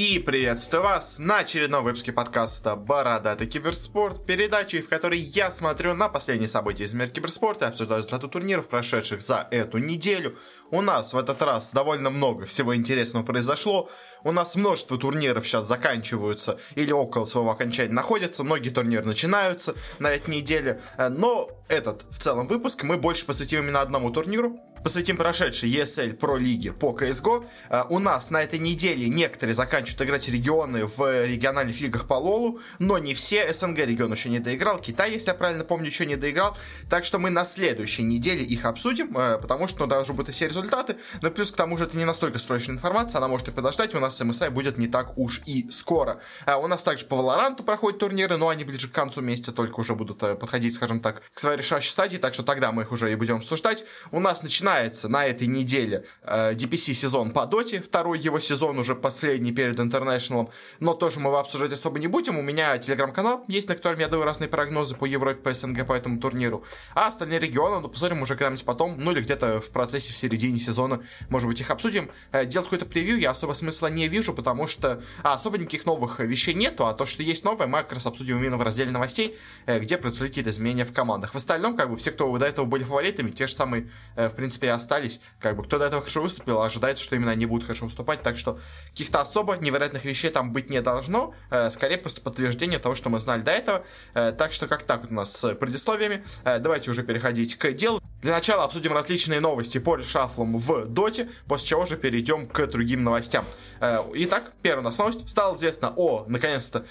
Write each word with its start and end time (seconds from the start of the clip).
И 0.00 0.20
приветствую 0.20 0.84
вас 0.84 1.18
на 1.18 1.38
очередном 1.38 1.82
выпуске 1.82 2.12
подкаста 2.12 2.76
«Бородатый 2.76 3.48
киберспорт», 3.48 4.24
передачи, 4.24 4.80
в 4.80 4.88
которой 4.88 5.18
я 5.18 5.50
смотрю 5.50 5.92
на 5.94 6.08
последние 6.08 6.46
события 6.46 6.84
из 6.84 6.94
мира 6.94 7.08
киберспорта 7.08 7.64
и 7.64 7.68
обсуждаю 7.70 8.02
результаты 8.02 8.28
турниров, 8.28 8.68
прошедших 8.68 9.20
за 9.20 9.48
эту 9.50 9.78
неделю. 9.78 10.38
У 10.70 10.82
нас 10.82 11.14
в 11.14 11.18
этот 11.18 11.42
раз 11.42 11.72
довольно 11.72 12.10
много 12.10 12.46
всего 12.46 12.76
интересного 12.76 13.24
произошло. 13.24 13.90
У 14.22 14.30
нас 14.30 14.54
множество 14.54 14.98
турниров 14.98 15.44
сейчас 15.48 15.66
заканчиваются 15.66 16.60
или 16.76 16.92
около 16.92 17.24
своего 17.24 17.50
окончания 17.50 17.92
находятся. 17.92 18.44
Многие 18.44 18.70
турниры 18.70 19.04
начинаются 19.04 19.74
на 19.98 20.12
этой 20.12 20.30
неделе. 20.30 20.80
Но 20.96 21.50
этот 21.68 22.04
в 22.10 22.20
целом 22.20 22.46
выпуск 22.46 22.84
мы 22.84 22.98
больше 22.98 23.26
посвятим 23.26 23.60
именно 23.64 23.80
одному 23.80 24.10
турниру, 24.10 24.60
посвятим 24.82 25.16
прошедшей 25.16 25.70
ESL 25.70 26.18
Pro 26.18 26.38
лиге 26.38 26.72
по 26.72 26.96
CSGO. 26.96 27.46
Uh, 27.70 27.86
у 27.90 27.98
нас 27.98 28.30
на 28.30 28.42
этой 28.42 28.58
неделе 28.58 29.08
некоторые 29.08 29.54
заканчивают 29.54 30.02
играть 30.02 30.28
регионы 30.28 30.86
в 30.86 31.26
региональных 31.26 31.80
лигах 31.80 32.06
по 32.06 32.14
Лолу, 32.14 32.60
но 32.78 32.98
не 32.98 33.14
все. 33.14 33.52
СНГ 33.52 33.78
регион 33.78 34.12
еще 34.12 34.28
не 34.28 34.38
доиграл, 34.38 34.78
Китай, 34.78 35.12
если 35.12 35.28
я 35.28 35.34
правильно 35.34 35.64
помню, 35.64 35.86
еще 35.86 36.06
не 36.06 36.16
доиграл. 36.16 36.56
Так 36.88 37.04
что 37.04 37.18
мы 37.18 37.30
на 37.30 37.44
следующей 37.44 38.02
неделе 38.02 38.44
их 38.44 38.64
обсудим, 38.64 39.16
uh, 39.16 39.40
потому 39.40 39.68
что 39.68 39.80
ну, 39.80 39.86
должны 39.86 40.14
быть 40.14 40.28
все 40.30 40.46
результаты. 40.46 40.96
Но 41.22 41.30
плюс 41.30 41.50
к 41.50 41.56
тому 41.56 41.76
же 41.76 41.84
это 41.84 41.96
не 41.96 42.04
настолько 42.04 42.38
срочная 42.38 42.76
информация, 42.76 43.18
она 43.18 43.28
может 43.28 43.48
и 43.48 43.50
подождать. 43.50 43.94
У 43.94 44.00
нас 44.00 44.20
MSI 44.20 44.50
будет 44.50 44.78
не 44.78 44.88
так 44.88 45.16
уж 45.18 45.40
и 45.46 45.68
скоро. 45.70 46.20
У 46.46 46.66
нас 46.66 46.82
также 46.82 47.04
по 47.04 47.16
Валоранту 47.16 47.64
проходят 47.64 48.00
турниры, 48.00 48.36
но 48.36 48.48
они 48.48 48.64
ближе 48.64 48.88
к 48.88 48.92
концу 48.92 49.20
месяца 49.20 49.52
только 49.52 49.80
уже 49.80 49.94
будут 49.94 50.18
подходить, 50.18 50.74
скажем 50.74 51.00
так, 51.00 51.22
к 51.32 51.38
своей 51.38 51.58
решающей 51.58 51.90
стадии, 51.90 52.16
так 52.16 52.34
что 52.34 52.42
тогда 52.42 52.72
мы 52.72 52.82
их 52.82 52.92
уже 52.92 53.12
и 53.12 53.14
будем 53.14 53.36
обсуждать. 53.36 53.84
У 54.10 54.20
нас 54.20 54.42
начинается 54.42 54.67
начинается 54.68 55.08
на 55.08 55.26
этой 55.26 55.46
неделе 55.46 56.04
э, 56.22 56.52
DPC 56.52 56.92
сезон 56.92 57.30
по 57.30 57.46
доте, 57.46 57.80
второй 57.80 58.18
его 58.18 58.38
сезон 58.38 58.78
уже 58.78 58.94
последний 58.94 59.52
перед 59.52 59.78
International, 59.78 60.50
но 60.80 60.94
тоже 60.94 61.20
мы 61.20 61.30
его 61.30 61.38
обсуждать 61.38 61.72
особо 61.72 61.98
не 61.98 62.06
будем. 62.06 62.38
У 62.38 62.42
меня 62.42 62.76
телеграм-канал 62.78 63.44
есть, 63.48 63.68
на 63.68 63.74
котором 63.74 63.98
я 63.98 64.08
даю 64.08 64.24
разные 64.24 64.48
прогнозы 64.48 64.94
по 64.94 65.06
Европе, 65.06 65.40
по 65.40 65.52
СНГ, 65.54 65.86
по 65.86 65.94
этому 65.94 66.20
турниру. 66.20 66.64
А 66.94 67.08
остальные 67.08 67.38
регионы, 67.38 67.80
ну, 67.80 67.88
посмотрим 67.88 68.22
уже 68.22 68.34
когда-нибудь 68.34 68.64
потом, 68.64 68.96
ну 68.98 69.12
или 69.12 69.22
где-то 69.22 69.60
в 69.60 69.70
процессе, 69.70 70.12
в 70.12 70.16
середине 70.16 70.58
сезона, 70.58 71.02
может 71.30 71.48
быть, 71.48 71.60
их 71.60 71.70
обсудим. 71.70 72.10
Э, 72.32 72.44
делать 72.44 72.68
какой-то 72.68 72.86
превью 72.86 73.18
я 73.18 73.30
особо 73.30 73.54
смысла 73.54 73.86
не 73.86 74.06
вижу, 74.08 74.34
потому 74.34 74.66
что 74.66 75.02
а, 75.22 75.34
особо 75.34 75.56
никаких 75.56 75.86
новых 75.86 76.20
вещей 76.20 76.54
нету, 76.54 76.86
а 76.86 76.92
то, 76.92 77.06
что 77.06 77.22
есть 77.22 77.44
новое, 77.44 77.66
мы 77.66 77.78
как 77.78 77.94
раз 77.94 78.06
обсудим 78.06 78.38
именно 78.38 78.58
в 78.58 78.62
разделе 78.62 78.90
новостей, 78.90 79.38
э, 79.66 79.78
где 79.78 79.96
произошли 79.96 80.28
какие-то 80.28 80.50
изменения 80.50 80.84
в 80.84 80.92
командах. 80.92 81.32
В 81.32 81.36
остальном, 81.36 81.74
как 81.76 81.90
бы, 81.90 81.96
все, 81.96 82.10
кто 82.10 82.36
до 82.36 82.46
этого 82.46 82.66
были 82.66 82.84
фаворитами, 82.84 83.30
те 83.30 83.46
же 83.46 83.54
самые, 83.54 83.90
в 84.16 84.30
принципе, 84.30 84.57
принципе, 84.58 84.66
и 84.66 84.70
остались. 84.70 85.20
Как 85.40 85.56
бы 85.56 85.62
кто 85.62 85.78
до 85.78 85.86
этого 85.86 86.02
хорошо 86.02 86.22
выступил, 86.22 86.62
ожидается, 86.62 87.04
что 87.04 87.16
именно 87.16 87.30
они 87.30 87.46
будут 87.46 87.64
хорошо 87.64 87.86
выступать. 87.86 88.22
Так 88.22 88.36
что 88.36 88.58
каких-то 88.90 89.20
особо 89.20 89.56
невероятных 89.56 90.04
вещей 90.04 90.30
там 90.30 90.52
быть 90.52 90.70
не 90.70 90.80
должно. 90.80 91.34
Э, 91.50 91.70
скорее, 91.70 91.98
просто 91.98 92.20
подтверждение 92.20 92.78
того, 92.78 92.94
что 92.94 93.10
мы 93.10 93.20
знали 93.20 93.42
до 93.42 93.52
этого. 93.52 93.84
Э, 94.14 94.32
так 94.32 94.52
что 94.52 94.66
как 94.66 94.82
так 94.82 95.10
у 95.10 95.14
нас 95.14 95.36
с 95.36 95.54
предисловиями. 95.54 96.24
Э, 96.44 96.58
давайте 96.58 96.90
уже 96.90 97.02
переходить 97.02 97.56
к 97.56 97.72
делу. 97.72 98.00
Для 98.22 98.32
начала 98.32 98.64
обсудим 98.64 98.92
различные 98.92 99.40
новости 99.40 99.78
по 99.78 99.96
решафлам 99.96 100.58
в 100.58 100.86
Доте, 100.86 101.28
после 101.46 101.68
чего 101.68 101.86
же 101.86 101.96
перейдем 101.96 102.48
к 102.48 102.66
другим 102.66 103.04
новостям. 103.04 103.44
Итак, 103.80 104.52
первая 104.60 104.80
у 104.80 104.84
нас 104.84 104.98
новость. 104.98 105.28
Стало 105.28 105.54
известно 105.56 105.92
о, 105.94 106.24
наконец-то, 106.26 106.84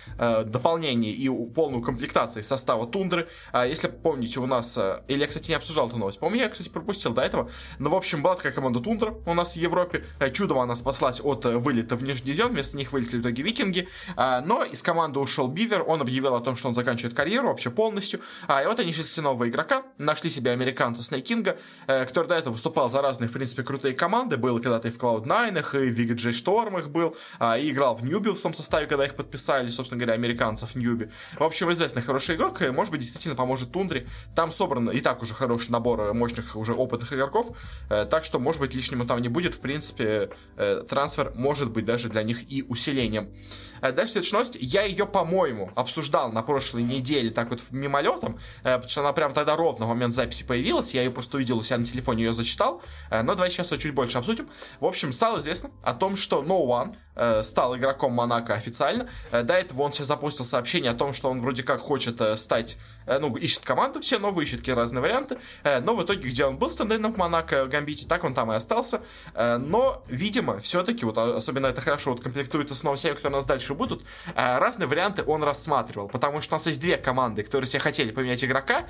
дополнении 0.45 1.11
и 1.11 1.27
полной 1.53 1.83
комплектации 1.83 2.41
состава 2.41 2.87
Тундры. 2.87 3.27
Если 3.53 3.89
помните, 3.89 4.39
у 4.39 4.45
нас... 4.45 4.79
Или 5.09 5.19
я, 5.19 5.27
кстати, 5.27 5.49
не 5.49 5.55
обсуждал 5.55 5.89
эту 5.89 5.97
новость. 5.97 6.19
Помню, 6.19 6.39
я, 6.39 6.49
кстати, 6.49 6.69
пропустил 6.69 7.13
до 7.13 7.23
этого. 7.23 7.51
Ну, 7.79 7.89
в 7.89 7.95
общем, 7.95 8.21
была 8.21 8.35
такая 8.35 8.51
команда 8.51 8.79
Тундра 8.79 9.15
у 9.25 9.33
нас 9.33 9.53
в 9.53 9.57
Европе. 9.57 10.05
Э, 10.19 10.29
чудом 10.29 10.59
она 10.59 10.75
спаслась 10.75 11.21
от 11.23 11.45
э, 11.45 11.57
вылета 11.57 11.95
в 11.95 12.03
Нижний 12.03 12.27
дивизион, 12.27 12.51
вместо 12.51 12.77
них 12.77 12.91
вылетели 12.91 13.19
в 13.19 13.21
итоге 13.21 13.43
Викинги. 13.43 13.87
А, 14.15 14.41
но 14.41 14.63
из 14.63 14.81
команды 14.81 15.19
ушел 15.19 15.47
Бивер, 15.47 15.83
он 15.87 16.01
объявил 16.01 16.35
о 16.35 16.41
том, 16.41 16.55
что 16.55 16.69
он 16.69 16.75
заканчивает 16.75 17.15
карьеру 17.15 17.47
вообще 17.47 17.69
полностью. 17.69 18.21
А, 18.47 18.63
и 18.63 18.65
вот 18.65 18.79
они 18.79 18.93
шли 18.93 19.03
нового 19.21 19.47
игрока, 19.49 19.83
нашли 19.97 20.29
себе 20.29 20.51
американца 20.51 21.03
Снейкинга, 21.03 21.57
э, 21.87 22.05
который 22.05 22.27
до 22.27 22.35
этого 22.35 22.53
выступал 22.53 22.89
за 22.89 23.01
разные, 23.01 23.27
в 23.27 23.31
принципе, 23.31 23.63
крутые 23.63 23.93
команды. 23.93 24.37
Был 24.37 24.59
когда-то 24.59 24.87
и 24.87 24.91
в 24.91 24.97
Cloud9, 24.97 25.87
и 25.87 25.91
в 25.91 25.99
VGJ 25.99 26.31
Storm 26.31 26.87
был, 26.87 27.15
а, 27.39 27.57
и 27.57 27.71
играл 27.71 27.95
в 27.95 28.03
Ньюби 28.03 28.31
в 28.31 28.41
том 28.41 28.53
составе, 28.53 28.87
когда 28.87 29.05
их 29.05 29.15
подписали, 29.15 29.69
собственно 29.69 29.99
говоря, 29.99 30.13
американцев 30.13 30.75
Ньюби. 30.75 31.09
В 31.37 31.43
общем, 31.43 31.71
известный 31.71 32.01
хороший 32.01 32.35
игрок, 32.35 32.61
может 32.71 32.91
быть, 32.91 33.01
действительно 33.01 33.35
поможет 33.35 33.71
Тундре. 33.71 34.07
Там 34.35 34.51
собран 34.51 34.89
и 34.89 34.99
так 34.99 35.21
уже 35.21 35.33
хороший 35.33 35.71
набор 35.71 36.13
мощных, 36.13 36.55
уже 36.55 36.73
опытных 36.73 37.13
игроков. 37.13 37.46
Э, 37.89 38.05
так 38.09 38.25
что, 38.25 38.39
может 38.39 38.61
быть, 38.61 38.73
лишнему 38.73 39.05
там 39.05 39.21
не 39.21 39.29
будет. 39.29 39.55
В 39.55 39.59
принципе, 39.59 40.29
э, 40.55 40.83
трансфер 40.87 41.31
может 41.35 41.71
быть 41.71 41.85
даже 41.85 42.09
для 42.09 42.23
них 42.23 42.51
и 42.51 42.63
усилением. 42.63 43.33
Э, 43.81 43.91
дальше 43.91 44.13
следующая 44.13 44.35
новость. 44.35 44.57
Я 44.59 44.83
ее, 44.83 45.05
по-моему, 45.05 45.71
обсуждал 45.75 46.31
на 46.31 46.41
прошлой 46.41 46.83
неделе 46.83 47.29
так 47.29 47.49
вот 47.49 47.61
мимолетом, 47.71 48.39
потому 48.63 48.87
что 48.87 49.01
она 49.01 49.13
прям 49.13 49.33
тогда 49.33 49.55
ровно 49.55 49.85
в 49.85 49.89
момент 49.89 50.13
записи 50.13 50.43
появилась. 50.43 50.93
Я 50.93 51.03
ее 51.03 51.11
просто 51.11 51.37
увидел 51.37 51.57
у 51.57 51.63
себя 51.63 51.77
на 51.77 51.85
телефоне, 51.85 52.25
ее 52.25 52.33
зачитал. 52.33 52.81
Но 53.11 53.35
давай 53.35 53.49
сейчас 53.49 53.71
ее 53.71 53.77
чуть 53.77 53.93
больше 53.93 54.17
обсудим. 54.17 54.49
В 54.79 54.85
общем, 54.85 55.13
стало 55.13 55.39
известно 55.39 55.71
о 55.83 55.93
том, 55.93 56.15
что 56.15 56.43
No 56.43 56.65
One 56.65 56.95
стал 57.43 57.75
игроком 57.77 58.13
Монако 58.13 58.53
официально. 58.53 59.09
До 59.31 59.53
этого 59.53 59.81
он 59.81 59.91
сейчас 59.91 60.07
запустил 60.07 60.45
сообщение 60.45 60.91
о 60.91 60.95
том, 60.95 61.13
что 61.13 61.29
он 61.29 61.41
вроде 61.41 61.63
как 61.63 61.79
хочет 61.81 62.21
стать 62.39 62.77
Э, 63.07 63.19
ну, 63.19 63.35
ищет 63.35 63.63
команду 63.63 64.01
все 64.01 64.19
новые, 64.19 64.45
ищет 64.45 64.59
какие 64.59 64.75
разные 64.75 65.01
варианты, 65.01 65.39
э, 65.63 65.79
но 65.79 65.95
в 65.95 66.03
итоге, 66.03 66.29
где 66.29 66.45
он 66.45 66.57
был 66.57 66.69
стендерном 66.69 67.13
в 67.13 67.17
Монако, 67.17 67.65
Гамбите, 67.65 68.05
так 68.05 68.23
он 68.23 68.33
там 68.33 68.51
и 68.51 68.55
остался, 68.55 69.01
э, 69.33 69.57
но, 69.57 70.03
видимо, 70.07 70.59
все-таки, 70.59 71.05
вот 71.05 71.17
особенно 71.17 71.67
это 71.67 71.81
хорошо 71.81 72.11
вот 72.11 72.21
комплектуется 72.21 72.75
с 72.75 72.83
новостями, 72.83 73.15
которые 73.15 73.37
у 73.37 73.39
нас 73.39 73.45
дальше 73.45 73.73
будут, 73.73 74.03
разные 74.35 74.87
варианты 74.87 75.23
он 75.23 75.43
рассматривал, 75.43 76.09
потому 76.09 76.41
что 76.41 76.55
у 76.55 76.57
нас 76.57 76.67
есть 76.67 76.81
две 76.81 76.97
команды, 76.97 77.43
которые 77.43 77.67
все 77.67 77.79
хотели 77.79 78.11
поменять 78.11 78.43
игрока, 78.43 78.85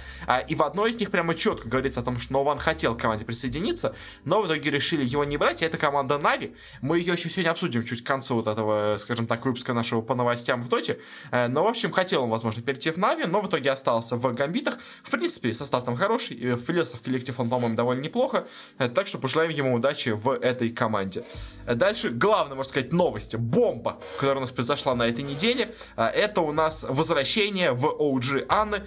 и 0.47 0.55
в 0.55 0.63
одной 0.63 0.91
из 0.91 0.99
них 0.99 1.11
прямо 1.11 1.35
четко 1.35 1.67
говорится 1.67 1.99
о 1.99 2.03
том, 2.03 2.19
что 2.19 2.33
Нован 2.33 2.57
хотел 2.57 2.95
к 2.95 3.01
команде 3.01 3.25
присоединиться, 3.25 3.95
но 4.25 4.41
в 4.41 4.47
итоге 4.47 4.71
решили 4.71 5.05
его 5.05 5.23
не 5.23 5.37
брать, 5.37 5.61
и 5.61 5.65
это 5.65 5.77
команда 5.77 6.17
Нави, 6.17 6.55
мы 6.81 6.97
ее 6.97 7.13
еще 7.13 7.29
сегодня 7.29 7.51
обсудим 7.51 7.83
чуть 7.83 8.03
концу 8.17 8.35
вот 8.35 8.47
этого, 8.47 8.95
скажем 8.97 9.27
так, 9.27 9.45
выпуска 9.45 9.73
нашего 9.73 10.01
по 10.01 10.15
новостям 10.15 10.61
в 10.61 10.69
Доте, 10.69 10.99
но, 11.31 11.63
в 11.63 11.67
общем, 11.67 11.91
хотел 11.91 12.23
он, 12.23 12.29
возможно, 12.29 12.61
перейти 12.61 12.91
в 12.91 12.97
Нави, 12.97 13.25
но 13.25 13.41
в 13.41 13.47
итоге 13.47 13.71
остался 13.71 14.15
в 14.15 14.33
гамбитах. 14.33 14.77
В 15.03 15.11
принципе, 15.11 15.53
состав 15.53 15.85
там 15.85 15.95
хороший, 15.95 16.55
влился 16.55 16.97
в 16.97 17.01
коллектив 17.01 17.39
он, 17.39 17.49
по-моему, 17.49 17.75
довольно 17.75 18.01
неплохо, 18.01 18.47
э, 18.79 18.87
так 18.89 19.07
что 19.07 19.17
пожелаем 19.17 19.51
ему 19.51 19.75
удачи 19.75 20.09
в 20.09 20.31
этой 20.31 20.69
команде. 20.69 21.23
Э, 21.65 21.75
дальше, 21.75 22.09
главная, 22.09 22.55
можно 22.55 22.69
сказать, 22.69 22.93
новость, 22.93 23.35
бомба, 23.35 23.99
которая 24.15 24.37
у 24.37 24.41
нас 24.41 24.51
произошла 24.51 24.95
на 24.95 25.07
этой 25.07 25.23
неделе, 25.23 25.69
э, 25.95 26.03
это 26.03 26.41
у 26.41 26.51
нас 26.51 26.85
возвращение 26.87 27.71
в 27.71 27.85
OG 27.85 28.45
Анны. 28.49 28.81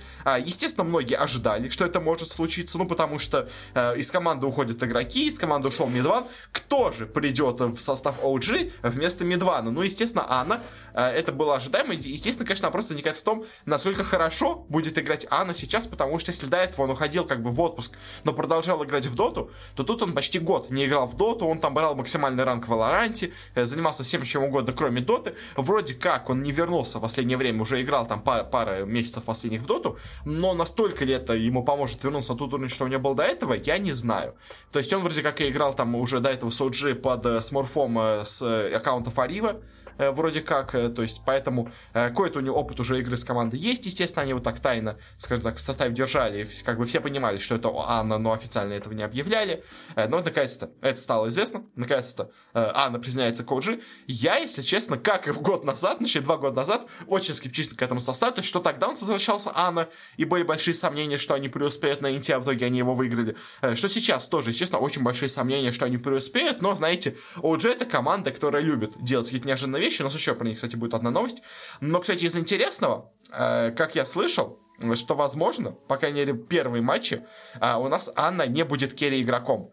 Естественно, 0.44 0.84
многие 0.84 1.16
ожидали, 1.16 1.69
что 1.69 1.84
это 1.84 2.00
может 2.00 2.28
случиться, 2.28 2.78
ну, 2.78 2.86
потому 2.86 3.19
что 3.19 3.48
из 3.96 4.10
команды 4.10 4.46
уходят 4.46 4.82
игроки, 4.82 5.26
из 5.26 5.38
команды 5.38 5.69
ушел 5.69 5.86
Медван. 5.88 6.24
Кто 6.52 6.92
же 6.92 7.06
придет 7.06 7.60
в 7.60 7.78
состав 7.78 8.22
OG 8.24 8.72
вместо 8.82 9.19
Медвана? 9.25 9.70
Ну, 9.70 9.82
естественно, 9.82 10.25
Анна. 10.28 10.60
Это 10.94 11.32
было 11.32 11.56
ожидаемо. 11.56 11.94
Естественно, 11.94 12.46
конечно, 12.46 12.68
вопрос 12.68 12.88
возникает 12.88 13.16
в 13.16 13.22
том, 13.22 13.44
насколько 13.66 14.04
хорошо 14.04 14.66
будет 14.68 14.98
играть 14.98 15.26
Анна 15.30 15.54
сейчас, 15.54 15.86
потому 15.86 16.18
что 16.18 16.30
если 16.30 16.46
до 16.46 16.56
этого 16.56 16.82
он 16.82 16.90
уходил 16.90 17.26
как 17.26 17.42
бы 17.42 17.50
в 17.50 17.60
отпуск, 17.60 17.92
но 18.24 18.32
продолжал 18.32 18.84
играть 18.84 19.06
в 19.06 19.14
Доту, 19.14 19.50
то 19.74 19.84
тут 19.84 20.02
он 20.02 20.14
почти 20.14 20.38
год 20.38 20.70
не 20.70 20.86
играл 20.86 21.06
в 21.06 21.16
Доту, 21.16 21.46
он 21.46 21.60
там 21.60 21.74
брал 21.74 21.94
максимальный 21.94 22.44
ранг 22.44 22.66
в 22.66 22.68
Валоранте, 22.68 23.32
э, 23.54 23.64
занимался 23.64 24.02
всем 24.02 24.22
чем 24.22 24.44
угодно, 24.44 24.72
кроме 24.72 25.00
Доты. 25.00 25.34
Вроде 25.56 25.94
как 25.94 26.30
он 26.30 26.42
не 26.42 26.52
вернулся 26.52 26.98
в 26.98 27.02
последнее 27.02 27.36
время, 27.36 27.62
уже 27.62 27.82
играл 27.82 28.06
там 28.06 28.22
пара, 28.22 28.44
пара 28.44 28.84
месяцев 28.84 29.24
последних 29.24 29.62
в 29.62 29.66
Доту, 29.66 29.98
но 30.24 30.54
настолько 30.54 31.04
ли 31.04 31.14
это 31.14 31.34
ему 31.34 31.64
поможет 31.64 32.02
вернуться 32.04 32.32
на 32.32 32.38
тот 32.38 32.52
уровень, 32.52 32.68
что 32.68 32.84
у 32.84 32.88
него 32.88 33.00
был 33.00 33.14
до 33.14 33.24
этого, 33.24 33.54
я 33.54 33.78
не 33.78 33.92
знаю. 33.92 34.34
То 34.72 34.78
есть 34.78 34.92
он 34.92 35.02
вроде 35.02 35.22
как 35.22 35.40
и 35.40 35.48
играл 35.48 35.74
там 35.74 35.94
уже 35.94 36.20
до 36.20 36.30
этого 36.30 36.50
с 36.50 36.60
OG 36.60 36.94
под 36.96 37.26
э, 37.26 37.40
сморфом 37.40 37.98
э, 37.98 38.24
с 38.24 38.42
аккаунта 38.74 39.10
Фарива, 39.10 39.50
Э, 39.50 39.79
вроде 40.09 40.41
как, 40.41 40.75
э, 40.75 40.88
то 40.88 41.02
есть 41.02 41.20
поэтому 41.25 41.70
э, 41.93 42.08
какой-то 42.08 42.38
у 42.38 42.43
него 42.43 42.56
опыт 42.56 42.81
уже 42.81 42.99
игры 42.99 43.17
с 43.17 43.25
командой 43.25 43.58
есть, 43.58 43.85
естественно, 43.87 44.23
они 44.23 44.32
вот 44.32 44.43
так 44.43 44.61
тайно, 44.61 44.99
скажем 45.19 45.44
так, 45.44 45.56
в 45.56 45.61
составе 45.61 45.93
держали, 45.93 46.49
как 46.64 46.79
бы 46.79 46.87
все 46.87 47.00
понимали, 47.00 47.38
что 47.38 47.56
это 47.56 47.70
Анна, 47.87 48.19
но 48.19 48.32
официально 48.32 48.73
этого 48.73 48.93
не 48.93 49.02
объявляли, 49.02 49.62
но 49.97 50.20
наконец-то 50.23 50.70
это 50.81 51.00
стало 51.00 51.29
известно, 51.29 51.64
наконец-то 51.76 52.31
Анна 52.55 52.99
признается 52.99 53.44
Коджи. 53.44 53.81
Я, 54.06 54.37
если 54.37 54.62
честно, 54.62 54.97
как 54.97 55.29
и 55.29 55.31
в 55.32 55.41
год 55.43 55.64
назад, 55.64 55.99
значит, 55.99 56.25
два 56.25 56.37
года 56.37 56.56
назад, 56.56 56.87
очень 57.06 57.35
скептично 57.35 57.76
к 57.76 57.82
этому 57.82 58.00
составу, 58.00 58.35
то 58.35 58.38
есть 58.38 58.49
что 58.49 58.61
тогда 58.61 58.88
он 58.88 58.96
возвращался 58.96 59.50
Анна, 59.55 59.88
и 60.17 60.25
были 60.25 60.43
большие 60.43 60.75
сомнения, 60.75 61.19
что 61.19 61.35
они 61.35 61.49
преуспеют 61.49 62.00
на 62.00 62.17
Инте, 62.17 62.35
а 62.35 62.41
в 62.41 62.44
итоге 62.44 62.67
они 62.67 62.79
его 62.79 62.94
выиграли, 62.94 63.37
что 63.75 63.88
сейчас 63.88 64.29
тоже, 64.29 64.50
естественно, 64.50 64.81
очень 64.81 65.03
большие 65.03 65.29
сомнения, 65.29 65.73
что 65.73 65.85
они 65.85 65.99
преуспеют, 65.99 66.62
но, 66.62 66.75
знаете, 66.75 67.17
OG 67.37 67.69
это 67.70 67.85
команда, 67.85 68.31
которая 68.31 68.62
любит 68.62 68.93
делать 69.03 69.26
какие-то 69.26 69.49
неожиданные 69.49 69.82
вещи, 69.82 69.89
вещи. 69.90 70.02
У 70.02 70.04
нас 70.04 70.14
еще 70.14 70.34
про 70.34 70.46
них, 70.46 70.56
кстати, 70.56 70.76
будет 70.76 70.94
одна 70.94 71.10
новость. 71.10 71.42
Но, 71.81 72.00
кстати, 72.00 72.25
из 72.25 72.37
интересного, 72.37 73.12
э, 73.32 73.72
как 73.72 73.94
я 73.94 74.04
слышал, 74.04 74.58
что, 74.94 75.14
возможно, 75.14 75.72
по 75.72 75.96
крайней 75.96 76.20
мере, 76.20 76.34
первые 76.34 76.82
матчи, 76.82 77.22
э, 77.60 77.75
у 77.76 77.88
нас 77.88 78.10
Анна 78.16 78.46
не 78.46 78.64
будет 78.64 78.94
керри 78.94 79.20
игроком. 79.20 79.72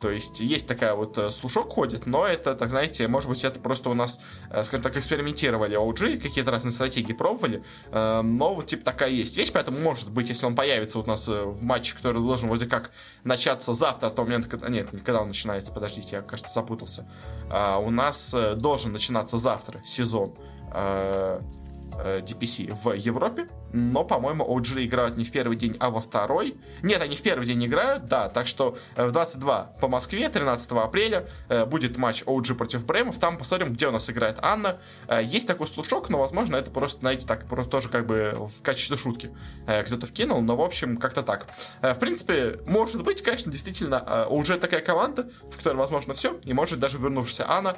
То 0.00 0.10
есть 0.10 0.40
есть 0.40 0.66
такая 0.66 0.94
вот 0.94 1.18
э, 1.18 1.30
слушок 1.30 1.68
ходит, 1.68 2.06
но 2.06 2.26
это, 2.26 2.54
так 2.54 2.70
знаете, 2.70 3.06
может 3.06 3.28
быть, 3.28 3.44
это 3.44 3.60
просто 3.60 3.90
у 3.90 3.94
нас, 3.94 4.18
э, 4.48 4.64
скажем 4.64 4.82
так, 4.82 4.96
экспериментировали 4.96 5.76
OG, 5.78 6.20
какие-то 6.20 6.50
разные 6.50 6.72
стратегии 6.72 7.12
пробовали, 7.12 7.62
э, 7.92 8.22
но 8.22 8.54
вот 8.54 8.66
типа 8.66 8.82
такая 8.82 9.10
есть 9.10 9.36
вещь, 9.36 9.52
поэтому 9.52 9.78
может 9.78 10.10
быть, 10.10 10.30
если 10.30 10.46
он 10.46 10.54
появится 10.54 11.00
у 11.00 11.04
нас 11.04 11.28
в 11.28 11.62
матче, 11.62 11.94
который 11.94 12.22
должен 12.22 12.48
вроде 12.48 12.64
как 12.64 12.92
начаться 13.24 13.74
завтра, 13.74 14.06
от 14.06 14.14
того 14.14 14.26
момента, 14.26 14.48
когда... 14.48 14.70
Нет, 14.70 14.88
когда 15.04 15.20
он 15.20 15.28
начинается, 15.28 15.70
подождите, 15.70 16.16
я, 16.16 16.22
кажется, 16.22 16.54
запутался. 16.54 17.06
А, 17.50 17.76
у 17.76 17.90
нас 17.90 18.34
должен 18.56 18.92
начинаться 18.92 19.36
завтра 19.36 19.82
сезон 19.84 20.32
DPC 22.00 22.74
в 22.82 22.92
Европе, 22.94 23.48
но, 23.72 24.04
по-моему, 24.04 24.44
OG 24.44 24.84
играют 24.84 25.16
не 25.16 25.24
в 25.24 25.30
первый 25.30 25.56
день, 25.56 25.76
а 25.80 25.90
во 25.90 26.00
второй. 26.00 26.56
Нет, 26.82 27.00
они 27.00 27.16
в 27.16 27.22
первый 27.22 27.46
день 27.46 27.64
играют, 27.64 28.06
да, 28.06 28.28
так 28.28 28.46
что 28.46 28.76
э, 28.96 29.06
в 29.06 29.12
22 29.12 29.72
по 29.80 29.88
Москве, 29.88 30.28
13 30.28 30.72
апреля 30.72 31.28
э, 31.48 31.64
будет 31.66 31.96
матч 31.96 32.22
OG 32.22 32.54
против 32.54 32.84
Бремов, 32.84 33.18
там 33.18 33.38
посмотрим, 33.38 33.72
где 33.72 33.88
у 33.88 33.92
нас 33.92 34.10
играет 34.10 34.38
Анна. 34.42 34.80
Э, 35.08 35.20
есть 35.22 35.46
такой 35.46 35.66
слушок, 35.66 36.08
но, 36.08 36.18
возможно, 36.18 36.56
это 36.56 36.70
просто, 36.70 37.00
знаете, 37.00 37.26
так, 37.26 37.46
просто 37.46 37.70
тоже 37.70 37.88
как 37.88 38.06
бы 38.06 38.32
в 38.36 38.62
качестве 38.62 38.96
шутки 38.96 39.30
кто-то 39.66 40.06
вкинул, 40.06 40.40
но, 40.40 40.56
в 40.56 40.62
общем, 40.62 40.96
как-то 40.96 41.22
так. 41.22 41.46
В 41.80 41.94
принципе, 41.94 42.58
может 42.66 43.02
быть, 43.04 43.22
конечно, 43.22 43.52
действительно, 43.52 44.26
уже 44.28 44.58
такая 44.58 44.80
команда, 44.80 45.30
в 45.50 45.56
которой, 45.56 45.76
возможно, 45.76 46.14
все, 46.14 46.38
и 46.44 46.52
может 46.52 46.80
даже 46.80 46.98
вернувшаяся 46.98 47.48
Анна 47.48 47.76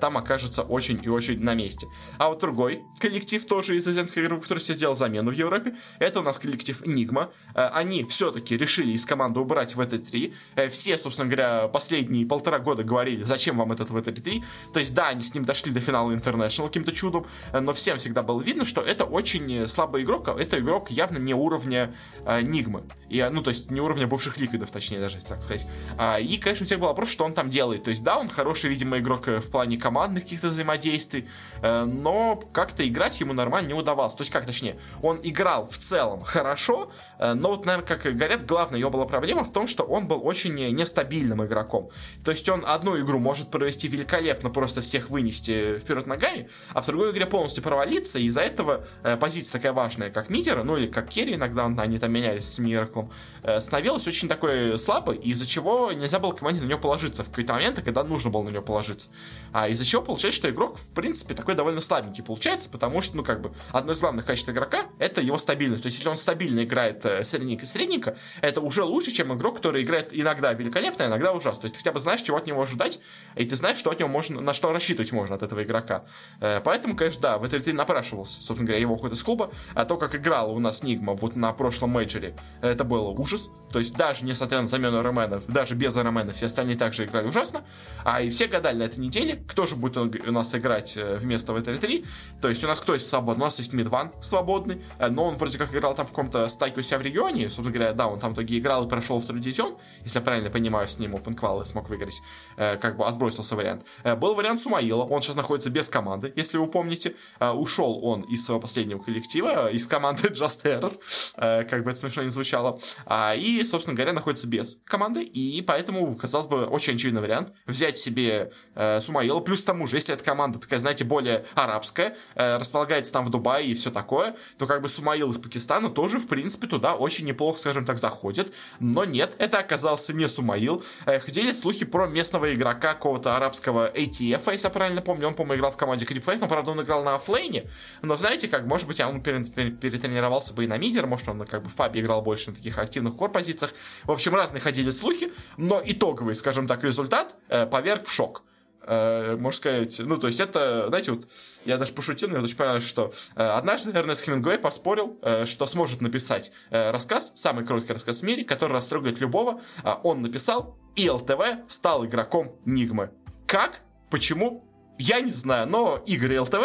там 0.00 0.16
окажется 0.16 0.62
очень 0.62 1.00
и 1.02 1.08
очень 1.08 1.42
на 1.42 1.54
месте. 1.54 1.88
А 2.18 2.28
вот 2.28 2.40
другой 2.40 2.84
коллектив 2.98 3.44
тоже 3.46 3.76
из 3.76 3.86
азиатской 3.86 4.22
игры, 4.22 4.40
который 4.40 4.58
себе 4.58 4.74
сделал 4.74 4.94
замену 4.94 5.30
в 5.30 5.34
Европе. 5.34 5.76
Это 5.98 6.20
у 6.20 6.22
нас 6.22 6.38
коллектив 6.38 6.84
Нигма. 6.86 7.30
Э, 7.54 7.68
они 7.72 8.04
все-таки 8.04 8.56
решили 8.56 8.92
из 8.92 9.04
команды 9.04 9.40
убрать 9.40 9.74
в 9.74 9.80
ВТ-3. 9.80 10.34
Э, 10.56 10.68
все, 10.68 10.98
собственно 10.98 11.28
говоря, 11.28 11.68
последние 11.68 12.26
полтора 12.26 12.58
года 12.58 12.84
говорили, 12.84 13.22
зачем 13.22 13.58
вам 13.58 13.72
этот 13.72 13.90
ВТ-3. 13.90 14.44
То 14.72 14.78
есть, 14.78 14.94
да, 14.94 15.08
они 15.08 15.22
с 15.22 15.34
ним 15.34 15.44
дошли 15.44 15.72
до 15.72 15.80
финала 15.80 16.12
International 16.12 16.66
каким-то 16.66 16.92
чудом, 16.92 17.26
э, 17.52 17.60
но 17.60 17.72
всем 17.72 17.98
всегда 17.98 18.22
было 18.22 18.40
видно, 18.42 18.64
что 18.64 18.82
это 18.82 19.04
очень 19.04 19.68
слабый 19.68 20.02
игрок. 20.02 20.28
А 20.28 20.36
это 20.38 20.58
игрок 20.58 20.90
явно 20.90 21.18
не 21.18 21.34
уровня 21.34 21.94
Нигмы. 22.42 22.82
И, 23.08 23.26
ну, 23.30 23.42
то 23.42 23.50
есть, 23.50 23.70
не 23.70 23.80
уровня 23.80 24.06
бывших 24.06 24.38
ликвидов, 24.38 24.70
точнее, 24.70 25.00
даже, 25.00 25.18
так 25.24 25.42
сказать. 25.42 25.66
А, 25.96 26.18
и, 26.18 26.36
конечно, 26.36 26.64
у 26.64 26.66
всех 26.66 26.78
был 26.78 26.88
вопрос, 26.88 27.10
что 27.10 27.24
он 27.24 27.32
там 27.32 27.48
делает. 27.50 27.84
То 27.84 27.90
есть, 27.90 28.02
да, 28.02 28.18
он 28.18 28.28
хороший, 28.28 28.70
видимо, 28.70 28.98
игрок 28.98 29.26
в 29.26 29.50
плане 29.50 29.67
командных 29.76 30.24
каких-то 30.24 30.48
взаимодействий, 30.48 31.28
но 31.62 32.40
как-то 32.52 32.86
играть 32.86 33.20
ему 33.20 33.32
нормально 33.32 33.68
не 33.68 33.74
удавалось. 33.74 34.14
То 34.14 34.22
есть, 34.22 34.32
как, 34.32 34.46
точнее, 34.46 34.78
он 35.02 35.20
играл 35.22 35.68
в 35.68 35.78
целом 35.78 36.22
хорошо, 36.22 36.90
э, 37.18 37.34
но 37.34 37.50
вот, 37.50 37.66
наверное, 37.66 37.86
как 37.86 38.02
говорят, 38.02 38.46
главная 38.46 38.78
его 38.78 38.90
была 38.90 39.06
проблема 39.06 39.44
в 39.44 39.52
том, 39.52 39.66
что 39.66 39.84
он 39.84 40.06
был 40.06 40.20
очень 40.24 40.54
нестабильным 40.54 41.44
игроком. 41.44 41.90
То 42.24 42.30
есть 42.30 42.48
он 42.48 42.64
одну 42.66 42.98
игру 43.00 43.18
может 43.18 43.50
провести 43.50 43.88
великолепно, 43.88 44.50
просто 44.50 44.80
всех 44.80 45.10
вынести 45.10 45.78
вперед 45.78 46.06
ногами, 46.06 46.48
а 46.72 46.82
в 46.82 46.86
другой 46.86 47.12
игре 47.12 47.26
полностью 47.26 47.62
провалиться, 47.62 48.18
и 48.18 48.24
из-за 48.24 48.40
этого 48.40 48.86
э, 49.02 49.16
позиция 49.16 49.52
такая 49.52 49.72
важная, 49.72 50.10
как 50.10 50.30
мидера, 50.30 50.62
ну 50.62 50.76
или 50.76 50.86
как 50.86 51.08
керри, 51.08 51.34
иногда 51.34 51.66
они 51.66 51.98
там 51.98 52.12
менялись 52.12 52.48
с 52.48 52.58
Мираклом, 52.58 53.10
э, 53.37 53.37
становилась 53.60 54.06
очень 54.06 54.28
такой 54.28 54.78
слабой, 54.78 55.16
из-за 55.16 55.46
чего 55.46 55.92
нельзя 55.92 56.18
было 56.18 56.32
команде 56.32 56.60
на 56.60 56.66
нее 56.66 56.78
положиться 56.78 57.24
в 57.24 57.28
какой-то 57.28 57.52
момент, 57.54 57.80
когда 57.82 58.04
нужно 58.04 58.30
было 58.30 58.42
на 58.42 58.50
нее 58.50 58.62
положиться. 58.62 59.08
А 59.52 59.68
из-за 59.68 59.84
чего 59.84 60.02
получается, 60.02 60.38
что 60.38 60.50
игрок, 60.50 60.78
в 60.78 60.90
принципе, 60.90 61.34
такой 61.34 61.54
довольно 61.54 61.80
слабенький 61.80 62.22
получается, 62.22 62.68
потому 62.68 63.02
что, 63.02 63.16
ну, 63.16 63.22
как 63.22 63.40
бы, 63.40 63.52
одно 63.72 63.92
из 63.92 64.00
главных 64.00 64.24
качеств 64.24 64.48
игрока— 64.48 64.86
это 64.98 65.20
его 65.20 65.38
стабильность. 65.38 65.82
То 65.82 65.86
есть, 65.86 65.98
если 65.98 66.08
он 66.08 66.16
стабильно 66.16 66.64
играет 66.64 67.04
э, 67.04 67.22
средненько 67.22 67.66
средненько, 67.66 68.16
это 68.40 68.60
уже 68.60 68.82
лучше, 68.82 69.12
чем 69.12 69.34
игрок, 69.34 69.56
который 69.56 69.82
играет 69.82 70.10
иногда 70.12 70.52
великолепно, 70.52 71.04
а 71.04 71.08
иногда 71.08 71.32
ужасно. 71.32 71.62
То 71.62 71.64
есть, 71.66 71.74
ты 71.74 71.80
хотя 71.80 71.92
бы 71.92 72.00
знаешь, 72.00 72.22
чего 72.22 72.36
от 72.36 72.46
него 72.46 72.62
ожидать, 72.62 73.00
и 73.34 73.44
ты 73.44 73.56
знаешь, 73.56 73.78
что 73.78 73.90
от 73.90 73.98
него 73.98 74.08
можно, 74.08 74.40
на 74.40 74.52
что 74.52 74.72
рассчитывать 74.72 75.12
можно 75.12 75.36
от 75.36 75.42
этого 75.42 75.62
игрока. 75.62 76.04
Э, 76.40 76.60
поэтому, 76.62 76.96
конечно, 76.96 77.20
да, 77.20 77.38
в 77.38 77.44
этой 77.44 77.60
ты 77.60 77.72
напрашивался, 77.72 78.42
собственно 78.42 78.66
говоря, 78.66 78.80
его 78.80 78.94
уход 78.94 79.12
из 79.12 79.22
клуба. 79.22 79.50
А 79.74 79.84
то, 79.84 79.96
как 79.96 80.14
играл 80.14 80.54
у 80.54 80.58
нас 80.58 80.82
Нигма 80.82 81.14
вот 81.14 81.36
на 81.36 81.52
прошлом 81.52 81.90
мейджоре, 81.90 82.34
это 82.62 82.84
было 82.84 83.08
ужас. 83.28 83.50
То 83.70 83.78
есть, 83.78 83.94
даже 83.96 84.24
несмотря 84.24 84.62
на 84.62 84.68
замену 84.68 85.02
Роменов, 85.02 85.44
даже 85.46 85.74
без 85.74 85.94
Ромена, 85.94 86.32
все 86.32 86.46
остальные 86.46 86.76
также 86.76 87.04
играли 87.04 87.26
ужасно. 87.26 87.64
А 88.04 88.22
и 88.22 88.30
все 88.30 88.46
гадали 88.46 88.78
на 88.78 88.82
этой 88.84 88.98
неделе, 88.98 89.44
кто 89.46 89.66
же 89.66 89.76
будет 89.76 89.96
у 89.96 90.32
нас 90.32 90.54
играть 90.54 90.96
э, 90.96 91.18
вместо 91.18 91.52
ВТР-3. 91.52 92.06
То 92.40 92.48
есть, 92.48 92.64
у 92.64 92.66
нас 92.66 92.80
кто 92.80 92.94
есть 92.94 93.08
свободный? 93.08 93.42
У 93.42 93.44
нас 93.44 93.58
есть 93.58 93.72
Мидван 93.72 94.12
свободный, 94.22 94.82
но 94.98 95.24
он 95.24 95.36
вроде 95.36 95.58
как 95.58 95.74
играл 95.74 95.94
там 95.94 96.06
в 96.06 96.10
каком-то 96.10 96.48
стайке 96.48 96.80
у 96.80 96.82
себя 96.82 96.98
в 96.98 97.02
регионе, 97.02 97.50
собственно 97.50 97.70
говоря, 97.70 97.92
да, 97.92 98.06
он 98.06 98.18
там 98.18 98.32
в 98.32 98.34
итоге 98.34 98.58
играл 98.58 98.86
и 98.86 98.88
прошел 98.88 99.20
второй 99.20 99.42
дивизион, 99.42 99.76
если 100.02 100.18
я 100.18 100.24
правильно 100.24 100.50
понимаю, 100.50 100.88
с 100.88 100.98
ним 100.98 101.14
OpenQual 101.14 101.62
и 101.62 101.66
смог 101.66 101.88
выиграть, 101.90 102.20
э, 102.56 102.76
как 102.76 102.96
бы 102.96 103.06
отбросился 103.06 103.54
вариант. 103.54 103.84
Э, 104.04 104.16
был 104.16 104.34
вариант 104.34 104.60
Сумаила, 104.60 105.04
он 105.04 105.20
сейчас 105.20 105.36
находится 105.36 105.70
без 105.70 105.88
команды, 105.88 106.32
если 106.36 106.56
вы 106.56 106.68
помните, 106.68 107.14
э, 107.40 107.50
ушел 107.50 108.00
он 108.02 108.22
из 108.22 108.44
своего 108.44 108.60
последнего 108.60 108.98
коллектива, 108.98 109.70
из 109.70 109.86
команды 109.86 110.28
Just 110.28 110.62
Error, 110.64 110.98
э, 111.36 111.64
как 111.64 111.84
бы 111.84 111.90
это 111.90 112.00
смешно 112.00 112.22
не 112.22 112.30
звучало, 112.30 112.78
а, 113.20 113.34
и, 113.34 113.64
собственно 113.64 113.96
говоря, 113.96 114.12
находится 114.12 114.46
без 114.46 114.78
команды, 114.84 115.24
и 115.24 115.60
поэтому, 115.60 116.14
казалось 116.14 116.46
бы, 116.46 116.66
очень 116.66 116.94
очевидный 116.94 117.20
вариант 117.20 117.52
взять 117.66 117.98
себе 117.98 118.52
э, 118.76 119.00
Сумаила, 119.00 119.40
плюс 119.40 119.62
к 119.62 119.66
тому 119.66 119.88
же, 119.88 119.96
если 119.96 120.14
эта 120.14 120.22
команда 120.22 120.60
такая, 120.60 120.78
знаете, 120.78 121.02
более 121.02 121.44
арабская, 121.56 122.16
э, 122.36 122.58
располагается 122.58 123.12
там 123.12 123.24
в 123.24 123.30
Дубае 123.30 123.66
и 123.66 123.74
все 123.74 123.90
такое, 123.90 124.36
то 124.56 124.68
как 124.68 124.82
бы 124.82 124.88
Сумаил 124.88 125.30
из 125.30 125.38
Пакистана 125.38 125.90
тоже, 125.90 126.20
в 126.20 126.28
принципе, 126.28 126.68
туда 126.68 126.94
очень 126.94 127.26
неплохо, 127.26 127.58
скажем 127.58 127.84
так, 127.84 127.98
заходит. 127.98 128.54
Но 128.78 129.04
нет, 129.04 129.34
это 129.38 129.58
оказался 129.58 130.12
не 130.12 130.28
Сумаил. 130.28 130.84
Э, 131.04 131.18
ходили 131.18 131.50
слухи 131.50 131.84
про 131.84 132.06
местного 132.06 132.54
игрока 132.54 132.94
какого-то 132.94 133.34
арабского 133.34 133.90
ATF, 133.90 134.52
если 134.52 134.66
я 134.66 134.70
правильно 134.70 135.02
помню. 135.02 135.26
Он, 135.26 135.34
по-моему, 135.34 135.58
играл 135.58 135.72
в 135.72 135.76
команде 135.76 136.04
Creep 136.04 136.38
но, 136.38 136.46
правда, 136.46 136.70
он 136.70 136.82
играл 136.82 137.02
на 137.02 137.16
оффлейне. 137.16 137.64
Но, 138.00 138.16
знаете, 138.16 138.46
как, 138.46 138.64
может 138.64 138.86
быть, 138.86 139.00
он 139.00 139.20
перетренировался 139.20 140.54
бы 140.54 140.62
и 140.62 140.68
на 140.68 140.78
мидер, 140.78 141.08
может, 141.08 141.28
он 141.28 141.44
как 141.46 141.64
бы 141.64 141.68
в 141.68 141.74
пабе 141.74 142.00
играл 142.00 142.22
больше 142.22 142.50
на 142.50 142.56
таких 142.56 142.78
активных 142.78 143.07
кор-позициях. 143.16 143.72
В 144.04 144.12
общем, 144.12 144.34
разные 144.34 144.60
ходили 144.60 144.90
слухи, 144.90 145.32
но 145.56 145.80
итоговый, 145.84 146.34
скажем 146.34 146.66
так, 146.66 146.84
результат 146.84 147.34
э, 147.48 147.66
поверг 147.66 148.06
в 148.06 148.12
шок 148.12 148.42
э, 148.88 149.36
можно 149.36 149.56
сказать, 149.56 149.98
ну, 150.00 150.16
то 150.16 150.26
есть 150.26 150.40
это, 150.40 150.86
знаете, 150.88 151.12
вот 151.12 151.28
я 151.64 151.76
даже 151.76 151.92
пошутил, 151.92 152.28
мне 152.28 152.40
очень 152.40 152.56
понравилось, 152.56 152.88
что 152.88 153.12
э, 153.36 153.42
однажды 153.42 153.90
Эрнест 153.90 154.24
Хемингуэй 154.24 154.58
поспорил, 154.58 155.18
э, 155.22 155.44
что 155.46 155.66
сможет 155.66 156.00
написать 156.00 156.50
э, 156.70 156.90
рассказ, 156.90 157.32
самый 157.36 157.64
короткий 157.64 157.92
рассказ 157.92 158.20
в 158.20 158.22
мире, 158.24 158.44
который 158.44 158.72
растрогает 158.72 159.20
любого. 159.20 159.60
Э, 159.84 159.94
он 160.02 160.22
написал, 160.22 160.78
и 160.96 161.08
ЛТВ 161.08 161.68
стал 161.68 162.06
игроком 162.06 162.56
Нигмы. 162.64 163.10
Как? 163.46 163.80
Почему? 164.10 164.67
Я 164.98 165.20
не 165.20 165.30
знаю, 165.30 165.68
но 165.68 166.02
Игорь 166.06 166.38
ЛТВ, 166.38 166.58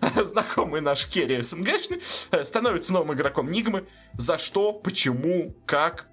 знакомый 0.24 0.82
наш 0.82 1.06
Керри 1.06 1.42
СНГшный, 1.42 2.02
э, 2.30 2.44
становится 2.44 2.92
новым 2.92 3.14
игроком 3.14 3.50
Нигмы. 3.50 3.86
За 4.14 4.36
что, 4.36 4.72
почему, 4.74 5.54
как, 5.64 6.06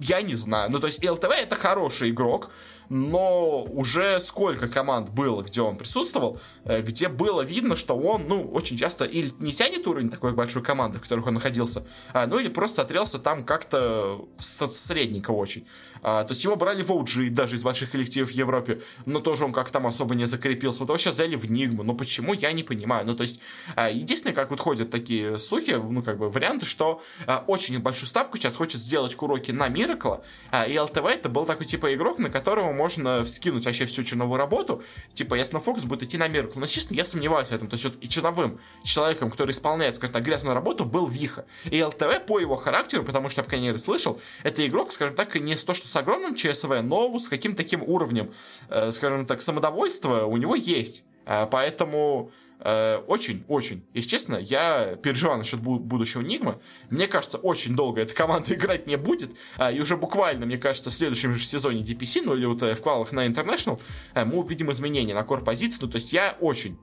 я 0.00 0.20
не 0.22 0.34
знаю. 0.34 0.70
Ну, 0.70 0.80
то 0.80 0.88
есть 0.88 1.08
ЛТВ 1.08 1.30
это 1.30 1.54
хороший 1.54 2.10
игрок, 2.10 2.50
но 2.88 3.64
уже 3.64 4.20
сколько 4.20 4.68
команд 4.68 5.10
было, 5.10 5.42
где 5.42 5.60
он 5.60 5.76
присутствовал, 5.76 6.40
э, 6.64 6.82
где 6.82 7.08
было 7.08 7.42
видно, 7.42 7.76
что 7.76 7.96
он, 7.96 8.26
ну, 8.26 8.42
очень 8.42 8.76
часто 8.76 9.04
или 9.04 9.32
не 9.38 9.52
тянет 9.52 9.86
уровень 9.86 10.10
такой 10.10 10.32
большой 10.32 10.62
команды, 10.62 10.98
в 10.98 11.02
которых 11.02 11.26
он 11.26 11.34
находился, 11.34 11.86
а, 12.12 12.26
ну, 12.26 12.38
или 12.38 12.48
просто 12.48 12.76
смотрелся 12.76 13.18
там 13.18 13.44
как-то 13.44 14.26
средненько 14.38 15.30
очень. 15.30 15.66
А, 16.08 16.22
то 16.22 16.34
есть 16.34 16.44
его 16.44 16.54
брали 16.54 16.84
в 16.84 16.90
OG, 16.92 17.30
даже 17.30 17.56
из 17.56 17.64
больших 17.64 17.90
коллективов 17.90 18.30
в 18.30 18.32
Европе, 18.32 18.80
но 19.06 19.18
тоже 19.18 19.44
он 19.44 19.52
как 19.52 19.70
там 19.70 19.88
особо 19.88 20.14
не 20.14 20.24
закрепился. 20.24 20.78
Вот 20.78 20.88
его 20.88 20.98
сейчас 20.98 21.14
взяли 21.14 21.34
в 21.34 21.50
Нигму, 21.50 21.82
но 21.82 21.94
почему, 21.94 22.32
я 22.32 22.52
не 22.52 22.62
понимаю. 22.62 23.04
Ну, 23.04 23.16
то 23.16 23.22
есть, 23.22 23.40
а, 23.74 23.90
единственное, 23.90 24.32
как 24.32 24.50
вот 24.50 24.60
ходят 24.60 24.88
такие 24.88 25.40
слухи, 25.40 25.72
ну, 25.72 26.04
как 26.04 26.18
бы 26.18 26.30
варианты, 26.30 26.64
что 26.64 27.02
а, 27.26 27.42
очень 27.48 27.80
большую 27.80 28.06
ставку 28.06 28.36
сейчас 28.36 28.54
хочет 28.54 28.80
сделать 28.80 29.16
Куроки 29.16 29.50
на 29.50 29.66
Миракла, 29.66 30.22
и 30.68 30.78
ЛТВ 30.78 31.06
это 31.06 31.28
был 31.28 31.44
такой 31.44 31.66
типа 31.66 31.92
игрок, 31.92 32.20
на 32.20 32.30
которого 32.30 32.70
можно 32.70 33.24
вскинуть 33.24 33.66
вообще 33.66 33.84
всю 33.86 34.04
черновую 34.04 34.38
работу, 34.38 34.84
типа, 35.12 35.34
если 35.34 35.54
на 35.54 35.60
фокус 35.60 35.82
будет 35.82 36.04
идти 36.04 36.18
на 36.18 36.28
Миракл. 36.28 36.60
Но, 36.60 36.66
честно, 36.66 36.94
я 36.94 37.04
сомневаюсь 37.04 37.48
в 37.48 37.52
этом. 37.52 37.66
То 37.66 37.74
есть, 37.74 37.82
вот 37.82 37.96
и 38.00 38.08
черновым 38.08 38.60
человеком, 38.84 39.28
который 39.28 39.50
исполняет, 39.50 39.96
скажем 39.96 40.12
так, 40.12 40.22
грязную 40.22 40.54
работу, 40.54 40.84
был 40.84 41.08
Виха. 41.08 41.46
И 41.64 41.82
ЛТВ 41.82 42.26
по 42.28 42.38
его 42.38 42.54
характеру, 42.54 43.02
потому 43.02 43.28
что 43.28 43.40
я, 43.40 43.42
по 43.42 43.48
крайней 43.48 43.66
мере, 43.66 43.78
слышал, 43.78 44.20
это 44.44 44.64
игрок, 44.64 44.92
скажем 44.92 45.16
так, 45.16 45.34
не 45.34 45.56
то, 45.56 45.74
что 45.74 45.95
с 45.96 45.98
огромным 45.98 46.34
ЧСВ, 46.34 46.82
но 46.82 47.18
с 47.18 47.28
каким-то 47.28 47.56
таким 47.56 47.82
уровнем, 47.82 48.34
э, 48.68 48.92
скажем 48.92 49.26
так, 49.26 49.40
самодовольства 49.40 50.26
у 50.26 50.36
него 50.36 50.54
есть. 50.54 51.04
Э, 51.24 51.46
поэтому 51.50 52.30
очень-очень, 52.58 53.76
э, 53.76 53.80
если 53.92 54.08
честно, 54.08 54.36
я 54.36 54.96
переживаю 54.96 55.36
насчет 55.36 55.60
будущего 55.60 56.22
Нигма. 56.22 56.58
Мне 56.88 57.06
кажется, 57.06 57.36
очень 57.36 57.76
долго 57.76 58.00
эта 58.00 58.14
команда 58.14 58.54
играть 58.54 58.86
не 58.86 58.96
будет. 58.96 59.30
И 59.72 59.78
уже 59.78 59.98
буквально, 59.98 60.46
мне 60.46 60.56
кажется, 60.56 60.90
в 60.90 60.94
следующем 60.94 61.34
же 61.34 61.44
сезоне 61.44 61.82
DPC, 61.82 62.22
ну 62.24 62.34
или 62.34 62.46
вот 62.46 62.62
в 62.62 62.76
квалах 62.76 63.12
на 63.12 63.26
International, 63.26 63.78
мы 64.14 64.38
увидим 64.38 64.72
изменения 64.72 65.12
на 65.12 65.22
кор 65.22 65.44
позицию. 65.44 65.80
Ну, 65.82 65.88
то 65.88 65.96
есть 65.96 66.14
я 66.14 66.34
очень 66.40 66.78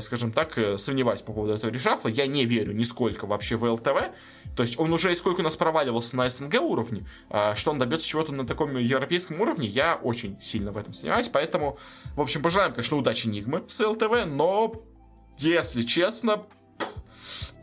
скажем 0.00 0.32
так, 0.32 0.58
э, 0.58 0.78
сомневаюсь 0.78 1.22
по 1.22 1.32
поводу 1.32 1.54
этого 1.54 1.70
решафла. 1.70 2.08
Я 2.08 2.26
не 2.26 2.44
верю 2.44 2.72
нисколько 2.72 3.26
вообще 3.26 3.56
в 3.56 3.64
ЛТВ. 3.64 4.12
То 4.56 4.62
есть 4.62 4.78
он 4.78 4.92
уже 4.92 5.14
сколько 5.16 5.40
у 5.40 5.42
нас 5.42 5.56
проваливался 5.56 6.16
на 6.16 6.28
СНГ 6.28 6.60
уровне, 6.60 7.06
э, 7.30 7.54
что 7.54 7.70
он 7.70 7.78
добьется 7.78 8.06
чего-то 8.06 8.32
на 8.32 8.46
таком 8.46 8.76
европейском 8.76 9.40
уровне, 9.40 9.66
я 9.66 9.96
очень 9.96 10.40
сильно 10.40 10.72
в 10.72 10.76
этом 10.76 10.92
сомневаюсь. 10.92 11.28
Поэтому, 11.28 11.78
в 12.16 12.20
общем, 12.20 12.42
пожелаем, 12.42 12.72
конечно, 12.72 12.96
удачи 12.96 13.26
Нигмы 13.26 13.64
с 13.66 13.80
ЛТВ, 13.80 14.26
но, 14.26 14.84
если 15.38 15.82
честно, 15.82 16.42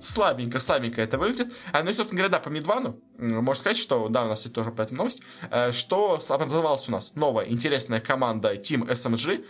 слабенько, 0.02 0.60
слабенько 0.60 1.02
это 1.02 1.18
выглядит. 1.18 1.54
А, 1.72 1.84
ну 1.84 1.92
и, 1.92 1.94
собственно 1.94 2.20
говоря, 2.20 2.38
да, 2.38 2.40
по 2.40 2.50
Мидвану, 2.50 3.00
можно 3.18 3.60
сказать, 3.60 3.78
что, 3.78 4.08
да, 4.10 4.26
у 4.26 4.28
нас 4.28 4.44
есть 4.44 4.56
тоже 4.56 4.72
по 4.72 4.82
этому 4.82 5.00
новость, 5.00 5.22
э, 5.52 5.72
что 5.72 6.20
образовалась 6.30 6.88
у 6.88 6.92
нас 6.92 7.16
новая 7.16 7.46
интересная 7.46 8.00
команда 8.00 8.56
Team 8.56 8.88
SMG, 8.90 9.44
э, 9.44 9.46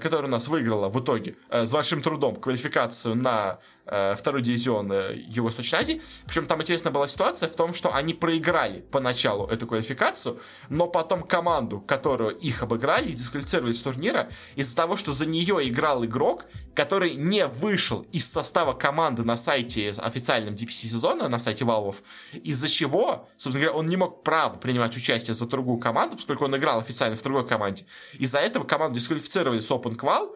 которая 0.00 0.26
у 0.26 0.30
нас 0.30 0.48
выиграла 0.48 0.88
в 0.88 1.00
итоге 1.00 1.36
э, 1.48 1.64
с 1.64 1.72
большим 1.72 2.02
трудом 2.02 2.36
квалификацию 2.36 3.14
на 3.14 3.58
э, 3.81 3.81
второй 3.84 4.42
дивизион 4.42 4.92
э, 4.92 5.14
Юго-Восточной 5.28 5.80
Азии. 5.80 6.02
Причем 6.26 6.46
там 6.46 6.62
интересная 6.62 6.92
была 6.92 7.08
ситуация 7.08 7.48
в 7.48 7.56
том, 7.56 7.74
что 7.74 7.94
они 7.94 8.14
проиграли 8.14 8.84
поначалу 8.90 9.46
эту 9.46 9.66
квалификацию, 9.66 10.40
но 10.68 10.86
потом 10.86 11.22
команду, 11.22 11.80
которую 11.80 12.34
их 12.36 12.62
обыграли, 12.62 13.12
дисквалифицировали 13.12 13.72
с 13.72 13.82
турнира 13.82 14.30
из-за 14.54 14.76
того, 14.76 14.96
что 14.96 15.12
за 15.12 15.26
нее 15.26 15.68
играл 15.68 16.04
игрок, 16.04 16.44
который 16.74 17.14
не 17.14 17.46
вышел 17.46 18.06
из 18.12 18.30
состава 18.30 18.72
команды 18.72 19.24
на 19.24 19.36
сайте 19.36 19.90
официальном 19.90 20.54
DPC 20.54 20.88
сезона, 20.88 21.28
на 21.28 21.38
сайте 21.38 21.64
Valve, 21.64 21.96
из-за 22.32 22.68
чего, 22.68 23.28
собственно 23.36 23.66
говоря, 23.66 23.78
он 23.78 23.88
не 23.88 23.96
мог 23.96 24.22
право 24.22 24.56
принимать 24.56 24.96
участие 24.96 25.34
за 25.34 25.46
другую 25.46 25.78
команду, 25.78 26.16
поскольку 26.16 26.44
он 26.44 26.56
играл 26.56 26.78
официально 26.78 27.16
в 27.16 27.22
другой 27.22 27.46
команде. 27.46 27.84
Из-за 28.14 28.38
этого 28.38 28.64
команду 28.64 28.98
дисквалифицировали 28.98 29.60
с 29.60 29.70
Open 29.70 29.96
Qual, 29.96 30.30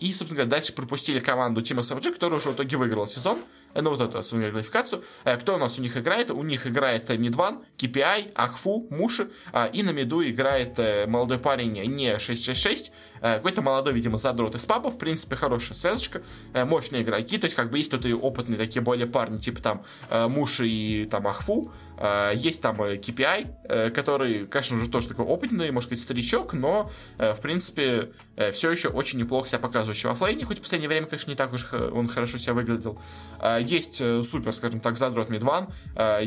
и, 0.00 0.12
собственно 0.12 0.42
говоря, 0.44 0.50
дальше 0.50 0.72
пропустили 0.72 1.20
команду 1.20 1.60
Team 1.60 1.78
SMG, 1.78 2.12
которая 2.12 2.38
уже 2.40 2.50
в 2.50 2.54
итоге 2.54 2.76
выиграла 2.76 3.06
сезон. 3.06 3.38
Э, 3.74 3.82
ну, 3.82 3.90
вот 3.90 4.00
эту, 4.00 4.12
собственно 4.12 4.42
говоря, 4.42 4.52
квалификацию. 4.52 5.04
Э, 5.24 5.36
кто 5.36 5.54
у 5.54 5.58
нас 5.58 5.78
у 5.78 5.82
них 5.82 5.96
играет? 5.96 6.30
У 6.30 6.42
них 6.42 6.66
играет 6.66 7.08
Мидван, 7.10 7.64
KPI, 7.78 8.32
Ахфу, 8.34 8.86
Муши. 8.90 9.30
А, 9.52 9.66
и 9.66 9.82
на 9.82 9.90
Миду 9.90 10.22
играет 10.22 10.78
э, 10.78 11.06
молодой 11.06 11.38
парень 11.38 11.72
не 11.72 12.18
666, 12.18 12.92
какой-то 13.20 13.62
молодой, 13.62 13.92
видимо, 13.92 14.16
задрот 14.16 14.54
из 14.56 14.64
папа. 14.64 14.90
В 14.90 14.98
принципе, 14.98 15.36
хорошая 15.36 15.78
связочка, 15.78 16.22
мощные 16.54 17.02
игроки. 17.02 17.38
То 17.38 17.44
есть, 17.44 17.54
как 17.54 17.70
бы 17.70 17.78
есть 17.78 17.90
тут 17.90 18.04
и 18.04 18.12
опытные 18.12 18.58
такие 18.58 18.82
более 18.82 19.06
парни, 19.06 19.38
типа 19.38 19.62
там 19.62 19.84
Муши 20.10 20.68
и 20.68 21.04
там 21.06 21.28
Ахфу. 21.28 21.72
Э, 22.02 22.32
есть 22.34 22.60
там 22.60 22.82
э, 22.82 22.96
KPI, 22.96 23.46
э, 23.68 23.90
который, 23.90 24.46
конечно, 24.46 24.76
уже 24.76 24.88
тоже 24.88 25.08
такой 25.08 25.24
опытный, 25.24 25.70
может 25.70 25.88
сказать, 25.88 26.02
старичок, 26.02 26.52
но, 26.52 26.90
в 27.18 27.40
принципе, 27.40 28.12
все 28.52 28.70
еще 28.70 28.88
очень 28.88 29.18
неплохо 29.18 29.48
себя 29.48 29.58
показывающий 29.60 30.08
в 30.08 30.12
оффлейне, 30.12 30.44
хоть 30.44 30.58
в 30.58 30.62
последнее 30.62 30.88
время, 30.88 31.06
конечно, 31.06 31.30
не 31.30 31.36
так 31.36 31.52
уж 31.52 31.72
он 31.72 32.08
хорошо 32.08 32.38
себя 32.38 32.54
выглядел. 32.54 32.98
Есть 33.60 33.96
супер, 34.24 34.52
скажем 34.52 34.80
так, 34.80 34.96
задрот 34.96 35.28
Мидван, 35.28 35.68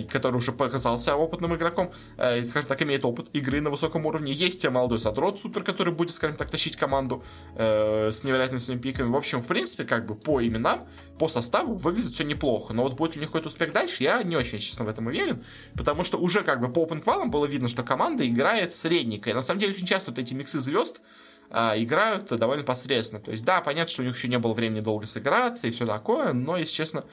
который 0.09 0.35
уже 0.35 0.51
показался 0.51 1.15
опытным 1.15 1.55
игроком, 1.55 1.91
скажем 2.15 2.67
так, 2.67 2.81
имеет 2.83 3.03
опыт 3.05 3.29
игры 3.33 3.59
на 3.59 3.69
высоком 3.69 4.05
уровне. 4.05 4.31
Есть 4.31 4.67
молодой 4.69 4.99
задрот 4.99 5.39
супер, 5.39 5.63
который 5.63 5.93
будет, 5.93 6.13
скажем 6.13 6.37
так, 6.37 6.49
тащить 6.49 6.75
команду 6.75 7.23
с 7.55 8.23
невероятными 8.23 8.59
своими 8.59 8.81
пиками. 8.81 9.09
В 9.09 9.15
общем, 9.15 9.41
в 9.41 9.47
принципе, 9.47 9.83
как 9.83 10.05
бы 10.05 10.15
по 10.15 10.45
именам, 10.45 10.83
по 11.17 11.27
составу 11.27 11.75
выглядит 11.75 12.13
все 12.13 12.23
неплохо. 12.23 12.73
Но 12.73 12.83
вот 12.83 12.93
будет 12.93 13.17
у 13.17 13.19
них 13.19 13.29
какой-то 13.29 13.47
успех 13.47 13.73
дальше, 13.73 14.03
я 14.03 14.21
не 14.23 14.35
очень, 14.35 14.59
честно, 14.59 14.85
в 14.85 14.89
этом 14.89 15.07
уверен. 15.07 15.43
Потому 15.75 16.03
что 16.03 16.17
уже 16.17 16.43
как 16.43 16.59
бы 16.59 16.71
по 16.71 16.85
OpenQual 16.85 17.27
было 17.27 17.45
видно, 17.45 17.67
что 17.67 17.83
команда 17.83 18.27
играет 18.27 18.71
средненько. 18.71 19.29
И 19.29 19.33
на 19.33 19.41
самом 19.41 19.59
деле 19.59 19.73
очень 19.73 19.85
часто 19.85 20.11
вот 20.11 20.19
эти 20.19 20.33
миксы 20.33 20.59
звезд 20.59 21.01
а, 21.49 21.73
играют 21.77 22.27
довольно 22.27 22.63
посредственно. 22.63 23.21
То 23.21 23.31
есть, 23.31 23.43
да, 23.43 23.61
понятно, 23.61 23.91
что 23.91 24.01
у 24.01 24.05
них 24.05 24.15
еще 24.15 24.27
не 24.27 24.39
было 24.39 24.53
времени 24.53 24.81
долго 24.81 25.05
сыграться 25.05 25.67
и 25.67 25.71
все 25.71 25.85
такое, 25.85 26.33
но, 26.33 26.57
если 26.57 26.73
честно, 26.73 27.05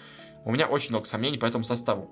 у 0.44 0.52
меня 0.52 0.66
очень 0.66 0.90
много 0.90 1.06
сомнений 1.06 1.38
по 1.38 1.46
этому 1.46 1.64
составу. 1.64 2.10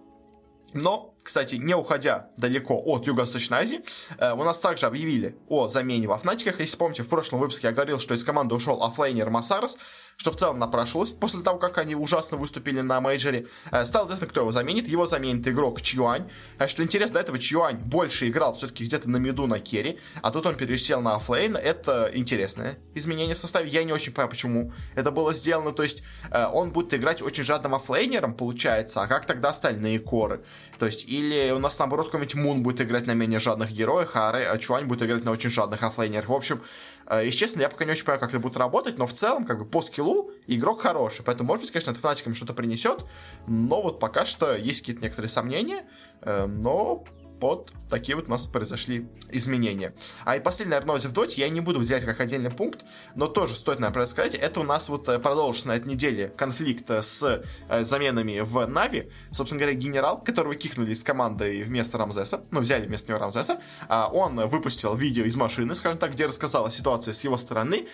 Но, 0.73 1.15
кстати, 1.23 1.57
не 1.57 1.75
уходя 1.75 2.29
далеко 2.37 2.81
от 2.85 3.07
Юго-Восточной 3.07 3.59
Азии, 3.59 3.81
э, 4.19 4.33
у 4.33 4.45
нас 4.45 4.59
также 4.59 4.87
объявили 4.87 5.37
о 5.49 5.69
замене 5.69 6.09
во 6.09 6.19
Фнатиках. 6.19 6.61
Если 6.61 6.77
помните, 6.77 7.03
в 7.03 7.09
прошлом 7.09 7.41
выпуске 7.41 7.69
я 7.69 7.73
говорил, 7.73 7.99
что 7.99 8.15
из 8.15 8.25
команды 8.25 8.55
ушел 8.55 8.83
оффлейнер 8.83 9.31
Masaros, 9.31 9.77
что 10.17 10.31
в 10.31 10.37
целом 10.37 10.59
напрашивалось 10.59 11.11
после 11.11 11.41
того, 11.41 11.59
как 11.59 11.79
они 11.79 11.95
ужасно 11.95 12.37
выступили 12.37 12.83
на 12.83 13.01
мейджоре. 13.01 13.47
Э, 13.71 13.85
стало 13.85 14.07
известно, 14.07 14.27
кто 14.27 14.41
его 14.41 14.51
заменит. 14.51 14.87
Его 14.89 15.07
заменит 15.07 15.47
игрок 15.49 15.81
ChYuan. 15.81 16.31
Э, 16.59 16.67
что 16.69 16.83
интересно, 16.83 17.15
до 17.15 17.21
этого 17.21 17.39
ChYuan 17.39 17.77
больше 17.77 18.29
играл 18.29 18.55
все-таки 18.57 18.85
где-то 18.85 19.09
на 19.09 19.17
миду, 19.17 19.47
на 19.47 19.61
керри, 19.61 19.99
а 20.23 20.31
тут 20.31 20.47
он 20.47 20.57
пересел 20.57 21.01
на 21.01 21.17
оффлейн. 21.17 21.57
Это 21.57 22.11
интересное 22.13 22.79
изменение 22.95 23.35
в 23.35 23.39
составе. 23.39 23.71
Я 23.71 23.85
не 23.85 23.93
очень 23.93 24.13
понимаю, 24.13 24.31
почему 24.31 24.73
это 24.95 25.11
было 25.11 25.33
сделано. 25.33 25.73
То 25.73 25.83
есть 25.83 26.03
э, 26.31 26.47
он 26.53 26.73
будет 26.73 26.93
играть 26.93 27.23
очень 27.23 27.45
жадным 27.45 27.75
оффлейнером, 27.75 28.35
получается, 28.35 29.03
а 29.03 29.07
как 29.07 29.27
тогда 29.27 29.51
остальные 29.51 30.01
коры? 30.01 30.45
То 30.81 30.87
есть, 30.87 31.05
или 31.07 31.51
у 31.51 31.59
нас 31.59 31.79
наоборот 31.79 32.07
какой-нибудь 32.07 32.35
Мун 32.37 32.63
будет 32.63 32.81
играть 32.81 33.07
на 33.07 33.13
менее 33.13 33.39
жадных 33.39 33.71
героях, 33.71 34.13
а, 34.15 34.33
Рэ, 34.33 34.49
а 34.49 34.57
Чуань 34.57 34.87
будет 34.87 35.03
играть 35.03 35.25
на 35.25 35.31
очень 35.31 35.51
жадных 35.51 35.83
оффлейнерах. 35.83 36.31
В 36.31 36.33
общем, 36.33 36.63
э, 37.07 37.27
если 37.27 37.37
честно, 37.37 37.61
я 37.61 37.69
пока 37.69 37.85
не 37.85 37.91
очень 37.91 38.07
понимаю, 38.07 38.21
как 38.21 38.31
это 38.31 38.39
будет 38.39 38.57
работать, 38.57 38.97
но 38.97 39.07
в 39.07 39.13
целом, 39.13 39.45
как 39.45 39.59
бы 39.59 39.67
по 39.67 39.83
скиллу, 39.83 40.31
игрок 40.47 40.81
хороший. 40.81 41.23
Поэтому, 41.23 41.49
может 41.49 41.65
быть, 41.65 41.71
конечно, 41.71 41.91
это 41.91 42.01
фанатикам 42.01 42.35
что-то 42.35 42.55
принесет, 42.55 43.05
но 43.47 43.83
вот 43.83 44.01
пока 44.01 44.25
что 44.25 44.57
есть 44.57 44.81
какие-то 44.81 45.03
некоторые 45.03 45.29
сомнения, 45.29 45.85
э, 46.23 46.47
но 46.47 47.05
под 47.41 47.73
такие 47.91 48.17
вот 48.17 48.29
у 48.29 48.31
нас 48.31 48.47
произошли 48.47 49.09
изменения. 49.31 49.95
А 50.25 50.37
и 50.37 50.41
последняя, 50.41 50.81
новость 50.81 51.07
в 51.07 51.13
доте, 51.13 51.41
я 51.41 51.49
не 51.49 51.61
буду 51.61 51.81
взять 51.81 52.05
как 52.05 52.21
отдельный 52.21 52.51
пункт, 52.51 52.85
но 53.15 53.27
тоже 53.27 53.55
стоит, 53.55 53.81
наверное, 53.81 54.07
сказать, 54.07 54.35
это 54.35 54.61
у 54.61 54.63
нас 54.63 54.89
вот 54.89 55.09
э, 55.09 55.19
продолжится 55.19 55.69
на 55.69 55.77
этой 55.77 55.89
неделе 55.89 56.33
конфликт 56.37 56.91
э, 56.91 57.03
с 57.03 57.43
э, 57.69 57.85
заменами 57.85 58.41
в 58.41 58.67
Нави. 58.67 59.11
Собственно 59.33 59.61
говоря, 59.61 59.77
генерал, 59.77 60.23
которого 60.23 60.55
кикнули 60.55 60.93
из 60.93 61.03
команды 61.03 61.63
вместо 61.65 61.99
Рамзеса, 61.99 62.45
ну, 62.51 62.61
взяли 62.61 62.87
вместо 62.87 63.09
него 63.11 63.21
Рамзеса, 63.21 63.61
э, 63.89 64.03
он 64.13 64.49
выпустил 64.49 64.95
видео 64.95 65.25
из 65.25 65.37
машины, 65.37 65.75
скажем 65.75 65.99
так, 65.99 66.13
где 66.13 66.27
рассказал 66.27 66.67
о 66.67 66.71
ситуации 66.71 67.13
с 67.13 67.25
его 67.25 67.37
стороны, 67.37 67.89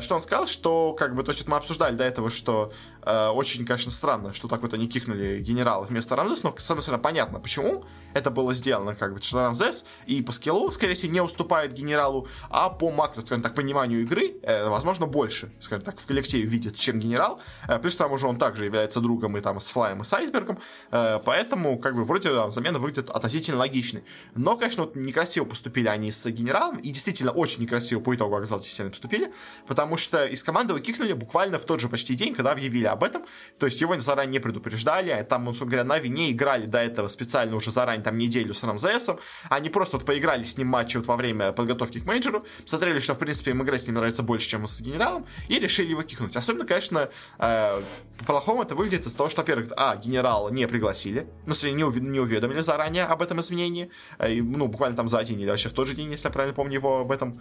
что 0.00 0.14
он 0.14 0.22
сказал, 0.22 0.46
что, 0.46 0.94
как 0.94 1.14
бы, 1.14 1.22
то 1.22 1.32
есть 1.32 1.46
мы 1.46 1.56
обсуждали 1.56 1.94
до 1.96 2.04
этого, 2.04 2.30
что 2.30 2.72
очень, 3.04 3.66
конечно, 3.66 3.90
странно, 3.90 4.32
что 4.32 4.48
так 4.48 4.62
вот 4.62 4.74
они 4.74 4.86
кикнули 4.86 5.40
генерала 5.40 5.84
вместо 5.84 6.16
Рамзеса, 6.16 6.40
но, 6.44 6.54
с 6.56 6.70
одной 6.70 6.82
стороны, 6.82 7.02
понятно, 7.02 7.40
почему 7.40 7.84
это 8.14 8.30
было 8.30 8.54
сделано, 8.54 8.94
как 8.94 9.14
бы, 9.14 9.20
что 9.20 9.41
Рамзес 9.42 9.84
и 10.06 10.22
по 10.22 10.32
скиллу, 10.32 10.70
скорее 10.72 10.94
всего, 10.94 11.12
не 11.12 11.20
уступает 11.20 11.72
генералу, 11.72 12.28
а 12.50 12.70
по 12.70 12.90
макро, 12.90 13.20
скажем 13.20 13.42
так, 13.42 13.54
пониманию 13.54 14.02
игры, 14.02 14.36
э, 14.42 14.68
возможно, 14.68 15.06
больше, 15.06 15.52
скажем 15.60 15.84
так, 15.84 16.00
в 16.00 16.06
коллективе 16.06 16.44
видит, 16.44 16.78
чем 16.78 16.98
генерал. 16.98 17.40
Э, 17.68 17.78
плюс 17.78 17.94
к 17.94 17.98
тому 17.98 18.18
же 18.18 18.26
он 18.26 18.38
также 18.38 18.64
является 18.64 19.00
другом 19.00 19.36
и 19.36 19.40
там 19.40 19.60
с 19.60 19.68
Флаем 19.68 20.02
и 20.02 20.04
с 20.04 20.12
Айсбергом, 20.12 20.58
э, 20.90 21.20
поэтому, 21.24 21.78
как 21.78 21.94
бы, 21.94 22.04
вроде 22.04 22.50
замена 22.50 22.78
выглядит 22.78 23.10
относительно 23.10 23.58
логичной. 23.58 24.04
Но, 24.34 24.56
конечно, 24.56 24.84
вот 24.84 24.96
некрасиво 24.96 25.44
поступили 25.44 25.88
они 25.88 26.10
с 26.10 26.24
генералом, 26.30 26.78
и 26.78 26.90
действительно 26.90 27.32
очень 27.32 27.62
некрасиво 27.62 28.00
по 28.00 28.14
итогу 28.14 28.36
оказалось, 28.36 28.64
действительно 28.64 28.90
поступили, 28.90 29.32
потому 29.66 29.96
что 29.96 30.26
из 30.26 30.42
команды 30.42 30.74
его 30.74 31.16
буквально 31.16 31.58
в 31.58 31.64
тот 31.64 31.80
же 31.80 31.88
почти 31.88 32.14
день, 32.14 32.34
когда 32.34 32.52
объявили 32.52 32.86
об 32.86 33.04
этом, 33.04 33.24
то 33.58 33.66
есть 33.66 33.80
его 33.80 33.98
заранее 34.00 34.32
не 34.32 34.38
предупреждали, 34.38 35.26
там, 35.28 35.46
собственно 35.46 35.70
говоря, 35.70 35.84
Нави 35.84 36.08
не 36.08 36.32
играли 36.32 36.66
до 36.66 36.78
этого 36.78 37.08
специально 37.08 37.56
уже 37.56 37.70
заранее 37.70 38.04
там 38.04 38.18
неделю 38.18 38.54
с 38.54 38.62
Рамзесом, 38.62 39.18
они 39.48 39.68
просто 39.68 39.96
вот 39.96 40.06
поиграли 40.06 40.44
с 40.44 40.56
ним 40.56 40.68
матчи 40.68 40.96
вот 40.96 41.06
во 41.06 41.16
время 41.16 41.52
подготовки 41.52 42.00
к 42.00 42.04
мейджору, 42.04 42.44
смотрели, 42.64 42.98
что, 42.98 43.14
в 43.14 43.18
принципе, 43.18 43.50
им 43.52 43.62
играть 43.62 43.82
с 43.82 43.86
ним 43.86 43.96
нравится 43.96 44.22
больше, 44.22 44.48
чем 44.48 44.66
с 44.66 44.80
генералом, 44.80 45.26
и 45.48 45.58
решили 45.58 45.90
его 45.90 46.02
кикнуть. 46.02 46.36
Особенно, 46.36 46.64
конечно, 46.64 47.08
э, 47.38 47.80
по-плохому 48.18 48.62
это 48.62 48.74
выглядит 48.74 49.06
из 49.06 49.14
того, 49.14 49.28
что, 49.28 49.40
во-первых, 49.40 49.72
а, 49.76 49.96
генерала 49.96 50.48
не 50.50 50.66
пригласили, 50.66 51.26
ну, 51.46 51.52
если 51.52 51.70
не, 51.70 51.82
ув- 51.82 52.00
не 52.00 52.20
уведомили 52.20 52.60
заранее 52.60 53.04
об 53.04 53.22
этом 53.22 53.40
изменении, 53.40 53.90
э, 54.18 54.40
ну, 54.42 54.68
буквально 54.68 54.96
там 54.96 55.08
за 55.08 55.22
день 55.24 55.40
или 55.40 55.50
вообще 55.50 55.68
в 55.68 55.72
тот 55.72 55.88
же 55.88 55.94
день, 55.94 56.10
если 56.10 56.26
я 56.26 56.32
правильно 56.32 56.54
помню, 56.54 56.74
его 56.74 57.00
об 57.00 57.12
этом 57.12 57.40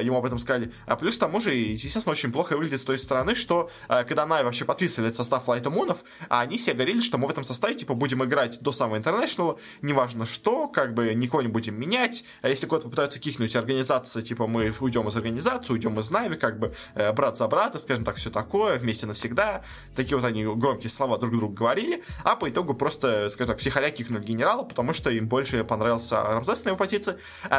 ему 0.00 0.18
об 0.18 0.24
этом 0.24 0.38
сказали. 0.38 0.72
А 0.86 0.96
плюс 0.96 1.16
к 1.16 1.20
тому 1.20 1.40
же, 1.40 1.54
естественно, 1.54 2.12
очень 2.12 2.32
плохо 2.32 2.56
выглядит 2.56 2.80
с 2.80 2.84
той 2.84 2.98
стороны, 2.98 3.34
что 3.34 3.70
э, 3.88 4.04
когда 4.04 4.26
Най 4.26 4.44
вообще 4.44 4.64
подписывали 4.64 5.12
состав 5.12 5.48
Light 5.48 5.68
Мунов, 5.68 6.04
а 6.28 6.40
они 6.40 6.58
все 6.58 6.72
говорили, 6.72 7.00
что 7.00 7.18
мы 7.18 7.26
в 7.26 7.30
этом 7.30 7.44
составе, 7.44 7.74
типа, 7.74 7.94
будем 7.94 8.24
играть 8.24 8.60
до 8.60 8.72
самого 8.72 8.98
International, 8.98 9.58
неважно 9.82 10.26
что, 10.26 10.68
как 10.68 10.94
бы 10.94 11.14
никого 11.14 11.42
не 11.42 11.48
будем 11.48 11.78
менять, 11.78 12.24
а 12.42 12.48
если 12.48 12.66
кого-то 12.66 12.84
попытаются 12.84 13.20
кихнуть 13.20 13.56
организация, 13.56 14.22
типа, 14.22 14.46
мы 14.46 14.72
уйдем 14.80 15.08
из 15.08 15.16
организации, 15.16 15.72
уйдем 15.72 15.98
из 15.98 16.10
Нави, 16.10 16.36
как 16.36 16.58
бы, 16.58 16.74
э, 16.94 17.12
брат 17.12 17.36
за 17.36 17.48
брата, 17.48 17.78
скажем 17.78 18.04
так, 18.04 18.16
все 18.16 18.30
такое, 18.30 18.78
вместе 18.78 19.06
навсегда, 19.06 19.62
такие 19.96 20.16
вот 20.16 20.26
они 20.26 20.44
громкие 20.44 20.90
слова 20.90 21.18
друг 21.18 21.32
другу 21.32 21.54
говорили, 21.54 22.02
а 22.24 22.36
по 22.36 22.48
итогу 22.48 22.74
просто, 22.74 23.28
скажем 23.30 23.48
так, 23.48 23.58
психоля 23.58 23.90
кихнули 23.90 24.22
генерала, 24.22 24.62
потому 24.62 24.92
что 24.92 25.10
им 25.10 25.28
больше 25.28 25.64
понравился 25.64 26.22
Рамзес 26.22 26.64
на 26.64 26.70
его 26.70 26.78
позиции. 26.78 27.16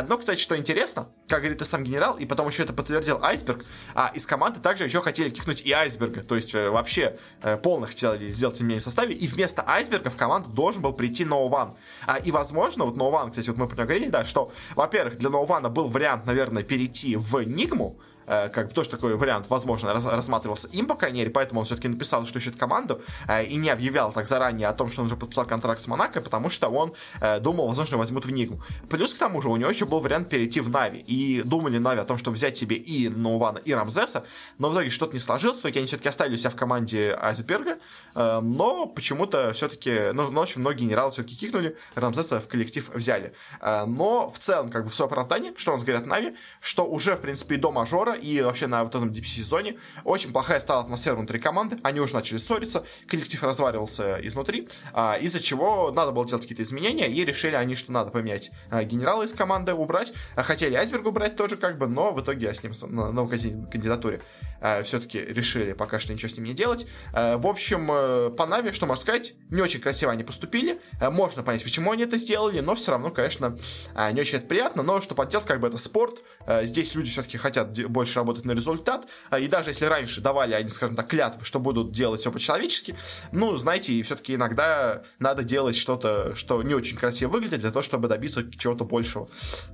Но, 0.08 0.18
кстати, 0.18 0.40
что 0.40 0.58
интересно, 0.58 1.08
как 1.28 1.40
говорит 1.40 1.62
и 1.62 1.66
сам 1.66 1.84
генерал, 1.84 2.13
и 2.18 2.26
потом 2.26 2.48
еще 2.48 2.64
это 2.64 2.74
подтвердил 2.74 3.20
Айсберг, 3.22 3.64
а 3.94 4.12
из 4.14 4.26
команды 4.26 4.60
также 4.60 4.84
еще 4.84 5.02
хотели 5.02 5.30
кикнуть 5.30 5.62
и 5.62 5.72
Айсберга, 5.72 6.24
то 6.24 6.36
есть 6.36 6.54
э, 6.56 6.70
вообще 6.70 7.18
э, 7.42 7.58
полно 7.58 7.88
хотели 7.88 8.32
сделать 8.32 8.58
изменение 8.58 8.82
в 8.82 8.84
составе, 8.84 9.16
и 9.16 9.28
вместо 9.28 9.64
Айсберга 9.68 10.10
в 10.10 10.16
команду 10.16 10.50
должен 10.50 10.82
был 10.82 10.94
прийти 10.94 11.26
Ноуван. 11.26 11.76
А, 12.06 12.18
и 12.18 12.32
возможно, 12.32 12.86
вот 12.86 12.98
Ноуван, 12.98 13.32
кстати, 13.32 13.50
вот 13.50 13.58
мы 13.58 13.68
про 13.68 13.76
него 13.76 13.86
говорили, 13.88 14.10
да, 14.10 14.26
что, 14.26 14.52
во-первых, 14.76 15.18
для 15.18 15.30
Ноувана 15.30 15.70
был 15.70 15.88
вариант, 15.88 16.26
наверное, 16.26 16.64
перейти 16.64 17.16
в 17.16 17.42
Нигму, 17.44 17.98
как 18.26 18.68
бы 18.68 18.74
тоже 18.74 18.90
такой 18.90 19.16
вариант, 19.16 19.48
возможно, 19.50 19.94
рассматривался 19.94 20.68
им, 20.70 20.86
по 20.86 20.96
крайней 20.96 21.20
мере, 21.20 21.32
поэтому 21.32 21.60
он 21.60 21.66
все-таки 21.66 21.88
написал, 21.88 22.26
что 22.26 22.40
ищет 22.40 22.56
команду, 22.56 23.02
э, 23.28 23.46
и 23.46 23.56
не 23.56 23.70
объявлял 23.70 24.12
так 24.12 24.28
заранее 24.28 24.68
о 24.68 24.74
том, 24.74 24.90
что 24.90 25.02
он 25.02 25.08
уже 25.08 25.16
подписал 25.16 25.46
контракт 25.46 25.82
с 25.82 25.88
Монако, 25.88 26.22
потому 26.22 26.50
что 26.50 26.70
он 26.70 26.94
э, 27.22 27.40
думал, 27.40 27.68
возможно, 27.68 27.98
возьмут 27.98 28.26
в 28.26 28.32
Нигу. 28.32 28.62
Плюс 28.90 29.14
к 29.14 29.18
тому 29.18 29.42
же 29.42 29.50
у 29.50 29.56
него 29.58 29.70
еще 29.70 29.86
был 29.86 30.00
вариант 30.00 30.30
перейти 30.30 30.60
в 30.60 30.70
Нави, 30.70 31.00
и 31.00 31.42
думали 31.44 31.78
Нави 31.78 32.00
о 32.00 32.06
том, 32.06 32.18
что 32.18 32.32
взять 32.32 32.58
себе 32.58 32.76
и 32.76 33.10
Ноувана, 33.10 33.60
и 33.60 33.74
Рамзеса, 33.74 34.24
но 34.58 34.70
в 34.70 34.74
итоге 34.74 34.90
что-то 34.90 35.14
не 35.14 35.20
сложилось, 35.20 35.60
итоге 35.60 35.80
они 35.80 35.88
все-таки 35.88 36.10
оставили 36.10 36.38
себя 36.38 36.50
в 36.50 36.56
команде 36.56 37.18
Айсберга, 37.20 37.78
э, 38.16 38.40
но 38.42 38.86
почему-то 38.86 39.54
все-таки, 39.54 40.12
ну, 40.14 40.30
ночью 40.32 40.62
многие 40.62 40.84
генералы 40.86 41.12
все-таки 41.12 41.36
кикнули, 41.36 41.78
Рамзеса 41.96 42.40
в 42.40 42.48
коллектив 42.48 42.90
взяли. 42.94 43.34
Э, 43.62 43.86
но 43.86 44.30
в 44.30 44.40
целом, 44.40 44.70
как 44.70 44.86
бы, 44.86 44.90
все 44.90 45.06
оправдание, 45.06 45.54
что 45.56 45.74
он 45.74 45.80
говорят 45.80 46.06
Нави, 46.06 46.36
что 46.62 46.86
уже, 46.86 47.16
в 47.16 47.22
принципе, 47.22 47.58
до 47.58 47.72
мажора, 47.72 48.13
и 48.14 48.42
вообще 48.42 48.68
на 48.68 48.84
вот 48.84 48.94
этом 48.94 49.12
дип-сезоне 49.12 49.78
очень 50.04 50.32
плохая 50.32 50.60
стала 50.60 50.82
атмосфера 50.82 51.16
внутри 51.16 51.40
команды, 51.40 51.78
они 51.84 52.00
уже 52.00 52.14
начали 52.14 52.38
ссориться, 52.38 52.84
коллектив 53.08 53.42
разваливался 53.44 54.20
изнутри, 54.22 54.68
а, 54.94 55.18
из-за 55.22 55.40
чего 55.40 55.92
надо 55.92 56.12
было 56.12 56.28
делать 56.28 56.44
какие-то 56.44 56.64
изменения, 56.64 57.08
и 57.08 57.26
решили 57.26 57.56
они, 57.56 57.76
что 57.76 57.92
надо 57.92 58.12
поменять 58.12 58.52
а, 58.70 58.84
генерала 58.84 59.24
из 59.24 59.34
команды, 59.34 59.74
убрать, 59.74 60.14
а, 60.36 60.44
хотели 60.44 60.76
Айсберг 60.76 61.06
убрать 61.06 61.36
тоже, 61.36 61.58
как 61.58 61.78
бы, 61.78 61.88
но 61.88 62.12
в 62.12 62.22
итоге 62.22 62.48
я 62.48 62.54
с 62.54 62.64
ним 62.64 62.74
на, 62.90 63.12
на 63.12 63.28
кандидатуре 63.28 64.22
все-таки 64.86 65.20
решили 65.20 65.74
пока 65.74 66.00
что 66.00 66.14
ничего 66.14 66.30
с 66.30 66.38
ним 66.38 66.46
не 66.46 66.54
делать. 66.54 66.88
В 67.12 67.48
общем, 67.48 67.92
э, 67.92 68.30
по 68.30 68.46
Нави, 68.46 68.72
что 68.72 68.86
можно 68.86 69.02
сказать, 69.02 69.34
не 69.50 69.62
очень 69.62 69.82
красиво 69.82 70.10
они 70.10 70.24
поступили, 70.24 70.80
можно 71.02 71.44
понять, 71.44 71.64
почему 71.64 71.92
они 71.92 72.04
это 72.04 72.16
сделали, 72.16 72.62
но 72.62 72.74
все 72.76 72.92
равно, 72.92 73.10
конечно, 73.10 73.58
не 74.14 74.22
очень 74.22 74.38
это 74.38 74.48
приятно, 74.48 74.82
но 74.82 75.02
что 75.02 75.16
поделать, 75.16 75.46
как 75.46 75.60
бы 75.60 75.68
это 75.68 75.78
спорт, 75.78 76.22
здесь 76.62 76.96
люди 76.96 77.10
все-таки 77.10 77.38
хотят 77.38 77.78
больше 77.88 78.03
работать 78.16 78.46
на 78.46 78.52
результат, 78.52 79.08
и 79.38 79.48
даже 79.48 79.72
если 79.72 79.86
раньше 79.86 80.22
давали 80.22 80.54
они, 80.54 80.70
скажем 80.70 80.96
так, 80.96 81.08
клятвы, 81.08 81.46
что 81.46 81.60
будут 81.60 81.92
делать 81.92 82.22
все 82.22 82.32
по-человечески, 82.32 82.96
ну, 83.32 83.56
знаете, 83.58 84.02
все-таки 84.04 84.36
иногда 84.36 85.04
надо 85.20 85.44
делать 85.44 85.76
что-то, 85.76 86.36
что 86.36 86.62
не 86.64 86.74
очень 86.74 86.98
красиво 86.98 87.32
выглядит, 87.32 87.62
для 87.62 87.72
того, 87.72 87.82
чтобы 87.82 88.08
добиться 88.08 88.50
чего-то 88.52 88.86
большего. 88.86 89.28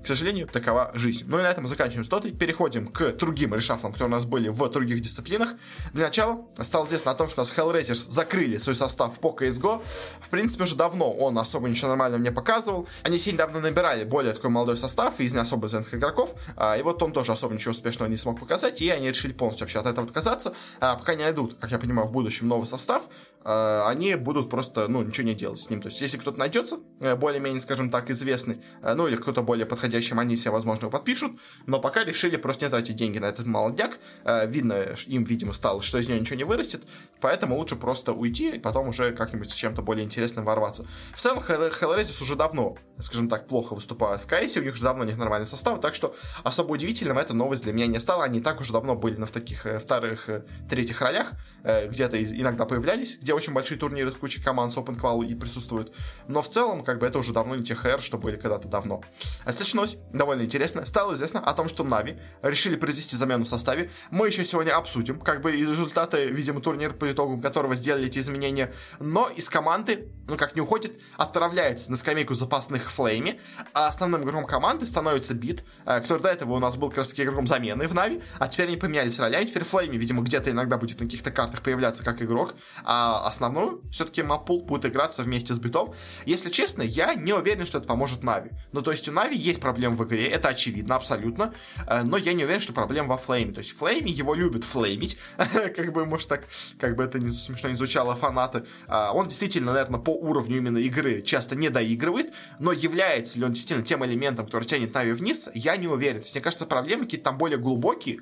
К 0.03 0.07
сожалению, 0.07 0.47
такова 0.47 0.91
жизнь. 0.93 1.25
Ну 1.27 1.39
и 1.39 1.41
на 1.41 1.51
этом 1.51 1.67
заканчиваем 1.67 2.05
с 2.05 2.09
тотой, 2.09 2.31
переходим 2.31 2.87
к 2.87 3.13
другим 3.13 3.53
решафлам, 3.55 3.91
которые 3.91 4.11
у 4.11 4.15
нас 4.15 4.25
были 4.25 4.49
в 4.49 4.69
других 4.69 5.01
дисциплинах. 5.01 5.51
Для 5.93 6.05
начала 6.05 6.45
стало 6.61 6.85
известно 6.85 7.11
о 7.11 7.15
том, 7.15 7.29
что 7.29 7.41
у 7.41 7.43
нас 7.43 7.53
Hellraisers 7.55 8.11
закрыли 8.11 8.57
свой 8.57 8.75
состав 8.75 9.19
по 9.19 9.29
CSGO. 9.29 9.81
В 10.21 10.29
принципе, 10.29 10.63
уже 10.63 10.75
давно 10.75 11.11
он 11.11 11.37
особо 11.37 11.69
ничего 11.69 11.89
нормального 11.89 12.21
не 12.21 12.31
показывал. 12.31 12.87
Они 13.03 13.17
сильно 13.17 13.39
давно 13.39 13.59
набирали 13.59 14.03
более 14.03 14.33
такой 14.33 14.49
молодой 14.49 14.77
состав 14.77 15.19
из 15.19 15.33
не 15.33 15.39
особо 15.39 15.67
известных 15.67 15.95
игроков, 15.95 16.35
а, 16.55 16.77
и 16.77 16.81
вот 16.81 17.01
он 17.01 17.11
тоже 17.11 17.31
особо 17.31 17.53
ничего 17.53 17.71
успешного 17.71 18.09
не 18.09 18.17
смог 18.19 18.39
показать, 18.39 18.81
и 18.81 18.89
они 18.89 19.09
решили 19.09 19.33
полностью 19.33 19.65
вообще 19.65 19.79
от 19.79 19.85
этого 19.85 20.05
отказаться, 20.05 20.53
а, 20.79 20.95
пока 20.95 21.15
не 21.15 21.23
найдут, 21.23 21.57
как 21.59 21.71
я 21.71 21.79
понимаю, 21.79 22.07
в 22.07 22.11
будущем 22.11 22.47
новый 22.47 22.65
состав, 22.65 23.07
они 23.43 24.15
будут 24.15 24.49
просто, 24.49 24.87
ну, 24.87 25.01
ничего 25.01 25.25
не 25.25 25.33
делать 25.33 25.59
с 25.59 25.69
ним. 25.69 25.81
То 25.81 25.87
есть, 25.87 26.01
если 26.01 26.17
кто-то 26.17 26.37
найдется, 26.37 26.79
э, 26.99 27.15
более-менее, 27.15 27.61
скажем 27.61 27.89
так, 27.89 28.09
известный, 28.09 28.61
э, 28.81 28.93
ну, 28.93 29.07
или 29.07 29.15
кто-то 29.15 29.41
более 29.41 29.65
подходящий, 29.65 30.13
они 30.13 30.35
все, 30.35 30.51
возможно, 30.51 30.89
подпишут, 30.89 31.39
но 31.65 31.79
пока 31.79 32.03
решили 32.03 32.35
просто 32.35 32.65
не 32.65 32.69
тратить 32.69 32.95
деньги 32.95 33.17
на 33.17 33.25
этот 33.25 33.45
молодняк. 33.45 33.99
Видно, 34.47 34.95
им, 35.07 35.23
видимо, 35.23 35.53
стало, 35.53 35.81
что 35.81 35.97
из 35.97 36.09
него 36.09 36.19
ничего 36.19 36.35
не 36.35 36.43
вырастет, 36.43 36.83
поэтому 37.21 37.57
лучше 37.57 37.75
просто 37.75 38.11
уйти, 38.11 38.55
и 38.55 38.59
потом 38.59 38.89
уже 38.89 39.13
как-нибудь 39.13 39.49
с 39.49 39.53
чем-то 39.53 39.81
более 39.81 40.05
интересным 40.05 40.43
ворваться. 40.43 40.85
В 41.15 41.21
целом, 41.21 41.39
Hellraiser 41.39 42.21
уже 42.21 42.35
давно, 42.35 42.75
скажем 42.99 43.29
так, 43.29 43.47
плохо 43.47 43.73
выступают 43.73 44.21
в 44.21 44.27
КС, 44.27 44.57
у 44.57 44.61
них 44.61 44.73
уже 44.73 44.83
давно 44.83 45.05
нет 45.05 45.17
нормальный 45.17 45.47
состав, 45.47 45.79
так 45.79 45.95
что 45.95 46.15
особо 46.43 46.73
удивительным 46.73 47.17
эта 47.17 47.33
новость 47.33 47.63
для 47.63 47.73
меня 47.73 47.87
не 47.87 47.99
стала. 47.99 48.25
Они 48.25 48.41
так 48.41 48.59
уже 48.59 48.73
давно 48.73 48.95
были 48.95 49.15
на 49.15 49.27
таких 49.27 49.65
вторых, 49.79 50.29
третьих 50.69 51.01
ролях, 51.01 51.31
где-то 51.63 52.21
иногда 52.21 52.65
появлялись, 52.65 53.17
где 53.29 53.35
очень 53.35 53.53
большие 53.53 53.77
турниры 53.77 54.11
с 54.11 54.15
кучей 54.15 54.41
команд 54.41 54.73
с 54.73 54.77
Open 54.77 54.99
Qual 54.99 55.23
и 55.23 55.35
присутствуют. 55.35 55.93
Но 56.27 56.41
в 56.41 56.49
целом, 56.49 56.83
как 56.83 56.97
бы 56.97 57.05
это 57.05 57.19
уже 57.19 57.31
давно 57.31 57.55
не 57.55 57.63
те 57.63 57.75
ХР, 57.75 58.01
что 58.01 58.17
были 58.17 58.37
когда-то 58.37 58.67
давно. 58.67 59.03
А 59.45 59.51
следующая 59.51 59.75
новость 59.75 59.99
довольно 60.11 60.41
интересная. 60.41 60.85
Стало 60.85 61.13
известно 61.13 61.39
о 61.39 61.53
том, 61.53 61.69
что 61.69 61.83
Нави 61.83 62.17
решили 62.41 62.75
произвести 62.75 63.15
замену 63.15 63.45
в 63.45 63.47
составе. 63.47 63.91
Мы 64.09 64.25
еще 64.25 64.43
сегодня 64.43 64.75
обсудим, 64.75 65.19
как 65.19 65.41
бы 65.41 65.51
результаты, 65.51 66.31
видимо, 66.31 66.59
турнира 66.59 66.91
по 66.91 67.11
итогам 67.11 67.39
которого 67.39 67.75
сделали 67.75 68.07
эти 68.07 68.17
изменения. 68.17 68.73
Но 68.99 69.29
из 69.29 69.47
команды, 69.47 70.11
ну 70.27 70.35
как 70.35 70.55
не 70.55 70.61
уходит, 70.61 70.99
отправляется 71.15 71.91
на 71.91 71.97
скамейку 71.97 72.33
запасных 72.33 72.89
Флейми, 72.89 73.39
а 73.75 73.89
основным 73.89 74.23
игроком 74.23 74.47
команды 74.47 74.87
становится 74.87 75.35
Бит, 75.35 75.63
э, 75.85 76.01
который 76.01 76.23
до 76.23 76.29
этого 76.29 76.53
у 76.53 76.59
нас 76.59 76.77
был 76.77 76.89
как 76.89 76.99
раз 76.99 77.09
таки 77.09 77.21
игроком 77.21 77.45
замены 77.45 77.87
в 77.87 77.93
Нави, 77.93 78.23
а 78.39 78.47
теперь 78.47 78.69
они 78.69 78.77
поменялись 78.77 79.19
ролями, 79.19 79.45
теперь 79.45 79.65
Флейми, 79.65 79.97
видимо, 79.97 80.23
где-то 80.23 80.49
иногда 80.49 80.79
будет 80.79 80.99
на 80.99 81.05
каких-то 81.05 81.29
картах 81.29 81.61
появляться 81.61 82.03
как 82.03 82.23
игрок, 82.23 82.55
а 82.83 83.18
основной 83.25 83.81
все-таки 83.91 84.23
map 84.23 84.39
pool 84.39 84.61
будет 84.61 84.85
играться 84.85 85.23
вместе 85.23 85.53
с 85.53 85.59
битом. 85.59 85.93
Если 86.25 86.49
честно, 86.49 86.81
я 86.81 87.13
не 87.15 87.33
уверен, 87.33 87.65
что 87.65 87.77
это 87.77 87.87
поможет 87.87 88.23
Нави. 88.23 88.51
Ну, 88.71 88.81
то 88.81 88.91
есть 88.91 89.07
у 89.07 89.11
Нави 89.11 89.37
есть 89.37 89.59
проблемы 89.59 89.97
в 89.97 90.03
игре, 90.05 90.27
это 90.27 90.49
очевидно, 90.49 90.95
абсолютно, 90.95 91.53
э, 91.87 92.03
но 92.03 92.17
я 92.17 92.33
не 92.33 92.43
уверен, 92.43 92.61
что 92.61 92.73
проблема 92.73 93.09
во 93.09 93.17
Флейме. 93.17 93.53
То 93.53 93.59
есть 93.59 93.71
Флейме 93.77 94.11
его 94.11 94.33
любят 94.33 94.63
флеймить, 94.63 95.17
как 95.75 95.93
бы, 95.93 96.05
может, 96.05 96.27
так, 96.27 96.47
как 96.79 96.95
бы 96.95 97.03
это 97.03 97.19
не 97.19 97.29
смешно 97.29 97.69
не 97.69 97.75
звучало, 97.75 98.15
фанаты. 98.15 98.65
А, 98.87 99.11
он 99.13 99.27
действительно, 99.27 99.73
наверное, 99.73 99.99
по 99.99 100.11
уровню 100.11 100.57
именно 100.57 100.77
игры 100.77 101.21
часто 101.21 101.55
не 101.55 101.69
доигрывает, 101.69 102.33
но 102.59 102.71
является 102.71 103.37
ли 103.37 103.45
он 103.45 103.53
действительно 103.53 103.85
тем 103.85 104.05
элементом, 104.05 104.45
который 104.45 104.65
тянет 104.65 104.93
Нави 104.93 105.13
вниз, 105.13 105.49
я 105.53 105.77
не 105.77 105.87
уверен. 105.87 106.19
То 106.19 106.25
есть, 106.25 106.35
мне 106.35 106.43
кажется, 106.43 106.65
проблемы 106.65 107.05
какие-то 107.05 107.25
там 107.25 107.37
более 107.37 107.57
глубокие, 107.57 108.19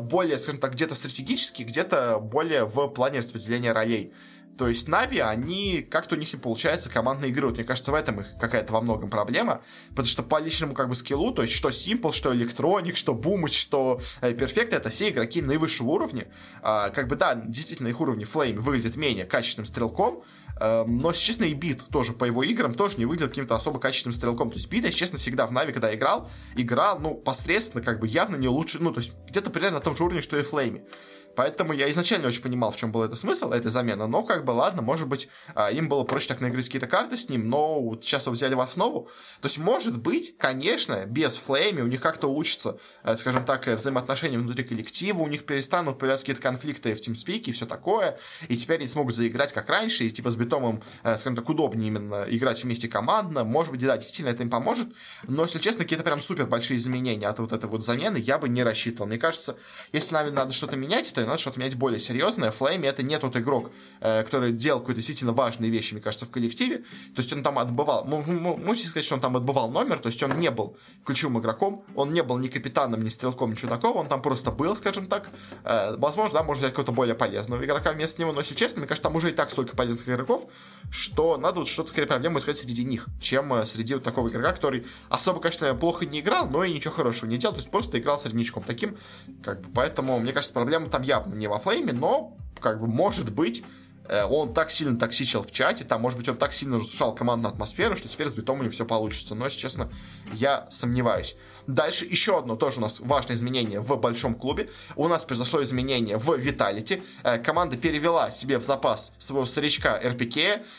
более, 0.00 0.38
скажем 0.38 0.60
так, 0.60 0.72
где-то 0.72 0.94
стратегические, 0.94 1.66
где-то 1.66 2.18
более 2.20 2.64
в 2.64 2.88
плане 2.88 3.20
распределения 3.20 3.72
ролей. 3.72 4.12
То 4.60 4.68
есть 4.68 4.88
Нави, 4.88 5.20
они 5.20 5.80
как-то 5.80 6.16
у 6.16 6.18
них 6.18 6.34
не 6.34 6.38
получается 6.38 6.90
командно 6.90 7.24
игры. 7.24 7.46
Вот, 7.46 7.56
мне 7.56 7.64
кажется, 7.64 7.92
в 7.92 7.94
этом 7.94 8.20
их 8.20 8.26
какая-то 8.38 8.74
во 8.74 8.82
многом 8.82 9.08
проблема. 9.08 9.62
Потому 9.88 10.06
что 10.06 10.22
по 10.22 10.38
личному 10.38 10.74
как 10.74 10.90
бы 10.90 10.94
скиллу, 10.94 11.32
то 11.32 11.40
есть 11.40 11.54
что 11.54 11.70
Simple, 11.70 12.12
что 12.12 12.34
Electronic, 12.34 12.94
что 12.94 13.14
Boomage, 13.14 13.54
что 13.54 14.02
э, 14.20 14.32
Perfect, 14.32 14.74
это 14.74 14.90
все 14.90 15.08
игроки 15.08 15.40
наивысшего 15.40 15.88
уровня. 15.88 16.26
А, 16.60 16.90
как 16.90 17.08
бы 17.08 17.16
да, 17.16 17.36
действительно 17.36 17.88
на 17.88 17.94
их 17.94 18.02
уровне 18.02 18.26
Flamie 18.26 18.58
выглядит 18.58 18.96
менее 18.96 19.24
качественным 19.24 19.64
стрелком, 19.64 20.24
но, 20.60 21.08
если 21.08 21.22
честно, 21.22 21.44
и 21.44 21.54
Бит 21.54 21.82
тоже 21.90 22.12
по 22.12 22.24
его 22.24 22.42
играм 22.42 22.74
тоже 22.74 22.98
не 22.98 23.06
выглядел 23.06 23.28
каким-то 23.28 23.56
особо 23.56 23.80
качественным 23.80 24.14
стрелком. 24.14 24.50
То 24.50 24.56
есть 24.56 24.70
Бит, 24.70 24.84
если 24.84 24.98
честно, 24.98 25.18
всегда 25.18 25.46
в 25.46 25.52
Нави, 25.52 25.72
когда 25.72 25.94
играл, 25.94 26.30
играл, 26.54 26.98
ну, 26.98 27.14
посредственно, 27.14 27.82
как 27.82 27.98
бы 27.98 28.06
явно 28.06 28.36
не 28.36 28.48
лучше, 28.48 28.78
ну, 28.80 28.92
то 28.92 29.00
есть 29.00 29.12
где-то 29.28 29.50
примерно 29.50 29.78
на 29.78 29.82
том 29.82 29.96
же 29.96 30.04
уровне, 30.04 30.20
что 30.20 30.38
и 30.38 30.42
Флейми. 30.42 30.84
Поэтому 31.40 31.72
я 31.72 31.90
изначально 31.90 32.28
не 32.28 32.32
очень 32.32 32.42
понимал, 32.42 32.70
в 32.70 32.76
чем 32.76 32.92
был 32.92 33.02
это 33.02 33.16
смысл, 33.16 33.52
этой 33.52 33.70
замены. 33.70 34.06
Но 34.06 34.22
как 34.24 34.44
бы 34.44 34.50
ладно, 34.50 34.82
может 34.82 35.08
быть, 35.08 35.30
а, 35.54 35.72
им 35.72 35.88
было 35.88 36.04
проще 36.04 36.28
так 36.28 36.42
наиграть 36.42 36.66
какие-то 36.66 36.86
карты 36.86 37.16
с 37.16 37.30
ним, 37.30 37.48
но 37.48 37.80
вот 37.80 38.04
сейчас 38.04 38.26
его 38.26 38.34
взяли 38.34 38.52
в 38.52 38.60
основу. 38.60 39.08
То 39.40 39.48
есть, 39.48 39.56
может 39.56 39.96
быть, 39.96 40.36
конечно, 40.36 41.06
без 41.06 41.36
флейми 41.36 41.80
у 41.80 41.86
них 41.86 42.02
как-то 42.02 42.26
улучшится, 42.26 42.76
э, 43.04 43.16
скажем 43.16 43.46
так, 43.46 43.66
э, 43.68 43.76
взаимоотношения 43.76 44.36
внутри 44.36 44.64
коллектива, 44.64 45.20
у 45.20 45.28
них 45.28 45.46
перестанут 45.46 45.98
появляться 45.98 46.26
какие-то 46.26 46.42
конфликты 46.42 46.94
в 46.94 47.00
тимспике 47.00 47.52
и 47.52 47.54
все 47.54 47.64
такое, 47.64 48.18
и 48.48 48.56
теперь 48.58 48.76
они 48.76 48.86
смогут 48.86 49.14
заиграть 49.14 49.54
как 49.54 49.70
раньше, 49.70 50.04
и 50.04 50.10
типа 50.10 50.30
с 50.30 50.36
битомом, 50.36 50.82
э, 51.04 51.16
скажем 51.16 51.36
так, 51.36 51.48
удобнее 51.48 51.88
именно 51.88 52.26
играть 52.28 52.62
вместе 52.62 52.86
командно. 52.86 53.44
Может 53.44 53.72
быть, 53.72 53.80
да, 53.80 53.96
действительно 53.96 54.34
это 54.34 54.42
им 54.42 54.50
поможет, 54.50 54.88
но, 55.22 55.44
если 55.44 55.58
честно, 55.58 55.84
какие-то 55.84 56.04
прям 56.04 56.20
супер 56.20 56.44
большие 56.44 56.76
изменения 56.76 57.28
от 57.28 57.38
вот 57.38 57.54
этой 57.54 57.70
вот 57.70 57.82
замены 57.82 58.18
я 58.18 58.36
бы 58.36 58.50
не 58.50 58.62
рассчитывал. 58.62 59.06
Мне 59.06 59.16
кажется, 59.16 59.56
если 59.90 60.12
нам 60.12 60.34
надо 60.34 60.52
что-то 60.52 60.76
менять, 60.76 61.10
то 61.14 61.29
надо 61.30 61.40
что-то 61.40 61.60
менять 61.60 61.76
более 61.76 62.00
серьезное. 62.00 62.50
Флейми 62.50 62.86
это 62.86 63.02
не 63.02 63.18
тот 63.18 63.36
игрок, 63.36 63.70
э, 64.00 64.22
который 64.22 64.52
делал 64.52 64.80
какие-то 64.80 64.98
действительно 64.98 65.32
важные 65.32 65.70
вещи, 65.70 65.94
мне 65.94 66.02
кажется, 66.02 66.26
в 66.26 66.30
коллективе. 66.30 66.78
То 67.14 67.22
есть 67.22 67.32
он 67.32 67.42
там 67.42 67.58
отбывал, 67.58 68.04
можете 68.04 68.88
сказать, 68.88 69.04
что 69.04 69.14
он 69.14 69.20
там 69.20 69.36
отбывал 69.36 69.70
номер, 69.70 69.98
то 69.98 70.08
есть 70.08 70.22
он 70.22 70.38
не 70.38 70.50
был 70.50 70.76
ключевым 71.04 71.40
игроком, 71.40 71.84
он 71.94 72.12
не 72.12 72.22
был 72.22 72.38
ни 72.38 72.48
капитаном, 72.48 73.02
ни 73.02 73.08
стрелком, 73.08 73.52
ни 73.52 73.54
чудаком, 73.54 73.96
он 73.96 74.08
там 74.08 74.22
просто 74.22 74.50
был, 74.50 74.76
скажем 74.76 75.06
так. 75.06 75.30
Э, 75.64 75.96
возможно, 75.96 76.38
да, 76.38 76.44
можно 76.44 76.60
взять 76.60 76.72
какого-то 76.72 76.92
более 76.92 77.14
полезного 77.14 77.64
игрока 77.64 77.92
вместо 77.92 78.20
него, 78.20 78.32
но 78.32 78.40
если 78.40 78.54
честно, 78.54 78.80
мне 78.80 78.88
кажется, 78.88 79.04
там 79.04 79.16
уже 79.16 79.30
и 79.30 79.32
так 79.32 79.50
столько 79.50 79.76
полезных 79.76 80.08
игроков, 80.08 80.46
что 80.90 81.36
надо 81.36 81.60
вот 81.60 81.68
что-то 81.68 81.90
скорее 81.90 82.06
проблему 82.06 82.38
искать 82.38 82.58
среди 82.58 82.84
них, 82.84 83.06
чем 83.20 83.52
э, 83.54 83.64
среди 83.64 83.94
вот 83.94 84.02
такого 84.02 84.28
игрока, 84.28 84.52
который 84.52 84.86
особо, 85.08 85.40
конечно, 85.40 85.74
плохо 85.74 86.06
не 86.06 86.20
играл, 86.20 86.48
но 86.48 86.64
и 86.64 86.72
ничего 86.72 86.92
хорошего 86.94 87.28
не 87.28 87.38
делал, 87.38 87.54
то 87.54 87.60
есть 87.60 87.70
просто 87.70 87.98
играл 87.98 88.18
среднячком 88.18 88.62
таким, 88.62 88.96
как 89.42 89.60
бы, 89.60 89.68
поэтому, 89.74 90.18
мне 90.18 90.32
кажется, 90.32 90.52
проблема 90.52 90.88
там 90.88 91.02
явно 91.10 91.34
не 91.34 91.48
во 91.48 91.58
флейме, 91.58 91.92
но, 91.92 92.36
как 92.60 92.80
бы, 92.80 92.86
может 92.86 93.32
быть, 93.32 93.62
э, 94.08 94.24
он 94.24 94.54
так 94.54 94.70
сильно 94.70 94.98
токсичил 94.98 95.42
в 95.42 95.50
чате, 95.52 95.84
там, 95.84 96.00
может 96.00 96.18
быть, 96.18 96.28
он 96.28 96.36
так 96.36 96.52
сильно 96.52 96.76
разрушал 96.76 97.14
командную 97.14 97.52
атмосферу, 97.52 97.96
что 97.96 98.08
теперь 98.08 98.28
с 98.28 98.34
битом 98.34 98.60
у 98.60 98.62
него 98.62 98.72
все 98.72 98.86
получится. 98.86 99.34
Но, 99.34 99.44
если 99.46 99.58
честно, 99.58 99.90
я 100.32 100.66
сомневаюсь. 100.70 101.36
Дальше 101.70 102.04
еще 102.04 102.38
одно 102.38 102.56
тоже 102.56 102.78
у 102.78 102.80
нас 102.80 102.98
важное 102.98 103.36
изменение 103.36 103.80
в 103.80 103.96
большом 103.96 104.34
клубе. 104.34 104.68
У 104.96 105.06
нас 105.06 105.24
произошло 105.24 105.62
изменение 105.62 106.16
в 106.16 106.36
Виталити. 106.36 107.02
Э, 107.22 107.38
команда 107.38 107.76
перевела 107.76 108.32
себе 108.32 108.58
в 108.58 108.64
запас 108.64 109.12
своего 109.18 109.46
старичка 109.46 110.00
РПК. 110.04 110.36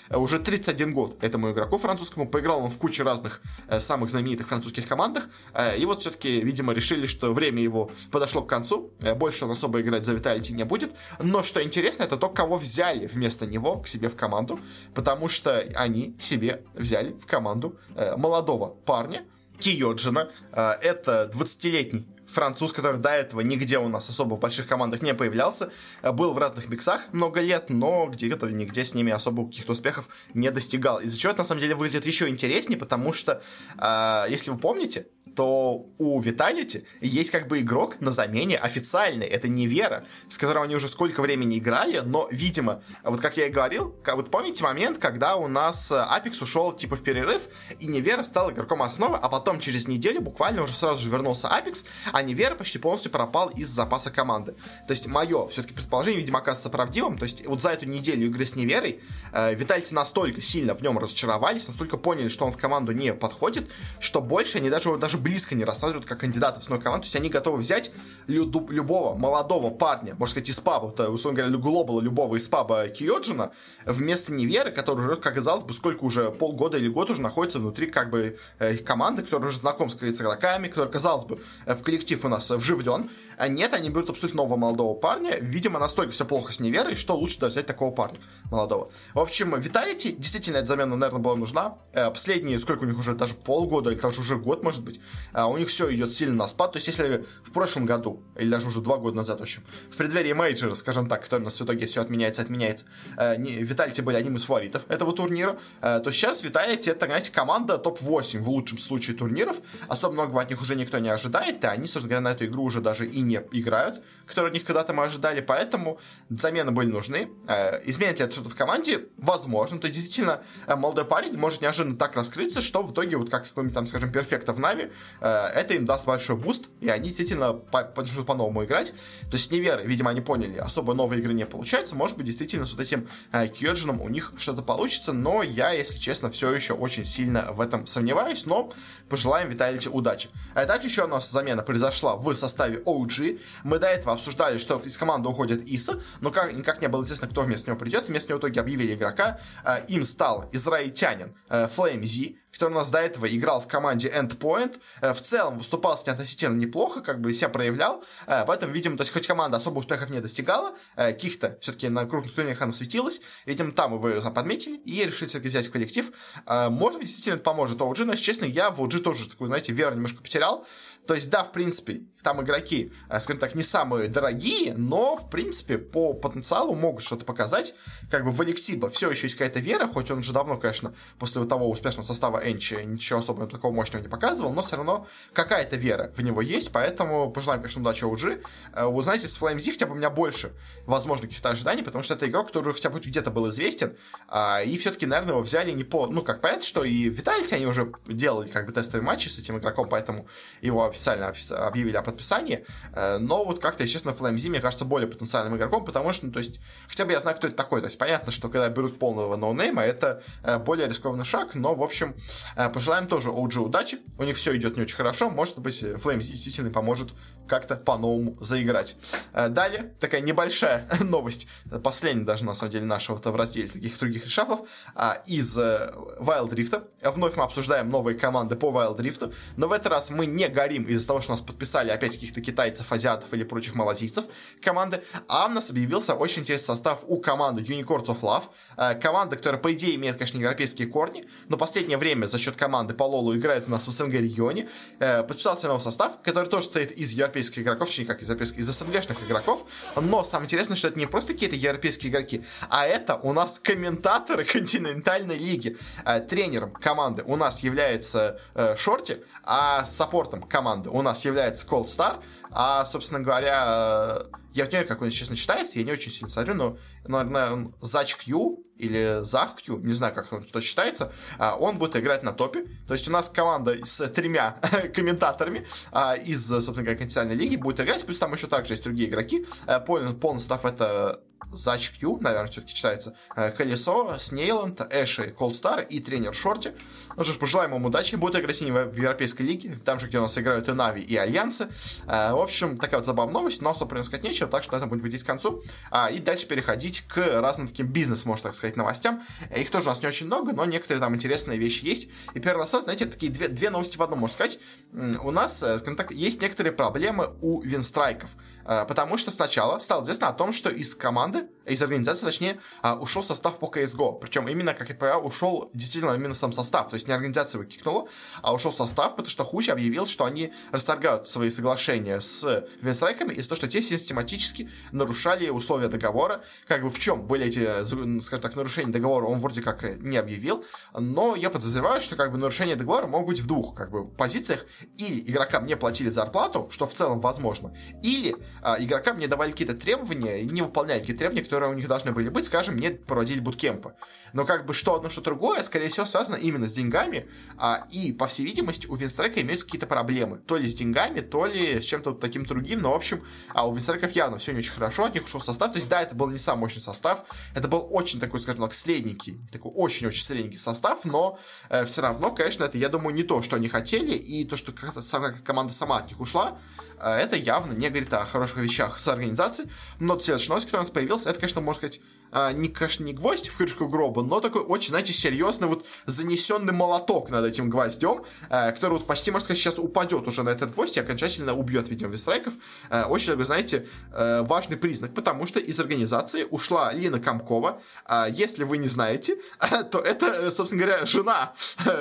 Э, 0.10 0.18
уже 0.18 0.40
31 0.40 0.94
год 0.94 1.24
этому 1.24 1.52
игроку 1.52 1.78
французскому. 1.78 2.28
Поиграл 2.28 2.66
он 2.66 2.70
в 2.70 2.78
куче 2.78 3.04
разных 3.04 3.42
э, 3.68 3.80
самых 3.80 4.10
знаменитых 4.10 4.50
французских 4.50 4.88
командах. 4.88 5.30
И 5.78 5.86
вот 5.86 6.02
все-таки, 6.02 6.42
видимо, 6.42 6.74
решили, 6.74 7.06
что 7.06 7.34
время 7.34 7.62
его 7.62 7.90
подошло 8.12 8.42
к 8.42 8.50
концу. 8.50 8.92
Больше 9.16 9.46
он 9.46 9.52
особо 9.52 9.82
играть 9.82 10.06
за 10.06 10.14
Виталити 10.14 10.54
не 10.54 10.66
будет. 10.66 10.92
Но 11.20 11.44
что 11.44 11.64
интересно, 11.64 12.04
это 12.04 12.18
то, 12.18 12.30
кого 12.30 12.58
взяли 12.58 13.08
вместо 13.08 13.46
него 13.46 13.78
к 13.78 13.88
себе 13.88 14.10
в 14.10 14.16
команду. 14.16 14.60
Потому 14.94 15.30
что 15.30 15.64
они 15.76 16.16
себе 16.20 16.64
взяли 16.74 17.14
в 17.14 17.26
команду 17.26 17.78
молодого 18.18 18.76
парня, 18.86 19.24
Киоджина. 19.62 20.30
Э, 20.52 20.72
это 20.82 21.32
20-летний 21.34 22.06
француз, 22.32 22.72
который 22.72 23.00
до 23.00 23.10
этого 23.10 23.42
нигде 23.42 23.78
у 23.78 23.88
нас 23.88 24.10
особо 24.10 24.36
в 24.36 24.40
больших 24.40 24.68
командах 24.68 25.02
не 25.02 25.14
появлялся. 25.14 25.72
Э, 26.02 26.12
был 26.12 26.34
в 26.34 26.38
разных 26.38 26.70
миксах 26.70 27.02
много 27.12 27.42
лет, 27.42 27.70
но 27.70 28.08
где-то 28.08 28.48
нигде 28.50 28.86
с 28.86 28.94
ними 28.94 29.12
особо 29.12 29.46
каких-то 29.46 29.74
успехов 29.74 30.08
не 30.34 30.50
достигал. 30.52 31.00
Из-за 31.00 31.18
чего 31.18 31.32
это 31.32 31.42
на 31.42 31.48
самом 31.48 31.62
деле 31.62 31.76
выглядит 31.76 32.06
еще 32.06 32.28
интереснее, 32.28 32.78
потому 32.78 33.14
что, 33.14 33.42
э, 33.78 34.26
если 34.30 34.52
вы 34.52 34.58
помните, 34.58 35.08
то 35.36 35.86
у 35.98 36.20
Виталити 36.22 36.86
есть 37.00 37.32
как 37.32 37.48
бы 37.48 37.60
игрок 37.60 38.02
на 38.02 38.12
замене 38.12 38.58
официальный. 38.58 39.26
Это 39.26 39.48
не 39.48 39.68
Вера, 39.68 40.06
с 40.30 40.38
которым 40.38 40.64
они 40.64 40.76
уже 40.76 40.90
сколько 40.90 41.22
времени 41.22 41.58
играли, 41.58 42.00
но, 42.00 42.28
видимо, 42.30 42.84
вот 43.04 43.22
как 43.22 43.38
я 43.38 43.48
и 43.48 43.50
говорил, 43.50 43.92
как, 44.04 44.16
вот 44.16 44.30
помните 44.30 44.64
момент, 44.64 44.98
когда 44.98 45.36
у 45.36 45.48
нас 45.48 45.92
Апекс 45.92 46.42
ушел 46.42 46.74
типа 46.74 46.96
в 46.96 47.04
перерыв, 47.04 47.48
и 47.80 47.88
Невера 47.88 48.24
стал 48.24 48.52
игроком 48.52 48.84
основы, 48.84 49.18
а 49.18 49.30
потом 49.30 49.60
через 49.60 49.88
неделю 49.88 50.22
буквально 50.22 50.64
уже 50.64 50.74
сразу 50.74 51.02
же 51.02 51.10
вернулся 51.10 51.48
Апекс, 51.48 51.86
а 52.12 52.21
Невера 52.22 52.56
почти 52.56 52.80
полностью 52.80 53.12
пропал 53.12 53.50
из 53.50 53.68
запаса 53.68 54.12
команды. 54.12 54.54
То 54.88 54.92
есть 54.92 55.08
мое 55.08 55.48
все-таки 55.48 55.74
предположение, 55.74 56.22
видимо, 56.22 56.40
оказывается 56.40 56.70
правдивым. 56.70 57.18
То 57.18 57.24
есть 57.24 57.46
вот 57.46 57.62
за 57.62 57.70
эту 57.70 57.86
неделю 57.86 58.28
игры 58.28 58.46
с 58.46 58.56
Неверой 58.56 59.02
э, 59.34 59.54
Витальти 59.56 59.94
настолько 59.94 60.42
сильно 60.42 60.76
в 60.76 60.82
нем 60.82 60.98
разочаровались, 60.98 61.68
настолько 61.68 61.98
поняли, 61.98 62.28
что 62.30 62.46
он 62.46 62.52
в 62.52 62.58
команду 62.58 62.92
не 62.92 63.14
подходит, 63.14 63.70
что 64.00 64.22
больше 64.22 64.58
они 64.58 64.70
даже, 64.70 64.98
даже 64.98 65.18
близко 65.18 65.56
не 65.56 65.66
рассматривают 65.66 66.08
как 66.08 66.20
кандидата 66.20 66.60
в 66.60 66.64
свою 66.64 66.82
команду. 66.82 67.04
То 67.04 67.08
есть 67.08 67.16
они 67.16 67.30
готовы 67.30 67.60
взять 67.60 67.92
лю- 68.28 68.68
любого 68.70 69.16
молодого 69.16 69.70
парня, 69.70 70.16
можно 70.16 70.32
сказать, 70.32 70.50
из 70.50 70.60
паба, 70.60 70.92
то, 70.92 71.10
условно 71.10 71.42
говоря, 71.42 71.58
глобала 71.58 72.02
любого 72.02 72.36
из 72.36 72.48
паба 72.48 72.88
Киоджина, 72.88 73.52
вместо 73.86 74.32
Неверы, 74.32 74.72
который 74.72 75.06
уже, 75.06 75.16
как 75.18 75.36
казалось 75.36 75.64
бы, 75.64 75.74
сколько 75.74 76.04
уже 76.04 76.32
полгода 76.32 76.78
или 76.78 76.88
год 76.88 77.10
уже 77.10 77.22
находится 77.22 77.60
внутри 77.60 77.88
как 77.88 78.10
бы 78.10 78.38
э, 78.60 78.78
команды, 78.78 79.24
который 79.24 79.48
уже 79.48 79.58
знаком 79.58 79.90
с, 79.90 79.96
игроками, 79.96 80.68
который, 80.68 80.92
казалось 80.92 81.26
бы, 81.26 81.42
э, 81.66 81.76
в 81.76 81.84
коллектив 82.12 82.26
у 82.26 82.30
нас 82.30 82.50
вживлен. 82.50 83.10
А 83.38 83.48
нет, 83.48 83.74
они 83.74 83.90
берут 83.90 84.10
абсолютно 84.10 84.44
нового 84.44 84.58
молодого 84.58 84.94
парня. 84.94 85.38
Видимо, 85.42 85.80
настолько 85.80 86.12
все 86.12 86.26
плохо 86.26 86.54
с 86.54 86.60
Неверой, 86.60 86.96
что 86.96 87.16
лучше 87.16 87.46
взять 87.46 87.66
такого 87.66 87.92
парня 87.92 88.20
молодого. 88.52 88.90
В 89.14 89.20
общем, 89.20 89.60
Виталити, 89.60 90.12
действительно, 90.12 90.58
эта 90.58 90.68
замена, 90.68 90.96
наверное, 90.96 91.22
была 91.22 91.36
нужна. 91.36 91.76
Э, 91.94 92.12
последние, 92.12 92.60
сколько 92.60 92.84
у 92.84 92.86
них 92.86 93.00
уже, 93.00 93.16
даже 93.16 93.34
полгода, 93.34 93.92
или 93.92 94.00
даже 94.00 94.22
уже 94.22 94.38
год, 94.38 94.62
может 94.64 94.84
быть, 94.84 95.00
э, 95.34 95.44
у 95.44 95.58
них 95.58 95.70
все 95.70 95.94
идет 95.94 96.14
сильно 96.14 96.36
на 96.36 96.48
спад. 96.48 96.74
То 96.74 96.78
есть, 96.78 96.88
если 96.88 97.26
в 97.44 97.52
прошлом 97.52 97.86
году, 97.86 98.22
или 98.38 98.50
даже 98.50 98.68
уже 98.68 98.82
два 98.82 98.98
года 98.98 99.16
назад, 99.16 99.40
в 99.40 99.44
общем, 99.44 99.64
в 99.90 99.96
преддверии 99.96 100.34
мейджора, 100.34 100.76
скажем 100.76 101.08
так, 101.08 101.24
который 101.24 101.42
у 101.42 101.46
нас 101.46 101.60
в 101.60 101.64
итоге 101.64 101.86
все 101.86 102.02
отменяется, 102.02 102.42
отменяется, 102.42 102.86
э, 103.18 103.38
Виталити 103.38 104.02
были 104.02 104.18
одним 104.18 104.36
из 104.36 104.44
фаворитов 104.44 104.84
этого 104.90 105.14
турнира, 105.14 105.58
то 105.82 106.12
сейчас 106.12 106.44
Виталити 106.44 106.90
это, 106.90 107.06
знаете, 107.06 107.32
команда 107.32 107.78
топ-8 107.78 108.40
в 108.40 108.50
лучшем 108.50 108.78
случае 108.78 109.16
турниров. 109.16 109.58
Особо 109.88 110.14
многого 110.14 110.42
от 110.42 110.50
них 110.50 110.62
уже 110.62 110.76
никто 110.76 111.00
не 111.00 111.10
ожидает, 111.10 111.64
и 111.64 111.68
они, 111.68 111.88
собственно 111.88 112.10
говоря, 112.10 112.22
на 112.22 112.32
эту 112.34 112.46
игру 112.46 112.64
уже 112.64 112.82
даже 112.82 113.06
и 113.06 113.22
не 113.22 113.42
играют, 113.52 114.04
которые 114.32 114.50
от 114.50 114.54
них 114.54 114.66
когда-то 114.66 114.94
мы 114.94 115.04
ожидали, 115.04 115.42
поэтому 115.42 116.00
замены 116.30 116.72
были 116.72 116.88
нужны. 116.88 117.30
Э, 117.48 117.82
изменит 117.86 118.20
ли 118.20 118.26
это 118.26 118.34
что-то 118.34 118.50
в 118.50 118.56
команде? 118.56 119.08
Возможно. 119.18 119.80
То 119.80 119.88
есть, 119.88 120.00
действительно, 120.00 120.42
э, 120.66 120.76
молодой 120.76 121.06
парень 121.06 121.38
может 121.38 121.62
неожиданно 121.62 121.98
так 121.98 122.16
раскрыться, 122.16 122.62
что 122.62 122.82
в 122.82 122.92
итоге, 122.94 123.18
вот 123.18 123.30
как 123.30 123.48
какой-нибудь 123.48 123.76
там, 123.76 123.88
скажем, 123.88 124.12
Perfecto 124.12 124.54
в 124.54 124.60
Нави, 124.60 124.92
э, 125.22 125.28
это 125.28 125.76
им 125.76 125.86
даст 125.86 126.08
большой 126.08 126.36
буст, 126.38 126.66
и 126.80 126.90
они 126.90 127.10
действительно 127.10 127.62
начнут 127.96 128.26
по-новому 128.26 128.64
играть. 128.64 128.94
То 129.30 129.38
есть, 129.38 129.52
Ниверы, 129.52 129.84
видимо, 129.84 130.10
они 130.10 130.22
поняли, 130.22 130.58
особо 130.58 130.94
новой 130.94 131.20
игры 131.20 131.34
не 131.34 131.46
получается. 131.46 131.96
Может 131.96 132.18
быть, 132.18 132.26
действительно, 132.26 132.66
с 132.66 132.72
вот 132.72 132.82
этим 132.82 133.08
Kyojin 133.32 133.84
ом 133.84 134.02
у 134.02 134.10
них 134.10 134.32
что-то 134.38 134.62
получится, 134.62 135.14
но 135.14 135.44
я, 135.44 135.72
если 135.72 135.98
честно, 135.98 136.30
все 136.30 136.52
еще 136.52 136.74
очень 136.74 137.06
сильно 137.06 137.52
в 137.52 137.62
этом 137.62 137.86
сомневаюсь, 137.86 138.46
но 138.46 138.72
пожелаем 139.10 139.50
Виталити 139.50 139.92
удачи. 139.92 140.30
А 140.54 140.66
также 140.66 140.88
еще 140.88 141.04
у 141.04 141.08
нас 141.08 141.30
замена 141.30 141.62
произошла 141.64 142.16
в 142.16 142.34
составе 142.34 142.80
OG. 142.86 143.40
Мы 143.64 143.80
до 143.80 143.88
этого 143.88 144.14
обсуждали, 144.22 144.58
что 144.58 144.80
из 144.80 144.98
команды 144.98 145.28
уходит 145.28 145.64
Issaa, 145.68 146.00
но 146.22 146.32
как, 146.32 146.54
никак 146.54 146.82
не 146.82 146.88
было 146.88 147.04
известно, 147.04 147.28
кто 147.28 147.42
вместо 147.42 147.70
него 147.70 147.80
придет. 147.80 148.08
Вместо 148.08 148.30
него 148.30 148.38
в 148.38 148.42
итоге 148.42 148.62
объявили 148.62 148.94
игрока. 148.94 149.40
Э, 149.66 149.84
им 149.88 150.04
стал 150.04 150.48
израильтянин 150.52 151.36
э, 151.50 151.68
flameZ, 151.76 152.36
который 152.62 152.74
у 152.74 152.78
нас 152.78 152.90
до 152.90 153.00
этого 153.00 153.26
играл 153.26 153.62
в 153.62 153.68
команде 153.68 154.08
Endpoint, 154.10 154.80
э, 155.02 155.14
в 155.14 155.22
целом 155.22 155.58
выступал 155.58 155.98
с 155.98 156.06
ней 156.06 156.12
относительно 156.12 156.56
неплохо, 156.56 157.02
как 157.02 157.20
бы 157.20 157.34
себя 157.34 157.50
проявлял, 157.50 158.04
э, 158.28 158.44
поэтому, 158.46 158.72
видимо, 158.72 158.98
то 158.98 159.02
есть 159.02 159.12
хоть 159.12 159.26
команда 159.26 159.58
особо 159.58 159.80
успехов 159.80 160.12
не 160.12 160.20
достигала, 160.20 160.76
э, 160.96 161.14
каких-то 161.14 161.58
все-таки 161.62 161.90
на 161.90 162.06
крупных 162.06 162.36
турнирах 162.36 162.62
она 162.62 162.72
светилась, 162.72 163.22
видимо, 163.48 163.72
там 163.72 163.96
его 163.96 164.30
подметили 164.32 164.76
и 164.78 165.04
решили 165.04 165.30
все-таки 165.30 165.50
взять 165.50 165.68
в 165.68 165.72
коллектив. 165.72 166.12
Может 166.46 167.00
быть, 167.00 167.08
действительно 167.08 167.36
это 167.36 167.44
поможет 167.44 167.80
OG, 167.80 168.06
но, 168.06 168.12
если 168.12 168.26
честно, 168.26 168.46
я 168.46 168.70
в 168.70 168.82
OG 168.82 169.00
тоже 169.00 169.30
такую, 169.30 169.48
знаете, 169.48 169.74
веру 169.74 169.96
немножко 169.96 170.22
потерял, 170.22 170.66
то 171.12 171.16
есть, 171.16 171.30
да, 171.30 171.44
в 171.44 171.52
принципе, 171.52 172.04
там 172.24 172.42
игроки, 172.42 172.94
э, 173.10 173.20
скажем 173.20 173.42
так, 173.42 173.54
не 173.54 173.64
самые 173.64 174.08
дорогие, 174.08 174.74
но, 174.76 175.18
в 175.18 175.30
принципе, 175.30 175.78
по 175.78 176.14
потенциалу 176.14 176.74
могут 176.74 177.04
что-то 177.04 177.26
показать. 177.26 177.74
Как 178.10 178.24
бы 178.24 178.32
в 178.32 178.40
Алексиба 178.40 178.90
все 178.90 179.12
еще 179.12 179.24
есть 179.24 179.36
какая-то 179.36 179.60
вера, 179.60 179.88
хоть 179.88 180.10
он 180.10 180.20
уже 180.20 180.32
давно, 180.32 180.56
конечно, 180.56 180.94
после 181.20 181.44
того 181.46 181.70
успешного 181.70 182.06
состава 182.06 182.50
Энчи 182.50 182.76
ничего 182.86 183.20
особо 183.20 183.46
такого 183.48 183.74
мощного 183.74 184.02
не 184.02 184.08
показывал, 184.08 184.54
но 184.54 184.62
все 184.62 184.78
равно 184.78 185.06
какая-то 185.34 185.76
вера 185.76 186.14
в 186.16 186.22
него 186.22 186.42
есть, 186.42 186.72
поэтому 186.72 187.30
пожелаем, 187.30 187.62
конечно, 187.62 187.82
удачи 187.82 188.06
OG. 188.06 188.44
Э, 188.74 188.86
вы 188.86 189.04
знаете, 189.04 189.28
с 189.28 189.38
FlameZ 189.38 189.72
хотя 189.72 189.86
бы 189.86 189.94
у 189.94 189.96
меня 189.96 190.10
больше, 190.10 190.54
возможно, 190.86 191.28
каких-то 191.28 191.50
ожиданий, 191.50 191.84
потому 191.84 192.04
что 192.04 192.14
это 192.14 192.30
игрок, 192.30 192.48
который 192.48 192.74
хотя 192.74 192.90
бы 192.90 193.00
где-то 193.00 193.32
был 193.32 193.50
известен, 193.50 193.98
а, 194.30 194.62
и 194.64 194.78
все-таки, 194.78 195.06
наверное, 195.06 195.34
его 195.34 195.42
взяли 195.42 195.72
не 195.72 195.84
по... 195.84 196.08
Ну, 196.08 196.22
как 196.22 196.40
понятно, 196.40 196.64
что 196.64 196.86
и 196.86 197.10
Виталити 197.10 197.56
они 197.56 197.66
уже 197.66 197.92
делали 198.08 198.48
как 198.48 198.66
бы 198.66 198.72
тестовые 198.72 199.04
матчи 199.04 199.28
с 199.28 199.38
этим 199.38 199.58
игроком, 199.58 199.90
поэтому 199.90 200.28
его 200.62 200.92
официально 201.02 201.68
объявили 201.68 201.96
о 201.96 202.02
подписании. 202.02 202.66
Э, 202.94 203.18
но 203.18 203.44
вот 203.44 203.60
как-то, 203.60 203.84
естественно, 203.84 204.14
FlameZ, 204.14 204.50
мне 204.50 204.62
кажется, 204.62 204.86
более 204.86 205.08
потенциальным 205.08 205.58
игроком, 205.58 205.86
потому 205.86 206.14
что, 206.14 206.28
ну, 206.28 206.32
то 206.32 206.40
есть, 206.40 206.60
хотя 206.88 207.06
бы 207.06 207.12
я 207.12 207.20
знаю, 207.20 207.38
кто 207.38 207.48
это 207.48 207.56
такой. 207.56 207.82
То 207.82 207.88
есть, 207.88 207.98
понятно, 207.98 208.32
что 208.32 208.50
когда 208.50 208.70
берут 208.70 209.00
полного 209.00 209.36
ноунейма, 209.36 209.82
это 209.82 210.24
э, 210.44 210.60
более 210.60 210.88
рискованный 210.88 211.26
шаг, 211.26 211.56
но, 211.56 211.76
в 211.76 211.84
общем, 211.84 212.16
э, 212.56 212.70
пожелаем 212.70 213.08
тоже 213.08 213.30
OG 213.30 213.60
удачи. 213.60 214.00
У 214.18 214.24
них 214.24 214.38
все 214.38 214.56
идет 214.56 214.76
не 214.76 214.84
очень 214.84 214.96
хорошо. 214.96 215.30
Может 215.30 215.60
быть, 215.60 215.82
FlameZ 215.82 216.32
действительно 216.32 216.72
поможет 216.72 217.12
как-то 217.48 217.76
по-новому 217.76 218.38
заиграть. 218.42 218.96
Далее, 219.34 219.94
такая 220.00 220.22
небольшая 220.22 220.88
новость, 221.02 221.48
последняя 221.84 222.26
даже, 222.26 222.46
на 222.46 222.54
самом 222.54 222.72
деле, 222.72 222.86
нашего-то 222.86 223.32
в 223.32 223.36
разделе 223.36 223.70
таких 223.70 223.98
других 224.00 224.26
решафлов, 224.26 224.62
а, 224.96 225.22
из 225.26 225.58
Wild 225.58 226.50
Rift. 226.50 226.88
Вновь 227.04 227.36
мы 227.36 227.44
обсуждаем 227.44 227.90
новые 227.90 228.18
команды 228.18 228.56
по 228.56 228.68
Wild 228.68 228.98
Rift, 228.98 229.34
но 229.58 229.68
в 229.68 229.72
этот 229.72 229.88
раз 229.88 230.10
мы 230.10 230.26
не 230.26 230.48
горим 230.48 230.84
из-за 230.84 231.08
того, 231.08 231.22
что 231.22 231.32
нас 231.32 231.42
подписали 231.42 231.90
опять 231.90 232.14
каких-то 232.14 232.42
китайцев, 232.42 232.92
азиатов 232.92 233.34
или 233.34 233.44
прочих 233.44 233.76
малазийцев 233.76 234.26
команды, 234.62 235.04
а 235.28 235.48
у 235.48 235.50
нас 235.50 235.70
объявился 235.70 236.14
очень 236.14 236.42
интересный 236.42 236.68
состав 236.68 237.04
у 237.08 237.20
команды 237.20 237.62
Unicorns 237.62 238.06
of 238.06 238.22
Love. 238.22 238.44
Э, 238.78 238.96
команда, 238.96 239.36
которая, 239.36 239.60
по 239.60 239.74
идее, 239.74 239.96
имеет, 239.96 240.18
конечно, 240.18 240.38
европейские 240.38 240.88
корни, 240.88 241.26
но 241.50 241.58
последнее 241.58 241.98
время 241.98 242.28
за 242.28 242.40
счет 242.40 242.56
команды 242.56 242.94
по 242.94 243.04
Лолу 243.04 243.36
играет 243.36 243.68
у 243.68 243.72
нас 243.72 243.88
в 243.88 243.92
СНГ 243.92 244.14
регионе. 244.14 244.70
Э, 245.00 245.24
подписался 245.24 245.68
новый 245.68 245.82
состав, 245.82 246.22
который 246.24 246.50
тоже 246.50 246.66
состоит 246.66 246.92
из 246.92 247.12
европейских 247.12 247.41
игроков, 247.50 247.88
точнее, 247.90 248.06
как 248.06 248.22
из 248.22 248.30
европейских, 248.30 248.60
из 248.60 248.68
СНГшных 248.68 249.24
игроков. 249.28 249.66
Но 249.96 250.24
самое 250.24 250.46
интересное, 250.46 250.76
что 250.76 250.88
это 250.88 251.00
не 251.00 251.06
просто 251.06 251.34
какие-то 251.34 251.56
европейские 251.56 252.12
игроки, 252.12 252.44
а 252.70 252.86
это 252.86 253.16
у 253.16 253.34
нас 253.34 253.60
комментаторы 253.60 254.44
континентальной 254.46 255.38
лиги. 255.38 255.78
Э, 256.06 256.20
тренером 256.20 256.72
команды 256.72 257.24
у 257.26 257.36
нас 257.36 257.62
является 257.62 258.40
Шорти, 258.78 259.18
а 259.44 259.86
саппортом 259.86 260.44
команды 260.44 260.90
у 260.90 261.02
нас 261.02 261.26
является 261.26 261.66
Cold 261.66 261.86
Star, 261.86 262.22
а, 262.52 262.86
собственно 262.86 263.22
говоря, 263.22 264.24
я 264.54 264.66
не 264.66 264.70
знаю, 264.70 264.88
как 264.88 265.02
он, 265.02 265.10
честно, 265.10 265.36
читается, 265.36 265.80
я 265.80 265.86
не 265.86 265.92
очень 265.92 266.12
сильно 266.12 266.30
смотрю, 266.30 266.54
но, 266.56 266.78
наверное, 267.06 267.72
Зач 267.82 268.16
Кью 268.18 268.64
или 268.82 269.24
Зах 269.24 269.56
Кью, 269.56 269.78
не 269.78 269.94
знаю, 269.94 270.14
как 270.14 270.32
он 270.34 270.46
что 270.46 270.60
читается, 270.60 271.12
а, 271.38 271.56
он 271.56 271.78
будет 271.78 271.96
играть 271.96 272.24
на 272.24 272.34
топе. 272.34 272.66
То 272.88 272.94
есть 272.94 273.08
у 273.08 273.12
нас 273.12 273.30
команда 273.30 273.78
с 273.86 274.08
тремя 274.10 274.58
комментаторами 274.96 275.68
а, 275.92 276.16
из, 276.16 276.46
собственно 276.48 276.84
говоря, 276.84 276.98
континентальной 276.98 277.36
лиги 277.36 277.56
будет 277.56 277.80
играть, 277.80 278.06
плюс 278.06 278.20
там 278.20 278.34
еще 278.34 278.48
также 278.48 278.74
есть 278.74 278.84
другие 278.84 279.10
игроки. 279.10 279.46
Полный, 279.86 280.14
полный 280.14 280.40
состав 280.40 280.66
это 280.66 281.22
за 281.52 281.76
HQ, 281.76 282.20
наверное, 282.22 282.52
все-таки 282.52 282.74
читается, 282.74 283.16
э, 283.36 283.52
Колесо, 283.52 284.18
Снейланд, 284.18 284.82
Эши, 284.92 285.32
Колстар 285.32 285.82
и 285.82 286.00
тренер 286.00 286.34
Шорти. 286.34 286.72
Ну 287.16 287.24
что 287.24 287.34
ж, 287.34 287.38
пожелаем 287.38 287.76
им 287.76 287.86
удачи. 287.86 288.16
Будет 288.16 288.36
играть 288.38 288.62
они 288.62 288.72
в 288.72 288.96
Европейской 288.96 289.42
лиге, 289.42 289.78
там 289.84 290.00
же, 290.00 290.08
где 290.08 290.20
у 290.20 290.22
нас 290.22 290.38
играют 290.38 290.70
и 290.70 290.74
Нави, 290.74 291.02
и 291.02 291.16
Альянсы. 291.16 291.70
Э, 292.08 292.34
в 292.34 292.40
общем, 292.40 292.78
такая 292.78 293.00
вот 293.00 293.06
забавная 293.06 293.34
новость, 293.34 293.62
но 293.62 293.72
особо 293.72 294.02
сказать 294.04 294.24
нечего, 294.24 294.50
так 294.50 294.64
что 294.64 294.74
на 294.74 294.78
этом 294.78 294.90
будем 294.90 295.02
подходить 295.02 295.24
к 295.24 295.28
концу. 295.28 295.64
А, 295.90 296.10
и 296.10 296.20
дальше 296.20 296.48
переходить 296.48 297.02
к 297.08 297.18
разным 297.42 297.68
таким 297.68 297.88
бизнес, 297.88 298.26
можно 298.26 298.50
так 298.50 298.56
сказать, 298.56 298.76
новостям. 298.76 299.24
Их 299.56 299.70
тоже 299.70 299.88
у 299.88 299.90
нас 299.90 300.02
не 300.02 300.08
очень 300.08 300.26
много, 300.26 300.54
но 300.54 300.66
некоторые 300.66 301.02
там 301.02 301.16
интересные 301.16 301.58
вещи 301.58 301.86
есть. 301.86 302.10
И 302.34 302.40
первый 302.40 302.62
раз, 302.62 302.84
знаете, 302.84 303.06
такие 303.06 303.32
две, 303.32 303.48
две 303.48 303.70
новости 303.70 303.98
в 303.98 304.04
одном, 304.04 304.20
можно 304.20 304.34
сказать. 304.34 304.60
У 304.94 305.32
нас, 305.32 305.58
скажем 305.58 305.96
так, 305.96 306.12
есть 306.12 306.42
некоторые 306.42 306.74
проблемы 306.74 307.32
у 307.42 307.62
винстрайков. 307.62 308.30
Э, 308.66 308.86
потому 308.88 309.18
что 309.18 309.32
сначала 309.32 309.80
стало 309.80 310.04
известно 310.04 310.28
о 310.28 310.34
том, 310.34 310.54
что 310.54 310.70
из 310.70 310.96
команды, 310.96 311.48
из 311.66 311.82
организации, 311.82 312.26
точнее, 312.26 312.58
э, 312.84 312.94
ушел 312.94 313.24
состав 313.24 313.60
по 313.60 313.66
CSGO. 313.66 314.20
Причем 314.20 314.48
именно, 314.48 314.74
как 314.74 314.90
я 314.90 314.96
понимаю, 314.96 315.22
ушел 315.22 315.70
действительно 315.74 316.14
именно 316.16 316.34
сам 316.34 316.54
состав. 316.54 316.90
То 316.90 316.96
есть 316.96 317.08
не 317.08 317.14
организация 317.14 317.60
его 317.60 317.70
кикнула, 317.70 318.08
а 318.42 318.54
ушел 318.54 318.72
состав, 318.72 319.12
потому 319.12 319.30
что 319.30 319.44
Хуч 319.44 319.70
объявил, 319.70 320.08
что 320.08 320.26
они 320.26 320.54
расторгают 320.72 321.28
свои 321.28 321.50
соглашения 321.50 322.20
с 322.20 322.66
Винстрайками 322.82 323.34
из-за 323.34 323.50
того, 323.50 323.58
что 323.58 323.68
те 323.68 323.82
систематически 323.82 324.70
нарушали 324.92 325.50
условия 325.50 325.88
договора. 325.88 326.44
Как 326.68 326.84
бы 326.84 326.90
в 326.90 327.00
чем 327.00 327.28
были 327.28 327.46
эти, 327.46 327.84
скажем 328.22 328.42
так, 328.42 328.56
нарушения 328.56 328.92
договора, 328.92 329.26
он 329.26 329.40
вроде 329.40 329.62
как 329.62 329.84
не 330.00 330.18
объявил, 330.18 330.66
но 330.94 331.36
я 331.36 331.50
подозреваю, 331.50 332.02
что 332.02 332.16
как 332.16 332.32
бы 332.32 332.38
нарушения 332.38 332.76
договора 332.76 333.08
могут 333.08 333.28
быть 333.28 333.40
в 333.40 333.48
двух 333.48 333.76
как 333.76 333.92
бы 333.92 334.08
позициях. 334.08 334.66
Или 334.98 335.22
игрокам 335.30 335.66
не 335.66 335.76
платили 335.76 336.10
зарплату, 336.10 336.68
что 336.72 336.86
в 336.86 336.94
целом 336.94 337.20
возможно, 337.20 337.76
или 338.04 338.36
а, 338.62 338.78
игрокам 338.80 339.18
не 339.20 339.28
давали 339.28 339.52
какие-то 339.52 339.74
требования, 339.74 340.44
не 340.44 340.62
выполняли 340.62 341.00
какие-то 341.00 341.20
требования, 341.20 341.44
которые 341.44 341.72
у 341.72 341.74
них 341.74 341.88
должны 341.88 342.12
были 342.12 342.30
быть, 342.30 342.46
скажем, 342.46 342.78
не 342.78 342.92
проводили 342.92 343.40
буткемпы. 343.40 343.94
Но 344.34 344.46
как 344.46 344.66
бы 344.66 344.74
что 344.74 344.96
одно, 344.96 345.10
что 345.10 345.22
другое, 345.22 345.64
скорее 345.64 345.90
всего, 345.90 346.06
связано 346.06 346.36
именно 346.36 346.68
с 346.68 346.74
деньгами, 346.74 347.30
а, 347.58 347.86
и, 347.90 348.12
по 348.12 348.28
всей 348.28 348.46
видимости, 348.46 348.88
у 348.88 348.96
Винстрека 348.96 349.42
имеются 349.42 349.66
какие-то 349.66 349.88
проблемы. 349.88 350.38
То 350.38 350.58
ли 350.58 350.70
с 350.70 350.76
деньгами, 350.76 351.22
то 351.22 351.46
ли 351.46 351.82
с 351.82 351.86
чем-то 351.86 352.14
таким 352.14 352.46
другим, 352.46 352.82
но, 352.82 352.92
в 352.92 352.96
общем, 352.96 353.24
а 353.54 353.68
у 353.68 353.74
Винстреков 353.74 354.12
явно 354.12 354.38
все 354.38 354.52
не 354.52 354.60
очень 354.60 354.72
хорошо, 354.72 355.06
от 355.06 355.14
них 355.14 355.24
ушел 355.24 355.42
состав, 355.42 355.72
то 355.72 355.78
есть, 355.78 355.90
да, 355.90 356.02
это 356.02 356.16
был 356.16 356.30
не 356.30 356.38
самый 356.38 356.62
мощный 356.62 356.82
состав, 356.82 357.24
это 357.54 357.68
был 357.68 357.88
очень 357.90 358.20
такой, 358.20 358.40
скажем 358.40 358.62
так, 358.62 358.74
средненький, 358.74 359.40
такой 359.52 359.72
очень-очень 359.74 360.24
средненький 360.24 360.60
состав, 360.60 361.06
но 361.06 361.40
э, 361.70 361.86
все 361.86 362.02
равно, 362.02 362.32
конечно, 362.32 362.64
это, 362.64 362.78
я 362.78 362.90
думаю, 362.90 363.16
не 363.16 363.24
то, 363.24 363.42
что 363.42 363.56
они 363.56 363.68
хотели, 363.68 364.14
и 364.14 364.46
то, 364.46 364.56
что 364.58 364.72
как-то 364.72 365.02
сама 365.02 365.32
команда 365.32 365.74
сама 365.74 365.98
от 365.98 366.08
них 366.08 366.20
ушла, 366.20 366.58
э, 367.00 367.10
это 367.10 367.36
явно 367.36 367.74
не 367.74 367.90
говорит 367.90 368.14
о 368.14 368.26
хороших 368.26 368.58
вещах 368.58 369.00
с 369.00 369.08
организацией, 369.08 369.70
но 370.00 370.20
следующая 370.20 370.50
новость, 370.50 370.68
которая 370.68 370.84
у 370.84 370.88
нас 370.88 370.94
появилась, 370.94 371.26
это, 371.26 371.40
конечно, 371.40 371.62
можно 371.62 371.80
сказать, 371.80 372.02
а, 372.32 372.52
не, 372.52 372.68
конечно, 372.70 373.04
не 373.04 373.14
гвоздь 373.14 373.48
в 373.48 373.58
крышку 373.58 373.88
гроба, 373.88 374.24
но 374.24 374.40
такой 374.40 374.62
очень, 374.62 374.90
знаете, 374.90 375.14
серьезный 375.14 375.68
вот 375.68 375.86
занесенный 376.06 376.74
молоток 376.74 377.30
над 377.30 377.46
этим 377.46 377.70
гвоздем, 377.70 378.24
а, 378.50 378.72
который 378.72 378.94
вот 378.94 379.08
почти, 379.08 379.32
можно 379.32 379.46
сказать, 379.46 379.62
сейчас 379.62 379.80
упадет 379.80 380.28
уже 380.28 380.44
на 380.44 380.50
этот 380.50 380.74
гвоздь 380.74 380.98
и 380.98 381.00
окончательно 381.00 381.54
убьет, 381.54 381.90
видимо, 381.90 382.12
вестрайков. 382.12 382.54
А, 382.90 383.08
очень 383.08 383.28
такой, 383.28 383.46
знаете, 383.46 383.88
а, 384.12 384.44
важный 384.44 384.78
признак, 384.78 385.14
потому 385.14 385.46
что 385.46 385.60
из 385.60 385.80
организации 385.80 386.48
ушла 386.50 386.94
Лина 386.94 387.20
Комкова. 387.20 387.82
А, 388.06 388.28
если 388.30 388.64
вы 388.64 388.78
не 388.78 388.88
знаете, 388.88 389.38
то 389.92 390.00
это, 390.00 390.52
собственно 390.52 390.84
говоря, 390.84 391.06
жена 391.06 391.54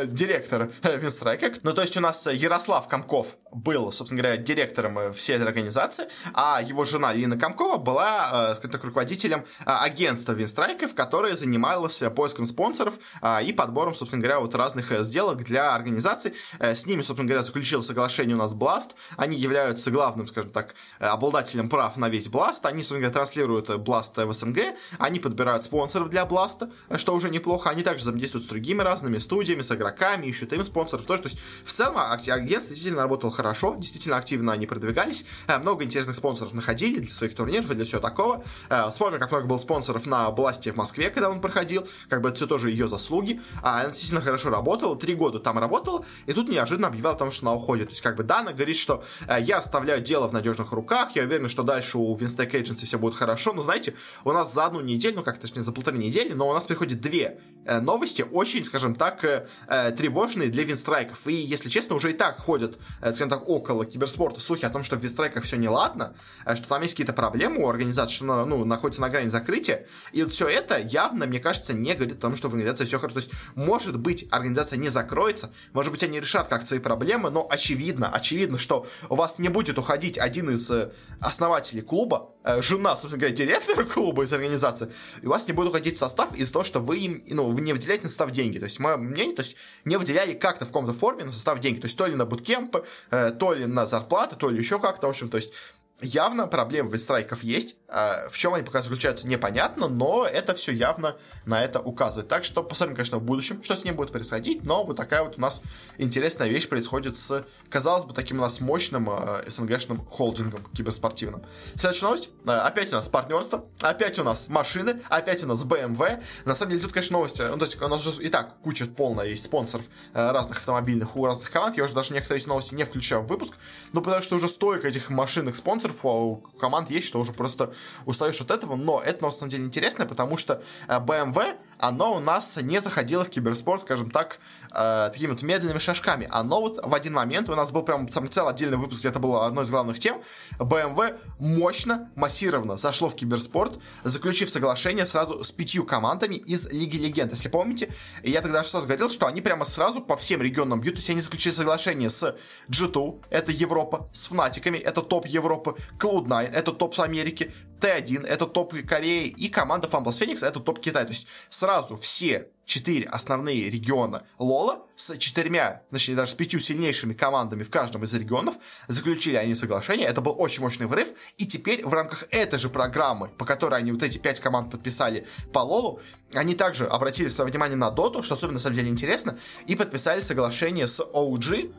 директора 0.05 0.71
Винстрайка. 0.83 1.53
Ну, 1.62 1.73
то 1.73 1.83
есть 1.83 1.97
у 1.97 2.01
нас 2.01 2.27
Ярослав 2.27 2.88
Комков 2.88 3.37
был, 3.53 3.90
собственно 3.93 4.23
говоря, 4.23 4.37
директором 4.37 5.12
всей 5.12 5.37
этой 5.37 5.47
организации, 5.47 6.09
а 6.33 6.62
его 6.62 6.85
жена 6.85 7.12
Лина 7.12 7.37
Комкова 7.37 7.79
была, 7.79 8.55
скажем 8.55 8.71
так, 8.71 8.85
руководителем 8.85 9.45
агентства 9.64 10.19
агентство 10.20 10.33
Винстрайков, 10.33 10.94
которое 10.94 11.35
занималось 11.35 12.02
поиском 12.14 12.46
спонсоров 12.46 12.94
а, 13.22 13.40
и 13.42 13.52
подбором, 13.52 13.94
собственно 13.94 14.22
говоря, 14.22 14.40
вот 14.40 14.54
разных 14.54 14.92
э, 14.92 15.02
сделок 15.02 15.44
для 15.44 15.74
организаций. 15.74 16.35
Э, 16.59 16.74
с 16.74 16.87
ними, 16.87 17.02
собственно 17.02 17.28
говоря, 17.28 17.42
заключил 17.42 17.83
соглашение 17.83 18.37
у 18.37 18.38
нас 18.38 18.52
Blast. 18.52 18.90
Они 19.16 19.37
являются 19.37 19.90
главным, 19.90 20.26
скажем 20.28 20.50
так, 20.50 20.74
э, 20.98 21.06
обладателем 21.06 21.68
прав 21.68 21.96
на 21.96 22.09
весь 22.09 22.28
Blast. 22.28 22.61
Они, 22.64 22.83
собственно 22.83 23.00
говоря, 23.00 23.14
транслируют 23.14 23.70
Blast 23.70 24.24
в 24.24 24.33
СНГ. 24.33 24.59
Они 24.98 25.20
подбирают 25.20 25.64
спонсоров 25.64 26.11
для 26.11 26.24
Blast, 26.24 26.70
что 26.96 27.14
уже 27.14 27.30
неплохо. 27.30 27.70
Они 27.70 27.83
также 27.83 28.02
взаимодействуют 28.02 28.44
с 28.44 28.48
другими 28.48 28.83
разными 28.83 29.18
студиями, 29.18 29.62
с 29.62 29.72
игроками, 29.72 30.26
ищут 30.26 30.52
им 30.52 30.64
спонсоров. 30.64 31.06
То 31.06 31.14
есть, 31.14 31.38
в 31.64 31.72
целом, 31.72 31.98
агентство 31.98 32.74
действительно 32.74 33.02
работало 33.02 33.33
хорошо, 33.33 33.76
действительно 33.78 34.16
активно 34.16 34.52
они 34.52 34.66
продвигались. 34.66 35.24
Много 35.61 35.85
интересных 35.85 36.16
спонсоров 36.16 36.52
находили 36.52 37.00
для 37.00 37.11
своих 37.11 37.35
турниров 37.35 37.70
и 37.70 37.74
для 37.74 37.85
всего 37.85 38.00
такого. 38.00 38.44
Вспомню, 38.90 39.18
как 39.18 39.30
много 39.30 39.46
было 39.46 39.59
спонсоров 39.59 40.06
на 40.11 40.31
Бласте 40.31 40.73
в 40.73 40.77
Москве, 40.77 41.09
когда 41.09 41.31
он 41.31 41.40
проходил, 41.40 41.88
как 42.09 42.20
бы 42.20 42.29
это 42.29 42.37
все 42.37 42.46
тоже 42.46 42.70
ее 42.70 42.88
заслуги, 42.88 43.40
а 43.62 43.81
она 43.81 43.88
действительно 43.88 44.20
хорошо 44.20 44.51
работала, 44.51 44.96
три 44.96 45.14
года 45.14 45.38
там 45.38 45.59
работала, 45.59 46.05
и 46.27 46.33
тут 46.35 46.49
неожиданно 46.49 46.88
объявила 46.88 47.12
о 47.12 47.16
том, 47.16 47.33
что 47.33 47.46
она 47.46 47.55
уходит. 47.55 47.87
То 47.87 47.92
есть, 47.92 48.03
как 48.03 48.16
бы, 48.16 48.25
да, 48.25 48.40
она 48.40 48.53
говорит, 48.53 48.77
что 48.77 49.03
э, 49.27 49.40
я 49.40 49.59
оставляю 49.59 50.03
дело 50.03 50.29
в 50.29 50.33
надежных 50.33 50.73
руках, 50.73 51.16
я 51.16 51.23
уверен, 51.23 51.49
что 51.49 51.62
дальше 51.62 51.96
у 51.96 52.14
Винстек 52.14 52.55
Agency 52.55 52.85
все 52.85 52.99
будет 52.99 53.14
хорошо, 53.14 53.53
но 53.53 53.62
знаете, 53.62 53.94
у 54.25 54.33
нас 54.33 54.53
за 54.53 54.66
одну 54.66 54.81
неделю, 54.81 55.16
ну 55.16 55.23
как, 55.23 55.38
точнее, 55.38 55.62
за 55.62 55.73
полторы 55.73 55.96
недели, 55.96 56.33
но 56.33 56.49
у 56.49 56.53
нас 56.53 56.64
приходит 56.64 57.01
две 57.01 57.40
новости, 57.81 58.23
очень, 58.23 58.64
скажем 58.64 58.94
так, 58.94 59.25
э, 59.25 59.49
э, 59.68 59.92
тревожные 59.92 60.49
для 60.49 60.64
винстрайков. 60.64 61.27
И, 61.27 61.35
если 61.35 61.68
честно, 61.68 61.94
уже 61.96 62.11
и 62.11 62.14
так 62.14 62.38
ходят, 62.38 62.79
э, 63.03 63.12
скажем 63.12 63.31
так, 63.31 63.49
около 63.49 63.85
киберспорта 63.85 64.40
слухи 64.40 64.64
о 64.64 64.70
том, 64.70 64.83
что 64.83 64.96
в 64.96 65.01
винстрайках 65.01 65.44
все 65.44 65.57
неладно, 65.57 66.14
э, 66.46 66.57
что 66.57 66.68
там 66.68 66.83
есть 66.83 66.94
какие-то 66.94 67.12
проблемы 67.12 67.62
у 67.64 67.68
организации, 67.68 68.14
что 68.14 68.25
она, 68.25 68.46
ну, 68.46 68.64
находится 68.64 69.03
на 69.03 69.11
грани 69.11 69.29
закрытия. 69.29 69.87
И 70.12 70.23
вот 70.23 70.33
все 70.33 70.49
это 70.49 70.79
явно, 70.79 71.27
мне 71.27 71.38
кажется, 71.38 71.75
не 71.75 71.94
говорит 71.94 72.16
о 72.16 72.20
том, 72.20 72.37
что 72.37 72.49
в 72.49 72.55
организации 72.55 72.87
все 72.87 72.99
хорошо. 72.99 73.20
То 73.20 73.27
есть, 73.27 73.33
может 73.55 73.99
быть, 73.99 74.27
организация 74.31 74.79
не 74.79 74.88
закроется, 74.88 75.53
может 75.73 75.92
быть, 75.92 76.03
они 76.03 76.18
решат 76.18 76.49
как 76.49 76.66
свои 76.66 76.79
проблемы, 76.81 77.31
но 77.31 77.46
очевидно, 77.51 78.09
очевидно, 78.09 78.59
что 78.59 78.87
у 79.09 79.16
вас 79.16 79.38
не 79.38 79.49
будет 79.49 79.79
уходить 79.79 80.18
один 80.18 80.51
из 80.51 80.70
э, 80.70 80.92
основателей 81.20 81.83
клуба, 81.83 82.31
э, 82.39 82.39
жена, 82.44 82.90
собственно 82.92 83.18
говоря, 83.18 83.35
директора 83.35 83.85
клуба 83.85 84.24
из 84.24 84.33
организации, 84.33 84.92
и 85.22 85.26
у 85.26 85.31
вас 85.31 85.46
не 85.46 85.53
будет 85.53 85.68
уходить 85.68 85.98
состав 85.98 86.35
из-за 86.35 86.53
того, 86.53 86.64
что 86.64 86.81
вы 86.81 86.98
им, 86.98 87.24
ну, 87.29 87.50
вы 87.50 87.61
не 87.61 87.72
выделяете 87.72 88.05
на 88.05 88.09
состав 88.09 88.31
деньги. 88.31 88.59
То 88.59 88.64
есть, 88.64 88.79
мое 88.79 88.96
мнение, 88.96 89.35
то 89.35 89.42
есть, 89.42 89.57
не 89.85 89.96
выделяли 89.96 90.35
как-то 90.35 90.64
в 90.64 90.68
каком-то 90.68 90.92
форме 90.92 91.24
на 91.24 91.33
состав 91.33 91.61
деньги. 91.61 91.81
То 91.81 91.87
есть, 91.87 91.98
то 91.98 92.07
ли 92.07 92.14
на 92.14 92.24
буткемпы, 92.24 92.85
э, 93.11 93.31
то 93.33 93.53
ли 93.53 93.66
на 93.66 93.87
зарплаты, 93.87 94.37
то 94.37 94.48
ли 94.48 94.59
еще 94.59 94.79
как-то, 94.79 95.07
в 95.07 95.11
общем, 95.11 95.29
то 95.29 95.37
есть, 95.37 95.53
явно 96.00 96.46
проблемы 96.46 96.90
вестрайков 96.90 97.42
есть. 97.42 97.76
А, 97.92 98.29
в 98.29 98.38
чем 98.38 98.55
они 98.55 98.62
пока 98.62 98.83
заключаются, 98.83 99.26
непонятно, 99.26 99.88
но 99.88 100.24
это 100.24 100.55
все 100.55 100.70
явно 100.70 101.16
на 101.44 101.64
это 101.64 101.81
указывает. 101.81 102.29
Так 102.29 102.44
что 102.44 102.62
посмотрим, 102.62 102.94
конечно, 102.94 103.18
в 103.18 103.22
будущем, 103.22 103.64
что 103.64 103.74
с 103.74 103.83
ним 103.83 103.96
будет 103.96 104.12
происходить. 104.12 104.62
Но 104.62 104.85
вот 104.85 104.96
такая 104.96 105.24
вот 105.24 105.38
у 105.38 105.40
нас 105.40 105.61
интересная 105.98 106.46
вещь 106.46 106.68
происходит 106.68 107.16
с, 107.16 107.44
казалось 107.68 108.05
бы, 108.05 108.14
таким 108.14 108.38
у 108.38 108.42
нас 108.42 108.61
мощным 108.61 109.11
э, 109.11 109.42
СНГшным 109.48 110.07
холдингом 110.07 110.64
киберспортивным. 110.72 111.42
Следующая 111.74 112.05
новость. 112.05 112.31
А, 112.46 112.64
опять 112.64 112.92
у 112.92 112.96
нас 112.96 113.09
партнерство, 113.09 113.64
опять 113.81 114.20
у 114.20 114.22
нас 114.22 114.48
машины, 114.48 115.03
опять 115.09 115.42
у 115.42 115.48
нас 115.48 115.64
BMW. 115.64 116.22
На 116.44 116.55
самом 116.55 116.70
деле 116.70 116.85
тут, 116.85 116.92
конечно, 116.92 117.14
новости. 117.14 117.42
Ну, 117.42 117.59
то 117.59 117.64
есть 117.64 117.83
у 117.83 117.88
нас 117.88 118.07
уже 118.07 118.22
и 118.22 118.29
так 118.29 118.55
куча 118.62 118.87
полная 118.87 119.26
есть 119.26 119.44
спонсоров 119.44 119.87
э, 120.14 120.31
разных 120.31 120.59
автомобильных 120.59 121.16
у 121.16 121.26
разных 121.26 121.50
команд. 121.50 121.76
Я 121.76 121.85
уже 121.85 121.94
даже 121.94 122.14
некоторые 122.14 122.40
эти 122.40 122.48
новости 122.48 122.72
не 122.72 122.85
включаю 122.85 123.22
в 123.22 123.26
выпуск. 123.26 123.55
Но 123.92 124.00
потому 124.00 124.22
что 124.22 124.37
уже 124.37 124.46
столько 124.46 124.87
этих 124.87 125.11
машинных 125.11 125.57
спонсоров 125.57 126.05
у 126.05 126.37
команд 126.61 126.88
есть, 126.90 127.09
что 127.09 127.18
уже 127.18 127.33
просто 127.33 127.74
устаешь 128.07 128.40
от 128.40 128.51
этого, 128.51 128.77
но 128.77 129.01
это 129.01 129.25
на 129.25 129.31
самом 129.31 129.51
деле 129.51 129.64
интересно, 129.64 130.07
потому 130.07 130.37
что 130.37 130.62
BMW, 130.88 131.40
э, 131.40 131.57
оно 131.79 132.14
у 132.14 132.21
нас 132.21 132.59
не 132.61 132.81
заходило 132.81 133.25
в 133.25 133.31
киберспорт, 133.31 133.83
скажем 133.83 134.11
так, 134.11 134.38
э, 134.71 135.11
такими 135.12 135.31
вот 135.31 135.43
медленными 135.43 135.79
шажками. 135.79 136.29
Оно 136.31 136.61
вот 136.61 136.79
в 136.85 136.95
один 136.95 137.14
момент, 137.14 137.49
у 137.49 137.55
нас 137.55 137.71
был 137.73 137.83
прям 137.83 138.11
сам 138.11 138.31
целый 138.31 138.53
отдельный 138.53 138.77
выпуск, 138.77 139.05
это 139.05 139.19
было 139.19 139.47
одной 139.47 139.64
из 139.64 139.71
главных 139.71 139.99
тем, 139.99 140.23
BMW 140.59 141.19
мощно, 141.38 142.11
массированно 142.16 142.77
зашло 142.77 143.09
в 143.09 143.16
киберспорт, 143.16 143.79
заключив 144.05 144.51
соглашение 144.51 145.07
сразу 145.07 145.43
с 145.43 145.51
пятью 145.51 145.85
командами 145.85 146.35
из 146.35 146.71
Лиги 146.71 146.97
Легенд. 146.97 147.33
Если 147.33 147.49
помните, 147.49 147.95
я 148.23 148.43
тогда 148.43 148.62
сразу 148.64 148.87
говорил, 148.87 149.11
что 149.11 149.27
они 149.27 149.40
прямо 149.40 149.64
сразу 149.64 150.01
по 150.01 150.16
всем 150.16 150.43
регионам 150.43 150.81
бьют, 150.81 150.97
то 150.97 150.99
есть 150.99 151.11
они 151.11 151.21
заключили 151.21 151.53
соглашение 151.53 152.11
с 152.11 152.37
G2, 152.69 153.25
это 153.31 153.53
Европа, 153.53 154.11
с 154.12 154.27
Фнатиками, 154.27 154.79
это 154.79 155.03
топ 155.03 155.27
Европы, 155.27 155.77
Cloud9, 155.99 156.51
это 156.53 156.73
топ 156.73 156.95
с 156.95 157.01
Америки, 157.01 157.53
Т1, 157.81 158.27
это 158.27 158.47
топ 158.47 158.75
Кореи, 158.87 159.29
и 159.29 159.49
команда 159.49 159.88
Fumbles 159.88 160.21
Phoenix, 160.21 160.45
это 160.47 160.61
топ 160.61 160.81
Китая. 160.81 161.05
То 161.05 161.12
есть 161.12 161.27
сразу 161.49 161.97
все 161.97 162.49
четыре 162.71 163.07
основные 163.07 163.69
региона 163.69 164.23
Лола 164.38 164.87
с 164.95 165.16
четырьмя, 165.19 165.83
точнее 165.90 166.14
даже 166.14 166.33
с 166.33 166.35
пятью 166.35 166.61
сильнейшими 166.61 167.14
командами 167.14 167.64
в 167.64 167.71
каждом 167.71 168.05
из 168.05 168.14
регионов, 168.14 168.55
заключили 168.87 169.35
они 169.35 169.57
соглашение, 169.57 170.07
это 170.07 170.21
был 170.21 170.35
очень 170.38 170.62
мощный 170.62 170.87
врыв, 170.87 171.09
и 171.37 171.47
теперь 171.47 171.85
в 171.85 171.93
рамках 171.93 172.27
этой 172.31 172.59
же 172.59 172.69
программы, 172.69 173.29
по 173.29 173.45
которой 173.45 173.81
они 173.81 173.90
вот 173.90 174.05
эти 174.05 174.19
пять 174.19 174.38
команд 174.38 174.71
подписали 174.71 175.27
по 175.53 175.59
Лолу, 175.59 176.01
они 176.33 176.55
также 176.55 176.87
обратили 176.87 177.29
свое 177.29 177.51
внимание 177.51 177.77
на 177.77 177.90
Доту, 177.90 178.23
что 178.23 178.35
особенно 178.35 178.55
на 178.55 178.61
самом 178.61 178.77
деле 178.77 178.88
интересно, 178.88 179.37
и 179.66 179.75
подписали 179.75 180.21
соглашение 180.21 180.87
с 180.87 181.01
OG, 181.01 181.75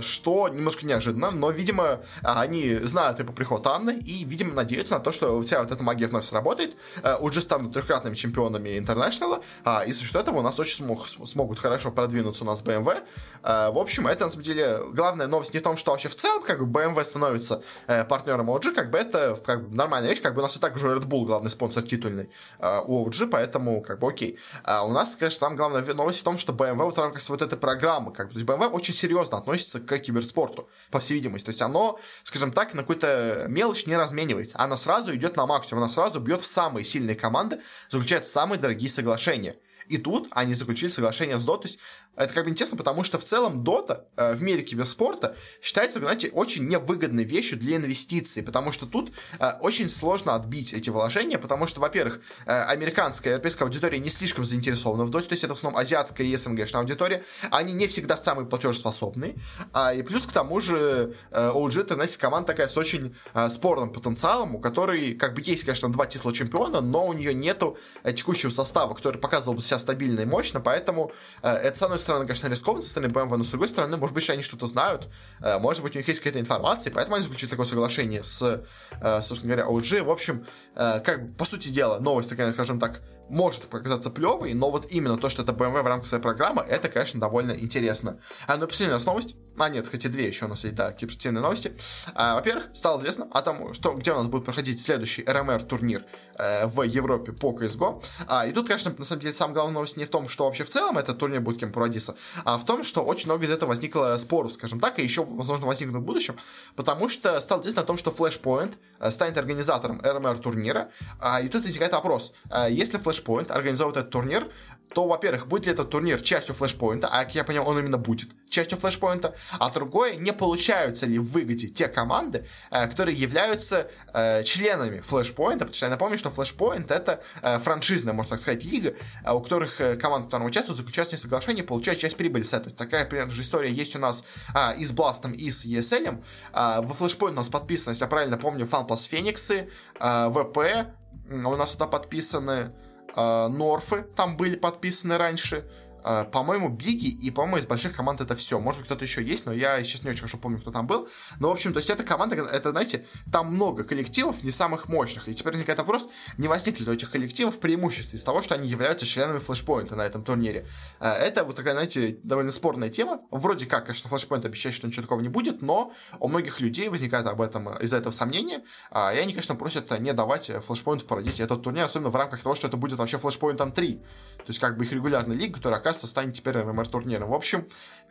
что 0.00 0.48
немножко 0.48 0.86
неожиданно, 0.86 1.30
но, 1.30 1.50
видимо, 1.50 2.00
они 2.22 2.74
знают 2.82 3.18
по 3.18 3.32
приход 3.32 3.66
Анны 3.66 3.98
и, 3.98 4.24
видимо, 4.24 4.54
надеются 4.54 4.94
на 4.94 5.00
то, 5.00 5.12
что 5.12 5.40
вся 5.42 5.60
вот 5.60 5.72
эта 5.72 5.82
магия 5.82 6.06
вновь 6.06 6.24
сработает, 6.24 6.76
э, 7.02 7.16
уже 7.16 7.40
станут 7.40 7.72
трехкратными 7.72 8.14
чемпионами 8.14 8.78
интернешнала, 8.78 9.42
и 9.86 9.92
за 9.92 10.04
счет 10.04 10.16
этого 10.16 10.38
у 10.38 10.42
нас 10.42 10.58
очень 10.58 10.76
смог, 10.76 11.06
смогут 11.08 11.58
хорошо 11.58 11.90
продвинуться 11.90 12.44
у 12.44 12.46
нас 12.46 12.62
BMW. 12.62 13.02
Э, 13.42 13.70
в 13.70 13.78
общем, 13.78 14.06
это, 14.06 14.24
на 14.24 14.30
самом 14.30 14.44
деле, 14.44 14.80
главная 14.92 15.26
новость 15.26 15.54
не 15.54 15.60
в 15.60 15.62
том, 15.62 15.76
что 15.76 15.90
вообще 15.90 16.08
в 16.08 16.16
целом, 16.16 16.42
как 16.42 16.64
бы, 16.64 16.80
BMW 16.80 17.04
становится 17.04 17.62
партнером 18.08 18.50
OG, 18.50 18.74
как 18.74 18.90
бы 18.90 18.98
это 18.98 19.38
как 19.44 19.68
бы, 19.68 19.76
нормальная 19.76 20.10
вещь, 20.10 20.22
как 20.22 20.34
бы 20.34 20.40
у 20.40 20.42
нас 20.42 20.56
и 20.56 20.60
так 20.60 20.76
уже 20.76 20.88
Red 20.88 21.04
Bull 21.04 21.24
главный 21.24 21.50
спонсор 21.50 21.82
титульный 21.82 22.30
у 22.60 23.06
OG, 23.06 23.26
поэтому, 23.26 23.80
как 23.82 23.98
бы, 23.98 24.08
окей. 24.08 24.38
А 24.64 24.84
у 24.84 24.92
нас, 24.92 25.16
конечно, 25.16 25.40
самая 25.40 25.56
главная 25.56 25.94
новость 25.94 26.20
в 26.20 26.22
том, 26.22 26.38
что 26.38 26.52
BMW 26.52 26.84
вот 26.84 26.98
рамках 26.98 27.28
вот 27.28 27.42
этой 27.42 27.58
программы, 27.58 28.12
как 28.12 28.28
бы, 28.28 28.32
то 28.34 28.38
есть 28.38 28.48
BMW 28.48 28.68
очень 28.70 28.94
серьезно 28.94 29.38
относится 29.38 29.57
относится 29.58 29.80
к 29.80 29.98
киберспорту, 29.98 30.68
по 30.90 31.00
всей 31.00 31.14
видимости. 31.14 31.46
То 31.46 31.50
есть 31.50 31.62
оно, 31.62 31.98
скажем 32.22 32.52
так, 32.52 32.74
на 32.74 32.82
какую-то 32.82 33.46
мелочь 33.48 33.86
не 33.86 33.96
разменивается. 33.96 34.58
Оно 34.58 34.76
сразу 34.76 35.14
идет 35.14 35.36
на 35.36 35.46
максимум, 35.46 35.82
оно 35.84 35.92
сразу 35.92 36.20
бьет 36.20 36.42
в 36.42 36.46
самые 36.46 36.84
сильные 36.84 37.16
команды, 37.16 37.60
заключает 37.90 38.26
самые 38.26 38.58
дорогие 38.58 38.90
соглашения. 38.90 39.56
И 39.88 39.98
тут 39.98 40.28
они 40.32 40.54
заключили 40.54 40.90
соглашение 40.90 41.38
с 41.38 41.46
Dota. 41.46 41.62
То 41.62 41.68
есть 41.68 41.78
это 42.18 42.34
как 42.34 42.44
бы 42.44 42.50
интересно, 42.50 42.76
потому 42.76 43.04
что 43.04 43.18
в 43.18 43.24
целом 43.24 43.62
Dota 43.62 44.04
э, 44.16 44.34
в 44.34 44.42
мире 44.42 44.62
киберспорта 44.62 45.36
считается, 45.62 45.98
знаете, 45.98 46.30
очень 46.30 46.66
невыгодной 46.66 47.24
вещью 47.24 47.58
для 47.58 47.76
инвестиций, 47.76 48.42
потому 48.42 48.72
что 48.72 48.86
тут 48.86 49.12
э, 49.38 49.52
очень 49.60 49.88
сложно 49.88 50.34
отбить 50.34 50.72
эти 50.72 50.90
вложения, 50.90 51.38
потому 51.38 51.66
что, 51.66 51.80
во-первых, 51.80 52.20
э, 52.46 52.62
американская 52.64 53.34
европейская 53.34 53.64
аудитория 53.64 53.98
не 53.98 54.10
слишком 54.10 54.44
заинтересована 54.44 55.04
в 55.04 55.10
Dota, 55.10 55.28
то 55.28 55.32
есть 55.32 55.44
это 55.44 55.54
в 55.54 55.58
основном 55.58 55.80
азиатская 55.80 56.26
и 56.26 56.36
СНГшная 56.36 56.80
аудитория, 56.80 57.24
они 57.50 57.72
не 57.72 57.86
всегда 57.86 58.16
самые 58.16 58.46
платежеспособные, 58.46 59.36
а, 59.72 59.94
и 59.94 60.02
плюс 60.02 60.26
к 60.26 60.32
тому 60.32 60.60
же 60.60 61.14
э, 61.30 61.50
OG 61.50 61.80
это, 61.82 61.94
знаете, 61.94 62.18
команда 62.18 62.48
такая 62.48 62.68
с 62.68 62.76
очень 62.76 63.14
э, 63.34 63.48
спорным 63.50 63.92
потенциалом, 63.92 64.56
у 64.56 64.58
которой 64.60 65.14
как 65.14 65.34
бы 65.34 65.42
есть, 65.44 65.64
конечно, 65.64 65.90
два 65.90 66.06
титула 66.06 66.34
чемпиона, 66.34 66.80
но 66.80 67.06
у 67.06 67.12
нее 67.12 67.34
нету 67.34 67.76
э, 68.02 68.12
текущего 68.12 68.50
состава, 68.50 68.94
который 68.94 69.20
показывал 69.20 69.54
бы 69.54 69.60
себя 69.60 69.78
стабильно 69.78 70.20
и 70.20 70.24
мощно, 70.24 70.60
поэтому 70.60 71.12
э, 71.42 71.48
это, 71.48 71.78
с 71.78 71.82
одной 71.82 71.98
стороны, 72.08 72.24
конечно, 72.24 72.48
рискованно 72.48 72.82
со 72.82 72.88
стороны 72.88 73.12
BMW, 73.12 73.36
но 73.36 73.44
с 73.44 73.50
другой 73.50 73.68
стороны, 73.68 73.98
может 73.98 74.14
быть, 74.14 74.30
они 74.30 74.42
что-то 74.42 74.66
знают, 74.66 75.08
э, 75.42 75.58
может 75.58 75.82
быть, 75.82 75.94
у 75.94 75.98
них 75.98 76.08
есть 76.08 76.20
какая-то 76.20 76.40
информация, 76.40 76.90
поэтому 76.90 77.16
они 77.16 77.22
заключили 77.22 77.50
такое 77.50 77.66
соглашение 77.66 78.24
с, 78.24 78.64
э, 79.00 79.22
собственно 79.22 79.54
говоря, 79.54 79.68
OG. 79.68 80.02
В 80.04 80.10
общем, 80.10 80.46
э, 80.74 81.00
как 81.00 81.36
по 81.36 81.44
сути 81.44 81.68
дела, 81.68 81.98
новость 81.98 82.30
такая, 82.30 82.52
скажем 82.54 82.80
так, 82.80 83.02
может 83.28 83.64
показаться 83.64 84.08
плевой, 84.08 84.54
но 84.54 84.70
вот 84.70 84.90
именно 84.90 85.18
то, 85.18 85.28
что 85.28 85.42
это 85.42 85.52
BMW 85.52 85.82
в 85.82 85.86
рамках 85.86 86.06
своей 86.08 86.22
программы, 86.22 86.62
это, 86.62 86.88
конечно, 86.88 87.20
довольно 87.20 87.52
интересно. 87.52 88.18
А, 88.46 88.56
ну, 88.56 88.66
последняя 88.66 88.98
новость. 89.04 89.34
А, 89.58 89.68
нет, 89.68 89.88
хотя 89.88 90.08
две 90.08 90.28
еще 90.28 90.46
у 90.46 90.48
нас 90.48 90.64
есть, 90.64 90.76
да, 90.76 90.92
киберспортивные 90.92 91.42
новости. 91.42 91.72
А, 92.14 92.36
во-первых, 92.36 92.68
стало 92.72 93.00
известно 93.00 93.26
о 93.32 93.42
том, 93.42 93.74
что, 93.74 93.92
где 93.92 94.12
у 94.12 94.16
нас 94.16 94.26
будет 94.26 94.44
проходить 94.44 94.80
следующий 94.80 95.24
РМР-турнир 95.24 96.04
э, 96.38 96.66
в 96.66 96.82
Европе 96.82 97.32
по 97.32 97.52
CSGO. 97.52 98.02
А, 98.26 98.46
и 98.46 98.52
тут, 98.52 98.68
конечно, 98.68 98.94
на 98.96 99.04
самом 99.04 99.22
деле, 99.22 99.34
самая 99.34 99.54
главная 99.54 99.74
новость 99.74 99.96
не 99.96 100.04
в 100.04 100.10
том, 100.10 100.28
что 100.28 100.44
вообще 100.44 100.64
в 100.64 100.68
целом 100.68 100.98
этот 100.98 101.18
турнир 101.18 101.40
будет 101.40 101.58
кем 101.58 101.72
проводиться, 101.72 102.16
а 102.44 102.58
в 102.58 102.64
том, 102.64 102.84
что 102.84 103.02
очень 103.02 103.26
много 103.26 103.44
из 103.44 103.50
этого 103.50 103.70
возникло 103.70 104.16
споров, 104.18 104.52
скажем 104.52 104.80
так, 104.80 104.98
и 104.98 105.02
еще, 105.02 105.24
возможно, 105.24 105.66
возникнут 105.66 106.02
в 106.02 106.04
будущем, 106.04 106.36
потому 106.76 107.08
что 107.08 107.40
стало 107.40 107.60
известно 107.62 107.82
о 107.82 107.84
том, 107.84 107.98
что 107.98 108.10
Flashpoint 108.10 108.74
э, 109.00 109.10
станет 109.10 109.36
организатором 109.38 110.00
РМР-турнира, 110.00 110.90
а, 111.20 111.40
и 111.40 111.48
тут 111.48 111.64
возникает 111.64 111.92
вопрос, 111.92 112.32
а, 112.50 112.68
если 112.68 112.98
Flashpoint 113.00 113.50
организовывает 113.50 113.98
этот 113.98 114.10
турнир, 114.10 114.50
то, 114.94 115.06
во-первых, 115.06 115.46
будет 115.46 115.66
ли 115.66 115.72
этот 115.72 115.90
турнир 115.90 116.20
частью 116.20 116.54
флешпоинта, 116.54 117.08
а, 117.08 117.24
как 117.24 117.34
я 117.34 117.44
понял, 117.44 117.68
он 117.68 117.78
именно 117.78 117.98
будет 117.98 118.30
частью 118.48 118.78
флешпоинта, 118.78 119.34
а 119.58 119.70
другое, 119.70 120.16
не 120.16 120.32
получаются 120.32 121.06
ли 121.06 121.18
в 121.18 121.30
выгоде 121.30 121.68
те 121.68 121.88
команды, 121.88 122.46
э, 122.70 122.88
которые 122.88 123.16
являются 123.16 123.90
э, 124.14 124.42
членами 124.44 125.00
флешпоинта, 125.00 125.64
потому 125.64 125.74
что 125.74 125.86
я 125.86 125.90
напомню, 125.90 126.18
что 126.18 126.30
флешпоинт 126.30 126.90
это 126.90 127.22
э, 127.42 127.58
франшизная, 127.58 128.14
можно 128.14 128.30
так 128.30 128.40
сказать, 128.40 128.64
лига, 128.64 128.94
у 129.30 129.40
которых 129.40 129.78
команды, 129.98 130.26
которые 130.26 130.48
участвуют, 130.48 130.78
заключают 130.78 131.10
с 131.10 131.12
ней 131.12 131.18
соглашение, 131.18 131.64
получают 131.64 132.00
часть 132.00 132.16
прибыли 132.16 132.42
с 132.42 132.52
этого. 132.52 132.74
Такая, 132.74 133.04
примерно 133.04 133.32
же 133.32 133.42
история 133.42 133.70
есть 133.70 133.96
у 133.96 133.98
нас 133.98 134.24
э, 134.54 134.76
и 134.78 134.84
с 134.84 134.92
Бластом, 134.92 135.32
и 135.32 135.50
с 135.50 135.64
ESL. 135.64 136.22
Э, 136.52 136.80
во 136.80 136.94
флешпоинт 136.94 137.34
у 137.34 137.40
нас 137.40 137.48
подписано, 137.48 137.90
если 137.90 138.04
я 138.04 138.08
правильно 138.08 138.38
помню, 138.38 138.66
FunPlus 138.66 139.08
Фениксы, 139.08 139.70
э, 140.00 140.30
ВП, 140.30 140.88
у 141.30 141.56
нас 141.56 141.72
туда 141.72 141.86
подписаны 141.86 142.72
Норфы 143.16 144.02
там 144.14 144.36
были 144.36 144.56
подписаны 144.56 145.18
раньше. 145.18 145.68
Э, 146.04 146.24
по-моему, 146.24 146.68
Биги 146.68 147.08
и, 147.08 147.30
по-моему, 147.30 147.58
из 147.58 147.66
больших 147.66 147.94
команд 147.94 148.20
это 148.20 148.34
все. 148.34 148.58
Может 148.58 148.80
быть, 148.80 148.86
кто-то 148.86 149.04
еще 149.04 149.22
есть, 149.22 149.46
но 149.46 149.52
я 149.52 149.82
сейчас 149.82 150.04
не 150.04 150.10
очень 150.10 150.20
хорошо 150.20 150.38
помню, 150.38 150.60
кто 150.60 150.70
там 150.70 150.86
был. 150.86 151.08
Но, 151.40 151.48
в 151.48 151.52
общем, 151.52 151.72
то 151.72 151.78
есть 151.78 151.90
эта 151.90 152.02
команда, 152.02 152.36
это, 152.36 152.70
знаете, 152.70 153.06
там 153.30 153.54
много 153.54 153.84
коллективов 153.84 154.42
не 154.42 154.50
самых 154.50 154.88
мощных. 154.88 155.28
И 155.28 155.34
теперь 155.34 155.52
возникает 155.52 155.78
вопрос, 155.78 156.08
не 156.36 156.48
возникли 156.48 156.84
ли 156.84 156.90
у 156.90 156.94
этих 156.94 157.10
коллективов 157.10 157.58
преимуществ 157.58 158.14
из 158.14 158.22
того, 158.22 158.42
что 158.42 158.54
они 158.54 158.68
являются 158.68 159.06
членами 159.06 159.38
флешпоинта 159.38 159.96
на 159.96 160.02
этом 160.02 160.24
турнире. 160.24 160.66
Э, 161.00 161.10
это 161.12 161.44
вот 161.44 161.56
такая, 161.56 161.74
знаете, 161.74 162.18
довольно 162.22 162.52
спорная 162.52 162.88
тема. 162.88 163.20
Вроде 163.30 163.66
как, 163.66 163.86
конечно, 163.86 164.08
флешпоинт 164.08 164.44
обещает, 164.44 164.74
что 164.74 164.86
ничего 164.86 165.02
такого 165.02 165.20
не 165.20 165.28
будет, 165.28 165.62
но 165.62 165.92
у 166.20 166.28
многих 166.28 166.60
людей 166.60 166.88
возникает 166.88 167.26
об 167.26 167.40
этом 167.40 167.76
из-за 167.78 167.96
этого 167.96 168.12
сомнения. 168.12 168.62
А, 168.90 169.12
и 169.12 169.18
они, 169.18 169.32
конечно, 169.32 169.54
просят 169.54 169.90
не 170.00 170.12
давать 170.12 170.50
флешпоинту 170.66 171.06
породить 171.06 171.40
этот 171.40 171.62
турнир, 171.62 171.84
особенно 171.84 172.10
в 172.10 172.16
рамках 172.16 172.42
того, 172.42 172.54
что 172.54 172.68
это 172.68 172.76
будет 172.76 172.98
вообще 172.98 173.18
флешпоинтом 173.18 173.72
3. 173.72 174.02
То 174.48 174.52
есть, 174.52 174.60
как 174.60 174.78
бы 174.78 174.86
их 174.86 174.92
регулярная 174.92 175.36
лига, 175.36 175.56
которая, 175.56 175.78
оказывается, 175.78 176.06
станет 176.06 176.34
теперь 176.34 176.56
ММР-турниром. 176.56 177.28
В 177.28 177.34
общем, 177.34 177.68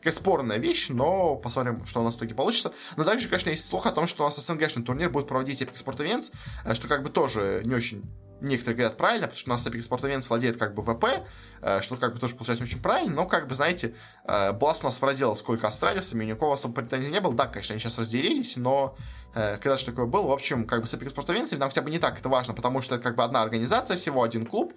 такая 0.08 0.20
спорная 0.20 0.58
вещь, 0.58 0.88
но 0.90 1.36
посмотрим, 1.36 1.86
что 1.86 2.00
у 2.00 2.04
нас 2.04 2.14
в 2.14 2.18
итоге 2.18 2.34
получится. 2.34 2.72
Но 2.96 3.04
также, 3.04 3.28
конечно, 3.28 3.50
есть 3.50 3.68
слух 3.68 3.86
о 3.86 3.92
том, 3.92 4.08
что 4.08 4.24
у 4.24 4.28
нас 4.28 4.38
СНГшный 4.38 4.84
турнир 4.84 5.10
будет 5.10 5.28
проводить 5.28 5.62
Epic 5.62 5.84
Sport 5.84 5.98
Events, 5.98 6.32
э, 6.64 6.74
что 6.76 6.88
как 6.88 7.04
бы 7.04 7.10
тоже 7.10 7.62
не 7.66 7.76
очень 7.76 8.04
некоторые 8.40 8.76
говорят 8.76 8.98
правильно, 8.98 9.28
потому 9.28 9.40
что 9.40 9.50
у 9.50 9.54
нас 9.54 9.66
Epic 9.66 9.90
Sport 9.90 10.02
Events 10.04 10.30
владеет 10.30 10.58
как 10.58 10.76
бы 10.76 10.82
ВП, 10.84 11.28
э, 11.62 11.82
что 11.82 11.98
как 11.98 12.14
бы 12.14 12.20
тоже 12.20 12.36
получается 12.36 12.64
очень 12.64 12.82
правильно, 12.82 13.16
но 13.16 13.26
как 13.26 13.48
бы, 13.48 13.56
знаете, 13.56 13.96
Бласт 14.26 14.84
у 14.84 14.88
нас 14.88 15.02
владел 15.02 15.36
сколько 15.36 15.68
Астралисами, 15.68 16.24
у 16.24 16.28
никого 16.28 16.54
особо 16.54 16.76
претензий 16.76 17.10
не 17.10 17.20
было, 17.20 17.34
да, 17.34 17.48
конечно, 17.48 17.74
они 17.74 17.82
сейчас 17.82 17.98
разделились, 17.98 18.56
но 18.56 18.96
Э, 19.38 19.58
когда 19.58 19.78
же 19.78 19.86
такое 19.86 20.08
было. 20.08 20.28
В 20.28 20.32
общем, 20.32 20.66
как 20.66 20.82
бы 20.82 20.88
с 20.88 20.94
Epic 20.96 21.14
Sports 21.14 21.28
Events 21.28 21.56
нам 21.58 21.70
хотя 21.70 21.84
бы 21.84 21.92
не 21.92 22.00
так 22.00 22.20
это 22.20 22.28
важно, 22.28 22.56
потому 22.56 22.82
что 22.82 22.96
это 22.96 23.04
как 23.04 23.16
бы 23.16 23.24
одна 23.24 23.44
организация, 23.44 23.96
всего 23.96 24.24
один 24.24 24.48
клуб, 24.48 24.74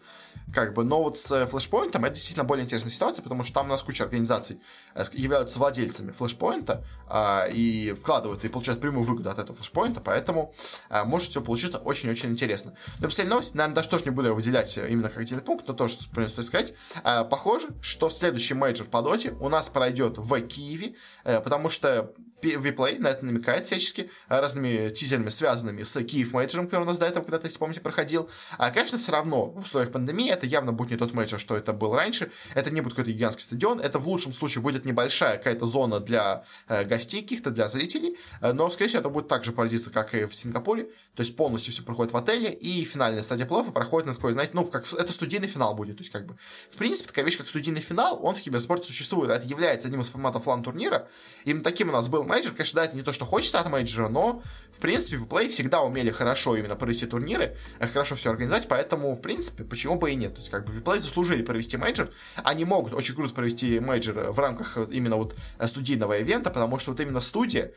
как 0.53 0.75
бы, 0.75 0.85
но 0.85 1.03
вот 1.03 1.17
с 1.17 1.33
Flashpoint 1.47 1.91
это 1.91 2.11
действительно 2.11 2.45
более 2.45 2.67
интересная 2.67 2.91
ситуация, 2.91 3.23
потому 3.23 3.45
что 3.45 3.55
там 3.55 3.67
у 3.67 3.69
нас 3.71 3.83
куча 3.83 4.05
организаций 4.05 4.61
э, 4.95 5.05
являются 5.21 5.59
владельцами 5.59 6.15
Flashpoint 6.19 6.83
а, 7.07 7.47
и 7.51 7.93
вкладывают 7.93 8.45
и 8.45 8.49
получают 8.49 8.81
прямую 8.81 9.05
выгоду 9.05 9.31
от 9.31 9.39
этого 9.39 9.57
Flashpoint, 9.57 10.01
поэтому 10.05 10.55
а, 10.89 11.05
может 11.05 11.29
все 11.29 11.41
получиться 11.41 11.79
очень-очень 11.79 12.31
интересно. 12.31 12.75
Но 12.99 13.09
последняя 13.09 13.31
новость, 13.31 13.55
наверное, 13.55 13.77
даже 13.77 13.89
тоже 13.89 14.05
не 14.05 14.11
буду 14.11 14.35
выделять 14.35 14.77
именно 14.77 15.09
как 15.09 15.19
отдельный 15.19 15.43
пункт, 15.45 15.67
но 15.67 15.75
тоже 15.75 15.95
стоит 15.95 16.47
сказать. 16.47 16.75
А, 17.03 17.25
похоже, 17.25 17.69
что 17.83 18.11
следующий 18.11 18.55
мейджор 18.55 18.87
по 18.87 19.03
доте 19.03 19.33
у 19.41 19.49
нас 19.49 19.69
пройдет 19.69 20.19
в 20.19 20.41
Киеве, 20.41 20.95
потому 21.25 21.69
что 21.69 22.13
WePlay 22.43 22.99
на 22.99 23.09
это 23.09 23.25
намекает 23.25 23.67
всячески 23.67 24.11
разными 24.29 24.91
тизерами, 24.91 25.29
связанными 25.29 25.83
с 25.83 26.03
Киев 26.03 26.33
мейджером, 26.33 26.67
который 26.67 26.83
у 26.83 26.87
нас 26.87 26.99
до 26.99 27.07
этого 27.07 27.25
когда-то, 27.25 27.47
если 27.47 27.59
помните, 27.59 27.81
проходил. 27.81 28.29
А, 28.59 28.71
конечно, 28.71 28.99
все 28.99 29.13
равно 29.13 29.47
в 29.47 29.59
условиях 29.59 29.93
пандемии 29.93 30.31
это 30.31 30.47
явно 30.47 30.73
будет 30.73 30.91
не 30.91 30.97
тот 30.97 31.13
мейджор, 31.13 31.41
что 31.41 31.57
это 31.57 31.73
был 31.73 31.95
раньше. 31.95 32.31
Это 32.55 32.71
не 32.71 32.81
будет 32.81 32.95
какой-то 32.95 33.13
гигантский 33.13 33.45
стадион. 33.45 33.81
Это 33.81 33.99
в 33.99 34.09
лучшем 34.09 34.33
случае 34.33 34.63
будет 34.63 34.85
небольшая 34.85 35.39
какая-то 35.39 35.67
зона 35.67 36.01
для 36.01 36.45
э, 36.69 36.85
гостей 36.85 37.23
каких-то, 37.23 37.51
для 37.51 37.69
зрителей. 37.69 38.17
Э, 38.41 38.53
но, 38.53 38.71
скорее 38.71 38.89
всего, 38.89 39.01
это 39.01 39.11
будет 39.11 39.29
так 39.29 39.45
же 39.45 39.53
проводиться, 39.53 39.91
как 39.91 40.15
и 40.15 40.25
в 40.25 40.35
Сингапуре. 40.35 40.85
То 41.15 41.23
есть 41.23 41.37
полностью 41.37 41.73
все 41.73 41.83
проходит 41.83 42.13
в 42.13 42.17
отеле. 42.17 42.53
И 42.53 42.85
финальная 42.85 43.23
стадия 43.23 43.47
плей-офф 43.47 43.65
проходит 43.73 44.07
на 44.07 44.15
такой, 44.15 44.33
знаете, 44.33 44.53
ну, 44.55 44.65
как 44.65 44.91
это 44.93 45.13
студийный 45.13 45.49
финал 45.49 45.75
будет. 45.75 45.97
То 45.97 46.03
есть, 46.03 46.13
как 46.13 46.27
бы, 46.27 46.37
в 46.71 46.77
принципе, 46.77 47.09
такая 47.09 47.25
вещь, 47.25 47.37
как 47.37 47.49
студийный 47.49 47.81
финал, 47.81 48.19
он 48.25 48.35
в 48.35 48.41
киберспорте 48.41 48.87
существует. 48.87 49.31
Это 49.31 49.47
является 49.47 49.89
одним 49.89 50.01
из 50.01 50.07
форматов 50.07 50.47
лан-турнира. 50.47 51.09
Именно 51.45 51.65
таким 51.65 51.89
у 51.89 51.93
нас 51.93 52.09
был 52.09 52.23
мейджор, 52.31 52.53
конечно, 52.53 52.81
да, 52.81 52.87
это 52.87 52.97
не 52.97 53.03
то, 53.03 53.13
что 53.13 53.27
хочется 53.27 53.61
от 53.61 53.69
мейджора, 53.69 54.09
но, 54.09 54.43
в 54.73 54.81
принципе, 54.81 55.19
WePlay 55.19 55.49
всегда 55.49 55.83
умели 55.83 56.11
хорошо 56.11 56.57
именно 56.57 56.77
провести 56.77 57.07
турниры, 57.07 57.57
э, 57.79 57.87
хорошо 57.89 58.15
все 58.15 58.31
организовать, 58.31 58.69
поэтому, 58.69 59.15
в 59.15 59.21
принципе, 59.21 59.65
почему 59.65 59.97
бы 59.97 60.11
и 60.11 60.15
нет. 60.15 60.35
То 60.35 60.41
есть, 60.41 60.51
как 60.51 60.65
бы, 60.65 60.73
WePlay 60.73 60.99
заслужили 60.99 61.43
провести 61.43 61.77
мейджор, 61.77 62.11
они 62.37 62.65
могут 62.65 62.95
очень 62.95 63.15
круто 63.15 63.35
провести 63.35 63.81
мейджор 63.81 64.31
в 64.31 64.39
рамках 64.39 64.79
именно 64.91 65.17
вот 65.17 65.35
студийного 65.67 66.19
ивента, 66.19 66.51
потому 66.51 66.79
что 66.79 66.93
вот 66.93 67.01
именно 67.01 67.21
студия, 67.21 67.73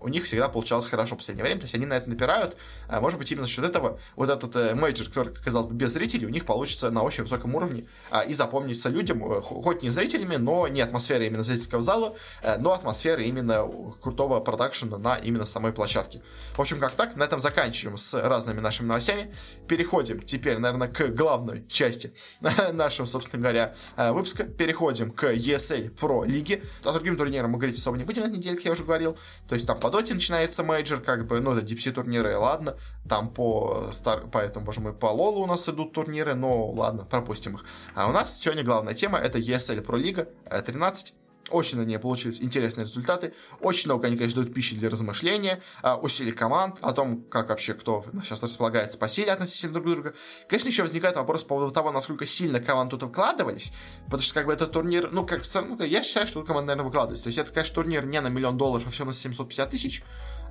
у 0.00 0.08
них 0.08 0.24
всегда 0.24 0.48
получалось 0.48 0.86
хорошо 0.86 1.14
в 1.14 1.18
последнее 1.18 1.44
время, 1.44 1.60
то 1.60 1.64
есть 1.64 1.74
они 1.74 1.86
на 1.86 1.94
это 1.94 2.08
напирают, 2.08 2.56
может 2.88 3.18
быть, 3.18 3.30
именно 3.32 3.46
за 3.46 3.52
счет 3.52 3.64
этого 3.64 3.98
вот 4.14 4.30
этот 4.30 4.74
мейджор, 4.74 5.08
который, 5.08 5.34
казалось 5.34 5.66
бы, 5.66 5.74
без 5.74 5.92
зрителей, 5.92 6.26
у 6.26 6.30
них 6.30 6.44
получится 6.44 6.90
на 6.90 7.02
очень 7.02 7.24
высоком 7.24 7.54
уровне 7.54 7.86
и 8.28 8.34
запомнится 8.34 8.88
людям, 8.88 9.24
э, 9.32 9.40
хоть 9.40 9.82
не 9.82 9.90
зрителями, 9.90 10.36
но 10.36 10.68
не 10.68 10.80
атмосфера 10.80 11.24
именно 11.24 11.42
зрительского 11.42 11.82
зала, 11.82 12.16
э, 12.42 12.58
но 12.58 12.72
атмосфера 12.72 13.22
именно 13.22 13.68
крутого 13.92 14.40
продакшена 14.40 14.98
на 14.98 15.16
именно 15.16 15.44
самой 15.44 15.72
площадке. 15.72 16.22
В 16.54 16.60
общем, 16.60 16.78
как 16.78 16.92
так, 16.92 17.16
на 17.16 17.24
этом 17.24 17.40
заканчиваем 17.40 17.98
с 17.98 18.14
разными 18.14 18.60
нашими 18.60 18.86
новостями. 18.86 19.32
Переходим 19.68 20.20
теперь, 20.20 20.58
наверное, 20.58 20.88
к 20.88 21.08
главной 21.08 21.66
части 21.68 22.14
нашего, 22.72 23.06
собственно 23.06 23.42
говоря, 23.42 23.74
э, 23.96 24.12
выпуска. 24.12 24.44
Переходим 24.44 25.10
к 25.10 25.24
ESL 25.24 25.94
Pro 25.94 26.26
League. 26.26 26.62
О 26.84 26.92
другим 26.92 27.16
турнирам 27.16 27.50
мы 27.50 27.58
говорить 27.58 27.78
особо 27.78 27.96
не 27.96 28.04
будем 28.04 28.22
на 28.22 28.28
неделе, 28.28 28.56
как 28.56 28.64
я 28.64 28.72
уже 28.72 28.84
говорил. 28.84 29.18
То 29.48 29.54
есть 29.54 29.66
там 29.66 29.78
по 29.78 29.90
доте 29.90 30.14
начинается 30.14 30.62
мейджор, 30.62 31.00
как 31.00 31.26
бы, 31.26 31.40
ну, 31.40 31.54
это 31.54 31.66
DPC 31.66 31.92
турниры, 31.92 32.36
ладно. 32.36 32.76
Там 33.08 33.30
по, 33.30 33.90
стар... 33.92 34.26
по 34.26 34.38
этому, 34.38 34.66
боже 34.66 34.80
мой, 34.80 34.92
по 34.92 35.06
Лолу 35.06 35.42
у 35.42 35.46
нас 35.46 35.68
идут 35.68 35.92
турниры, 35.92 36.34
но 36.34 36.70
ладно, 36.70 37.04
пропустим 37.04 37.56
их. 37.56 37.64
А 37.94 38.08
у 38.08 38.12
нас 38.12 38.38
сегодня 38.38 38.64
главная 38.64 38.94
тема 38.94 39.18
это 39.18 39.38
ESL 39.38 39.84
Pro 39.84 39.98
League 39.98 40.28
13. 40.48 41.14
Очень 41.50 41.78
на 41.78 41.82
ней 41.82 41.98
получились 41.98 42.40
интересные 42.40 42.86
результаты. 42.86 43.32
Очень 43.60 43.88
много 43.88 44.06
они, 44.08 44.16
конечно, 44.16 44.42
дают 44.42 44.54
пищи 44.54 44.74
для 44.74 44.90
размышления 44.90 45.62
о 45.82 46.06
силе 46.08 46.32
команд, 46.32 46.78
о 46.80 46.92
том, 46.92 47.22
как 47.22 47.50
вообще 47.50 47.74
кто 47.74 48.04
сейчас 48.22 48.42
располагается 48.42 48.98
по 48.98 49.08
силе 49.08 49.32
относительно 49.32 49.74
друг 49.74 49.86
друга. 49.86 50.14
Конечно, 50.48 50.68
еще 50.68 50.82
возникает 50.82 51.16
вопрос 51.16 51.42
по 51.42 51.50
поводу 51.50 51.72
того, 51.72 51.92
насколько 51.92 52.26
сильно 52.26 52.60
команды 52.60 52.96
тут 52.96 53.10
вкладывались. 53.10 53.72
Потому 54.06 54.22
что, 54.22 54.34
как 54.34 54.46
бы, 54.46 54.52
этот 54.52 54.72
турнир, 54.72 55.10
ну, 55.12 55.24
как, 55.24 55.42
ну, 55.54 55.82
я 55.82 56.02
считаю, 56.02 56.26
что 56.26 56.40
тут 56.40 56.48
команда, 56.48 56.68
наверное, 56.68 56.86
выкладывается. 56.86 57.24
То 57.24 57.28
есть, 57.28 57.38
это, 57.38 57.52
конечно, 57.52 57.74
турнир 57.74 58.04
не 58.06 58.20
на 58.20 58.28
миллион 58.28 58.56
долларов, 58.56 58.86
а 58.86 58.90
все 58.90 59.04
на 59.04 59.12
750 59.12 59.70
тысяч. 59.70 60.02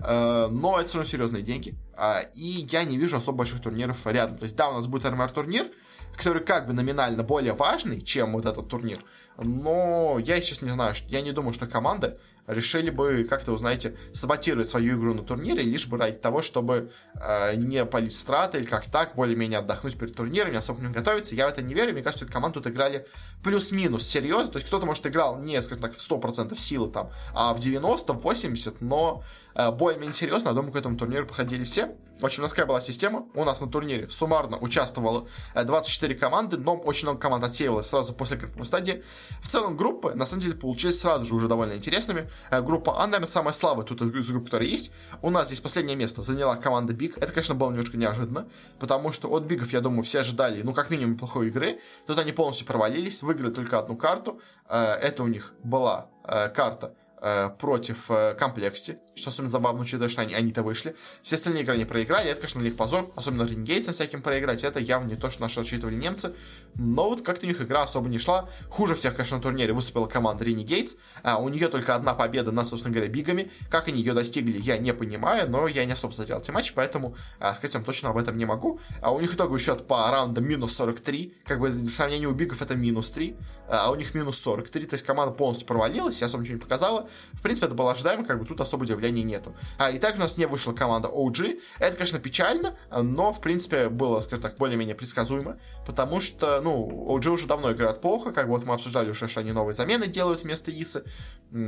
Э, 0.04 0.48
но 0.50 0.80
это 0.80 0.90
все 0.90 0.98
равно 0.98 1.10
серьезные 1.10 1.44
деньги. 1.44 1.76
А, 1.98 2.22
и 2.34 2.68
я 2.70 2.84
не 2.84 2.98
вижу 2.98 3.18
особо 3.18 3.40
больших 3.40 3.62
турниров 3.62 4.06
рядом. 4.06 4.38
То 4.38 4.44
есть, 4.44 4.56
да, 4.56 4.70
у 4.70 4.74
нас 4.74 4.88
будет 4.88 5.06
РМР-турнир, 5.06 5.68
который 6.16 6.44
как 6.44 6.68
бы 6.68 6.74
номинально 6.74 7.24
более 7.24 7.54
важный, 7.54 8.02
чем 8.02 8.34
вот 8.34 8.46
этот 8.46 8.68
турнир. 8.68 9.00
Но 9.38 10.18
я 10.20 10.42
сейчас 10.42 10.62
не 10.62 10.70
знаю, 10.70 10.96
я 11.08 11.22
не 11.22 11.32
думаю, 11.32 11.54
что 11.54 11.68
команды 11.68 12.18
решили 12.48 12.90
бы 12.90 13.26
как-то, 13.30 13.52
вы 13.52 13.58
знаете, 13.58 13.96
саботировать 14.14 14.70
свою 14.70 14.98
игру 14.98 15.14
на 15.14 15.24
турнире, 15.24 15.64
лишь 15.64 15.88
бы 15.88 15.98
ради 15.98 16.18
того, 16.18 16.42
чтобы 16.42 16.92
э, 17.16 17.56
не 17.56 17.86
полить 17.86 18.16
страты 18.16 18.60
или 18.60 18.66
как 18.66 18.86
так, 18.86 19.16
более-менее 19.16 19.60
отдохнуть 19.60 19.98
перед 19.98 20.16
турниром, 20.16 20.52
не 20.52 20.58
особо 20.58 20.82
не 20.82 20.94
готовиться. 20.94 21.36
Я 21.36 21.48
в 21.48 21.50
это 21.50 21.62
не 21.62 21.74
верю, 21.74 21.94
мне 21.94 22.04
кажется, 22.04 22.26
команды 22.26 22.60
тут 22.60 22.68
играли 22.68 23.08
плюс-минус 23.44 24.08
серьезно, 24.08 24.54
то 24.54 24.58
есть 24.58 24.68
кто-то, 24.68 24.86
может, 24.86 25.06
играл 25.06 25.38
не, 25.38 25.62
скажем 25.62 25.82
так, 25.82 25.94
в 25.94 26.12
100% 26.12 26.58
силы 26.58 26.90
там, 26.90 27.12
а 27.34 27.54
в 27.54 27.60
90, 27.60 28.14
в 28.14 28.22
80, 28.22 28.82
но 28.82 29.24
э, 29.54 29.72
более-менее 29.72 30.14
серьезно, 30.14 30.50
я 30.50 30.54
думаю, 30.54 30.72
к 30.72 30.76
этому 30.76 30.98
турниру 30.98 31.26
проходили 31.26 31.64
все. 31.64 31.96
В 32.20 32.26
общем, 32.26 32.46
была 32.66 32.80
система? 32.80 33.26
У 33.34 33.44
нас 33.44 33.60
на 33.60 33.68
турнире 33.68 34.10
суммарно 34.10 34.58
участвовало 34.58 35.28
24 35.54 36.16
команды, 36.16 36.56
но 36.58 36.78
очень 36.78 37.08
много 37.08 37.20
команд 37.20 37.44
отсеивалось 37.44 37.88
сразу 37.88 38.14
после 38.14 38.38
групповой 38.38 38.66
стадии. 38.66 39.04
В 39.42 39.50
целом 39.50 39.76
группы, 39.76 40.14
на 40.16 40.26
самом 40.26 40.44
деле, 40.44 40.56
получились 40.56 41.02
сразу 41.02 41.26
же 41.26 41.36
уже 41.36 41.50
довольно 41.50 41.74
интересными. 41.74 42.30
Э, 42.52 42.62
группа 42.62 43.04
А, 43.04 43.06
наверное, 43.06 43.28
самая 43.28 43.52
слабая 43.52 43.86
тут 43.86 44.02
из 44.02 44.32
групп, 44.32 44.46
которая 44.46 44.70
есть. 44.70 44.92
У 45.22 45.30
нас 45.30 45.48
здесь 45.48 45.60
последнее 45.60 45.98
место 45.98 46.22
заняла 46.22 46.56
команда 46.56 46.94
Биг. 46.94 47.18
Это, 47.18 47.34
конечно, 47.34 47.54
было 47.54 47.72
немножко 47.72 47.98
неожиданно, 47.98 48.48
потому 48.80 49.12
что 49.12 49.30
от 49.30 49.44
Бигов, 49.44 49.74
я 49.74 49.82
думаю, 49.82 50.04
все 50.04 50.22
ожидали, 50.22 50.62
ну, 50.62 50.74
как 50.74 50.90
минимум, 50.90 51.18
плохой 51.18 51.48
игры. 51.48 51.82
Тут 52.08 52.18
они 52.18 52.32
полностью 52.32 52.66
провалились, 52.66 53.24
выиграли 53.36 53.54
только 53.54 53.80
одну 53.80 53.96
карту. 53.96 54.42
Э, 54.70 54.94
это 54.94 55.24
у 55.24 55.28
них 55.28 55.54
была 55.64 56.10
э, 56.24 56.50
карта 56.50 56.96
Э, 57.28 57.50
против 57.50 58.12
комплекте, 58.38 59.00
что 59.16 59.32
особенно 59.32 59.50
забавно, 59.50 59.82
учитывая, 59.82 60.10
что 60.10 60.22
они, 60.22 60.36
они-то 60.36 60.62
вышли. 60.62 60.96
Все 61.24 61.38
остальные 61.38 61.64
игры 61.64 61.76
не 61.76 61.86
проиграли, 61.86 62.30
это, 62.30 62.42
конечно, 62.42 62.60
для 62.60 62.70
них 62.70 62.78
позор, 62.78 63.12
особенно 63.16 63.48
Рингейтсом 63.48 63.96
всяким 63.96 64.22
проиграть, 64.22 64.64
это 64.64 64.80
явно 64.80 65.08
не 65.08 65.16
то, 65.16 65.32
что 65.32 65.42
наши 65.42 65.60
рассчитывали 65.60 65.96
немцы, 65.96 66.36
но 66.76 67.10
вот 67.10 67.24
как-то 67.24 67.46
у 67.46 67.50
них 67.50 67.62
игра 67.62 67.84
особо 67.84 68.10
не 68.10 68.20
шла. 68.20 68.50
Хуже 68.70 68.96
всех, 68.96 69.16
конечно, 69.16 69.38
на 69.38 69.44
турнире 69.44 69.74
выступила 69.74 70.08
команда 70.08 70.46
Renegades, 70.46 70.98
а 71.24 71.38
у 71.38 71.50
нее 71.50 71.68
только 71.70 71.96
одна 71.96 72.14
победа 72.14 72.52
над, 72.52 72.68
собственно 72.68 72.94
говоря, 72.94 73.12
бигами, 73.12 73.52
как 73.70 73.88
они 73.88 74.00
ее 74.00 74.14
достигли, 74.14 74.60
я 74.60 74.78
не 74.78 74.94
понимаю, 74.94 75.50
но 75.50 75.68
я 75.68 75.86
не 75.86 75.94
особо 75.94 76.12
смотрел 76.12 76.40
эти 76.40 76.52
матчи, 76.52 76.74
поэтому 76.76 77.16
а, 77.40 77.54
сказать 77.56 77.76
вам 77.76 77.84
точно 77.84 78.10
об 78.10 78.18
этом 78.18 78.38
не 78.38 78.46
могу. 78.46 78.80
А 79.02 79.12
у 79.14 79.20
них 79.20 79.34
итоговый 79.34 79.60
счет 79.60 79.88
по 79.88 80.10
раундам 80.10 80.46
минус 80.46 80.76
43, 80.76 81.34
как 81.46 81.60
бы 81.60 81.68
в 81.68 81.88
сравнении 81.88 82.26
у 82.26 82.34
бигов 82.34 82.62
это 82.62 82.76
минус 82.76 83.12
3, 83.12 83.36
а 83.68 83.92
у 83.92 83.96
них 83.96 84.14
минус 84.14 84.38
43, 84.40 84.86
то 84.86 84.94
есть 84.94 85.06
команда 85.06 85.34
полностью 85.34 85.68
провалилась, 85.68 86.20
я 86.22 86.28
особо 86.28 86.44
ничего 86.44 86.56
не 86.56 86.62
показала. 86.62 87.10
В 87.34 87.42
принципе, 87.42 87.68
это 87.68 87.76
было 87.76 87.92
ожидаемо, 87.92 88.26
как 88.26 88.40
бы 88.40 88.46
тут 88.46 88.62
особо 88.62 88.84
удивления 88.84 89.24
нету. 89.24 89.56
А, 89.78 89.92
и 89.92 90.00
также 90.00 90.22
у 90.22 90.24
нас 90.24 90.38
не 90.38 90.46
вышла 90.46 90.74
команда 90.74 91.08
OG. 91.08 91.60
Это, 91.80 91.96
конечно, 91.96 92.20
печально, 92.20 92.78
но, 92.92 93.34
в 93.34 93.42
принципе, 93.42 93.90
было, 93.90 94.20
скажем 94.20 94.44
так, 94.44 94.58
более-менее 94.58 94.96
предсказуемо, 94.96 95.58
потому 95.86 96.22
что, 96.22 96.62
ну, 96.66 97.06
OG 97.16 97.30
уже 97.30 97.46
давно 97.46 97.72
играют 97.72 98.02
плохо, 98.02 98.32
как 98.32 98.48
вот 98.48 98.66
мы 98.66 98.74
обсуждали 98.74 99.12
уже, 99.12 99.28
что 99.28 99.40
они 99.40 99.52
новые 99.52 99.76
замены 99.76 100.08
делают 100.08 100.42
вместо 100.42 100.72
Исы, 100.72 101.04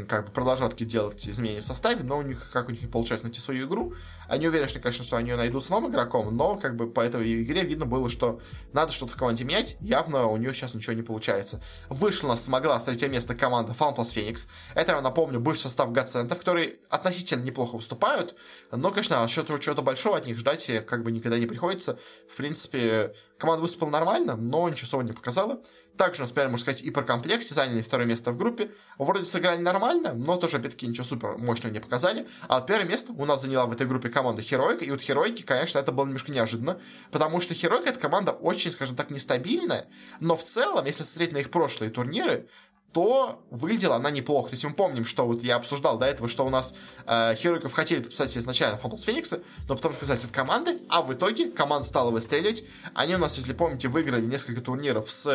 как 0.09 0.25
бы 0.25 0.31
продолжают 0.31 0.75
делать 0.75 1.29
изменения 1.29 1.61
в 1.61 1.65
составе, 1.65 2.03
но 2.03 2.17
у 2.17 2.23
них, 2.23 2.49
как 2.51 2.67
у 2.67 2.71
них 2.71 2.81
не 2.81 2.87
получается 2.87 3.25
найти 3.27 3.39
свою 3.39 3.67
игру, 3.67 3.93
они 4.27 4.47
уверены, 4.47 4.69
что, 4.69 4.79
конечно, 4.79 5.03
что 5.03 5.17
они 5.17 5.29
ее 5.29 5.37
найдут 5.37 5.63
с 5.63 5.69
новым 5.69 5.91
игроком, 5.91 6.35
но 6.35 6.55
как 6.55 6.75
бы 6.75 6.89
по 6.89 7.01
этой 7.01 7.43
игре 7.43 7.63
видно 7.63 7.85
было, 7.85 8.09
что 8.09 8.41
надо 8.73 8.91
что-то 8.91 9.13
в 9.13 9.15
команде 9.15 9.43
менять. 9.43 9.77
Явно 9.79 10.27
у 10.27 10.37
нее 10.37 10.53
сейчас 10.53 10.73
ничего 10.73 10.93
не 10.93 11.01
получается. 11.01 11.61
Вышла 11.89 12.35
смогла 12.35 12.79
с 12.79 12.83
третьего 12.83 13.09
места 13.09 13.35
команда 13.35 13.73
FunPlus 13.73 14.13
Phoenix. 14.15 14.47
Это, 14.75 14.93
я 14.93 15.01
напомню, 15.01 15.39
бывший 15.39 15.61
состав 15.61 15.91
Гацентов, 15.91 16.39
которые 16.39 16.75
относительно 16.89 17.43
неплохо 17.43 17.75
выступают. 17.75 18.35
Но, 18.71 18.91
конечно, 18.91 19.27
что-то, 19.27 19.57
чего-то 19.57 19.81
большого 19.81 20.17
от 20.17 20.25
них 20.25 20.37
ждать 20.37 20.69
как 20.85 21.03
бы 21.03 21.11
никогда 21.11 21.39
не 21.39 21.45
приходится. 21.45 21.97
В 22.29 22.35
принципе, 22.35 23.13
команда 23.37 23.61
выступила 23.61 23.89
нормально, 23.89 24.35
но 24.35 24.67
ничего 24.69 25.01
не 25.01 25.11
показала. 25.11 25.61
Также 25.97 26.21
у 26.21 26.23
нас, 26.23 26.31
теперь, 26.31 26.45
можно 26.45 26.59
сказать, 26.59 26.81
и 26.83 26.91
про 26.91 27.03
комплексе 27.03 27.55
заняли 27.55 27.81
второе 27.81 28.05
место 28.05 28.31
в 28.31 28.37
группе. 28.37 28.71
Вроде 28.97 29.25
сыграли 29.25 29.59
нормально, 29.59 30.13
но 30.13 30.37
тоже, 30.37 30.57
опять-таки, 30.57 30.87
ничего 30.87 31.03
супер 31.03 31.37
мощного 31.37 31.73
не 31.73 31.79
показали. 31.79 32.27
А 32.47 32.61
первое 32.61 32.87
место 32.87 33.13
у 33.13 33.25
нас 33.25 33.41
заняла 33.41 33.65
в 33.65 33.73
этой 33.73 33.87
группе 33.87 34.09
команда 34.09 34.41
Херойка. 34.41 34.85
И 34.85 34.91
вот 34.91 35.01
Херойки, 35.01 35.41
конечно, 35.41 35.79
это 35.79 35.91
было 35.91 36.05
немножко 36.05 36.31
неожиданно. 36.31 36.79
Потому 37.11 37.41
что 37.41 37.55
Херойка 37.55 37.89
это 37.89 37.99
команда 37.99 38.31
очень, 38.31 38.71
скажем 38.71 38.95
так, 38.95 39.09
нестабильная. 39.09 39.87
Но 40.19 40.35
в 40.35 40.43
целом, 40.43 40.85
если 40.85 41.03
смотреть 41.03 41.31
на 41.31 41.37
их 41.37 41.49
прошлые 41.49 41.89
турниры, 41.89 42.47
то 42.93 43.43
выглядела 43.51 43.97
она 43.97 44.09
неплохо. 44.09 44.49
То 44.49 44.53
есть 44.53 44.63
мы 44.63 44.73
помним, 44.73 45.05
что 45.05 45.27
вот 45.27 45.43
я 45.43 45.57
обсуждал 45.57 45.97
до 45.97 46.05
этого, 46.05 46.27
что 46.27 46.45
у 46.45 46.49
нас 46.49 46.73
э, 47.05 47.35
Херойков 47.35 47.73
хотели 47.73 48.01
подписать 48.01 48.35
изначально 48.37 48.77
Фантас 48.77 49.01
Феникса, 49.01 49.41
но 49.67 49.75
потом 49.75 49.91
отказались 49.91 50.23
от 50.23 50.31
команды, 50.31 50.79
а 50.89 51.01
в 51.01 51.13
итоге 51.13 51.51
команда 51.51 51.87
стала 51.87 52.11
выстреливать. 52.11 52.63
Они 52.93 53.15
у 53.15 53.17
нас, 53.17 53.37
если 53.37 53.53
помните, 53.53 53.87
выиграли 53.87 54.25
несколько 54.25 54.61
турниров, 54.61 55.11
с, 55.11 55.27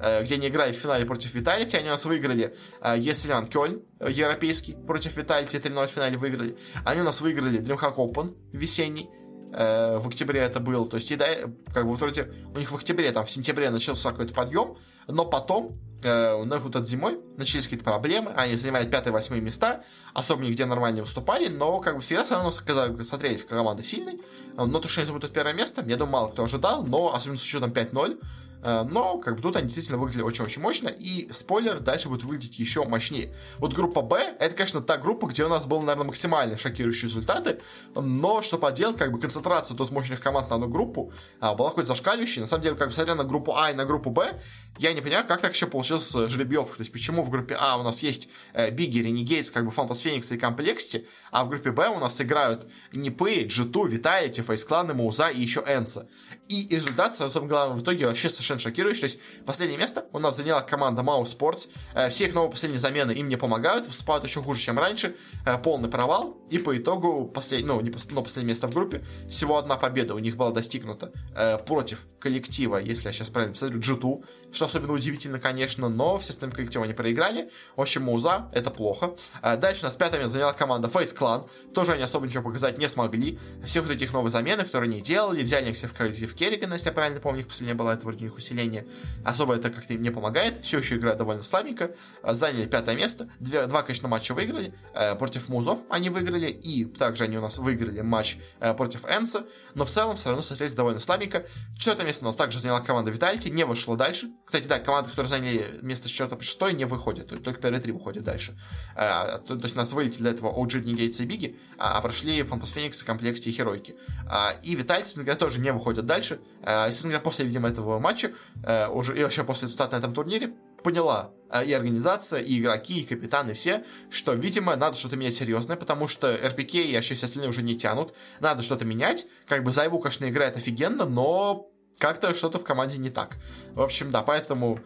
э, 0.00 0.22
где 0.22 0.36
они 0.36 0.48
играли 0.48 0.72
в 0.72 0.76
финале 0.76 1.06
против 1.06 1.34
Виталити. 1.34 1.76
Они 1.76 1.88
у 1.88 1.92
нас 1.92 2.04
выиграли 2.04 2.54
э, 2.82 2.96
Еслиан 2.98 3.48
Кёльн, 3.48 3.82
э, 4.00 4.10
европейский, 4.12 4.74
против 4.74 5.16
Виталити, 5.16 5.56
3-0 5.56 5.86
в 5.86 5.90
финале 5.90 6.18
выиграли. 6.18 6.56
Они 6.84 7.00
у 7.00 7.04
нас 7.04 7.20
выиграли 7.20 7.60
Dreamhack 7.60 7.96
Open 7.96 8.36
весенний, 8.52 9.08
э, 9.52 9.98
в 9.98 10.08
октябре 10.08 10.40
это 10.40 10.60
был, 10.60 10.86
то 10.86 10.96
есть, 10.96 11.10
и 11.10 11.16
да, 11.16 11.26
как 11.72 11.86
бы 11.86 11.94
вроде 11.94 12.32
у 12.54 12.58
них 12.58 12.70
в 12.70 12.76
октябре, 12.76 13.10
там, 13.12 13.26
в 13.26 13.30
сентябре 13.30 13.70
начался 13.70 14.10
какой-то 14.10 14.34
подъем, 14.34 14.76
но 15.08 15.24
потом 15.24 15.76
э, 16.02 16.34
у 16.34 16.44
от 16.76 16.86
зимой 16.86 17.18
начались 17.36 17.64
какие-то 17.64 17.84
проблемы, 17.84 18.32
они 18.36 18.54
занимали 18.54 18.88
5-8 18.88 19.40
места, 19.40 19.82
особо 20.14 20.44
нигде 20.44 20.64
нормально 20.66 21.02
выступали, 21.02 21.48
но 21.48 21.80
как 21.80 21.96
бы 21.96 22.02
всегда 22.02 22.24
все 22.24 22.34
равно 22.34 22.52
смотрелись 22.52 23.44
команда 23.44 23.82
сильной, 23.82 24.20
но 24.54 24.78
то, 24.78 24.88
что 24.88 25.00
они 25.00 25.06
займут 25.06 25.32
первое 25.32 25.54
место, 25.54 25.82
я 25.86 25.96
думаю, 25.96 26.12
мало 26.12 26.28
кто 26.28 26.44
ожидал, 26.44 26.84
но 26.84 27.14
особенно 27.14 27.38
с 27.38 27.42
учетом 27.42 27.72
5-0, 27.72 28.18
Э, 28.18 28.47
но, 28.62 29.18
как 29.18 29.36
бы, 29.36 29.42
тут 29.42 29.56
они 29.56 29.66
действительно 29.66 29.98
выглядели 29.98 30.22
очень-очень 30.22 30.60
мощно, 30.62 30.88
и, 30.88 31.30
спойлер, 31.32 31.80
дальше 31.80 32.08
будет 32.08 32.24
выглядеть 32.24 32.58
еще 32.58 32.84
мощнее. 32.84 33.32
Вот 33.58 33.72
группа 33.72 34.02
Б, 34.02 34.36
это, 34.38 34.54
конечно, 34.54 34.80
та 34.80 34.96
группа, 34.96 35.26
где 35.26 35.44
у 35.44 35.48
нас 35.48 35.66
был, 35.66 35.80
наверное, 35.80 36.06
максимально 36.06 36.58
шокирующие 36.58 37.04
результаты, 37.04 37.60
но, 37.94 38.42
что 38.42 38.58
поделать, 38.58 38.96
как 38.96 39.12
бы, 39.12 39.20
концентрация 39.20 39.76
тут 39.76 39.90
мощных 39.90 40.20
команд 40.20 40.50
на 40.50 40.56
одну 40.56 40.68
группу 40.68 41.12
а, 41.40 41.54
была 41.54 41.70
хоть 41.70 41.86
зашкаливающей. 41.86 42.40
На 42.40 42.46
самом 42.46 42.62
деле, 42.62 42.76
как 42.76 42.88
бы, 42.88 42.94
смотря 42.94 43.14
на 43.14 43.24
группу 43.24 43.54
А 43.56 43.70
и 43.70 43.74
на 43.74 43.84
группу 43.84 44.10
Б, 44.10 44.40
я 44.78 44.92
не 44.92 45.00
понимаю, 45.00 45.26
как 45.26 45.40
так 45.40 45.54
еще 45.54 45.66
получилось 45.66 46.10
жеребьевка. 46.10 46.76
То 46.76 46.80
есть, 46.82 46.92
почему 46.92 47.22
в 47.22 47.30
группе 47.30 47.56
А 47.58 47.76
у 47.76 47.82
нас 47.82 48.02
есть 48.02 48.28
э, 48.52 48.70
Биги, 48.70 48.98
Renegades, 48.98 49.50
как 49.50 49.64
бы, 49.64 49.70
FunPlus 49.70 50.00
Phoenix 50.00 50.30
и 50.32 50.38
Complexity, 50.38 51.06
а 51.30 51.44
в 51.44 51.48
группе 51.48 51.70
Б 51.70 51.88
у 51.88 51.98
нас 51.98 52.20
играют 52.20 52.66
Нипы, 52.92 53.42
G2, 53.44 53.72
Vitality, 53.72 54.42
Фейз 54.42 54.63
Кланы, 54.63 54.94
Мауза 54.94 55.28
и 55.28 55.40
еще 55.40 55.60
Энсы. 55.60 56.08
И 56.48 56.66
результат, 56.74 57.14
самое 57.14 57.46
главное, 57.46 57.76
в 57.76 57.82
итоге 57.82 58.06
вообще 58.06 58.30
совершенно 58.30 58.60
шокирующий. 58.60 59.00
То 59.00 59.06
есть 59.06 59.18
последнее 59.44 59.78
место 59.78 60.06
у 60.12 60.18
нас 60.18 60.36
заняла 60.36 60.62
команда 60.62 61.02
Sports. 61.02 61.68
Э, 61.94 62.08
все 62.08 62.26
их 62.26 62.34
новые 62.34 62.50
последние 62.50 62.78
замены 62.78 63.12
им 63.12 63.28
не 63.28 63.36
помогают, 63.36 63.86
выступают 63.86 64.24
еще 64.24 64.42
хуже, 64.42 64.60
чем 64.60 64.78
раньше. 64.78 65.16
Э, 65.44 65.58
полный 65.58 65.90
провал. 65.90 66.38
И 66.48 66.58
по 66.58 66.76
итогу, 66.76 67.26
послед... 67.28 67.66
ну, 67.66 67.80
не 67.82 67.90
пос... 67.90 68.06
но 68.10 68.22
последнее 68.22 68.54
место 68.54 68.66
в 68.66 68.72
группе, 68.72 69.04
всего 69.28 69.58
одна 69.58 69.76
победа 69.76 70.14
у 70.14 70.18
них 70.18 70.36
была 70.36 70.50
достигнута 70.50 71.12
э, 71.36 71.58
против 71.58 72.06
коллектива, 72.18 72.78
если 72.78 73.08
я 73.08 73.12
сейчас 73.12 73.28
правильно 73.28 73.52
посмотрю, 73.52 73.80
G2, 73.80 74.24
что 74.52 74.64
особенно 74.64 74.94
удивительно, 74.94 75.38
конечно, 75.38 75.88
но 75.88 76.16
все 76.18 76.32
остальные 76.32 76.56
коллективы 76.56 76.84
они 76.84 76.94
проиграли. 76.94 77.50
В 77.76 77.82
общем, 77.82 78.04
Муза, 78.04 78.48
это 78.52 78.70
плохо. 78.70 79.14
Э, 79.42 79.56
дальше 79.58 79.82
у 79.82 79.84
нас 79.84 79.96
пятое 79.96 80.20
место 80.20 80.32
заняла 80.32 80.54
команда 80.54 80.88
Face 80.88 81.14
Clan. 81.18 81.48
Тоже 81.74 81.92
они 81.92 82.02
особо 82.02 82.26
ничего 82.26 82.42
показать 82.42 82.78
не 82.78 82.88
смогли. 82.88 83.38
Все 83.64 83.80
вот 83.80 83.90
этих 83.90 84.12
новых 84.12 84.30
замены, 84.30 84.64
которые 84.64 84.90
они 84.90 85.00
делали, 85.00 85.42
взяли 85.42 85.70
их 85.70 85.76
все 85.76 85.88
в 85.88 86.34
Керригана, 86.34 86.74
если 86.74 86.88
я 86.88 86.92
правильно 86.92 87.20
помню, 87.20 87.40
их 87.40 87.48
последнее 87.48 87.74
было, 87.74 87.90
это 87.90 88.04
вроде 88.04 88.24
них 88.24 88.36
усиление. 88.36 88.86
Особо 89.24 89.54
это 89.54 89.70
как-то 89.70 89.94
им 89.94 90.02
не 90.02 90.10
помогает. 90.10 90.62
Все 90.64 90.78
еще 90.78 90.96
играют 90.96 91.18
довольно 91.18 91.42
слабенько. 91.42 91.94
Э, 92.22 92.34
заняли 92.34 92.66
пятое 92.66 92.96
место. 92.96 93.30
Две, 93.40 93.66
два, 93.66 93.82
конечно, 93.82 94.08
матча 94.08 94.34
выиграли. 94.34 94.74
Э, 94.94 95.14
против 95.16 95.48
Музов 95.48 95.80
они 95.88 96.10
выиграли. 96.10 96.50
И 96.50 96.84
также 96.84 97.24
они 97.24 97.38
у 97.38 97.40
нас 97.40 97.58
выиграли 97.58 98.00
матч 98.00 98.38
э, 98.60 98.74
против 98.74 99.04
Энса. 99.04 99.46
Но 99.74 99.84
в 99.84 99.90
целом 99.90 100.16
все 100.16 100.28
равно 100.30 100.42
смотрелись 100.42 100.74
довольно 100.74 101.00
слабенько. 101.00 101.46
Четвертое 101.76 102.06
место 102.06 102.24
у 102.24 102.26
нас 102.26 102.36
также 102.36 102.60
заняла 102.60 102.80
команда 102.80 103.10
Vitality. 103.10 103.50
Не 103.50 103.64
вышла 103.64 103.96
дальше. 103.96 104.30
Кстати, 104.44 104.66
да, 104.68 104.78
команда, 104.78 105.10
которые 105.10 105.30
заняли 105.30 105.78
место 105.82 106.08
с 106.08 106.10
4 106.10 106.36
по 106.36 106.42
6, 106.42 106.72
не 106.72 106.84
выходит. 106.84 107.28
Только 107.28 107.60
первые 107.60 107.80
три 107.80 107.92
выходят 107.92 108.24
дальше. 108.24 108.58
Э, 108.96 109.38
то, 109.38 109.54
есть 109.54 109.74
у 109.74 109.78
нас 109.78 109.92
вылетели 109.92 110.22
для 110.22 110.30
этого 110.30 110.52
OG, 110.52 110.84
Негейтс 110.84 111.07
и 111.16 111.24
Биги, 111.26 111.56
а, 111.78 111.98
а 111.98 112.00
прошли 112.00 112.42
Фантас 112.42 112.70
Феникс, 112.70 113.02
Комплекте 113.02 113.50
и 113.50 113.52
Херойки. 113.52 113.96
А, 114.28 114.54
и 114.62 114.74
Vitality, 114.74 115.04
собственно 115.04 115.36
тоже 115.36 115.60
не 115.60 115.72
выходят 115.72 116.06
дальше. 116.06 116.40
А, 116.62 116.88
и, 116.88 116.90
собственно 116.90 117.20
после, 117.20 117.44
видимо, 117.44 117.68
этого 117.68 117.98
матча, 117.98 118.32
э, 118.64 118.88
уже, 118.88 119.18
и 119.18 119.22
вообще 119.22 119.44
после 119.44 119.66
результата 119.66 119.96
на 119.96 119.98
этом 119.98 120.14
турнире, 120.14 120.54
поняла 120.82 121.32
э, 121.50 121.64
и 121.64 121.72
организация, 121.72 122.40
и 122.40 122.60
игроки, 122.60 123.00
и 123.00 123.04
капитаны, 123.04 123.54
все, 123.54 123.84
что, 124.10 124.34
видимо, 124.34 124.76
надо 124.76 124.96
что-то 124.96 125.16
менять 125.16 125.34
серьезное, 125.34 125.76
потому 125.76 126.08
что 126.08 126.36
РПК 126.36 126.74
и 126.74 126.94
вообще 126.94 127.14
все 127.14 127.26
остальные 127.26 127.50
уже 127.50 127.62
не 127.62 127.76
тянут. 127.76 128.14
Надо 128.40 128.62
что-то 128.62 128.84
менять. 128.84 129.26
Как 129.46 129.64
бы 129.64 129.70
Зайву, 129.70 129.98
конечно, 129.98 130.28
играет 130.28 130.56
офигенно, 130.56 131.04
но 131.04 131.70
как-то 131.98 132.32
что-то 132.32 132.58
в 132.58 132.64
команде 132.64 132.98
не 132.98 133.10
так. 133.10 133.36
В 133.74 133.82
общем, 133.82 134.10
да, 134.10 134.22
поэтому 134.22 134.80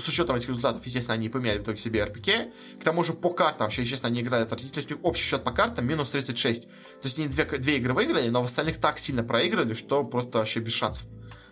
с 0.00 0.08
учетом 0.08 0.36
этих 0.36 0.48
результатов, 0.48 0.84
естественно, 0.84 1.14
они 1.14 1.28
поменяли 1.28 1.58
в 1.58 1.62
итоге 1.62 1.78
себе 1.78 2.04
РПК. 2.04 2.52
К 2.80 2.84
тому 2.84 3.04
же 3.04 3.12
по 3.12 3.30
картам, 3.30 3.66
вообще, 3.66 3.82
естественно, 3.82 4.10
они 4.10 4.20
играют 4.20 4.46
отвратительно. 4.46 4.82
То 4.82 4.88
есть 4.88 5.00
общий 5.04 5.24
счет 5.24 5.44
по 5.44 5.50
картам 5.50 5.86
минус 5.86 6.10
36. 6.10 6.62
То 6.62 6.70
есть 7.02 7.18
они 7.18 7.28
две, 7.28 7.44
две 7.44 7.76
игры 7.78 7.94
выиграли, 7.94 8.28
но 8.28 8.42
в 8.42 8.46
остальных 8.46 8.78
так 8.78 8.98
сильно 8.98 9.22
проиграли, 9.22 9.74
что 9.74 10.04
просто 10.04 10.38
вообще 10.38 10.60
без 10.60 10.72
шансов 10.72 11.06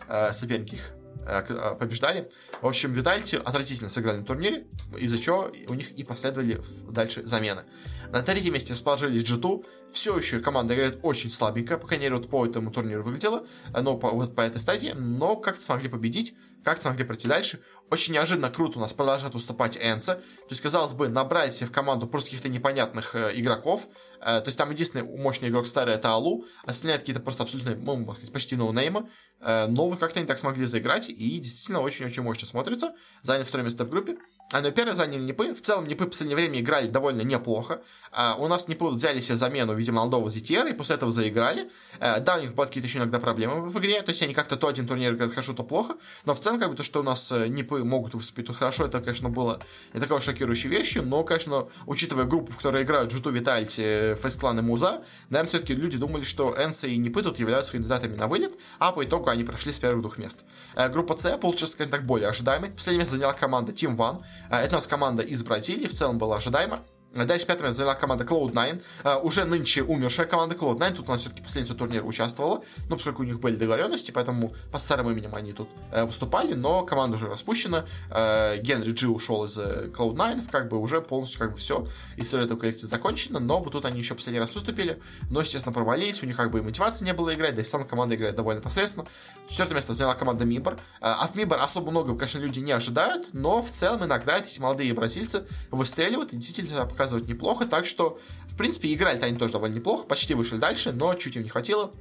э, 0.09 0.33
соперники 0.33 0.75
их 0.75 0.93
э, 1.27 1.45
э 1.49 1.77
побеждали. 1.77 2.31
В 2.63 2.67
общем, 2.67 2.93
Витальти 2.93 3.37
отвратительно 3.37 3.91
сыграли 3.91 4.19
на 4.19 4.25
турнире, 4.25 4.67
из-за 4.97 5.19
чего 5.19 5.51
у 5.69 5.75
них 5.75 5.91
и 5.93 6.05
последовали 6.05 6.61
дальше 6.91 7.25
замены. 7.25 7.65
На 8.11 8.23
третьем 8.23 8.55
месте 8.55 8.73
расположились 8.73 9.25
G2. 9.25 9.65
Все 9.93 10.17
еще 10.17 10.41
команда 10.41 10.75
играет 10.75 11.01
очень 11.03 11.31
слабенько, 11.31 11.79
по 11.79 11.87
крайней 11.87 12.05
мере, 12.05 12.17
вот 12.17 12.29
по 12.29 12.47
этому 12.47 12.71
турниру 12.71 13.03
выглядела, 13.03 13.47
но 13.73 13.97
по, 13.97 14.11
вот 14.11 14.35
по 14.35 14.41
этой 14.41 14.59
стадии, 14.59 14.95
но 14.97 15.37
как-то 15.37 15.63
смогли 15.63 15.89
победить, 15.89 16.35
как 16.65 16.81
смогли 16.81 17.05
пройти 17.05 17.29
дальше. 17.29 17.61
Очень 17.89 18.15
неожиданно 18.15 18.51
круто 18.51 18.79
у 18.79 18.81
нас 18.81 18.93
продолжает 18.93 19.35
уступать 19.35 19.77
Энса. 19.77 20.15
То 20.15 20.51
есть, 20.51 20.61
казалось 20.61 20.93
бы, 20.93 21.09
набрать 21.09 21.55
себе 21.55 21.69
в 21.69 21.73
команду 21.73 22.07
просто 22.07 22.31
каких-то 22.31 22.49
непонятных 22.49 23.15
э, 23.15 23.33
игроков. 23.35 23.87
Э, 24.21 24.41
то 24.41 24.45
есть, 24.47 24.59
там 24.59 24.71
единственный 24.71 25.05
мощный 25.05 25.49
игрок 25.51 25.67
старый 25.67 25.95
это 25.95 26.11
Алу, 26.11 26.45
остальные 26.65 26.99
какие-то 26.99 27.21
просто 27.21 27.45
абсолютно, 27.45 27.77
ну, 27.77 27.97
можно 27.97 28.15
сказать, 28.15 28.33
почти 28.33 28.57
ноунеймы. 28.57 29.09
Э, 29.41 29.67
но 29.69 29.91
как-то 29.97 30.21
не 30.21 30.27
так 30.27 30.39
смогли 30.39 30.67
заиграть, 30.67 31.09
и 31.09 31.39
действительно 31.39 31.81
очень-очень 31.81 32.23
мощно 32.23 32.47
смотрится. 32.47 32.95
Заняли 33.23 33.45
второе 33.45 33.65
место 33.65 33.85
в 33.85 33.91
группе. 33.91 34.17
А, 34.53 34.61
ну, 34.61 34.71
первое 34.71 34.95
заняли 34.95 35.23
Непы. 35.23 35.55
В 35.55 35.61
целом, 35.61 35.87
Непы 35.87 36.07
в 36.07 36.11
последнее 36.11 36.37
время 36.37 36.61
играли 36.61 36.87
довольно 36.87 37.23
неплохо. 37.23 37.83
А, 38.13 38.37
у 38.39 38.47
нас 38.47 38.69
Непы 38.69 38.89
взяли 38.91 39.21
себе 39.21 39.35
замену, 39.35 39.75
видимо, 39.75 39.99
молодого 39.99 40.29
ZTR, 40.29 40.71
и 40.71 40.73
после 40.73 40.95
этого 40.95 41.11
заиграли. 41.11 41.69
А, 41.99 42.21
да, 42.21 42.37
у 42.37 42.41
них 42.41 42.55
были 42.55 42.67
какие-то 42.67 42.87
еще 42.87 42.99
иногда 42.99 43.19
проблемы 43.19 43.69
в 43.69 43.79
игре, 43.79 44.01
то 44.03 44.11
есть 44.11 44.23
они 44.23 44.35
как-то 44.35 44.57
то 44.57 44.69
один 44.69 44.87
турнир 44.87 45.15
играют 45.15 45.35
хорошо, 45.35 45.53
то 45.53 45.65
плохо. 45.65 45.97
Но 46.25 46.35
в 46.35 46.41
целом, 46.41 46.61
как 46.61 46.71
бы 46.71 46.77
то, 46.77 46.85
что 46.85 47.01
у 47.01 47.03
нас 47.03 47.31
э, 47.33 47.49
Непы 47.77 47.85
могут 47.85 48.15
выступить 48.15 48.47
тут 48.47 48.57
хорошо, 48.57 48.87
это, 48.87 49.01
конечно, 49.01 49.29
было 49.29 49.61
не 49.93 50.01
такой 50.01 50.21
шокирующей 50.21 50.69
вещью, 50.69 51.03
но, 51.03 51.25
конечно, 51.25 51.69
учитывая 51.87 52.25
группу, 52.25 52.53
в 52.53 52.57
которой 52.57 52.83
играют 52.83 53.13
Джуту, 53.13 53.31
Витальти, 53.31 54.17
Фейсклан 54.23 54.59
и 54.59 54.63
Муза, 54.63 55.05
наверное, 55.31 55.51
все-таки 55.51 55.75
люди 55.75 55.99
думали, 55.99 56.25
что 56.25 56.55
Энса 56.57 56.87
и 56.87 56.97
Непы 56.97 57.23
тут 57.23 57.39
являются 57.39 57.73
кандидатами 57.73 58.17
на 58.17 58.29
вылет, 58.29 58.55
а 58.79 58.93
по 58.93 59.05
итогу 59.05 59.31
они 59.31 59.45
прошли 59.45 59.73
с 59.73 59.79
первых 59.79 60.03
двух 60.03 60.19
мест. 60.19 60.45
А, 60.75 60.89
группа 60.89 61.17
С 61.17 61.37
получилась, 61.39 61.73
скажем 61.73 61.91
так, 61.91 62.05
более 62.05 62.29
ожидаемой. 62.29 62.71
Последнее 62.71 63.01
место 63.01 63.17
заняла 63.17 63.33
команда 63.33 63.73
Team 63.73 63.97
One. 63.97 64.21
А, 64.51 64.61
это 64.63 64.77
у 64.77 64.79
нас 64.79 64.87
команда 64.87 65.23
из 65.23 65.43
Бразилии, 65.43 65.87
в 65.87 65.93
целом 65.93 66.19
было 66.19 66.37
ожидаемо. 66.37 66.81
Дальше 67.15 67.47
место 67.49 67.73
заняла 67.73 67.95
команда 67.95 68.25
Cloud9. 68.25 68.83
Uh, 69.03 69.21
уже 69.23 69.45
нынче 69.45 69.83
умершая 69.83 70.27
команда 70.27 70.55
Cloud9. 70.55 70.95
Тут 70.97 71.09
у 71.09 71.13
нас 71.13 71.23
все-таки 71.23 71.43
последний 71.43 71.75
турнир 71.75 72.05
участвовала. 72.05 72.63
Ну, 72.89 72.97
поскольку 72.97 73.23
у 73.23 73.25
них 73.25 73.41
были 73.41 73.57
договоренности, 73.57 74.11
поэтому 74.11 74.53
по 74.71 74.79
старым 74.79 75.11
именем 75.11 75.35
они 75.35 75.53
тут 75.53 75.69
uh, 75.93 76.05
выступали. 76.05 76.53
Но 76.55 76.85
команда 76.85 77.17
уже 77.17 77.29
распущена. 77.29 77.87
Uh, 78.11 78.59
Генри 78.59 78.93
Джи 78.93 79.09
ушел 79.09 79.45
из 79.45 79.59
uh, 79.59 79.91
Cloud9. 79.93 80.51
Как 80.51 80.69
бы 80.69 80.79
уже 80.79 81.01
полностью 81.01 81.41
как 81.41 81.53
бы 81.53 81.59
все. 81.59 81.87
История 82.17 82.45
этого 82.45 82.59
коллекции 82.59 82.87
закончена. 82.87 83.41
Но 83.41 83.61
вот 83.61 83.73
тут 83.73 83.85
они 83.87 83.99
еще 83.99 84.15
последний 84.15 84.41
раз 84.41 84.55
выступили. 84.55 85.01
Но, 85.31 85.41
естественно, 85.41 85.73
провалились. 85.73 86.23
У 86.23 86.27
них 86.27 86.37
как 86.37 86.51
бы 86.51 86.59
и 86.59 86.63
мотивации 86.63 87.05
не 87.05 87.15
было 87.15 87.33
играть. 87.35 87.55
Да 87.55 87.63
и 87.63 87.65
сама 87.65 87.85
команда 87.85 88.15
играет 88.15 88.37
довольно 88.37 88.61
посредственно. 88.61 89.07
Четвертое 89.49 89.75
место 89.77 89.95
заняла 89.95 90.15
команда 90.15 90.45
Мибор. 90.45 90.79
От 91.01 91.35
Мибор 91.35 91.59
особо 91.61 91.91
много, 91.91 92.15
конечно, 92.15 92.39
люди 92.39 92.59
не 92.59 92.73
ожидают. 92.73 93.29
Но 93.33 93.63
в 93.63 93.71
целом 93.71 94.05
иногда 94.05 94.39
эти 94.39 94.61
молодые 94.61 94.93
бразильцы 94.93 95.47
выстреливают 95.71 96.33
и 96.33 96.37
действительно 96.37 96.87
показывают 96.97 97.29
неплохо, 97.29 97.67
так 97.67 97.87
что, 97.87 98.19
в 98.49 98.57
принципе, 98.57 98.93
играли 98.93 99.21
они 99.21 99.39
тоже 99.39 99.53
довольно 99.53 99.75
неплохо, 99.75 100.07
почти 100.07 100.35
вышли 100.35 100.57
дальше, 100.57 100.93
но 100.93 101.15
чуть 101.15 101.37
им 101.37 101.43
не 101.43 101.49
хватило. 101.49 101.93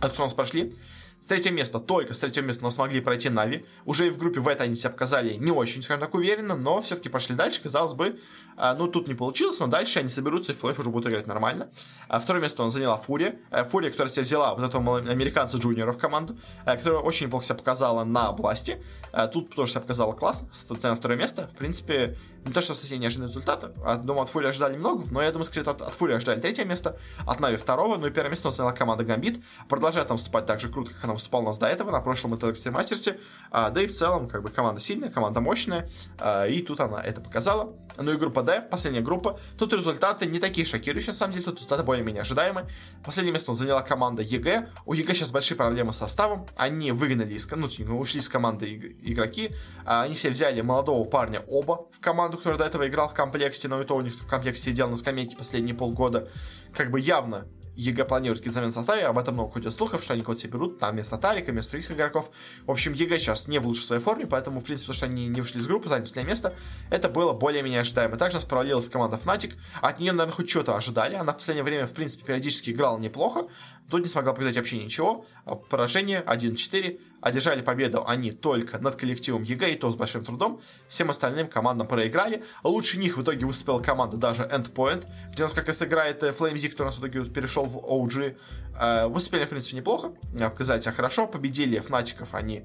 От 0.00 0.18
нас 0.18 0.32
прошли. 0.32 0.74
С 1.22 1.26
третьего 1.26 1.54
места, 1.54 1.78
только 1.78 2.12
с 2.12 2.18
третьего 2.18 2.44
места 2.44 2.64
нас 2.64 2.74
смогли 2.74 3.00
пройти 3.00 3.30
Нави. 3.30 3.64
Уже 3.86 4.08
и 4.08 4.10
в 4.10 4.18
группе 4.18 4.40
в 4.40 4.48
этой 4.48 4.66
они 4.66 4.76
себя 4.76 4.90
показали 4.90 5.34
не 5.34 5.52
очень, 5.52 5.82
скажем 5.82 6.00
так, 6.02 6.14
уверенно, 6.14 6.54
но 6.54 6.82
все-таки 6.82 7.08
пошли 7.08 7.34
дальше, 7.34 7.62
казалось 7.62 7.94
бы. 7.94 8.20
А, 8.56 8.74
ну, 8.74 8.88
тут 8.88 9.08
не 9.08 9.14
получилось, 9.14 9.58
но 9.58 9.66
дальше 9.66 10.00
они 10.00 10.08
соберутся 10.08 10.52
и 10.52 10.54
в 10.54 10.58
плей 10.58 10.72
уже 10.72 10.90
будут 10.90 11.10
играть 11.10 11.26
нормально. 11.26 11.68
А, 12.08 12.20
второе 12.20 12.42
место 12.42 12.62
он 12.62 12.70
заняла 12.70 12.96
Фурия. 12.96 13.36
А, 13.50 13.64
Фурия, 13.64 13.90
которая 13.90 14.12
себя 14.12 14.22
взяла 14.22 14.54
вот 14.54 14.64
этого 14.64 14.98
американца 14.98 15.58
Джуниора 15.58 15.92
в 15.92 15.98
команду, 15.98 16.36
а, 16.64 16.76
которая 16.76 17.00
очень 17.00 17.26
неплохо 17.26 17.44
себя 17.44 17.56
показала 17.56 18.04
на 18.04 18.32
Бласте. 18.32 18.82
А, 19.12 19.28
тут 19.28 19.54
тоже 19.54 19.72
себя 19.72 19.80
показала 19.80 20.12
классно, 20.12 20.48
на 20.82 20.96
второе 20.96 21.16
место. 21.16 21.48
В 21.54 21.56
принципе, 21.56 22.18
не 22.44 22.52
то, 22.52 22.60
что 22.60 22.74
совсем 22.74 23.00
неожиданный 23.00 23.28
результат. 23.28 23.64
От, 23.84 24.04
думаю, 24.04 24.24
от 24.24 24.30
Фури 24.30 24.46
ожидали 24.46 24.76
много, 24.76 25.04
но 25.10 25.22
я 25.22 25.30
думаю, 25.30 25.44
скорее 25.44 25.62
от, 25.62 25.80
от 25.80 25.94
Фури 25.94 26.12
ожидали 26.12 26.40
третье 26.40 26.64
место, 26.64 26.98
от 27.26 27.40
Нави 27.40 27.56
второго, 27.56 27.96
ну 27.96 28.06
и 28.06 28.10
первое 28.10 28.30
место 28.30 28.50
заняла 28.50 28.72
команда 28.72 29.04
Гамбит. 29.04 29.40
Продолжает 29.68 30.08
там 30.08 30.16
выступать 30.16 30.46
так 30.46 30.60
же 30.60 30.68
круто, 30.68 30.92
как 30.92 31.04
она 31.04 31.14
выступала 31.14 31.42
у 31.42 31.46
нас 31.46 31.58
до 31.58 31.66
этого, 31.66 31.90
на 31.90 32.00
прошлом 32.00 32.34
Masters. 32.34 33.18
А, 33.50 33.70
да 33.70 33.82
и 33.82 33.86
в 33.86 33.92
целом, 33.96 34.28
как 34.28 34.42
бы, 34.42 34.50
команда 34.50 34.80
сильная, 34.80 35.10
команда 35.10 35.40
мощная, 35.40 35.88
а, 36.18 36.46
и 36.46 36.60
тут 36.60 36.80
она 36.80 37.00
это 37.00 37.20
показала. 37.20 37.72
Ну 37.96 38.12
и 38.12 38.16
группа 38.16 38.42
D, 38.42 38.60
последняя 38.60 39.00
группа. 39.00 39.38
Тут 39.58 39.72
результаты 39.72 40.26
не 40.26 40.40
такие 40.40 40.66
шокирующие, 40.66 41.12
на 41.12 41.18
самом 41.18 41.32
деле, 41.34 41.44
тут 41.44 41.56
результаты 41.56 41.82
более-менее 41.84 42.22
ожидаемые. 42.22 42.68
Последнее 43.04 43.32
место 43.32 43.54
заняла 43.54 43.82
команда 43.82 44.22
EG. 44.22 44.70
У 44.84 44.94
EG 44.94 45.14
сейчас 45.14 45.30
большие 45.30 45.56
проблемы 45.56 45.92
с 45.92 45.98
составом. 45.98 46.46
Они 46.56 46.92
выгнали 46.92 47.34
из, 47.34 47.48
ну, 47.50 47.68
ушли 47.98 48.20
из 48.20 48.28
команды 48.28 48.96
игроки. 49.02 49.50
А, 49.84 50.02
они 50.02 50.14
себе 50.14 50.32
взяли 50.32 50.60
молодого 50.60 51.04
парня 51.04 51.44
oBo 51.46 51.86
в 51.92 52.00
команду, 52.00 52.38
который 52.38 52.58
до 52.58 52.64
этого 52.64 52.88
играл 52.88 53.08
в 53.08 53.14
Complexity, 53.14 53.68
но 53.68 53.80
и 53.80 53.84
то 53.84 53.94
у 53.96 54.00
них 54.00 54.14
в 54.14 54.26
Complexity 54.26 54.62
сидел 54.62 54.88
на 54.88 54.96
скамейке 54.96 55.36
последние 55.36 55.74
полгода. 55.74 56.28
Как 56.72 56.90
бы 56.90 57.00
явно 57.00 57.46
EG 57.76 58.04
планирует 58.04 58.38
какие-то 58.38 58.54
замены 58.54 58.72
в 58.72 58.74
составе, 58.74 59.06
об 59.06 59.18
этом 59.18 59.34
много 59.34 59.52
ходит 59.52 59.72
слухов, 59.72 60.02
что 60.02 60.14
они 60.14 60.22
кого-то 60.22 60.40
себе 60.40 60.52
берут, 60.52 60.78
там 60.78 60.94
вместо 60.94 61.16
Тарика, 61.18 61.52
вместо 61.52 61.72
других 61.72 61.90
игроков. 61.90 62.30
В 62.66 62.70
общем, 62.70 62.92
EG 62.92 63.18
сейчас 63.18 63.48
не 63.48 63.58
в 63.58 63.66
лучшей 63.66 63.84
своей 63.84 64.02
форме, 64.02 64.26
поэтому, 64.26 64.60
в 64.60 64.64
принципе, 64.64 64.88
то, 64.88 64.92
что 64.92 65.06
они 65.06 65.28
не 65.28 65.40
вышли 65.40 65.58
из 65.58 65.66
группы, 65.66 65.88
заняли 65.88 66.04
последнее 66.04 66.30
место, 66.32 66.54
это 66.90 67.08
было 67.08 67.32
более-менее 67.32 67.80
ожидаемо. 67.80 68.16
Также 68.16 68.36
нас 68.36 68.44
провалилась 68.44 68.88
команда 68.88 69.16
Fnatic, 69.22 69.54
от 69.80 69.98
нее, 69.98 70.12
наверное, 70.12 70.34
хоть 70.34 70.48
что-то 70.48 70.76
ожидали, 70.76 71.14
она 71.14 71.32
в 71.32 71.36
последнее 71.36 71.64
время, 71.64 71.86
в 71.86 71.92
принципе, 71.92 72.24
периодически 72.24 72.70
играла 72.70 72.98
неплохо, 72.98 73.48
тут 73.90 74.02
не 74.02 74.08
смогла 74.08 74.32
показать 74.32 74.56
вообще 74.56 74.82
ничего, 74.82 75.26
поражение 75.68 76.22
1-4, 76.26 77.00
Одержали 77.24 77.62
победу 77.62 78.04
они 78.06 78.32
только 78.32 78.78
над 78.78 78.96
коллективом 78.96 79.44
EG, 79.44 79.72
и 79.72 79.76
то 79.76 79.90
с 79.90 79.96
большим 79.96 80.26
трудом. 80.26 80.60
Всем 80.88 81.08
остальным 81.08 81.48
командам 81.48 81.88
проиграли. 81.88 82.44
Лучше 82.62 82.98
них 82.98 83.16
в 83.16 83.22
итоге 83.22 83.46
выступила 83.46 83.80
команда 83.80 84.18
даже 84.18 84.42
Endpoint, 84.42 85.06
где 85.32 85.42
у 85.42 85.46
нас 85.46 85.54
как 85.54 85.68
раз 85.68 85.80
играет 85.80 86.22
FlameZ, 86.22 86.68
который 86.68 86.82
у 86.82 86.90
нас 86.90 86.96
в 86.96 87.00
итоге 87.00 87.24
перешел 87.30 87.64
в 87.64 87.78
OG. 87.78 88.36
Э, 88.78 89.06
выступили, 89.06 89.44
в 89.44 89.48
принципе, 89.48 89.76
неплохо, 89.76 90.12
показали 90.32 90.80
себя 90.80 90.92
хорошо, 90.92 91.26
победили 91.26 91.78
Фнатиков 91.78 92.34
они, 92.34 92.64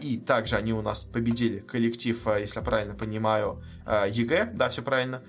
и 0.00 0.18
также 0.18 0.56
они 0.56 0.72
у 0.72 0.82
нас 0.82 1.02
победили 1.04 1.60
коллектив, 1.60 2.26
если 2.38 2.58
я 2.58 2.64
правильно 2.64 2.94
понимаю, 2.94 3.62
EG, 3.86 4.52
да, 4.54 4.70
все 4.70 4.82
правильно, 4.82 5.22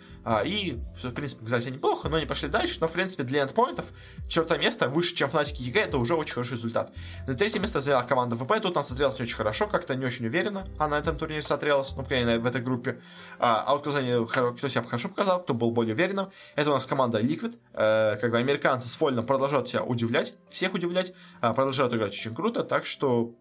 и, 0.45 0.79
все, 0.97 1.09
в 1.09 1.13
принципе, 1.13 1.41
показали 1.41 1.73
неплохо, 1.73 2.09
но 2.09 2.17
не 2.19 2.25
пошли 2.25 2.47
дальше, 2.47 2.77
но, 2.79 2.87
в 2.87 2.93
принципе, 2.93 3.23
для 3.23 3.43
эндпоинтов 3.43 3.85
четвертое 4.27 4.57
место 4.57 4.87
выше, 4.87 5.13
чем 5.13 5.29
Фнатики, 5.29 5.61
EG, 5.61 5.81
это 5.81 5.97
уже 5.97 6.15
очень 6.15 6.33
хороший 6.33 6.53
результат. 6.53 6.91
На 7.27 7.35
третье 7.35 7.59
место 7.59 7.81
заняла 7.81 8.03
команда 8.03 8.35
VP, 8.35 8.59
тут 8.61 8.77
она 8.77 8.83
смотрелась 8.83 9.19
не 9.19 9.23
очень 9.23 9.35
хорошо, 9.35 9.67
как-то 9.67 9.95
не 9.95 10.05
очень 10.05 10.25
уверенно 10.25 10.65
она 10.77 10.95
на 10.95 10.99
этом 10.99 11.17
турнире 11.17 11.41
смотрелась, 11.41 11.93
ну, 11.95 12.03
конечно, 12.03 12.39
в 12.39 12.45
этой 12.45 12.61
группе, 12.61 13.01
а 13.39 13.73
вот 13.75 13.81
кто, 13.81 14.53
кто 14.53 14.67
себя 14.67 14.83
хорошо 14.83 15.09
показал, 15.09 15.41
кто 15.41 15.53
был 15.53 15.71
более 15.71 15.93
уверенным, 15.93 16.31
это 16.55 16.69
у 16.69 16.73
нас 16.73 16.85
команда 16.85 17.19
Liquid, 17.19 17.57
э, 17.73 18.17
как 18.17 18.31
бы 18.31 18.37
американцы 18.37 18.87
с 18.87 18.95
Фолленом 18.95 19.25
продолжают 19.25 19.69
себя 19.69 19.83
удивлять, 19.83 20.14
всех 20.49 20.73
удивлять, 20.73 21.13
э, 21.41 21.53
продолжают 21.53 21.93
играть 21.93 22.13
очень 22.13 22.33
круто, 22.33 22.63
так 22.63 22.85
что 22.85 23.35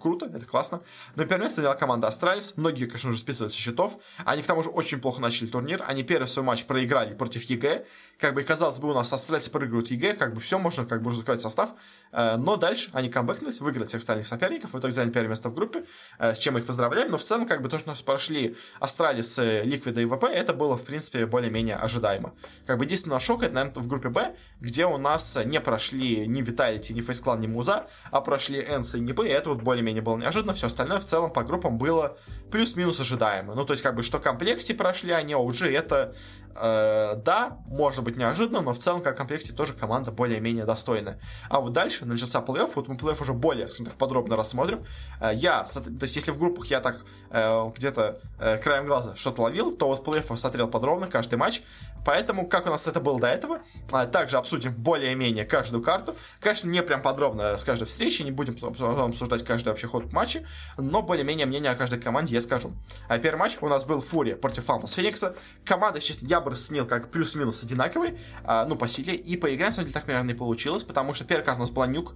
круто, 0.00 0.26
это 0.26 0.44
классно. 0.46 0.80
Но 1.16 1.24
первое 1.24 1.44
место 1.44 1.56
заняла 1.56 1.74
команда 1.74 2.08
Astralis. 2.08 2.54
Многие, 2.56 2.86
конечно 2.86 3.12
же, 3.12 3.18
списывают 3.18 3.52
со 3.52 3.58
счетов. 3.58 3.98
Они, 4.24 4.42
к 4.42 4.46
тому 4.46 4.62
же, 4.62 4.68
очень 4.68 5.00
плохо 5.00 5.20
начали 5.20 5.48
турнир. 5.48 5.82
Они 5.86 6.02
первый 6.02 6.26
свой 6.26 6.44
матч 6.44 6.64
проиграли 6.64 7.14
против 7.14 7.44
EG. 7.44 7.84
Как 8.18 8.34
бы, 8.34 8.42
казалось 8.42 8.78
бы, 8.78 8.90
у 8.90 8.94
нас 8.94 9.12
Astralis 9.12 9.48
проигрывают 9.48 9.90
EG, 9.90 10.14
как 10.14 10.34
бы 10.34 10.40
все, 10.40 10.58
можно 10.58 10.84
как 10.84 11.02
бы 11.02 11.10
уже 11.10 11.18
закрывать 11.18 11.42
состав. 11.42 11.70
Э, 12.12 12.36
но 12.36 12.56
дальше 12.56 12.90
они 12.92 13.08
камбэкнулись, 13.08 13.60
выиграли 13.60 13.86
всех 13.86 14.00
остальных 14.00 14.26
соперников, 14.26 14.72
в 14.72 14.78
итоге 14.78 14.92
заняли 14.92 15.12
первое 15.12 15.30
место 15.30 15.48
в 15.48 15.54
группе, 15.54 15.84
э, 16.18 16.34
с 16.34 16.38
чем 16.38 16.54
мы 16.54 16.60
их 16.60 16.66
поздравляем. 16.66 17.10
Но 17.10 17.18
в 17.18 17.22
целом, 17.22 17.46
как 17.46 17.62
бы, 17.62 17.68
то, 17.68 17.78
что 17.78 17.88
нас 17.88 18.02
прошли 18.02 18.56
Astralis, 18.80 19.38
Liquid 19.38 20.00
и 20.00 20.06
VP, 20.06 20.24
это 20.24 20.52
было, 20.52 20.76
в 20.76 20.82
принципе, 20.82 21.26
более-менее 21.26 21.76
ожидаемо. 21.76 22.34
Как 22.66 22.78
бы, 22.78 22.84
единственный 22.84 23.18
шок, 23.20 23.42
это, 23.42 23.54
наверное, 23.54 23.82
в 23.82 23.86
группе 23.86 24.10
Б, 24.10 24.36
где 24.60 24.86
у 24.86 24.98
нас 24.98 25.38
не 25.44 25.60
прошли 25.60 26.26
ни 26.26 26.42
Виталити, 26.42 26.92
ни 26.92 27.00
Фейсклан, 27.00 27.40
ни 27.40 27.46
Муза, 27.46 27.86
а 28.10 28.20
прошли 28.20 28.60
Энс 28.60 28.94
и 28.94 29.00
Нипы, 29.00 29.26
и 29.26 29.30
это 29.30 29.50
вот 29.50 29.62
более-менее 29.62 30.02
было 30.02 30.18
неожиданно. 30.18 30.52
Все 30.52 30.66
остальное 30.66 30.98
в 30.98 31.06
целом 31.06 31.32
по 31.32 31.42
группам 31.42 31.78
было 31.78 32.18
плюс-минус 32.50 33.00
ожидаемо. 33.00 33.54
Ну, 33.54 33.64
то 33.64 33.72
есть, 33.72 33.82
как 33.82 33.94
бы, 33.94 34.02
что 34.02 34.18
комплекте 34.20 34.74
прошли 34.74 35.12
они, 35.12 35.34
уже 35.34 35.72
это 35.72 36.14
Э, 36.54 37.14
да, 37.16 37.58
может 37.66 38.04
быть 38.04 38.16
неожиданно, 38.16 38.60
но 38.60 38.74
в 38.74 38.78
целом, 38.78 39.02
как 39.02 39.16
комплекте, 39.16 39.52
тоже 39.52 39.72
команда 39.72 40.10
более-менее 40.10 40.64
достойная. 40.64 41.18
А 41.48 41.60
вот 41.60 41.72
дальше 41.72 42.04
начался 42.04 42.40
плей-офф, 42.40 42.72
вот 42.74 42.88
мы 42.88 42.94
плей-офф 42.96 43.22
уже 43.22 43.32
более, 43.32 43.68
скажем 43.68 43.86
так, 43.86 43.96
подробно 43.96 44.36
рассмотрим. 44.36 44.84
Э, 45.20 45.30
я, 45.34 45.64
то 45.64 46.02
есть, 46.02 46.16
если 46.16 46.30
в 46.30 46.38
группах 46.38 46.66
я 46.66 46.80
так 46.80 47.04
э, 47.30 47.70
где-то 47.76 48.20
э, 48.38 48.58
краем 48.58 48.86
глаза 48.86 49.16
что-то 49.16 49.42
ловил, 49.42 49.72
то 49.72 49.88
вот 49.88 50.06
плей-офф 50.06 50.36
смотрел 50.36 50.68
подробно 50.68 51.06
каждый 51.06 51.36
матч. 51.36 51.62
Поэтому, 52.04 52.46
как 52.46 52.66
у 52.66 52.70
нас 52.70 52.86
это 52.86 53.00
было 53.00 53.20
до 53.20 53.28
этого, 53.28 53.60
а, 53.90 54.06
также 54.06 54.36
обсудим 54.36 54.74
более-менее 54.74 55.44
каждую 55.44 55.82
карту. 55.82 56.16
Конечно, 56.40 56.68
не 56.68 56.82
прям 56.82 57.02
подробно 57.02 57.56
с 57.56 57.64
каждой 57.64 57.84
встречи, 57.84 58.22
не 58.22 58.30
будем 58.30 58.56
обсуждать 58.62 59.44
каждый 59.44 59.68
вообще 59.68 59.86
ход 59.86 60.12
матча, 60.12 60.44
но 60.76 61.02
более-менее 61.02 61.46
мнение 61.46 61.70
о 61.70 61.74
каждой 61.74 62.00
команде 62.00 62.34
я 62.34 62.40
скажу. 62.40 62.72
А 63.08 63.18
первый 63.18 63.38
матч 63.38 63.58
у 63.60 63.68
нас 63.68 63.84
был 63.84 64.02
Фурия 64.02 64.36
против 64.36 64.64
Фалмас 64.64 64.92
Феникса. 64.92 65.36
Команда, 65.64 66.00
честно, 66.00 66.26
я 66.26 66.40
бы 66.40 66.50
расценил 66.50 66.86
как 66.86 67.10
плюс-минус 67.10 67.62
одинаковый, 67.62 68.18
а, 68.44 68.64
ну, 68.64 68.76
по 68.76 68.88
силе, 68.88 69.14
и 69.14 69.36
по 69.36 69.54
игре, 69.54 69.66
на 69.66 69.72
самом 69.72 69.86
деле, 69.86 69.94
так, 69.94 70.06
наверное, 70.06 70.34
и 70.34 70.36
получилось, 70.36 70.82
потому 70.82 71.14
что 71.14 71.24
первая 71.24 71.44
карта 71.44 71.60
у 71.60 71.64
нас 71.64 71.70
была 71.70 71.86
Нюк, 71.86 72.14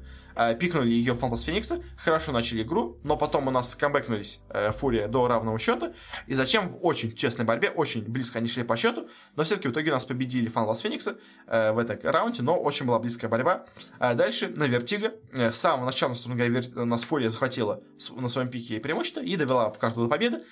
пикнули 0.59 0.91
ее 0.91 1.15
Фантас 1.15 1.43
Феникса, 1.43 1.83
хорошо 1.97 2.33
начали 2.33 2.63
игру, 2.63 2.99
но 3.05 3.17
потом 3.17 3.49
у 3.49 3.51
нас 3.51 3.75
камбэкнулись 3.75 4.41
э, 4.51 4.71
Фурия 4.73 5.09
до 5.09 5.27
равного 5.29 5.59
счета, 5.59 5.93
и 6.27 6.35
зачем 6.35 6.69
в 6.69 6.85
очень 6.85 7.15
честной 7.15 7.45
борьбе, 7.45 7.71
очень 7.71 8.03
близко 8.03 8.39
они 8.39 8.49
шли 8.49 8.63
по 8.63 8.77
счету, 8.77 9.09
но 9.35 9.45
все-таки 9.45 9.69
в 9.69 9.73
итоге 9.73 9.91
нас 9.91 10.05
победили 10.05 10.49
FunPlus 10.49 10.81
Phoenix 10.81 11.17
э, 11.47 11.73
в 11.73 11.79
этой 11.79 11.99
раунде, 12.03 12.43
но 12.43 12.59
очень 12.59 12.87
была 12.87 12.99
близкая 12.99 13.31
борьба. 13.31 13.67
А 13.99 14.15
дальше 14.15 14.49
на 14.49 14.65
Vertigo, 14.65 15.15
э, 15.33 15.53
с 15.53 15.57
самого 15.57 15.87
начала, 15.87 16.15
у 16.15 16.85
нас 16.85 17.03
Фурия 17.03 17.31
захватила 17.31 17.81
на 18.11 18.29
своем 18.29 18.49
пике 18.49 18.79
преимущество 18.81 19.21
и 19.21 19.37
довела 19.37 19.71
карту 19.71 20.03
до 20.03 20.09
победы. 20.09 20.43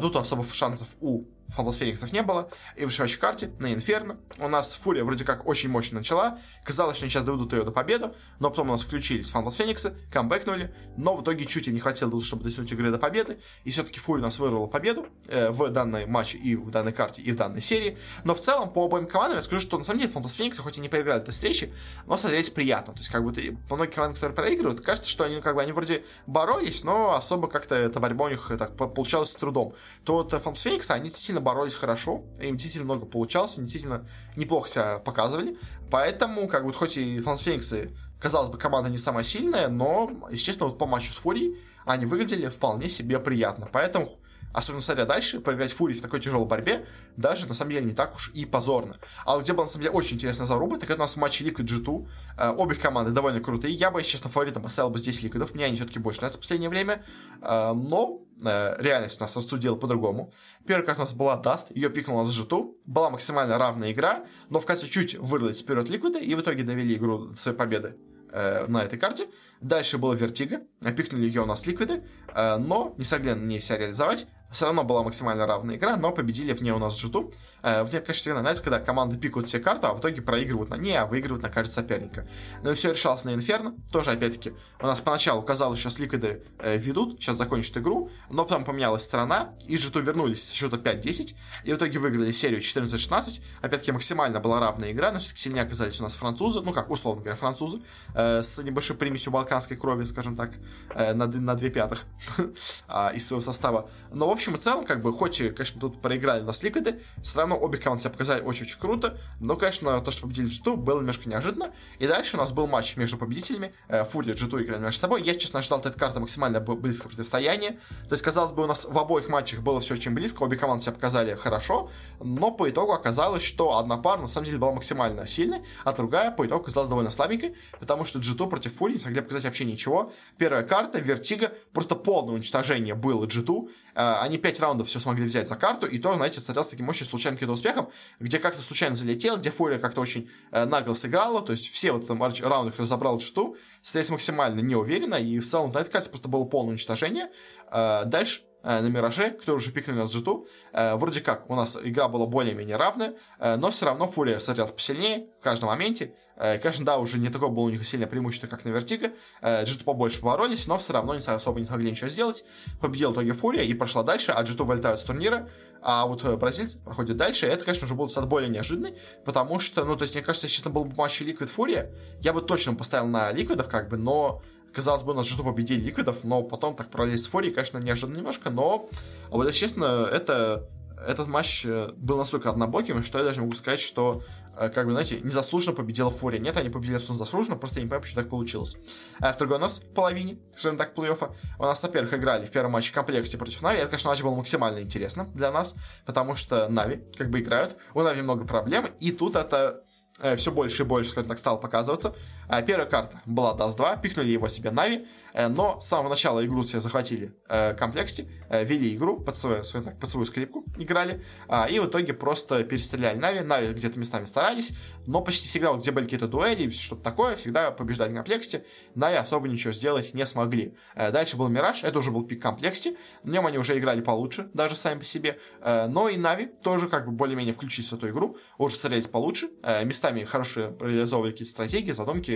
Тут 0.00 0.16
особо 0.16 0.42
шансов 0.54 0.88
у 1.00 1.26
Фанплас 1.48 1.76
Фениксов 1.76 2.12
не 2.12 2.22
было. 2.22 2.50
И 2.76 2.84
в 2.84 2.92
следующей 2.92 3.18
карте 3.18 3.50
на 3.58 3.72
Инферно 3.72 4.18
у 4.38 4.48
нас 4.48 4.74
Фурия 4.74 5.04
вроде 5.04 5.24
как 5.24 5.46
очень 5.46 5.68
мощно 5.68 5.98
начала. 5.98 6.38
Казалось, 6.64 6.96
что 6.96 7.04
они 7.04 7.10
сейчас 7.10 7.24
доведут 7.24 7.52
ее 7.52 7.64
до 7.64 7.70
победы, 7.70 8.12
но 8.40 8.50
потом 8.50 8.68
у 8.68 8.72
нас 8.72 8.82
включились 8.82 9.30
Фанплас 9.30 9.54
Фениксы, 9.54 9.94
камбэкнули, 10.10 10.74
но 10.96 11.16
в 11.16 11.22
итоге 11.22 11.46
чуть 11.46 11.68
им 11.68 11.74
не 11.74 11.80
хватило, 11.80 12.20
чтобы 12.22 12.44
дотянуть 12.44 12.70
игры 12.72 12.90
до 12.90 12.98
победы. 12.98 13.38
И 13.64 13.70
все-таки 13.70 14.00
Фурия 14.00 14.22
у 14.22 14.26
нас 14.26 14.38
вырвала 14.38 14.66
победу 14.66 15.06
э, 15.28 15.50
в 15.50 15.68
данной 15.70 16.06
матче 16.06 16.38
и 16.38 16.56
в 16.56 16.70
данной 16.70 16.92
карте, 16.92 17.22
и 17.22 17.32
в 17.32 17.36
данной 17.36 17.60
серии. 17.60 17.98
Но 18.24 18.34
в 18.34 18.40
целом, 18.40 18.72
по 18.72 18.84
обоим 18.84 19.06
командам 19.06 19.38
я 19.38 19.42
скажу, 19.42 19.60
что 19.60 19.78
на 19.78 19.84
самом 19.84 20.00
деле 20.00 20.12
Фантас 20.12 20.34
Фениксы, 20.34 20.62
хоть 20.62 20.78
и 20.78 20.80
не 20.80 20.88
проиграли 20.88 21.20
этой 21.20 21.30
встречи, 21.30 21.72
но 22.06 22.16
смотрелись 22.16 22.50
приятно. 22.50 22.92
То 22.92 23.00
есть, 23.00 23.10
как 23.10 23.24
бы 23.24 23.32
по 23.68 23.76
многим 23.76 23.92
командам, 23.92 24.14
которые 24.14 24.34
проигрывают, 24.34 24.80
кажется, 24.80 25.10
что 25.10 25.24
они, 25.24 25.40
как 25.40 25.54
бы, 25.54 25.62
они 25.62 25.72
вроде 25.72 26.04
боролись, 26.26 26.84
но 26.84 27.14
особо 27.14 27.48
как-то 27.48 27.74
эта 27.74 28.00
борьба 28.00 28.26
у 28.26 28.28
них 28.28 28.50
так 28.58 28.76
получалась 28.76 29.30
с 29.30 29.34
трудом. 29.34 29.74
То 30.04 30.14
вот 30.14 30.30
Фантас 30.30 30.62
Фениксы, 30.62 30.90
они 30.90 31.10
действительно 31.36 31.40
боролись 31.40 31.74
хорошо, 31.74 32.24
им 32.40 32.56
действительно 32.56 32.84
много 32.84 33.06
получалось, 33.06 33.54
они 33.56 33.66
действительно 33.66 34.06
неплохо 34.36 34.68
себя 34.68 34.98
показывали. 34.98 35.56
Поэтому, 35.90 36.48
как 36.48 36.64
бы, 36.64 36.72
хоть 36.72 36.96
и 36.96 37.20
Фанс 37.20 37.40
Фениксы, 37.40 37.90
казалось 38.20 38.50
бы, 38.50 38.58
команда 38.58 38.90
не 38.90 38.98
самая 38.98 39.24
сильная, 39.24 39.68
но, 39.68 40.10
если 40.30 40.44
честно, 40.44 40.66
вот 40.66 40.78
по 40.78 40.86
матчу 40.86 41.12
с 41.12 41.16
Фурией 41.16 41.56
они 41.84 42.06
выглядели 42.06 42.48
вполне 42.48 42.88
себе 42.88 43.18
приятно. 43.18 43.68
Поэтому, 43.72 44.18
особенно 44.52 44.82
смотря 44.82 45.04
дальше, 45.04 45.40
проиграть 45.40 45.72
Фурии 45.72 45.94
в 45.94 46.02
такой 46.02 46.20
тяжелой 46.20 46.46
борьбе, 46.46 46.86
даже 47.16 47.46
на 47.46 47.54
самом 47.54 47.72
деле 47.72 47.86
не 47.86 47.92
так 47.92 48.14
уж 48.14 48.30
и 48.34 48.44
позорно. 48.44 48.96
А 49.24 49.34
вот 49.34 49.44
где 49.44 49.52
была 49.52 49.64
на 49.64 49.70
самом 49.70 49.82
деле 49.82 49.94
очень 49.94 50.16
интересная 50.16 50.46
заруба, 50.46 50.78
так 50.78 50.90
это 50.90 50.96
у 50.96 51.04
нас 51.04 51.12
в 51.12 51.16
матче 51.18 51.44
Liquid 51.44 51.64
G2. 51.64 52.08
Э, 52.38 52.54
обе 52.56 52.74
команды 52.74 53.12
довольно 53.12 53.40
крутые. 53.40 53.74
Я 53.74 53.90
бы, 53.90 54.02
честно, 54.02 54.30
фаворитом 54.30 54.62
поставил 54.62 54.90
бы 54.90 54.98
здесь 54.98 55.22
Ликвидов. 55.22 55.54
Мне 55.54 55.66
они 55.66 55.76
все-таки 55.76 55.98
больше 55.98 56.20
нравятся 56.20 56.38
в 56.38 56.42
последнее 56.42 56.70
время. 56.70 57.04
Э, 57.42 57.72
но 57.72 58.25
э, 58.44 58.76
реальность 58.78 59.18
у 59.18 59.22
нас 59.22 59.36
рассудила 59.36 59.76
по-другому. 59.76 60.32
Первая 60.66 60.84
карта 60.84 61.02
у 61.02 61.04
нас 61.04 61.14
была 61.14 61.36
Dust, 61.36 61.70
ее 61.70 61.90
пикнула 61.90 62.24
G2. 62.24 62.76
Была 62.84 63.10
максимально 63.10 63.58
равная 63.58 63.92
игра, 63.92 64.24
но 64.50 64.60
в 64.60 64.66
конце 64.66 64.86
чуть 64.86 65.16
вырвались 65.16 65.60
вперед 65.60 65.88
Ликвиды 65.88 66.20
и 66.20 66.34
в 66.34 66.40
итоге 66.40 66.62
довели 66.62 66.94
игру 66.96 67.26
до 67.26 67.36
своей 67.36 67.56
победы 67.56 67.96
э, 68.32 68.66
на 68.66 68.82
этой 68.82 68.98
карте. 68.98 69.28
Дальше 69.60 69.98
была 69.98 70.14
Vertigo, 70.14 70.62
пикнули 70.96 71.26
ее 71.26 71.42
у 71.42 71.46
нас 71.46 71.66
Ликвиды, 71.66 72.02
э, 72.34 72.56
но 72.56 72.94
не 72.98 73.04
смогли 73.04 73.34
на 73.34 73.44
ней 73.44 73.60
себя 73.60 73.78
реализовать. 73.78 74.26
Все 74.50 74.66
равно 74.66 74.84
была 74.84 75.02
максимально 75.02 75.46
равная 75.46 75.76
игра, 75.76 75.96
но 75.96 76.12
победили 76.12 76.52
в 76.52 76.62
ней 76.62 76.70
у 76.70 76.78
нас 76.78 76.96
G2. 76.96 77.32
Э, 77.62 77.82
мне, 77.82 78.00
конечно, 78.00 78.12
всегда 78.12 78.42
нравится, 78.42 78.62
когда 78.62 78.78
команды 78.78 79.16
пикают 79.16 79.48
все 79.48 79.58
карты, 79.58 79.86
а 79.86 79.94
в 79.94 80.00
итоге 80.00 80.22
проигрывают 80.22 80.70
на 80.70 80.76
ней, 80.76 80.96
а 80.96 81.06
выигрывают 81.06 81.42
на 81.42 81.48
карте 81.48 81.72
соперника. 81.72 82.26
Ну 82.62 82.70
и 82.70 82.74
все 82.74 82.92
решалось 82.92 83.24
на 83.24 83.34
Инферно. 83.34 83.74
Тоже, 83.90 84.12
опять-таки, 84.12 84.52
у 84.80 84.86
нас 84.86 85.00
поначалу 85.00 85.42
казалось, 85.42 85.78
что 85.78 85.90
Ликвиды 86.00 86.42
э, 86.58 86.76
ведут, 86.76 87.20
сейчас 87.20 87.36
закончат 87.36 87.78
игру, 87.78 88.10
но 88.30 88.44
потом 88.44 88.64
поменялась 88.64 89.02
сторона, 89.02 89.54
и 89.66 89.76
G2 89.76 90.00
вернулись 90.00 90.50
счета 90.50 90.76
5-10, 90.76 91.34
и 91.64 91.72
в 91.72 91.76
итоге 91.76 91.98
выиграли 91.98 92.30
серию 92.32 92.60
14-16. 92.60 93.40
Опять-таки, 93.62 93.92
максимально 93.92 94.40
была 94.40 94.60
равная 94.60 94.92
игра, 94.92 95.12
но 95.12 95.18
все-таки 95.18 95.40
сильнее 95.40 95.62
оказались 95.62 95.98
у 96.00 96.02
нас 96.02 96.14
французы, 96.14 96.60
ну 96.60 96.72
как, 96.72 96.90
условно 96.90 97.22
говоря, 97.22 97.36
французы, 97.36 97.80
э, 98.14 98.42
с 98.42 98.62
небольшой 98.62 98.96
примесью 98.96 99.32
балканской 99.32 99.76
крови, 99.76 100.04
скажем 100.04 100.36
так, 100.36 100.50
э, 100.94 101.14
на, 101.14 101.26
на 101.26 101.54
две 101.54 101.70
пятых 101.70 102.04
а, 102.88 103.12
из 103.14 103.26
своего 103.26 103.40
состава. 103.40 103.88
Но, 104.12 104.28
в 104.28 104.30
общем 104.30 104.56
и 104.56 104.58
целом, 104.58 104.84
как 104.84 105.02
бы, 105.02 105.12
хоть, 105.12 105.38
конечно, 105.38 105.80
тут 105.80 106.02
проиграли 106.02 106.42
у 106.42 106.46
нас 106.46 106.62
Ликвиды, 106.62 107.00
все 107.22 107.36
равно 107.46 107.64
обе 107.64 107.78
команды 107.78 108.02
себя 108.02 108.10
показали 108.10 108.42
очень-очень 108.42 108.78
круто, 108.78 109.18
но, 109.40 109.56
конечно, 109.56 110.00
то, 110.00 110.10
что 110.10 110.22
победили 110.22 110.48
G2, 110.48 110.76
было 110.76 111.00
немножко 111.00 111.28
неожиданно. 111.28 111.72
И 111.98 112.06
дальше 112.06 112.36
у 112.36 112.40
нас 112.40 112.52
был 112.52 112.66
матч 112.66 112.96
между 112.96 113.16
победителями. 113.16 113.72
Э, 113.88 114.04
Фурия 114.04 114.34
и 114.34 114.36
G2 114.36 114.64
играли 114.64 114.80
между 114.80 115.00
собой. 115.00 115.22
Я, 115.22 115.34
честно, 115.34 115.60
ожидал 115.60 115.78
от 115.78 115.86
этой 115.86 115.98
карты 115.98 116.20
максимально 116.20 116.60
близкое 116.60 117.08
противостояние. 117.08 117.78
То 118.08 118.12
есть, 118.12 118.22
казалось 118.22 118.52
бы, 118.52 118.64
у 118.64 118.66
нас 118.66 118.84
в 118.84 118.98
обоих 118.98 119.28
матчах 119.28 119.60
было 119.60 119.80
все 119.80 119.94
очень 119.94 120.12
близко, 120.12 120.42
обе 120.42 120.56
команды 120.56 120.84
себя 120.84 120.92
показали 120.92 121.34
хорошо, 121.34 121.90
но 122.20 122.50
по 122.50 122.68
итогу 122.68 122.92
оказалось, 122.92 123.42
что 123.42 123.78
одна 123.78 123.96
пара 123.96 124.20
на 124.20 124.28
самом 124.28 124.46
деле 124.46 124.58
была 124.58 124.72
максимально 124.72 125.26
сильной, 125.26 125.62
а 125.84 125.92
другая 125.92 126.30
по 126.30 126.46
итогу 126.46 126.62
оказалась 126.62 126.88
довольно 126.88 127.10
слабенькой, 127.10 127.54
потому 127.78 128.04
что 128.04 128.18
G2 128.18 128.48
против 128.48 128.74
Фурии 128.74 128.94
не 128.94 129.00
смогли 129.00 129.20
показать 129.20 129.44
вообще 129.44 129.64
ничего. 129.64 130.12
Первая 130.38 130.62
карта, 130.62 130.98
Vertigo, 130.98 131.52
просто 131.72 131.94
полное 131.94 132.34
уничтожение 132.34 132.94
было 132.94 133.26
G2. 133.26 133.68
Э, 133.96 134.18
они 134.20 134.36
5 134.36 134.60
раундов 134.60 134.88
все 134.88 135.00
смогли 135.00 135.24
взять 135.24 135.48
за 135.48 135.56
карту, 135.56 135.86
и 135.86 135.98
то, 135.98 136.14
знаете, 136.14 136.38
смотрелся 136.40 136.70
таким 136.70 136.88
очень 136.88 137.06
случайным 137.06 137.36
каким-то 137.36 137.54
успехом, 137.54 137.88
где 138.20 138.38
как-то 138.38 138.62
случайно 138.62 138.94
залетел, 138.94 139.38
где 139.38 139.50
Фурия 139.50 139.78
как-то 139.78 140.02
очень 140.02 140.30
э, 140.52 140.66
нагло 140.66 140.94
сыграла, 140.94 141.40
то 141.40 141.52
есть 141.52 141.68
все 141.70 141.92
вот 141.92 142.06
там 142.06 142.22
раунды, 142.22 142.72
кто 142.72 142.84
забрал 142.84 143.18
что, 143.20 143.56
смотрелись 143.82 144.10
максимально 144.10 144.60
неуверенно, 144.60 145.14
и 145.14 145.38
в 145.38 145.48
целом 145.48 145.72
на 145.72 145.78
этой 145.78 145.90
карте 145.90 146.10
просто 146.10 146.28
было 146.28 146.44
полное 146.44 146.72
уничтожение. 146.72 147.30
Э, 147.72 148.04
дальше 148.04 148.42
на 148.62 148.88
Мираже, 148.88 149.30
которые 149.30 149.58
уже 149.58 149.70
пикнули 149.70 149.98
на 149.98 150.06
G2. 150.06 150.46
Э, 150.72 150.96
вроде 150.96 151.20
как 151.20 151.48
у 151.48 151.54
нас 151.54 151.78
игра 151.80 152.08
была 152.08 152.26
более-менее 152.26 152.76
равная, 152.76 153.14
но 153.38 153.70
все 153.70 153.86
равно 153.86 154.08
Фурия 154.08 154.40
смотрелась 154.40 154.72
посильнее 154.72 155.28
в 155.38 155.42
каждом 155.42 155.68
моменте. 155.68 156.14
Э, 156.36 156.58
конечно, 156.58 156.84
да, 156.84 156.98
уже 156.98 157.18
не 157.18 157.28
такое 157.28 157.48
было 157.48 157.64
у 157.64 157.70
них 157.70 157.86
сильное 157.86 158.06
преимущество, 158.06 158.46
как 158.46 158.64
на 158.64 158.68
Vertigo. 158.70 159.12
Э, 159.40 159.64
G2 159.64 159.84
побольше 159.84 160.20
поборолись, 160.20 160.66
но 160.66 160.78
все 160.78 160.92
равно 160.92 161.14
не 161.14 161.24
особо 161.24 161.60
не 161.60 161.66
смогли 161.66 161.90
ничего 161.90 162.08
сделать. 162.08 162.44
Победила 162.80 163.10
в 163.10 163.14
итоге 163.14 163.32
Фурия 163.32 163.62
и 163.62 163.74
прошла 163.74 164.02
дальше, 164.02 164.32
а 164.32 164.42
G2 164.42 164.64
вылетают 164.64 165.00
с 165.00 165.04
турнира. 165.04 165.48
А 165.82 166.06
вот 166.06 166.24
э, 166.24 166.36
бразильцы 166.36 166.78
проходят 166.78 167.16
дальше, 167.16 167.46
это, 167.46 167.64
конечно, 167.64 167.86
уже 167.86 167.94
был 167.94 168.06
достаточно 168.06 168.28
более 168.28 168.50
неожиданный, 168.50 168.96
потому 169.24 169.60
что, 169.60 169.84
ну, 169.84 169.94
то 169.96 170.02
есть, 170.02 170.14
мне 170.14 170.24
кажется, 170.24 170.48
честно, 170.48 170.70
был 170.70 170.84
бы 170.84 170.96
матч 170.96 171.20
Ликвид 171.20 171.48
Фурия, 171.48 171.92
я 172.20 172.32
бы 172.32 172.42
точно 172.42 172.74
поставил 172.74 173.06
на 173.06 173.30
Ликвидов, 173.30 173.68
как 173.68 173.88
бы, 173.88 173.96
но 173.96 174.42
казалось 174.74 175.04
бы, 175.04 175.12
у 175.12 175.14
нас 175.14 175.26
же 175.26 175.40
победили 175.40 175.80
Ликвидов, 175.80 176.24
но 176.24 176.42
потом 176.42 176.74
так 176.74 176.90
пролез 176.90 177.22
с 177.22 177.26
Фурии, 177.26 177.50
конечно, 177.50 177.78
неожиданно 177.78 178.16
немножко, 178.16 178.50
но, 178.50 178.90
вот, 179.30 179.46
если 179.46 179.60
честно, 179.60 180.08
это, 180.10 180.68
этот 181.06 181.28
матч 181.28 181.64
был 181.64 182.16
настолько 182.16 182.50
однобоким, 182.50 183.04
что 183.04 183.18
я 183.18 183.24
даже 183.24 183.42
могу 183.42 183.52
сказать, 183.52 183.80
что 183.80 184.22
как 184.56 184.86
бы, 184.86 184.92
знаете, 184.92 185.20
незаслуженно 185.20 185.74
победила 185.74 186.10
Фурия. 186.10 186.40
Нет, 186.40 186.56
они 186.56 186.70
победили 186.70 186.96
абсолютно 186.96 187.24
заслуженно, 187.24 187.56
просто 187.56 187.78
я 187.78 187.84
не 187.84 187.88
понимаю, 187.88 188.02
почему 188.02 188.22
так 188.22 188.30
получилось. 188.30 188.76
А 189.20 189.32
в 189.32 189.38
другой 189.38 189.58
у 189.58 189.60
нас 189.60 189.78
в 189.78 189.94
половине, 189.94 190.38
скажем 190.56 190.78
так, 190.78 190.96
плей-оффа, 190.96 191.32
у 191.58 191.62
нас, 191.62 191.82
во-первых, 191.82 192.14
играли 192.14 192.46
в 192.46 192.50
первом 192.50 192.72
матче 192.72 192.92
Complexity 192.92 193.36
против 193.38 193.62
Нави. 193.62 193.78
Это, 193.78 193.88
конечно, 193.88 194.10
матч 194.10 194.22
был 194.22 194.34
максимально 194.34 194.80
интересно 194.80 195.30
для 195.34 195.50
нас, 195.50 195.74
потому 196.04 196.36
что 196.36 196.68
Нави 196.68 197.02
как 197.16 197.30
бы 197.30 197.40
играют, 197.40 197.76
у 197.94 198.02
Нави 198.02 198.22
много 198.22 198.44
проблем, 198.44 198.86
и 199.00 199.12
тут 199.12 199.36
это 199.36 199.82
э, 200.20 200.36
все 200.36 200.50
больше 200.52 200.82
и 200.82 200.86
больше, 200.86 201.10
скажем 201.10 201.28
так, 201.28 201.38
стало 201.38 201.58
показываться. 201.58 202.14
Э, 202.48 202.62
первая 202.62 202.86
карта 202.86 203.20
была 203.26 203.56
Dust 203.56 203.76
2, 203.76 203.96
пикнули 203.96 204.30
его 204.30 204.48
себе 204.48 204.70
Нави, 204.70 205.06
Э, 205.36 205.48
но 205.48 205.78
с 205.80 205.88
самого 205.88 206.08
начала 206.08 206.44
игру 206.44 206.62
себе 206.62 206.80
захватили 206.80 207.34
э, 207.48 207.74
Complexity, 207.74 208.26
э, 208.48 208.64
вели 208.64 208.96
игру 208.96 209.20
под 209.20 209.36
свою, 209.36 209.62
так, 209.62 209.98
под 210.00 210.10
свою 210.10 210.24
скрипку, 210.24 210.64
играли, 210.78 211.22
э, 211.48 211.70
и 211.70 211.78
в 211.78 211.86
итоге 211.86 212.14
просто 212.14 212.64
перестреляли 212.64 213.18
Нави. 213.18 213.40
Нави 213.40 213.74
где-то 213.74 213.98
местами 213.98 214.24
старались, 214.24 214.72
но 215.06 215.20
почти 215.20 215.48
всегда, 215.48 215.74
где 215.74 215.90
были 215.90 216.04
какие-то 216.04 216.26
дуэли, 216.26 216.70
что-то 216.70 217.02
такое, 217.02 217.36
всегда 217.36 217.70
побеждали 217.70 218.12
Complexity. 218.12 218.64
Нави 218.94 219.16
особо 219.16 219.46
ничего 219.46 219.74
сделать 219.74 220.14
не 220.14 220.26
смогли. 220.26 220.74
Дальше 220.94 221.36
был 221.36 221.48
Мираж, 221.48 221.84
это 221.84 221.98
уже 221.98 222.10
был 222.10 222.24
пик 222.24 222.40
Complexity, 222.40 222.96
в 223.22 223.28
нем 223.28 223.46
они 223.46 223.58
уже 223.58 223.78
играли 223.78 224.00
получше, 224.00 224.48
даже 224.54 224.74
сами 224.74 225.00
по 225.00 225.04
себе, 225.04 225.38
но 225.62 226.08
и 226.08 226.16
Нави 226.16 226.46
тоже 226.62 226.88
как 226.88 227.06
бы 227.06 227.12
более-менее 227.12 227.52
включились 227.52 227.90
в 227.90 227.92
эту 227.92 228.08
игру, 228.08 228.38
уже 228.56 228.76
стрелялись 228.76 229.06
получше, 229.06 229.50
местами 229.84 230.24
хорошие 230.24 230.74
реализовывали 230.80 231.32
какие-то 231.32 231.50
стратегии, 231.50 231.92
задумки, 231.92 232.30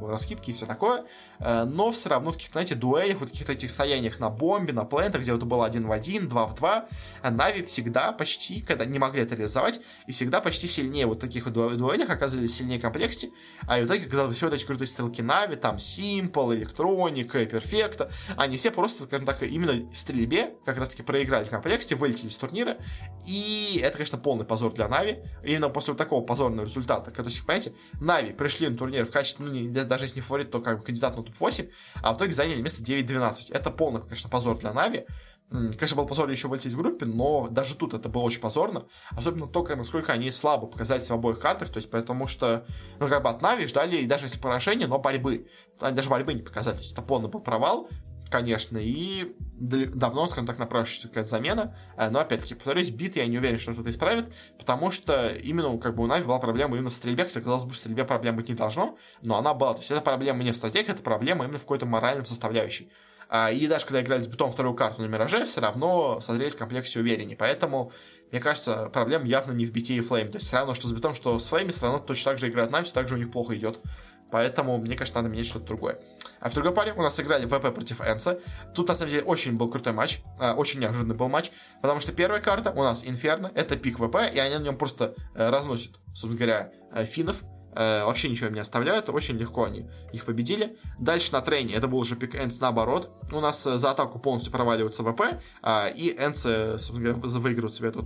раскидки 0.00 0.50
и 0.50 0.52
все 0.52 0.66
такое, 0.66 1.04
э, 1.40 1.64
но 1.64 1.92
все 1.92 2.08
равно 2.08 2.30
в 2.30 2.34
каких-то, 2.34 2.54
знаете, 2.54 2.74
дуэлях, 2.74 3.20
вот 3.20 3.30
каких-то 3.30 3.52
этих 3.52 3.70
стояниях 3.70 4.18
на 4.18 4.30
бомбе, 4.30 4.72
на 4.72 4.84
плэнтах, 4.84 5.22
где 5.22 5.32
вот 5.32 5.42
было 5.42 5.66
один 5.66 5.86
в 5.86 5.92
один, 5.92 6.28
два 6.28 6.46
в 6.46 6.54
два, 6.54 6.88
а 7.22 7.30
Нави 7.30 7.62
всегда 7.62 8.12
почти, 8.12 8.60
когда 8.60 8.84
не 8.84 8.98
могли 8.98 9.22
это 9.22 9.34
реализовать, 9.34 9.80
и 10.06 10.12
всегда 10.12 10.40
почти 10.40 10.66
сильнее 10.66 11.06
вот 11.06 11.20
таких 11.20 11.46
вот 11.46 11.54
дуэлях 11.54 12.10
оказывались 12.10 12.56
сильнее 12.56 12.78
Complexity, 12.80 13.30
а 13.66 13.80
в 13.80 13.86
итоге, 13.86 14.06
казалось 14.06 14.28
бы, 14.28 14.34
все 14.34 14.46
вот 14.46 14.54
эти 14.54 14.64
крутые 14.64 14.88
стрелки 14.88 15.22
Нави, 15.22 15.56
там, 15.56 15.76
Simple, 15.76 16.54
Электроника, 16.54 17.44
Перфекта, 17.46 18.10
они 18.36 18.56
все 18.56 18.70
просто, 18.70 19.04
скажем 19.04 19.26
так, 19.26 19.42
именно 19.42 19.90
в 19.90 19.96
стрельбе 19.96 20.54
как 20.64 20.78
раз-таки 20.78 21.02
проиграли 21.02 21.44
Complexity, 21.44 21.94
вылетели 21.94 22.28
с 22.28 22.36
турнира, 22.36 22.78
и 23.26 23.80
это, 23.82 23.96
конечно, 23.96 24.18
полный 24.18 24.44
позор 24.44 24.72
для 24.72 24.88
Нави, 24.88 25.18
именно 25.42 25.68
после 25.68 25.92
вот 25.92 25.98
такого 25.98 26.24
позорного 26.24 26.66
результата, 26.66 27.10
то 27.10 27.22
есть, 27.22 27.44
понимаете, 27.44 27.72
Нави 28.00 28.32
пришли 28.32 28.68
на 28.68 28.76
турнир 28.76 29.06
в 29.06 29.10
качестве, 29.10 29.43
ну, 29.44 29.50
не, 29.50 29.68
даже 29.68 30.04
если 30.04 30.16
не 30.16 30.22
фаворит, 30.22 30.50
то 30.50 30.60
как 30.60 30.78
бы 30.78 30.84
кандидат 30.84 31.16
на 31.16 31.22
топ-8, 31.22 31.70
а 32.02 32.12
в 32.12 32.16
итоге 32.16 32.32
заняли 32.32 32.62
место 32.62 32.82
9-12. 32.82 33.52
Это 33.52 33.70
полный, 33.70 34.00
конечно, 34.00 34.28
позор 34.30 34.58
для 34.58 34.72
Нави. 34.72 35.06
Конечно, 35.50 35.96
был 35.96 36.06
позор 36.06 36.28
еще 36.30 36.48
вылететь 36.48 36.72
в 36.72 36.76
группе, 36.76 37.06
но 37.06 37.48
даже 37.48 37.76
тут 37.76 37.94
это 37.94 38.08
было 38.08 38.22
очень 38.22 38.40
позорно. 38.40 38.86
Особенно 39.10 39.46
только, 39.46 39.76
насколько 39.76 40.12
они 40.12 40.30
слабо 40.30 40.66
показались 40.66 41.08
в 41.08 41.12
обоих 41.12 41.38
картах. 41.38 41.70
То 41.70 41.76
есть, 41.76 41.90
потому 41.90 42.26
что, 42.26 42.66
ну, 42.98 43.08
как 43.08 43.22
бы 43.22 43.28
от 43.28 43.42
Нави 43.42 43.66
ждали, 43.66 43.98
и 43.98 44.06
даже 44.06 44.24
если 44.24 44.38
поражение, 44.38 44.88
но 44.88 44.98
борьбы. 44.98 45.46
Они 45.78 45.94
даже 45.94 46.10
борьбы 46.10 46.34
не 46.34 46.42
показали. 46.42 46.76
То 46.76 46.80
есть, 46.80 46.92
это 46.92 47.02
полный 47.02 47.28
был 47.28 47.40
провал 47.40 47.88
конечно, 48.34 48.78
и 48.78 49.32
давно, 49.60 50.26
скажем 50.26 50.44
так, 50.44 50.58
напрашивается 50.58 51.06
какая-то 51.06 51.30
замена, 51.30 51.76
э, 51.96 52.10
но, 52.10 52.18
опять-таки, 52.18 52.56
повторюсь, 52.56 52.90
бит 52.90 53.14
я 53.14 53.26
не 53.26 53.38
уверен, 53.38 53.60
что 53.60 53.74
кто-то 53.74 53.90
исправит, 53.90 54.32
потому 54.58 54.90
что 54.90 55.28
именно, 55.28 55.78
как 55.78 55.94
бы, 55.94 56.02
у 56.02 56.06
Нави 56.08 56.24
была 56.24 56.40
проблема 56.40 56.74
именно 56.74 56.90
в 56.90 56.94
стрельбе, 56.94 57.22
хотя, 57.22 57.40
казалось 57.40 57.62
бы, 57.62 57.74
в 57.74 57.76
стрельбе 57.76 58.04
проблем 58.04 58.34
быть 58.34 58.48
не 58.48 58.56
должно, 58.56 58.98
но 59.22 59.38
она 59.38 59.54
была, 59.54 59.74
то 59.74 59.78
есть 59.78 59.90
это 59.92 60.00
проблема 60.00 60.42
не 60.42 60.50
в 60.50 60.56
стратегии, 60.56 60.90
это 60.90 61.00
проблема 61.00 61.44
именно 61.44 61.58
в 61.58 61.62
какой-то 61.62 61.86
моральном 61.86 62.26
составляющей. 62.26 62.90
А, 63.28 63.52
и 63.52 63.68
даже 63.68 63.86
когда 63.86 64.02
играли 64.02 64.20
с 64.20 64.26
битом 64.26 64.50
вторую 64.50 64.74
карту 64.74 65.02
на 65.02 65.06
Мираже, 65.06 65.44
все 65.44 65.60
равно 65.60 66.20
смотрелись 66.20 66.54
Complexity 66.54 66.98
увереннее, 66.98 67.36
поэтому 67.36 67.92
мне 68.32 68.40
кажется, 68.40 68.90
проблема 68.92 69.26
явно 69.26 69.52
не 69.52 69.64
в 69.64 69.70
бите 69.70 69.94
и 69.94 70.00
флейми. 70.00 70.32
То 70.32 70.38
есть 70.38 70.48
все 70.48 70.56
равно, 70.56 70.74
что 70.74 70.88
с 70.88 70.92
битом, 70.92 71.14
что 71.14 71.38
с 71.38 71.46
флейми, 71.46 71.70
все 71.70 71.82
равно 71.82 72.00
точно 72.00 72.32
так 72.32 72.40
же 72.40 72.48
играют 72.48 72.72
Нави, 72.72 72.84
все 72.84 72.92
так 72.92 73.08
же 73.08 73.14
у 73.14 73.18
них 73.18 73.30
плохо 73.30 73.56
идет. 73.56 73.78
Поэтому, 74.30 74.78
мне 74.78 74.96
кажется, 74.96 75.20
надо 75.20 75.32
менять 75.32 75.46
что-то 75.46 75.66
другое. 75.66 76.00
А 76.40 76.50
в 76.50 76.54
другой 76.54 76.72
паре 76.72 76.92
у 76.92 77.02
нас 77.02 77.18
играли 77.20 77.46
ВП 77.46 77.74
против 77.74 78.00
Энса. 78.00 78.40
Тут, 78.74 78.88
на 78.88 78.94
самом 78.94 79.12
деле, 79.12 79.22
очень 79.24 79.56
был 79.56 79.70
крутой 79.70 79.92
матч. 79.92 80.20
А, 80.38 80.54
очень 80.54 80.80
неожиданный 80.80 81.14
был 81.14 81.28
матч. 81.28 81.50
Потому 81.80 82.00
что 82.00 82.12
первая 82.12 82.40
карта 82.40 82.70
у 82.70 82.82
нас 82.82 83.04
Инферно. 83.04 83.50
Это 83.54 83.76
пик 83.76 83.98
ВП. 83.98 84.16
И 84.32 84.38
они 84.38 84.56
на 84.56 84.62
нем 84.62 84.76
просто 84.76 85.14
э, 85.34 85.48
разносят, 85.48 85.92
собственно 86.08 86.36
говоря, 86.36 86.72
э, 86.92 87.04
финнов. 87.06 87.42
Э, 87.76 88.04
вообще 88.04 88.28
ничего 88.28 88.50
не 88.50 88.60
оставляют. 88.60 89.08
Очень 89.08 89.36
легко 89.36 89.64
они 89.64 89.88
их 90.12 90.24
победили. 90.24 90.76
Дальше 90.98 91.32
на 91.32 91.40
трейне 91.40 91.74
это 91.74 91.88
был 91.88 91.98
уже 91.98 92.16
пик 92.16 92.34
Энс 92.34 92.60
наоборот. 92.60 93.10
У 93.32 93.40
нас 93.40 93.62
за 93.62 93.90
атаку 93.90 94.18
полностью 94.18 94.52
проваливается 94.52 95.02
ВП. 95.02 95.40
А, 95.62 95.88
и 95.88 96.10
Энсы, 96.10 96.78
собственно 96.78 97.14
говоря, 97.14 97.38
выигрывают 97.38 97.74
себе 97.74 97.88
эту, 97.88 98.00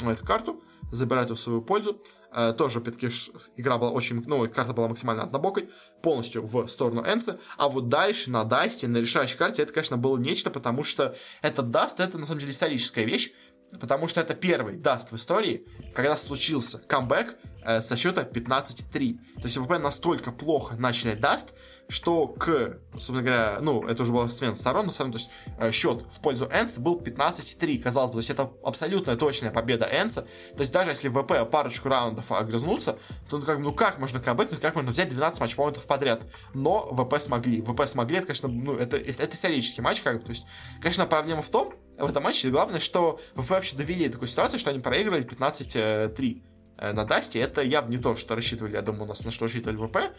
эту 0.00 0.26
карту 0.26 0.62
забирают 0.90 1.30
ее 1.30 1.36
в 1.36 1.40
свою 1.40 1.62
пользу. 1.62 2.00
Э, 2.30 2.52
тоже, 2.52 2.80
опять-таки, 2.80 3.08
игра 3.56 3.78
была 3.78 3.90
очень, 3.90 4.22
ну, 4.26 4.46
карта 4.48 4.72
была 4.72 4.88
максимально 4.88 5.22
однобокой, 5.22 5.70
полностью 6.02 6.44
в 6.44 6.68
сторону 6.68 7.02
Энса. 7.02 7.40
А 7.56 7.68
вот 7.68 7.88
дальше, 7.88 8.30
на 8.30 8.44
Дасте, 8.44 8.86
на 8.86 8.98
решающей 8.98 9.36
карте, 9.36 9.62
это, 9.62 9.72
конечно, 9.72 9.96
было 9.96 10.18
нечто, 10.18 10.50
потому 10.50 10.84
что 10.84 11.16
этот 11.40 11.70
Даст, 11.70 12.00
это, 12.00 12.18
на 12.18 12.26
самом 12.26 12.40
деле, 12.40 12.52
историческая 12.52 13.04
вещь, 13.04 13.32
потому 13.80 14.08
что 14.08 14.20
это 14.20 14.34
первый 14.34 14.76
Даст 14.76 15.10
в 15.10 15.16
истории, 15.16 15.64
когда 15.94 16.16
случился 16.16 16.78
камбэк 16.78 17.38
э, 17.64 17.80
со 17.80 17.96
счета 17.96 18.22
15-3. 18.22 19.18
То 19.36 19.42
есть 19.44 19.56
ВП 19.56 19.78
настолько 19.78 20.30
плохо 20.30 20.76
начали 20.76 21.14
Даст, 21.14 21.54
что 21.88 22.26
к, 22.26 22.78
собственно 22.92 23.22
говоря, 23.22 23.58
ну, 23.62 23.86
это 23.86 24.02
уже 24.02 24.12
было 24.12 24.28
смена 24.28 24.54
сторон, 24.54 24.86
но 24.86 24.92
сам, 24.92 25.10
то 25.10 25.18
есть 25.18 25.30
э, 25.58 25.70
счет 25.72 26.02
в 26.10 26.20
пользу 26.20 26.44
Энса 26.46 26.80
был 26.80 27.00
15-3, 27.00 27.78
казалось 27.78 28.10
бы, 28.10 28.14
то 28.14 28.18
есть 28.18 28.30
это 28.30 28.50
абсолютная 28.62 29.16
точная 29.16 29.50
победа 29.50 29.88
Энса, 29.90 30.22
то 30.22 30.60
есть 30.60 30.70
даже 30.70 30.90
если 30.90 31.08
ВП 31.08 31.50
парочку 31.50 31.88
раундов 31.88 32.30
огрызнутся, 32.30 32.98
то 33.30 33.38
ну 33.38 33.44
как, 33.44 33.58
ну 33.58 33.72
как 33.72 33.98
можно 33.98 34.20
камбэкнуть, 34.20 34.60
как 34.60 34.74
можно 34.74 34.90
взять 34.90 35.08
12 35.08 35.40
матчпоинтов 35.40 35.86
подряд, 35.86 36.26
но 36.52 36.86
ВП 36.92 37.18
смогли, 37.18 37.62
ВП 37.62 37.86
смогли, 37.86 38.18
это, 38.18 38.26
конечно, 38.26 38.48
ну, 38.48 38.76
это, 38.76 38.98
это 38.98 39.34
исторический 39.34 39.80
матч, 39.80 40.02
как 40.02 40.18
бы, 40.18 40.24
то 40.24 40.30
есть, 40.30 40.46
конечно, 40.82 41.06
проблема 41.06 41.40
в 41.40 41.48
том, 41.48 41.72
в 41.96 42.04
этом 42.04 42.22
матче, 42.22 42.50
главное, 42.50 42.80
что 42.80 43.18
ВП 43.34 43.48
вообще 43.48 43.76
довели 43.76 44.10
такую 44.10 44.28
ситуацию, 44.28 44.58
что 44.58 44.70
они 44.70 44.80
проиграли 44.80 45.24
15-3, 45.24 45.78
Э, 45.78 46.57
на 46.80 47.04
Дасте, 47.04 47.40
это 47.40 47.62
явно 47.62 47.90
не 47.90 47.98
то, 47.98 48.16
что 48.16 48.34
рассчитывали, 48.34 48.74
я 48.74 48.82
думаю, 48.82 49.04
у 49.04 49.06
нас 49.06 49.24
на 49.24 49.30
что 49.30 49.46
рассчитывали 49.46 49.76
ВП. 49.76 50.14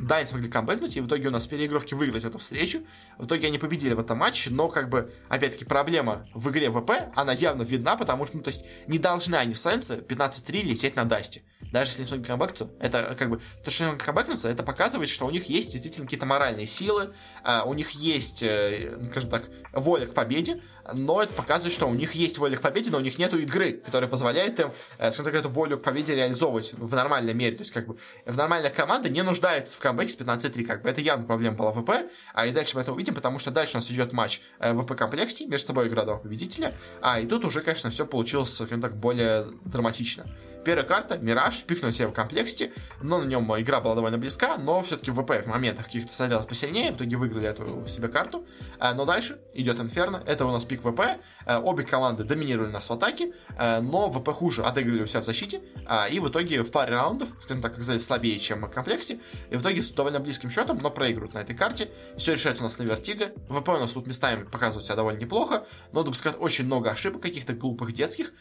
Да, 0.00 0.16
они 0.16 0.26
смогли 0.26 0.48
камбэкнуть, 0.48 0.96
и 0.96 1.00
в 1.00 1.06
итоге 1.06 1.28
у 1.28 1.30
нас 1.30 1.46
переигровки 1.46 1.94
выиграть 1.94 2.24
эту 2.24 2.38
встречу. 2.38 2.80
В 3.18 3.26
итоге 3.26 3.46
они 3.48 3.58
победили 3.58 3.94
в 3.94 4.00
этом 4.00 4.18
матче, 4.18 4.50
но, 4.50 4.68
как 4.68 4.88
бы, 4.88 5.12
опять-таки, 5.28 5.64
проблема 5.64 6.26
в 6.34 6.50
игре 6.50 6.70
ВП, 6.70 7.12
она 7.14 7.32
явно 7.32 7.62
видна, 7.62 7.96
потому 7.96 8.26
что, 8.26 8.38
ну, 8.38 8.42
то 8.42 8.48
есть, 8.48 8.64
не 8.86 8.98
должны 8.98 9.36
они 9.36 9.54
Сенса 9.54 9.96
15-3 9.96 10.62
лететь 10.62 10.96
на 10.96 11.04
Дасте. 11.04 11.42
Даже 11.72 11.90
если 11.90 12.00
не 12.00 12.06
смогли 12.06 12.26
камбэкнуться, 12.26 12.70
это, 12.80 13.14
как 13.18 13.30
бы, 13.30 13.40
то, 13.64 13.70
что 13.70 13.84
они 13.84 13.90
смогли 13.92 14.06
камбэкнуться, 14.06 14.48
это 14.48 14.62
показывает, 14.62 15.08
что 15.08 15.26
у 15.26 15.30
них 15.30 15.44
есть 15.48 15.72
действительно 15.72 16.06
какие-то 16.06 16.26
моральные 16.26 16.66
силы, 16.66 17.14
а, 17.44 17.64
у 17.64 17.74
них 17.74 17.90
есть, 17.90 18.42
э, 18.42 18.98
скажем 19.10 19.30
так, 19.30 19.48
воля 19.72 20.06
к 20.06 20.14
победе, 20.14 20.60
но 20.94 21.22
это 21.22 21.32
показывает, 21.32 21.72
что 21.72 21.86
у 21.86 21.94
них 21.94 22.14
есть 22.14 22.38
воля 22.38 22.56
к 22.56 22.60
победе, 22.60 22.90
но 22.90 22.98
у 22.98 23.00
них 23.00 23.18
нет 23.18 23.32
игры, 23.34 23.72
которая 23.72 24.08
позволяет 24.08 24.58
им, 24.60 24.70
э, 24.98 25.10
скажем 25.10 25.24
так, 25.26 25.34
эту 25.34 25.48
волю 25.48 25.78
к 25.78 25.82
победе 25.82 26.14
реализовывать 26.14 26.72
в 26.74 26.94
нормальной 26.94 27.34
мере. 27.34 27.56
То 27.56 27.62
есть, 27.62 27.72
как 27.72 27.86
бы, 27.86 27.96
в 28.26 28.36
нормальная 28.36 28.70
команда 28.70 29.08
не 29.08 29.22
нуждается 29.22 29.76
в 29.76 29.78
камбэке 29.78 30.12
с 30.12 30.16
15-3, 30.16 30.64
как 30.64 30.82
бы, 30.82 30.90
это 30.90 31.00
явно 31.00 31.26
проблема 31.26 31.56
была 31.56 31.72
ВП, 31.72 32.10
а 32.34 32.46
и 32.46 32.52
дальше 32.52 32.76
мы 32.76 32.82
это 32.82 32.92
увидим, 32.92 33.14
потому 33.14 33.38
что 33.38 33.50
дальше 33.50 33.74
у 33.74 33.78
нас 33.78 33.90
идет 33.90 34.12
матч 34.12 34.40
э, 34.58 34.74
ВП-комплекте, 34.74 35.46
между 35.46 35.68
собой 35.68 35.88
игра 35.88 36.00
победителя, 36.16 36.74
а 37.00 37.20
и 37.20 37.26
тут 37.26 37.44
уже, 37.44 37.60
конечно, 37.60 37.90
все 37.90 38.06
получилось, 38.06 38.54
скажем 38.54 38.80
так, 38.80 38.96
более 38.96 39.46
драматично. 39.64 40.26
Первая 40.64 40.86
карта, 40.86 41.16
Мираж, 41.16 41.62
пикнул 41.62 41.90
себе 41.90 42.08
в 42.08 42.12
комплекте, 42.12 42.72
но 43.00 43.18
на 43.18 43.24
нем 43.24 43.50
игра 43.58 43.80
была 43.80 43.94
довольно 43.94 44.18
близка, 44.18 44.58
но 44.58 44.82
все-таки 44.82 45.10
ВП 45.10 45.42
в 45.42 45.46
моментах 45.46 45.86
каких-то 45.86 46.12
становилась 46.12 46.44
посильнее, 46.44 46.92
в 46.92 46.96
итоге 46.96 47.16
выиграли 47.16 47.48
эту 47.48 47.86
себе 47.86 48.08
карту. 48.08 48.46
А, 48.78 48.92
но 48.92 49.06
дальше 49.06 49.40
идет 49.54 49.80
Инферно, 49.80 50.22
это 50.26 50.44
у 50.44 50.52
нас 50.52 50.64
пик 50.64 50.82
ВП, 50.82 51.00
а, 51.46 51.60
обе 51.60 51.84
команды 51.84 52.24
доминировали 52.24 52.70
нас 52.70 52.88
в 52.88 52.92
атаке, 52.92 53.32
а, 53.56 53.80
но 53.80 54.10
ВП 54.10 54.28
хуже 54.32 54.62
отыгрывали 54.62 55.04
у 55.04 55.06
себя 55.06 55.20
в 55.20 55.24
защите, 55.24 55.62
и 56.10 56.20
в 56.20 56.28
итоге 56.28 56.62
в 56.62 56.70
паре 56.70 56.92
раундов, 56.92 57.28
скажем 57.40 57.62
так, 57.62 57.72
оказались 57.72 58.04
слабее, 58.04 58.38
чем 58.38 58.60
Complexity, 58.60 59.18
и 59.50 59.56
в 59.56 59.62
итоге 59.62 59.82
с 59.82 59.90
довольно 59.90 60.20
близким 60.20 60.50
счетом, 60.50 60.78
но 60.82 60.90
проигрывают 60.90 61.34
на 61.34 61.38
этой 61.38 61.56
карте. 61.56 61.88
Все 62.18 62.32
решается 62.32 62.62
у 62.62 62.66
нас 62.66 62.78
на 62.78 62.82
Vertigo. 62.82 63.32
ВП 63.48 63.68
у 63.70 63.78
нас 63.78 63.92
тут 63.92 64.06
местами 64.06 64.44
показывает 64.44 64.84
себя 64.84 64.96
довольно 64.96 65.18
неплохо, 65.18 65.66
но, 65.92 66.02
допускать 66.02 66.36
очень 66.38 66.66
много 66.66 66.90
ошибок 66.90 67.22
каких-то 67.22 67.54
глупых 67.54 67.92
детских. 67.92 68.32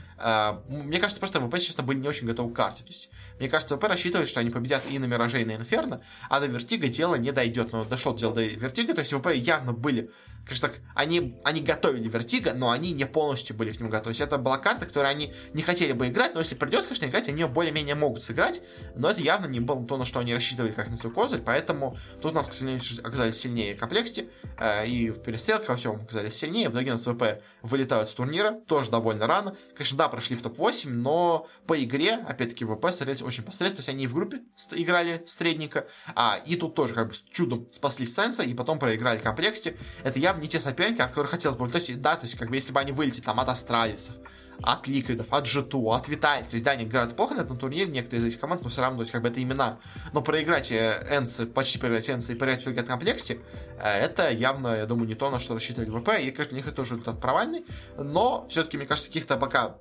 Мне 0.68 1.00
кажется, 1.00 1.20
просто 1.20 1.40
ВП, 1.40 1.58
честно, 1.60 1.84
были 1.84 2.00
не 2.00 2.09
очень 2.10 2.28
готовы 2.28 2.54
к 2.54 2.56
карте. 2.56 2.84
То 2.84 2.90
есть, 2.90 3.10
мне 3.40 3.50
кажется, 3.50 3.78
ВП 3.78 3.86
рассчитывает, 3.86 4.28
что 4.28 4.40
они 4.40 4.50
победят 4.50 4.84
и 4.90 5.00
на 5.00 5.06
Мираже, 5.06 5.42
и 5.42 5.46
на 5.46 5.56
Инферно, 5.56 6.02
а 6.30 6.40
до 6.40 6.48
Vertigo 6.48 6.88
дело 6.88 7.16
не 7.16 7.32
дойдет. 7.32 7.72
Но 7.72 7.86
дошло 7.86 8.16
дело 8.16 8.36
до 8.36 8.44
Vertigo, 8.44 8.94
то 8.94 9.00
есть 9.00 9.14
ВП 9.14 9.34
явно 9.34 9.74
были 9.74 10.12
скажем 10.46 10.70
так, 10.70 10.82
они, 10.96 11.40
они 11.44 11.62
готовили 11.62 12.08
Vertigo, 12.08 12.54
но 12.54 12.72
они 12.72 12.92
не 12.92 13.06
полностью 13.06 13.56
были 13.56 13.72
к 13.72 13.80
нему 13.80 13.90
готовы. 13.90 14.06
То 14.06 14.10
есть 14.10 14.22
это 14.22 14.38
была 14.38 14.58
карта, 14.58 14.86
которую 14.86 15.10
они 15.10 15.34
не 15.54 15.62
хотели 15.62 15.94
бы 15.94 16.08
играть, 16.08 16.34
но 16.34 16.40
если 16.40 16.56
придется, 16.56 16.90
конечно, 16.90 17.06
играть, 17.06 17.30
они 17.30 17.42
ее 17.42 17.48
более-менее 17.48 17.96
могут 17.96 18.24
сыграть, 18.24 18.62
но 18.96 19.10
это 19.10 19.22
явно 19.22 19.46
не 19.46 19.60
было 19.60 19.86
то, 19.86 19.98
на 19.98 20.06
что 20.06 20.20
они 20.20 20.34
рассчитывали 20.34 20.72
как 20.72 20.90
на 20.90 20.98
свой 20.98 21.14
козырь, 21.14 21.42
поэтому 21.42 21.98
тут 22.22 22.32
у 22.32 22.36
нас, 22.36 22.50
к 22.50 22.54
сожалению, 22.54 22.82
оказались 23.04 23.36
сильнее 23.36 23.76
комплекте, 23.76 24.30
э, 24.58 24.88
и 24.88 25.10
в 25.12 25.22
перестрелках 25.22 25.70
во 25.70 25.76
всем 25.76 25.96
оказались 25.96 26.36
сильнее, 26.36 26.70
в 26.70 26.74
итоге 26.74 26.92
нас 26.92 27.06
ВП 27.06 27.42
вылетают 27.62 28.10
с 28.10 28.14
турнира, 28.14 28.54
тоже 28.68 28.90
довольно 28.90 29.28
рано. 29.28 29.56
Конечно, 29.76 29.98
да, 29.98 30.10
прошли 30.10 30.36
в 30.36 30.42
топ-8, 30.42 30.90
но 30.90 31.48
по 31.68 31.82
игре, 31.84 32.16
опять-таки, 32.16 32.66
ВП 32.66 32.92
смотрелись 32.92 33.22
очень 33.22 33.44
посредственно, 33.44 33.84
то 33.84 33.90
есть 33.90 33.90
они 33.90 34.04
и 34.06 34.08
в 34.08 34.14
группе 34.14 34.42
играли 34.72 35.24
средненько, 35.26 35.88
а 36.16 36.40
и 36.46 36.56
тут 36.56 36.76
тоже 36.76 36.94
как 36.94 37.10
бы 37.10 37.14
чудом 37.32 37.68
спасли 37.72 38.08
Сенса, 38.08 38.44
и 38.44 38.54
потом 38.54 38.80
проиграли 38.80 39.20
комплекте. 39.20 39.78
Это 40.04 40.20
явно 40.30 40.42
не 40.42 40.48
те 40.48 40.60
соперники, 40.60 41.02
о 41.02 41.08
которых 41.08 41.32
хотелось 41.32 41.58
бы. 41.58 41.70
То 41.70 41.78
есть, 41.78 42.02
да, 42.02 42.16
то 42.16 42.26
есть, 42.26 42.38
как 42.38 42.50
бы, 42.50 42.56
если 42.56 42.72
бы 42.72 42.80
они 42.80 42.92
вылетели 42.92 43.22
там 43.22 43.40
от 43.40 43.50
Астралисов, 43.50 44.16
от 44.62 44.88
Ликвидов, 44.88 45.28
от 45.32 45.46
G2, 45.46 45.96
от 45.96 46.08
Виталий. 46.08 46.46
То 46.46 46.54
есть, 46.54 46.66
да, 46.66 46.72
они 46.72 46.84
играют 46.84 47.16
плохо 47.16 47.34
на 47.34 47.42
этом 47.42 47.58
турнире, 47.58 47.92
некоторые 47.92 48.22
из 48.22 48.34
этих 48.34 48.40
команд, 48.40 48.64
но 48.64 48.70
все 48.70 48.82
равно, 48.82 48.98
то 48.98 49.04
есть, 49.04 49.12
как 49.12 49.22
бы 49.22 49.30
это 49.30 49.42
имена. 49.42 49.80
Но 50.14 50.22
проиграть 50.22 50.72
Энсы, 50.72 51.46
почти 51.46 51.80
проиграть 51.80 52.10
Энсы 52.10 52.34
и 52.34 52.36
проиграть 52.36 52.66
в 52.66 52.80
от 52.80 52.88
комплекте, 52.88 53.40
э, 53.82 53.88
это 53.88 54.32
явно, 54.32 54.76
я 54.76 54.86
думаю, 54.86 55.08
не 55.08 55.16
то, 55.16 55.30
на 55.30 55.40
что 55.40 55.54
рассчитывали 55.54 55.90
ВП. 55.90 56.10
И, 56.22 56.32
конечно, 56.32 56.54
у 56.54 56.58
них 56.58 56.68
это 56.68 56.76
тоже 56.76 56.92
результат 56.92 57.20
провальный. 57.20 57.66
Но 57.98 58.48
все-таки, 58.50 58.78
мне 58.78 58.86
кажется, 58.86 59.10
каких-то 59.10 59.38
пока 59.38 59.78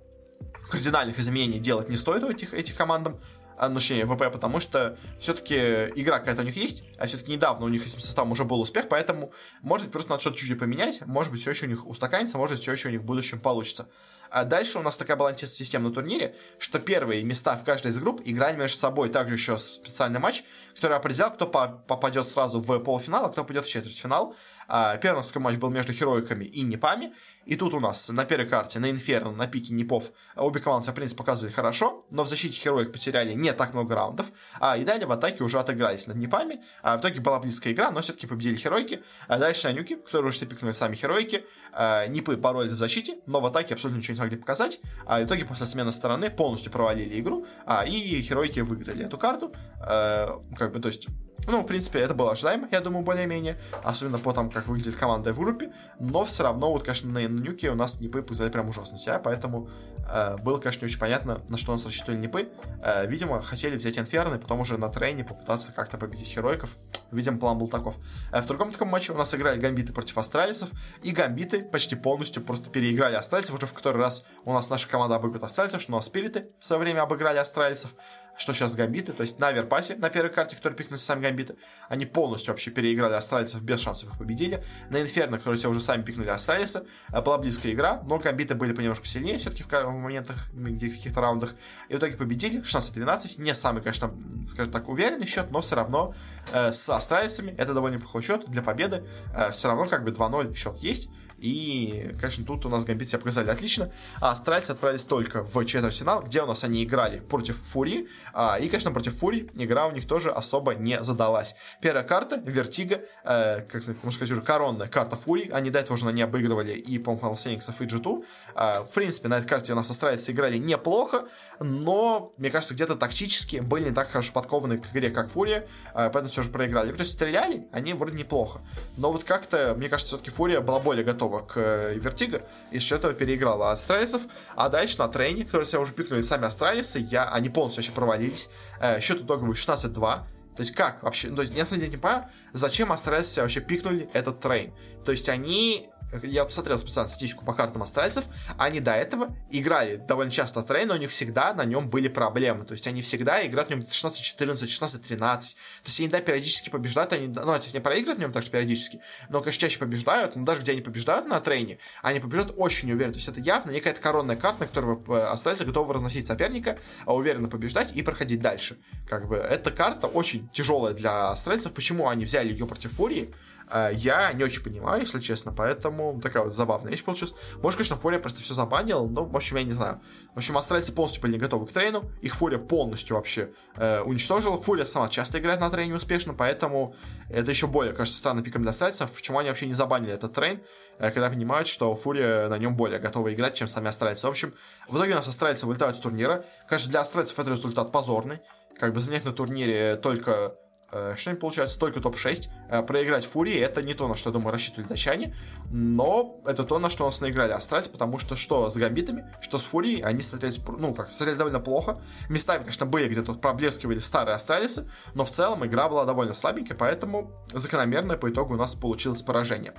кардинальных 0.70 1.18
изменений 1.18 1.59
делать 1.59 1.88
не 1.88 1.96
стоит 1.96 2.22
у 2.22 2.30
этих, 2.30 2.55
этих 2.55 2.76
командам 2.76 3.18
а, 3.59 3.68
ну, 3.68 3.80
ВП, 3.80 4.32
потому 4.32 4.61
что 4.61 4.96
все-таки 5.20 5.56
игра 5.96 6.20
какая-то 6.20 6.42
у 6.42 6.44
них 6.44 6.56
есть, 6.56 6.84
а 6.98 7.06
все-таки 7.06 7.32
недавно 7.32 7.66
у 7.66 7.68
них 7.68 7.86
этим 7.86 8.00
составом 8.00 8.32
уже 8.32 8.44
был 8.44 8.61
успех, 8.61 8.88
поэтому, 8.88 9.32
может 9.62 9.86
быть, 9.86 9.92
просто 9.92 10.11
надо 10.11 10.20
что-то 10.20 10.38
чуть-чуть 10.38 10.59
поменять, 10.59 11.04
может 11.06 11.32
быть, 11.32 11.40
все 11.40 11.50
еще 11.50 11.66
у 11.66 11.68
них 11.68 11.86
устаканится, 11.86 12.38
может 12.38 12.56
быть, 12.56 12.62
все 12.62 12.72
еще 12.72 12.88
у 12.88 12.92
них 12.92 13.00
в 13.00 13.04
будущем 13.04 13.40
получится. 13.40 13.88
А 14.30 14.44
дальше 14.44 14.78
у 14.78 14.82
нас 14.82 14.96
такая 14.96 15.16
была 15.16 15.34
система 15.36 15.88
на 15.88 15.94
турнире, 15.94 16.34
что 16.59 16.78
первые 16.78 17.24
места 17.24 17.56
в 17.56 17.64
каждой 17.64 17.92
из 17.92 17.98
групп 17.98 18.20
играли 18.24 18.56
между 18.56 18.78
собой. 18.78 19.09
Также 19.09 19.34
еще 19.34 19.59
специальный 19.59 20.18
матч, 20.18 20.44
который 20.74 20.96
определял, 20.96 21.32
кто 21.32 21.46
попадет 21.46 22.28
сразу 22.28 22.61
в 22.61 22.78
полуфинал, 22.80 23.24
а 23.24 23.30
кто 23.30 23.44
пойдет 23.44 23.64
в 23.64 23.70
четвертьфинал. 23.70 24.36
А, 24.66 24.96
первый 24.98 25.16
у 25.16 25.18
нас 25.20 25.26
такой 25.28 25.42
матч 25.42 25.56
был 25.56 25.70
между 25.70 25.92
Хероиками 25.92 26.44
и 26.44 26.62
Непами. 26.62 27.14
И 27.49 27.57
тут 27.57 27.72
у 27.72 27.80
нас 27.80 28.11
на 28.11 28.26
первой 28.26 28.46
карте, 28.46 28.78
на 28.78 28.90
Инферно, 28.90 29.32
на 29.32 29.46
пике 29.46 29.72
Непов, 29.72 30.12
обе 30.36 30.61
команды 30.61 30.90
в 30.90 30.94
принципе, 30.94 31.16
показывали 31.16 31.51
хорошо, 31.51 32.05
но 32.11 32.24
в 32.24 32.28
защите 32.28 32.61
Хероик 32.61 32.92
потеряли 32.92 33.32
не 33.32 33.55
так 33.55 33.72
много 33.72 33.94
раундов, 33.94 34.26
а 34.61 34.76
и 34.76 34.84
далее 34.84 35.07
в 35.07 35.12
атаке 35.12 35.42
уже 35.42 35.59
отыгрались 35.59 36.07
над 36.07 36.18
Непами. 36.18 36.62
А 36.82 36.99
в 36.99 37.01
итоге 37.01 37.20
была 37.20 37.40
близкая 37.40 37.72
игра, 37.72 37.90
но 37.90 38.03
все-таки 38.03 38.26
победили 38.26 38.57
Херойки. 38.57 39.03
А 39.28 39.38
дальше 39.38 39.66
на 39.66 39.72
Нюки, 39.72 39.94
которые 39.94 40.28
уже 40.28 40.44
пикнули 40.44 40.72
сами 40.72 40.94
Херойки. 40.94 41.46
А, 41.72 42.07
Нипы 42.07 42.36
боролись 42.36 42.72
в 42.72 42.76
защите, 42.76 43.18
но 43.24 43.40
в 43.40 43.46
атаке 43.46 43.72
абсолютно 43.72 44.01
ничего 44.01 44.12
не 44.12 44.18
смогли 44.18 44.36
показать. 44.36 44.80
А 45.07 45.18
в 45.18 45.24
итоге 45.24 45.46
после 45.46 45.66
смены 45.66 45.92
стороны 45.92 46.28
полностью 46.28 46.70
провалили 46.70 47.18
игру, 47.18 47.46
а, 47.64 47.86
и 47.86 48.20
Херойки 48.20 48.61
выиграли 48.61 49.07
эту 49.07 49.16
карту. 49.16 49.55
А, 49.80 50.38
как 50.55 50.74
бы, 50.74 50.80
то 50.80 50.88
есть 50.88 51.09
ну, 51.49 51.62
в 51.62 51.66
принципе, 51.66 52.01
это 52.01 52.14
было 52.14 52.32
ожидаемо, 52.32 52.68
я 52.70 52.80
думаю, 52.80 53.05
более-менее. 53.05 53.59
Особенно 53.82 54.18
по 54.18 54.34
тому, 54.34 54.51
как 54.51 54.66
выглядит 54.66 54.96
команда 54.96 55.32
в 55.32 55.38
группе. 55.38 55.72
Но 55.99 56.24
все 56.26 56.42
равно, 56.42 56.70
вот, 56.70 56.82
конечно, 56.82 57.11
на 57.11 57.24
Нюке 57.39 57.70
у 57.70 57.74
нас 57.74 58.01
Нипы 58.01 58.22
показали 58.22 58.51
прям 58.51 58.68
ужасно 58.68 58.99
себя, 58.99 59.18
поэтому 59.18 59.68
э, 60.11 60.36
было, 60.39 60.59
конечно, 60.59 60.84
не 60.84 60.91
очень 60.91 60.99
понятно, 60.99 61.43
на 61.49 61.59
что 61.59 61.72
у 61.72 61.74
нас 61.74 61.84
рассчитывали 61.84 62.18
Нипы. 62.18 62.49
Э, 62.82 63.07
видимо, 63.07 63.43
хотели 63.43 63.76
взять 63.76 63.99
Инферно 63.99 64.34
и 64.34 64.39
потом 64.39 64.61
уже 64.61 64.76
на 64.78 64.89
трейне 64.89 65.24
попытаться 65.24 65.72
как-то 65.72 65.99
победить 65.99 66.28
Херойков. 66.28 66.76
Видимо, 67.11 67.39
план 67.39 67.59
был 67.59 67.68
таков. 67.68 67.97
Э, 68.32 68.41
в 68.41 68.47
другом 68.47 68.72
таком 68.72 68.89
матче 68.89 69.12
у 69.12 69.16
нас 69.16 69.34
играли 69.34 69.59
Гамбиты 69.59 69.93
против 69.93 70.18
Астралисов, 70.18 70.70
и 71.03 71.12
Гамбиты 71.12 71.64
почти 71.64 71.97
полностью 71.97 72.43
просто 72.43 72.70
переиграли 72.70 73.14
Астралисов. 73.14 73.57
Уже 73.57 73.66
в 73.66 73.72
который 73.72 73.99
раз 73.99 74.24
у 74.45 74.53
нас 74.53 74.68
наша 74.70 74.89
команда 74.89 75.16
обыгрывает 75.16 75.45
Астралисов, 75.45 75.82
что 75.82 75.93
у 75.93 75.97
нас 75.97 76.07
Спириты 76.07 76.49
в 76.59 76.66
свое 76.66 76.80
время 76.80 77.03
обыграли 77.03 77.39
Астралисов 77.39 77.95
что 78.39 78.55
сейчас 78.55 78.76
гамбиты, 78.76 79.12
то 79.12 79.22
есть 79.22 79.39
на 79.39 79.51
Верпасе, 79.51 79.97
на 79.97 80.11
первой 80.11 80.30
карте, 80.30 80.57
который 80.57 80.74
пикнули 80.74 80.99
сами 80.99 81.22
гамбиты, 81.22 81.57
они 81.89 82.07
полностью 82.07 82.53
вообще 82.53 82.70
переиграли 82.70 83.14
астралийцев 83.14 83.61
без 83.61 83.80
шансов 83.80 84.11
их 84.11 84.18
победили. 84.18 84.64
На 84.91 85.03
Инферно, 85.03 85.39
которые 85.39 85.59
все 85.59 85.68
уже 85.68 85.80
сами 85.80 86.03
пикнули 86.03 86.28
астралиса, 86.28 86.86
э, 87.12 87.20
была 87.20 87.36
близкая 87.39 87.72
игра, 87.72 88.01
но 88.07 88.18
гамбиты 88.18 88.55
были 88.55 88.72
понемножку 88.72 89.07
сильнее 89.07 89.39
все-таки 89.39 89.64
в 89.64 89.91
моментах, 89.91 90.49
где 90.53 90.89
в 90.89 90.97
каких-то 90.97 91.20
раундах, 91.20 91.57
и 91.89 91.95
в 91.95 91.99
итоге 91.99 92.16
победили 92.16 92.62
16-12, 92.62 93.41
не 93.43 93.55
самый, 93.55 93.82
конечно, 93.82 94.14
скажем 94.49 94.72
так, 94.72 94.89
уверенный 94.89 95.26
счет, 95.26 95.51
но 95.51 95.61
все 95.61 95.74
равно 95.74 96.14
э, 96.53 96.70
с 96.70 96.89
астралисами 96.89 97.51
это 97.59 97.74
довольно 97.74 97.97
неплохой 97.97 98.22
счет 98.22 98.49
для 98.49 98.62
победы, 98.62 99.05
э, 99.34 99.51
все 99.51 99.66
равно 99.66 99.89
как 99.89 100.05
бы 100.05 100.12
2-0 100.12 100.55
счет 100.55 100.78
есть, 100.78 101.11
и, 101.39 102.14
конечно, 102.20 102.45
тут 102.45 102.66
у 102.66 102.68
нас 102.68 102.84
гамбит 102.84 103.09
себя 103.09 103.20
показали 103.20 103.49
отлично. 103.49 103.93
А 104.20 104.32
астральцы 104.32 104.72
отправились 104.72 105.05
только 105.05 105.45
в 105.45 105.64
четвертьфинал, 105.64 106.22
где 106.22 106.43
у 106.43 106.47
нас 106.47 106.64
они 106.64 106.82
играли 106.82 107.20
против 107.20 107.57
Фурии. 107.62 108.09
А, 108.32 108.59
и, 108.59 108.68
конечно, 108.68 108.91
против 108.91 109.16
Фурии 109.16 109.49
игра 109.55 109.86
у 109.86 109.93
них 109.93 110.09
тоже 110.09 110.30
особо 110.30 110.74
не 110.74 111.03
задалась. 111.03 111.55
Первая 111.80 112.05
карта, 112.05 112.43
Vertigo, 112.44 113.03
э, 113.24 113.61
как 113.61 113.86
можно 113.86 114.11
сказать, 114.11 114.32
уже 114.32 114.43
коронная 114.43 114.89
карта 114.89 115.14
Фурии. 115.14 115.49
Они 115.51 115.70
до 115.70 115.78
этого 115.78 115.95
уже 115.95 116.07
на 116.07 116.11
ней 116.11 116.22
обыгрывали 116.22 116.72
и, 116.72 116.99
по-моему, 116.99 117.34
Фениксов 117.34 117.80
и 117.80 117.84
G2. 117.84 118.24
А, 118.55 118.82
в 118.82 118.91
принципе, 118.91 119.28
на 119.28 119.39
этой 119.39 119.47
карте 119.47 119.72
у 119.72 119.76
нас 119.76 119.89
астральцы 119.91 120.32
играли 120.32 120.59
неплохо, 120.59 121.28
но, 121.61 122.32
мне 122.36 122.51
кажется, 122.51 122.74
где-то 122.74 122.97
тактически 122.97 123.59
были 123.59 123.91
не 123.91 123.95
так 123.95 124.11
хорошо 124.11 124.32
подкованы 124.32 124.78
к 124.78 124.91
игре, 124.91 125.11
как 125.11 125.30
Фурия, 125.30 125.68
а, 125.95 126.11
поэтому 126.11 126.30
все 126.30 126.43
же 126.43 126.51
проиграли. 126.51 126.91
То 126.91 127.01
есть 127.01 127.12
стреляли 127.12 127.68
они 127.70 127.95
вроде 127.95 128.16
неплохо. 128.16 128.61
Но 128.97 129.12
вот 129.12 129.22
как-то, 129.22 129.74
мне 129.76 129.89
кажется, 129.89 130.16
все-таки 130.16 130.34
Фурия 130.34 130.61
была 130.61 130.80
более 130.80 131.05
готова 131.05 131.28
готова 131.29 131.43
к 131.43 131.57
э, 131.57 131.95
Вертиго, 131.97 132.43
и 132.70 132.79
с 132.79 132.83
счета 132.83 133.12
переиграла 133.12 133.70
Астралисов, 133.70 134.22
а 134.57 134.68
дальше 134.68 134.99
на 134.99 135.09
трейне, 135.09 135.45
который 135.44 135.66
себе 135.66 135.80
уже 135.81 135.93
пикнули 135.93 136.22
сами 136.22 136.47
Астралисы, 136.47 136.99
я, 136.99 137.29
они 137.31 137.49
полностью 137.49 137.83
вообще 137.83 137.93
провалились, 137.93 138.49
э, 138.81 139.01
счет 139.01 139.22
итоговый 139.22 139.55
16-2, 139.55 139.95
то 139.95 140.26
есть 140.59 140.74
как 140.74 141.03
вообще, 141.03 141.31
то 141.31 141.43
есть 141.43 141.55
я 141.55 141.64
не 141.76 141.97
понимаю, 141.97 142.24
зачем 142.53 142.93
Астралисы 142.93 143.41
вообще 143.41 143.61
пикнули 143.61 144.09
этот 144.12 144.41
трейн, 144.41 144.72
то 145.05 145.12
есть 145.12 145.29
они 145.29 145.91
я 146.22 146.44
посмотрел 146.44 146.78
специально 146.78 147.09
статистику 147.09 147.44
по 147.44 147.52
картам 147.52 147.82
астральцев, 147.82 148.24
они 148.56 148.80
до 148.80 148.92
этого 148.92 149.36
играли 149.50 149.96
довольно 149.96 150.32
часто 150.32 150.62
трейн, 150.62 150.88
но 150.88 150.94
у 150.94 150.98
них 150.98 151.11
всегда 151.11 151.52
на 151.52 151.64
нем 151.64 151.88
были 151.88 152.09
проблемы. 152.09 152.64
То 152.64 152.72
есть 152.72 152.86
они 152.86 153.02
всегда 153.02 153.46
играют 153.46 153.68
в 153.68 153.70
нем 153.70 153.80
16-14, 153.80 154.64
16-13. 154.64 155.16
То 155.18 155.46
есть 155.84 156.00
они, 156.00 156.09
да, 156.09 156.20
периодически 156.20 156.70
побеждают, 156.70 157.12
они, 157.12 157.28
ну, 157.28 157.34
то 157.34 157.56
есть 157.56 157.74
не 157.74 157.80
проигрывают 157.80 158.18
в 158.18 158.20
нем 158.22 158.32
также 158.32 158.50
периодически, 158.50 159.00
но, 159.28 159.40
конечно, 159.40 159.61
чаще 159.61 159.78
побеждают, 159.78 160.36
но 160.36 160.44
даже 160.44 160.62
где 160.62 160.72
они 160.72 160.80
побеждают 160.80 161.26
на 161.26 161.40
трейне, 161.40 161.78
они 162.02 162.20
побеждают 162.20 162.54
очень 162.56 162.90
уверенно. 162.90 163.12
То 163.12 163.18
есть 163.18 163.28
это 163.28 163.40
явно 163.40 163.70
некая 163.70 163.92
коронная 163.92 164.36
карта, 164.36 164.61
на 164.62 164.66
которой 164.66 164.98
э, 165.09 165.24
астральцы 165.24 165.64
готовы 165.64 165.94
разносить 165.94 166.26
соперника, 166.26 166.78
а 167.04 167.14
уверенно 167.14 167.48
побеждать 167.48 167.94
и 167.94 168.02
проходить 168.02 168.40
дальше. 168.40 168.78
Как 169.09 169.28
бы 169.28 169.36
эта 169.36 169.70
карта 169.70 170.06
очень 170.06 170.48
тяжелая 170.50 170.94
для 170.94 171.30
астральцев. 171.30 171.72
Почему 171.72 172.09
они 172.09 172.24
взяли 172.24 172.50
ее 172.50 172.66
против 172.66 172.92
Фурии? 172.92 173.34
Э, 173.70 173.90
я 173.92 174.32
не 174.32 174.44
очень 174.44 174.62
понимаю, 174.62 175.00
если 175.00 175.20
честно, 175.20 175.52
поэтому 175.52 176.20
такая 176.20 176.44
вот 176.44 176.56
забавная 176.56 176.90
вещь 176.90 177.04
получилась. 177.04 177.34
Может, 177.62 177.78
конечно, 177.78 177.96
Фурия 177.96 178.18
просто 178.18 178.40
все 178.40 178.54
забанил, 178.54 179.08
но, 179.08 179.24
в 179.24 179.36
общем, 179.36 179.56
я 179.56 179.64
не 179.64 179.72
знаю. 179.72 180.00
В 180.34 180.38
общем, 180.38 180.56
австралийцы 180.56 180.92
полностью 180.92 181.22
были 181.22 181.32
не 181.32 181.38
готовы 181.38 181.66
к 181.66 181.72
трейну, 181.72 182.10
их 182.22 182.34
Фурия 182.34 182.58
полностью 182.58 183.16
вообще 183.16 183.50
э, 183.76 184.00
уничтожила. 184.00 184.60
Фурия 184.60 184.84
сама 184.84 185.08
часто 185.08 185.38
играет 185.38 185.60
на 185.60 185.70
трейне 185.70 185.94
успешно, 185.94 186.34
поэтому 186.34 186.94
это 187.28 187.50
еще 187.50 187.66
более, 187.66 187.92
кажется, 187.92 188.18
странным 188.18 188.44
пиком 188.44 188.62
для 188.62 188.70
австралийцев, 188.70 189.10
почему 189.12 189.38
они 189.38 189.48
вообще 189.48 189.66
не 189.66 189.74
забанили 189.74 190.12
этот 190.12 190.32
трейн, 190.32 190.60
э, 190.98 191.10
когда 191.10 191.28
понимают, 191.28 191.68
что 191.68 191.94
Фурия 191.94 192.48
на 192.48 192.58
нем 192.58 192.76
более 192.76 192.98
готова 192.98 193.32
играть, 193.34 193.54
чем 193.54 193.68
сами 193.68 193.88
австралийцы. 193.88 194.26
В 194.26 194.30
общем, 194.30 194.54
в 194.88 194.96
итоге 194.96 195.12
у 195.12 195.16
нас 195.16 195.28
австралийцы 195.28 195.66
вылетают 195.66 195.96
с 195.96 196.00
турнира. 196.00 196.44
Конечно, 196.68 196.90
для 196.90 197.00
австралийцев 197.00 197.38
это 197.38 197.50
результат 197.50 197.92
позорный. 197.92 198.40
Как 198.78 198.94
бы 198.94 199.00
занять 199.00 199.24
на 199.24 199.32
турнире 199.32 199.96
только 199.96 200.54
Э, 200.91 201.14
что 201.16 201.30
не 201.30 201.36
получается 201.36 201.78
только 201.78 202.01
топ-6. 202.01 202.49
Э, 202.70 202.82
проиграть 202.82 203.26
Фурии 203.26 203.59
это 203.59 203.82
не 203.82 203.93
то, 203.93 204.09
на 204.09 204.16
что, 204.16 204.30
думаю, 204.30 204.53
рассчитывали 204.53 204.89
датчане, 204.89 205.36
но 205.70 206.41
это 206.47 206.64
то, 206.64 206.78
на 206.78 206.89
что 206.89 207.05
у 207.05 207.09
нас 207.09 207.20
наиграли 207.20 207.53
Астральцы, 207.53 207.91
потому 207.91 208.18
что 208.18 208.36
что 208.36 208.70
с 208.70 208.76
Гамбитами, 208.76 209.30
что 209.43 209.59
с 209.59 209.64
Фурией, 209.64 210.01
они 210.01 210.22
смотрелись, 210.22 210.59
ну, 210.66 210.95
как, 210.95 211.12
смотрелись 211.12 211.36
довольно 211.36 211.61
плохо. 211.61 212.01
Местами, 212.30 212.61
конечно, 212.61 212.86
были 212.86 213.09
где-то 213.09 213.34
проблескивали 213.34 213.99
старые 213.99 214.34
Астралисы, 214.34 214.91
но 215.12 215.26
в 215.26 215.30
целом 215.30 215.66
игра 215.66 215.91
была 215.91 216.07
довольно 216.07 216.32
слабенькая, 216.32 216.76
поэтому 216.76 217.32
закономерно 217.53 218.16
по 218.16 218.30
итогу 218.30 218.55
у 218.55 218.57
нас 218.57 218.74
получилось 218.74 219.20
поражение. 219.20 219.74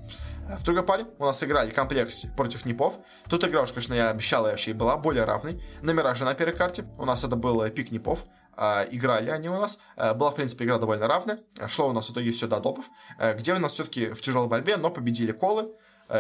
Э, 0.48 0.58
в 0.58 0.64
другой 0.64 0.84
паре 0.84 1.08
у 1.18 1.26
нас 1.26 1.44
играли 1.44 1.72
комплексе 1.72 2.32
против 2.38 2.66
Непов. 2.66 3.00
Тут 3.28 3.44
игра 3.44 3.64
уж, 3.64 3.70
конечно, 3.70 3.96
я 3.96 4.12
обещал, 4.12 4.46
и 4.46 4.52
вообще 4.52 4.74
была 4.74 4.96
более 4.98 5.24
равной. 5.24 5.64
На 5.82 5.90
Мираже 5.90 6.24
на 6.24 6.36
первой 6.36 6.56
карте 6.56 6.86
у 7.00 7.06
нас 7.06 7.24
это 7.24 7.36
был 7.36 7.68
пик 7.72 7.90
Непов. 7.90 8.26
А, 8.62 8.86
играли 8.92 9.30
они 9.30 9.48
у 9.48 9.56
нас. 9.56 9.80
А, 9.96 10.14
была, 10.14 10.32
в 10.32 10.36
принципе, 10.36 10.66
игра 10.66 10.78
довольно 10.78 11.08
равная. 11.08 11.40
Шло 11.70 11.88
у 11.88 11.94
нас 11.94 12.10
в 12.10 12.12
итоге 12.12 12.32
все 12.32 12.46
до 12.46 12.60
топов, 12.60 12.86
а, 13.18 13.34
где 13.34 13.54
у 13.54 13.60
нас 13.60 13.72
все-таки 13.72 14.10
в 14.10 14.22
тяжелой 14.22 14.50
борьбе, 14.50 14.76
но 14.76 14.90
победили 14.90 15.32
колы, 15.32 15.72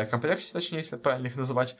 комплексе, 0.09 0.53
точнее, 0.53 0.79
если 0.79 0.95
правильно 0.95 1.27
их 1.27 1.35
называть. 1.35 1.75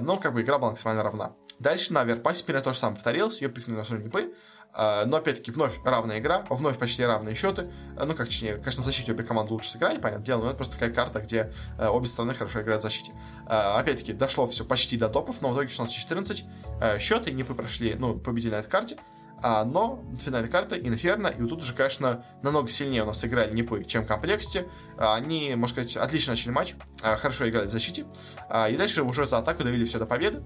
Но 0.00 0.16
как 0.16 0.32
бы 0.32 0.40
игра 0.40 0.58
была 0.58 0.70
максимально 0.70 1.02
равна. 1.02 1.32
Дальше 1.58 1.92
на 1.92 2.04
Верпасе 2.04 2.44
примерно 2.44 2.64
то 2.64 2.72
же 2.72 2.78
самое 2.78 2.94
повторилось, 2.94 3.42
ее 3.42 3.48
пикнули 3.48 3.76
на 3.76 3.84
Сурнипы, 3.84 4.32
но 4.72 5.16
опять-таки 5.16 5.50
вновь 5.50 5.80
равная 5.84 6.20
игра, 6.20 6.46
вновь 6.48 6.78
почти 6.78 7.04
равные 7.04 7.34
счеты. 7.34 7.72
Ну, 7.96 8.14
как 8.14 8.28
точнее, 8.28 8.54
конечно, 8.58 8.84
в 8.84 8.86
защите 8.86 9.10
обе 9.10 9.24
команды 9.24 9.52
лучше 9.52 9.70
сыграли, 9.70 9.98
понятное 9.98 10.24
дело, 10.24 10.42
но 10.42 10.46
это 10.46 10.58
просто 10.58 10.74
такая 10.74 10.92
карта, 10.94 11.20
где 11.20 11.52
обе 11.76 12.06
стороны 12.06 12.34
хорошо 12.34 12.62
играют 12.62 12.82
в 12.82 12.84
защите. 12.84 13.12
Опять-таки, 13.46 14.12
дошло 14.12 14.46
все 14.46 14.64
почти 14.64 14.96
до 14.96 15.08
топов, 15.08 15.42
но 15.42 15.48
в 15.48 15.54
итоге 15.54 15.70
16-14 15.70 17.00
счеты 17.00 17.32
не 17.32 17.42
прошли, 17.42 17.96
ну, 17.96 18.14
победили 18.14 18.52
на 18.52 18.60
этой 18.60 18.70
карте. 18.70 18.96
А, 19.42 19.64
но 19.64 20.02
финальная 20.22 20.50
карта 20.50 20.76
Инферно, 20.76 21.28
и 21.28 21.40
вот 21.40 21.50
тут 21.50 21.62
уже, 21.62 21.72
конечно, 21.72 22.24
намного 22.42 22.70
сильнее 22.70 23.02
у 23.02 23.06
нас 23.06 23.24
играли 23.24 23.52
Непы, 23.54 23.84
чем 23.84 24.04
в 24.04 24.06
комплекте. 24.06 24.68
А, 24.98 25.14
они, 25.14 25.54
можно 25.54 25.82
сказать, 25.82 25.96
отлично 25.96 26.32
начали 26.32 26.50
матч, 26.50 26.74
а, 27.02 27.16
хорошо 27.16 27.48
играли 27.48 27.66
в 27.66 27.70
защите, 27.70 28.06
а, 28.48 28.68
и 28.68 28.76
дальше 28.76 29.02
уже 29.02 29.26
за 29.26 29.38
атаку 29.38 29.64
довели 29.64 29.86
все 29.86 29.98
до 29.98 30.06
победы. 30.06 30.42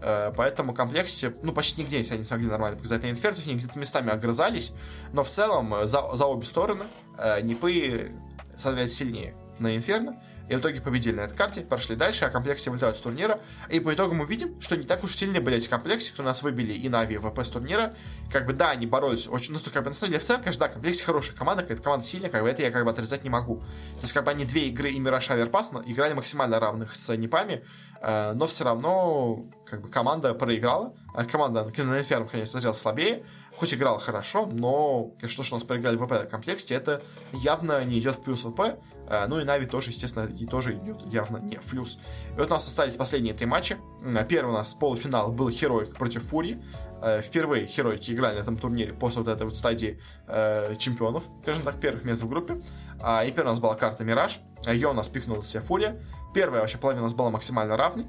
А, 0.00 0.32
поэтому 0.32 0.74
в 0.74 1.36
ну, 1.42 1.52
почти 1.52 1.82
нигде 1.82 2.04
они 2.12 2.24
смогли 2.24 2.46
нормально 2.46 2.76
показать 2.76 3.02
на 3.02 3.10
Инфер, 3.10 3.32
то 3.32 3.38
есть 3.38 3.48
они 3.48 3.58
где-то 3.58 3.78
местами 3.78 4.10
огрызались, 4.10 4.72
но 5.12 5.24
в 5.24 5.28
целом 5.28 5.74
за, 5.84 6.16
за 6.16 6.26
обе 6.26 6.46
стороны 6.46 6.84
а, 7.18 7.40
Непы, 7.40 8.12
соответственно, 8.56 9.10
сильнее 9.10 9.34
на 9.58 9.74
Инферно, 9.74 10.22
и 10.48 10.54
в 10.54 10.60
итоге 10.60 10.80
победили 10.80 11.16
на 11.16 11.20
этой 11.22 11.36
карте, 11.36 11.62
прошли 11.62 11.96
дальше, 11.96 12.24
а 12.24 12.30
комплексе 12.30 12.70
вылетают 12.70 12.96
с 12.96 13.00
турнира. 13.00 13.40
И 13.68 13.80
по 13.80 13.92
итогу 13.92 14.14
мы 14.14 14.26
видим, 14.26 14.60
что 14.60 14.76
не 14.76 14.84
так 14.84 15.02
уж 15.04 15.14
сильно 15.14 15.40
были 15.40 15.56
эти 15.56 15.68
комплексы, 15.68 16.12
кто 16.12 16.22
нас 16.22 16.42
выбили 16.42 16.72
и 16.72 16.88
на 16.88 17.00
Ави, 17.00 17.18
ВП 17.18 17.40
с 17.40 17.48
турнира. 17.48 17.92
Как 18.30 18.46
бы, 18.46 18.52
да, 18.52 18.70
они 18.70 18.86
боролись 18.86 19.26
очень, 19.28 19.54
ну, 19.54 19.60
как 19.72 19.82
бы, 19.84 19.90
на 19.90 19.96
самом 19.96 20.12
деле, 20.12 20.22
в 20.22 20.26
целом, 20.26 20.42
конечно, 20.42 20.66
да, 20.66 20.72
комплексе 20.72 21.04
хорошая 21.04 21.36
команда, 21.36 21.62
какая-то 21.62 21.82
команда 21.82 22.06
сильная, 22.06 22.30
как 22.30 22.42
бы, 22.42 22.48
это 22.48 22.62
я 22.62 22.70
как 22.70 22.84
бы 22.84 22.90
отрезать 22.90 23.24
не 23.24 23.30
могу. 23.30 23.56
То 23.56 24.02
есть, 24.02 24.12
как 24.12 24.24
бы, 24.24 24.30
они 24.30 24.44
две 24.44 24.68
игры 24.68 24.90
и 24.90 24.98
Мираж 25.00 25.30
Аверпас 25.30 25.72
играли 25.86 26.14
максимально 26.14 26.60
равных 26.60 26.94
с 26.94 27.16
Непами, 27.16 27.64
э, 28.00 28.32
но 28.34 28.46
все 28.46 28.64
равно, 28.64 29.46
как 29.64 29.80
бы, 29.82 29.88
команда 29.88 30.34
проиграла. 30.34 30.94
А 31.14 31.24
команда 31.24 31.64
на 31.64 31.98
Инферно, 31.98 32.28
конечно, 32.28 32.52
смотрелась 32.52 32.78
слабее, 32.78 33.24
хоть 33.56 33.72
играла 33.74 33.98
хорошо, 33.98 34.46
но, 34.46 35.12
что 35.26 35.42
у 35.50 35.54
нас 35.54 35.64
проиграли 35.64 35.96
в 35.96 36.06
ВП 36.06 36.28
комплекте, 36.30 36.74
это 36.74 37.00
явно 37.32 37.84
не 37.84 37.98
идет 37.98 38.16
в 38.16 38.22
плюс 38.22 38.42
ВП. 38.42 38.78
Э, 39.08 39.26
ну 39.26 39.40
и 39.40 39.44
Нави 39.44 39.66
тоже, 39.66 39.90
естественно, 39.90 40.24
и 40.26 40.46
тоже 40.46 40.76
идет 40.76 41.00
явно 41.06 41.38
не 41.38 41.56
в 41.56 41.64
плюс. 41.64 41.98
И 42.36 42.38
вот 42.38 42.50
у 42.50 42.54
нас 42.54 42.66
остались 42.66 42.96
последние 42.96 43.34
три 43.34 43.46
матча. 43.46 43.78
Первый 44.28 44.50
у 44.50 44.54
нас 44.54 44.74
полуфинал 44.74 45.32
был 45.32 45.50
Хероик 45.50 45.94
против 45.94 46.24
Фури. 46.24 46.62
Э, 47.02 47.22
впервые 47.22 47.66
Херойки 47.66 48.10
играли 48.10 48.36
на 48.36 48.40
этом 48.40 48.58
турнире 48.58 48.92
после 48.92 49.22
вот 49.22 49.28
этой 49.28 49.46
вот 49.46 49.56
стадии 49.56 50.00
э, 50.26 50.74
чемпионов, 50.78 51.24
скажем 51.42 51.62
так, 51.62 51.80
первых 51.80 52.04
мест 52.04 52.22
в 52.22 52.28
группе. 52.28 52.60
А, 53.00 53.24
и 53.24 53.30
первая 53.30 53.48
у 53.48 53.54
нас 53.54 53.60
была 53.60 53.74
карта 53.74 54.04
Мираж. 54.04 54.40
Ее 54.66 54.88
у 54.88 54.92
нас 54.92 55.08
пикнула 55.08 55.44
себе 55.44 55.62
Фурия. 55.62 56.02
Первая 56.34 56.60
вообще 56.60 56.76
половина 56.76 57.02
у 57.02 57.06
нас 57.06 57.14
была 57.14 57.30
максимально 57.30 57.76
равной. 57.76 58.06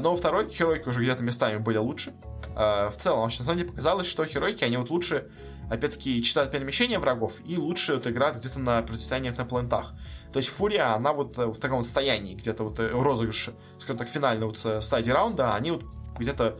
Но 0.00 0.16
второй 0.16 0.48
Херойки 0.48 0.88
уже 0.88 1.02
где-то 1.02 1.22
местами 1.22 1.58
были 1.58 1.76
лучше. 1.76 2.14
В 2.54 2.94
целом, 2.98 3.20
вообще, 3.20 3.40
на 3.40 3.46
самом 3.46 3.58
деле, 3.58 3.70
показалось, 3.70 4.06
что 4.06 4.24
Херойки, 4.24 4.64
они 4.64 4.76
вот 4.76 4.88
лучше 4.88 5.30
опять-таки, 5.70 6.22
читают 6.22 6.52
перемещения 6.52 6.98
врагов 6.98 7.34
и 7.44 7.56
лучше 7.56 7.94
вот 7.94 8.06
играют 8.06 8.38
где-то 8.38 8.58
на 8.58 8.82
противостояниях 8.82 9.36
на 9.36 9.44
плентах. 9.44 9.94
То 10.32 10.38
есть 10.38 10.50
Фурия, 10.50 10.94
она 10.94 11.12
вот 11.12 11.38
э, 11.38 11.46
в 11.46 11.58
таком 11.58 11.82
состоянии, 11.82 12.34
где-то 12.34 12.64
вот 12.64 12.78
э, 12.78 12.94
в 12.94 13.02
розыгрыше, 13.02 13.54
скажем 13.78 13.98
так, 13.98 14.08
финальной 14.08 14.46
вот 14.46 14.60
э, 14.64 14.80
стадии 14.80 15.10
раунда, 15.10 15.54
они 15.54 15.72
вот 15.72 15.84
где-то 16.18 16.58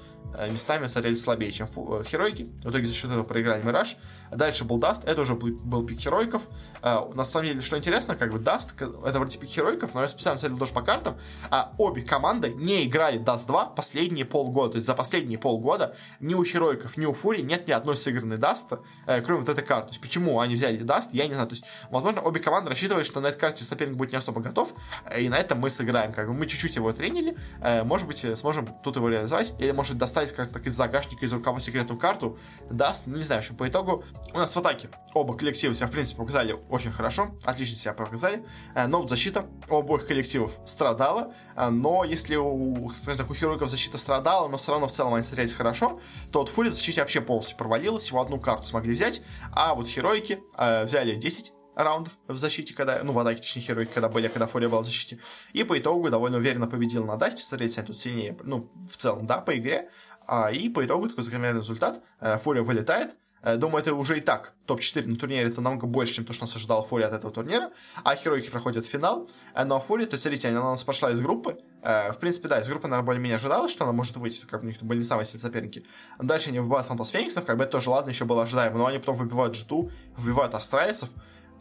местами 0.50 0.86
смотрелись 0.86 1.22
слабее, 1.22 1.52
чем 1.52 1.66
фу- 1.66 2.02
Херойки. 2.04 2.44
В 2.62 2.70
итоге 2.70 2.86
за 2.86 2.94
счет 2.94 3.10
этого 3.10 3.24
проиграли 3.24 3.62
Мираж. 3.62 3.96
Дальше 4.30 4.64
был 4.64 4.78
Даст, 4.78 5.04
это 5.04 5.20
уже 5.20 5.34
был, 5.34 5.56
был 5.62 5.86
пик 5.86 6.00
Херойков. 6.00 6.42
На 6.82 7.24
самом 7.24 7.46
деле, 7.46 7.62
что 7.62 7.78
интересно, 7.78 8.16
как 8.16 8.32
бы 8.32 8.38
Даст, 8.38 8.74
это 8.80 9.18
вроде 9.18 9.38
пик 9.38 9.48
Херойков, 9.48 9.94
но 9.94 10.02
я 10.02 10.08
специально 10.08 10.38
смотрел 10.38 10.58
тоже 10.58 10.72
по 10.72 10.82
картам, 10.82 11.18
а 11.50 11.72
обе 11.78 12.02
команды 12.02 12.52
не 12.54 12.84
играли 12.84 13.18
Даст 13.18 13.46
2 13.46 13.66
последние 13.66 14.24
полгода. 14.24 14.72
То 14.72 14.76
есть 14.76 14.86
за 14.86 14.94
последние 14.94 15.38
полгода 15.38 15.96
ни 16.20 16.34
у 16.34 16.44
Херойков, 16.44 16.96
ни 16.96 17.06
у 17.06 17.12
Фурии 17.12 17.42
нет 17.42 17.68
ни 17.68 17.72
одной 17.72 17.96
сыгранной 17.96 18.36
Даста, 18.36 18.80
кроме 19.24 19.40
вот 19.40 19.48
этой 19.48 19.64
карты. 19.64 19.88
То 19.88 19.92
есть 19.92 20.02
почему 20.02 20.40
они 20.40 20.54
взяли 20.54 20.76
Даст, 20.78 21.14
я 21.14 21.26
не 21.26 21.34
знаю. 21.34 21.48
То 21.48 21.54
есть, 21.54 21.64
возможно, 21.90 22.20
обе 22.20 22.40
команды 22.40 22.68
рассчитывали, 22.70 23.04
что 23.04 23.20
на 23.20 23.28
этой 23.28 23.38
карте 23.38 23.64
соперник 23.64 23.96
будет 23.96 24.10
не 24.10 24.18
особо 24.18 24.40
готов, 24.40 24.74
и 25.16 25.28
на 25.28 25.38
этом 25.38 25.58
мы 25.58 25.70
сыграем. 25.70 26.12
Как 26.12 26.26
бы 26.26 26.34
мы 26.34 26.46
чуть-чуть 26.46 26.76
его 26.76 26.92
тренили, 26.92 27.36
может 27.84 28.06
быть, 28.06 28.24
сможем 28.36 28.66
тут 28.82 28.96
его 28.96 29.08
реализовать, 29.08 29.54
или 29.58 29.70
может 29.70 29.98
достать 30.16 30.34
как-то 30.34 30.66
из 30.66 30.74
загашника, 30.74 31.24
из 31.24 31.32
рукава 31.32 31.60
секретную 31.60 31.98
карту, 31.98 32.38
даст, 32.70 33.02
ну 33.06 33.16
не 33.16 33.22
знаю, 33.22 33.42
что 33.42 33.54
по 33.54 33.68
итогу 33.68 34.04
у 34.32 34.38
нас 34.38 34.54
в 34.54 34.58
атаке 34.58 34.88
оба 35.12 35.36
коллектива 35.36 35.74
себя, 35.74 35.88
в 35.88 35.90
принципе, 35.90 36.18
показали 36.18 36.56
очень 36.70 36.90
хорошо, 36.90 37.36
отлично 37.44 37.76
себя 37.76 37.92
показали, 37.92 38.44
но 38.86 39.00
вот 39.00 39.10
защита 39.10 39.46
у 39.68 39.76
обоих 39.76 40.06
коллективов 40.06 40.52
страдала, 40.64 41.34
но 41.70 42.04
если 42.04 42.36
у, 42.36 42.90
скажем 42.96 43.18
так, 43.18 43.30
у 43.30 43.34
Херойков 43.34 43.68
защита 43.68 43.98
страдала, 43.98 44.48
но 44.48 44.56
все 44.56 44.72
равно 44.72 44.86
в 44.86 44.92
целом 44.92 45.14
они 45.14 45.22
смотрелись 45.22 45.52
хорошо, 45.52 46.00
то 46.32 46.40
вот 46.40 46.48
Фури 46.48 46.70
защита 46.70 47.00
вообще 47.00 47.20
полностью 47.20 47.56
провалилась, 47.58 48.04
всего 48.04 48.22
одну 48.22 48.40
карту 48.40 48.66
смогли 48.66 48.94
взять, 48.94 49.22
а 49.52 49.74
вот 49.74 49.86
Херойки 49.88 50.40
э, 50.56 50.84
взяли 50.84 51.14
10 51.14 51.52
раундов 51.76 52.18
в 52.26 52.36
защите, 52.36 52.74
когда, 52.74 53.00
ну, 53.04 53.12
в 53.12 53.18
атаке, 53.18 53.42
точнее, 53.42 53.62
Херойки, 53.62 53.92
когда 53.92 54.08
были, 54.08 54.28
когда 54.28 54.46
Фурия 54.46 54.68
была 54.68 54.82
в 54.82 54.86
защите. 54.86 55.18
И 55.52 55.62
по 55.62 55.78
итогу 55.78 56.10
довольно 56.10 56.38
уверенно 56.38 56.66
победил 56.66 57.04
на 57.04 57.16
Дасте, 57.16 57.42
смотрите, 57.42 57.82
тут 57.82 57.98
сильнее, 57.98 58.36
ну, 58.42 58.70
в 58.90 58.96
целом, 58.96 59.26
да, 59.26 59.38
по 59.38 59.56
игре. 59.56 59.90
А, 60.26 60.50
и 60.50 60.68
по 60.68 60.84
итогу 60.84 61.08
такой 61.08 61.24
закономерный 61.24 61.60
результат. 61.60 62.02
Э, 62.20 62.38
Фурия 62.38 62.62
вылетает, 62.62 63.12
Э, 63.46 63.56
думаю, 63.56 63.80
это 63.80 63.94
уже 63.94 64.18
и 64.18 64.20
так 64.20 64.54
топ-4 64.66 65.06
на 65.06 65.16
турнире, 65.16 65.46
это 65.46 65.60
намного 65.60 65.86
больше, 65.86 66.14
чем 66.14 66.24
то, 66.24 66.32
что 66.32 66.46
нас 66.46 66.56
ожидал 66.56 66.82
Фури 66.82 67.04
от 67.04 67.12
этого 67.12 67.32
турнира. 67.32 67.70
А 68.02 68.16
Херойки 68.16 68.50
проходят 68.50 68.86
финал. 68.86 69.30
Э, 69.54 69.62
но 69.62 69.78
Фури, 69.78 70.04
то 70.06 70.14
есть, 70.14 70.24
смотрите, 70.24 70.48
она 70.48 70.66
у 70.66 70.70
нас 70.72 70.82
пошла 70.82 71.12
из 71.12 71.20
группы. 71.20 71.58
В 71.82 72.16
принципе, 72.18 72.48
да, 72.48 72.58
из 72.58 72.66
группы, 72.66 72.88
наверное, 72.88 73.06
более-менее 73.06 73.36
ожидалось, 73.36 73.70
что 73.70 73.84
она 73.84 73.92
может 73.92 74.16
выйти, 74.16 74.44
как 74.44 74.64
у 74.64 74.66
них 74.66 74.82
были 74.82 74.98
не 74.98 75.04
самые 75.04 75.24
сильные 75.24 75.42
соперники. 75.42 75.86
Дальше 76.18 76.48
они 76.48 76.58
выбивают 76.58 76.88
Фантас 76.88 77.10
Фениксов, 77.10 77.44
как 77.44 77.56
бы 77.56 77.62
это 77.62 77.72
тоже, 77.72 77.90
ладно, 77.90 78.10
еще 78.10 78.24
было 78.24 78.42
ожидаемо, 78.42 78.78
но 78.78 78.86
они 78.86 78.98
потом 78.98 79.14
выбивают 79.14 79.54
Джиту, 79.54 79.92
выбивают 80.16 80.54
Астралисов. 80.54 81.10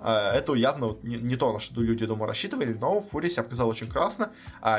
Это 0.05 0.53
явно 0.53 0.97
не, 1.03 1.17
не 1.17 1.35
то, 1.35 1.51
на 1.51 1.59
что 1.59 1.81
люди, 1.81 2.05
думаю, 2.05 2.27
рассчитывали, 2.27 2.73
но 2.73 3.01
Фури 3.01 3.29
себя 3.29 3.43
показал 3.43 3.69
очень 3.69 3.89
красно, 3.89 4.31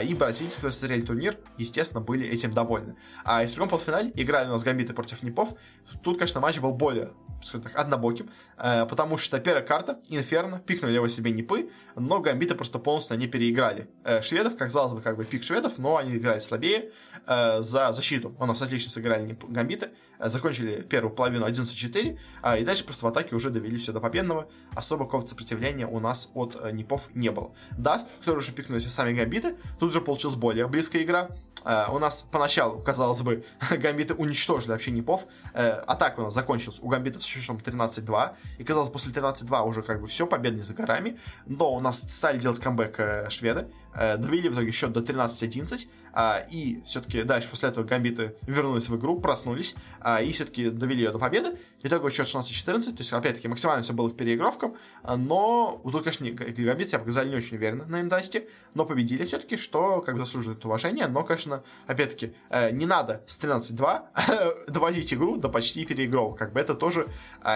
и 0.04 0.14
бразильцы, 0.14 0.56
которые 0.56 0.72
смотрели 0.72 1.02
турнир, 1.02 1.36
естественно, 1.58 2.00
были 2.00 2.26
этим 2.28 2.52
довольны. 2.52 2.96
А 3.24 3.42
и 3.42 3.46
в 3.46 3.54
другом 3.54 3.70
полуфинале 3.70 4.12
играли 4.14 4.48
у 4.48 4.52
нас 4.52 4.62
Гамбиты 4.62 4.92
против 4.92 5.22
Непов. 5.22 5.54
Тут, 6.02 6.18
конечно, 6.18 6.40
матч 6.40 6.58
был 6.58 6.72
более 6.72 7.10
скажем 7.42 7.62
так, 7.62 7.76
однобоким, 7.76 8.30
э, 8.58 8.86
потому 8.86 9.18
что 9.18 9.38
первая 9.40 9.64
карта, 9.64 9.98
Инферно, 10.08 10.58
пикнули 10.58 10.92
его 10.92 11.08
себе 11.08 11.30
Непы, 11.30 11.70
но 11.94 12.20
Гамбиты 12.20 12.54
просто 12.54 12.78
полностью 12.78 13.14
они 13.14 13.26
переиграли 13.26 13.88
э, 14.04 14.22
шведов, 14.22 14.56
казалось 14.56 14.94
бы, 14.94 15.00
как 15.00 15.16
бы 15.16 15.24
пик 15.24 15.44
шведов, 15.44 15.78
но 15.78 15.96
они 15.96 16.16
играли 16.16 16.40
слабее 16.40 16.90
э, 17.26 17.62
за 17.62 17.92
защиту. 17.92 18.34
У 18.38 18.46
нас 18.46 18.60
отлично 18.62 18.90
сыграли 18.90 19.36
Гамбиты, 19.48 19.90
закончили 20.18 20.82
первую 20.82 21.14
половину 21.14 21.46
11-4, 21.46 22.18
и 22.58 22.64
дальше 22.64 22.84
просто 22.84 23.04
в 23.04 23.08
атаке 23.08 23.34
уже 23.34 23.50
довели 23.50 23.76
все 23.78 23.92
до 23.92 24.00
победного. 24.00 24.48
Особо 24.74 25.04
какого-то 25.04 25.30
сопротивления 25.30 25.86
у 25.86 26.00
нас 26.00 26.30
от 26.34 26.72
Непов 26.72 27.08
не 27.14 27.30
было. 27.30 27.52
Даст, 27.76 28.08
который 28.20 28.38
уже 28.38 28.52
пикнули 28.52 28.80
сами 28.80 29.16
Гамбиты, 29.16 29.56
тут 29.78 29.92
же 29.92 30.00
получилась 30.00 30.36
более 30.36 30.66
близкая 30.68 31.02
игра. 31.02 31.30
У 31.64 31.98
нас 31.98 32.26
поначалу, 32.30 32.80
казалось 32.80 33.22
бы, 33.22 33.44
Гамбиты 33.70 34.14
уничтожили 34.14 34.70
вообще 34.70 34.90
Непов. 34.90 35.26
Атака 35.52 36.20
у 36.20 36.24
нас 36.24 36.34
закончилась 36.34 36.78
у 36.80 36.88
Гамбитов 36.88 37.22
с 37.22 37.26
счетом 37.26 37.58
13-2. 37.58 38.36
И 38.58 38.64
казалось, 38.64 38.90
после 38.90 39.12
13-2 39.12 39.66
уже 39.66 39.82
как 39.82 40.00
бы 40.00 40.06
все, 40.06 40.26
победа 40.26 40.56
не 40.56 40.62
за 40.62 40.74
горами. 40.74 41.18
Но 41.46 41.74
у 41.74 41.80
нас 41.80 42.02
стали 42.08 42.38
делать 42.38 42.60
камбэк 42.60 43.00
э, 43.00 43.30
шведы. 43.30 43.68
Э, 43.94 44.16
довели 44.16 44.48
в 44.48 44.54
итоге 44.54 44.70
счет 44.70 44.92
до 44.92 45.00
13-11. 45.00 45.88
А, 46.18 46.46
и 46.50 46.80
все-таки 46.86 47.24
дальше 47.24 47.50
после 47.50 47.68
этого 47.68 47.84
гамбиты 47.84 48.36
вернулись 48.46 48.88
в 48.88 48.96
игру, 48.96 49.20
проснулись, 49.20 49.74
а, 50.00 50.22
и 50.22 50.32
все-таки 50.32 50.70
довели 50.70 51.04
ее 51.04 51.12
до 51.12 51.18
победы. 51.18 51.58
Итоговый 51.82 52.10
счет 52.10 52.24
16-14, 52.24 52.84
то 52.84 52.98
есть, 53.00 53.12
опять-таки, 53.12 53.48
максимально 53.48 53.82
все 53.82 53.92
было 53.92 54.08
к 54.08 54.16
переигровкам, 54.16 54.76
а, 55.02 55.18
но 55.18 55.78
тут, 55.84 56.04
конечно, 56.04 56.26
гамбиты 56.30 56.88
себя 56.88 57.00
показали 57.00 57.28
не 57.28 57.36
очень 57.36 57.58
уверенно 57.58 57.84
на 57.84 58.00
индасте, 58.00 58.48
но 58.72 58.86
победили 58.86 59.26
все-таки, 59.26 59.58
что 59.58 60.00
как 60.00 60.14
бы 60.14 60.20
заслуживает 60.20 60.64
уважения, 60.64 61.06
но, 61.06 61.22
конечно, 61.22 61.62
опять-таки, 61.86 62.32
э, 62.48 62.70
не 62.70 62.86
надо 62.86 63.22
с 63.26 63.38
13-2 63.38 64.68
доводить 64.70 65.12
игру 65.12 65.36
до 65.36 65.50
почти 65.50 65.84
переигровок, 65.84 66.38
как 66.38 66.54
бы 66.54 66.60
это 66.60 66.74
тоже 66.74 67.08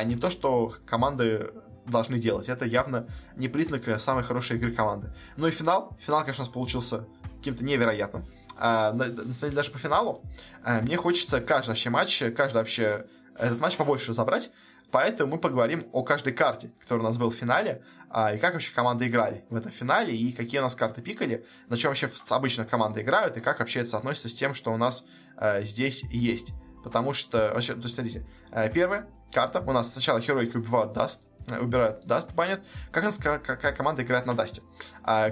не 0.05 0.17
то, 0.17 0.29
что 0.29 0.75
команды 0.85 1.51
должны 1.87 2.19
делать. 2.19 2.51
Это 2.51 2.67
явно 2.67 3.07
не 3.37 3.49
признак 3.49 3.89
э, 3.89 3.99
самой 3.99 4.23
хорошей 4.23 4.59
игры 4.59 4.73
команды. 4.73 5.13
Ну 5.37 5.47
и 5.47 5.51
финал. 5.51 5.97
Финал, 5.99 6.21
конечно, 6.21 6.45
у 6.45 6.47
нас 6.47 6.53
получился 6.53 7.07
каким-то 7.39 7.65
невероятным. 7.65 8.25
А, 8.61 8.93
на, 8.93 9.07
самом 9.07 9.33
деле, 9.33 9.53
даже 9.53 9.71
по 9.71 9.79
финалу 9.79 10.23
а, 10.63 10.83
мне 10.83 10.97
хочется 10.97 11.41
каждый 11.41 11.71
вообще 11.71 11.89
матч, 11.89 12.23
каждый 12.37 12.59
вообще 12.59 13.07
этот 13.37 13.59
матч 13.59 13.77
побольше 13.77 14.11
разобрать. 14.11 14.51
Поэтому 14.91 15.33
мы 15.33 15.39
поговорим 15.39 15.87
о 15.93 16.03
каждой 16.03 16.33
карте, 16.33 16.71
которая 16.81 17.05
у 17.05 17.07
нас 17.07 17.17
был 17.17 17.31
в 17.31 17.35
финале, 17.35 17.83
а, 18.11 18.35
и 18.35 18.39
как 18.39 18.53
вообще 18.53 18.73
команды 18.75 19.07
играли 19.07 19.45
в 19.49 19.57
этом 19.57 19.73
финале, 19.73 20.15
и 20.15 20.33
какие 20.33 20.61
у 20.61 20.65
нас 20.65 20.75
карты 20.75 21.01
пикали, 21.01 21.47
на 21.69 21.77
чем 21.77 21.91
вообще 21.91 22.11
обычно 22.29 22.65
команды 22.65 23.01
играют, 23.01 23.37
и 23.37 23.41
как 23.41 23.61
вообще 23.61 23.81
это 23.81 23.91
соотносится 23.91 24.29
с 24.29 24.35
тем, 24.35 24.53
что 24.53 24.73
у 24.73 24.77
нас 24.77 25.05
а, 25.37 25.63
здесь 25.63 26.03
есть. 26.11 26.53
Потому 26.85 27.13
что, 27.13 27.53
вообще, 27.55 27.75
то 27.75 27.83
есть, 27.83 27.95
смотрите, 27.95 28.27
первая 28.75 29.07
карта, 29.33 29.63
у 29.67 29.73
нас 29.73 29.93
сначала 29.93 30.21
херойки 30.21 30.57
убивают 30.57 30.93
Даст, 30.93 31.23
э, 31.49 31.59
убирают 31.59 32.05
Даст, 32.07 32.33
банят. 32.33 32.61
Как 32.91 33.05
у 33.05 33.07
нас 33.07 33.17
какая 33.17 33.73
команда 33.73 34.03
играет 34.03 34.27
на 34.27 34.35
Дасте? 34.35 34.63
А, 35.03 35.31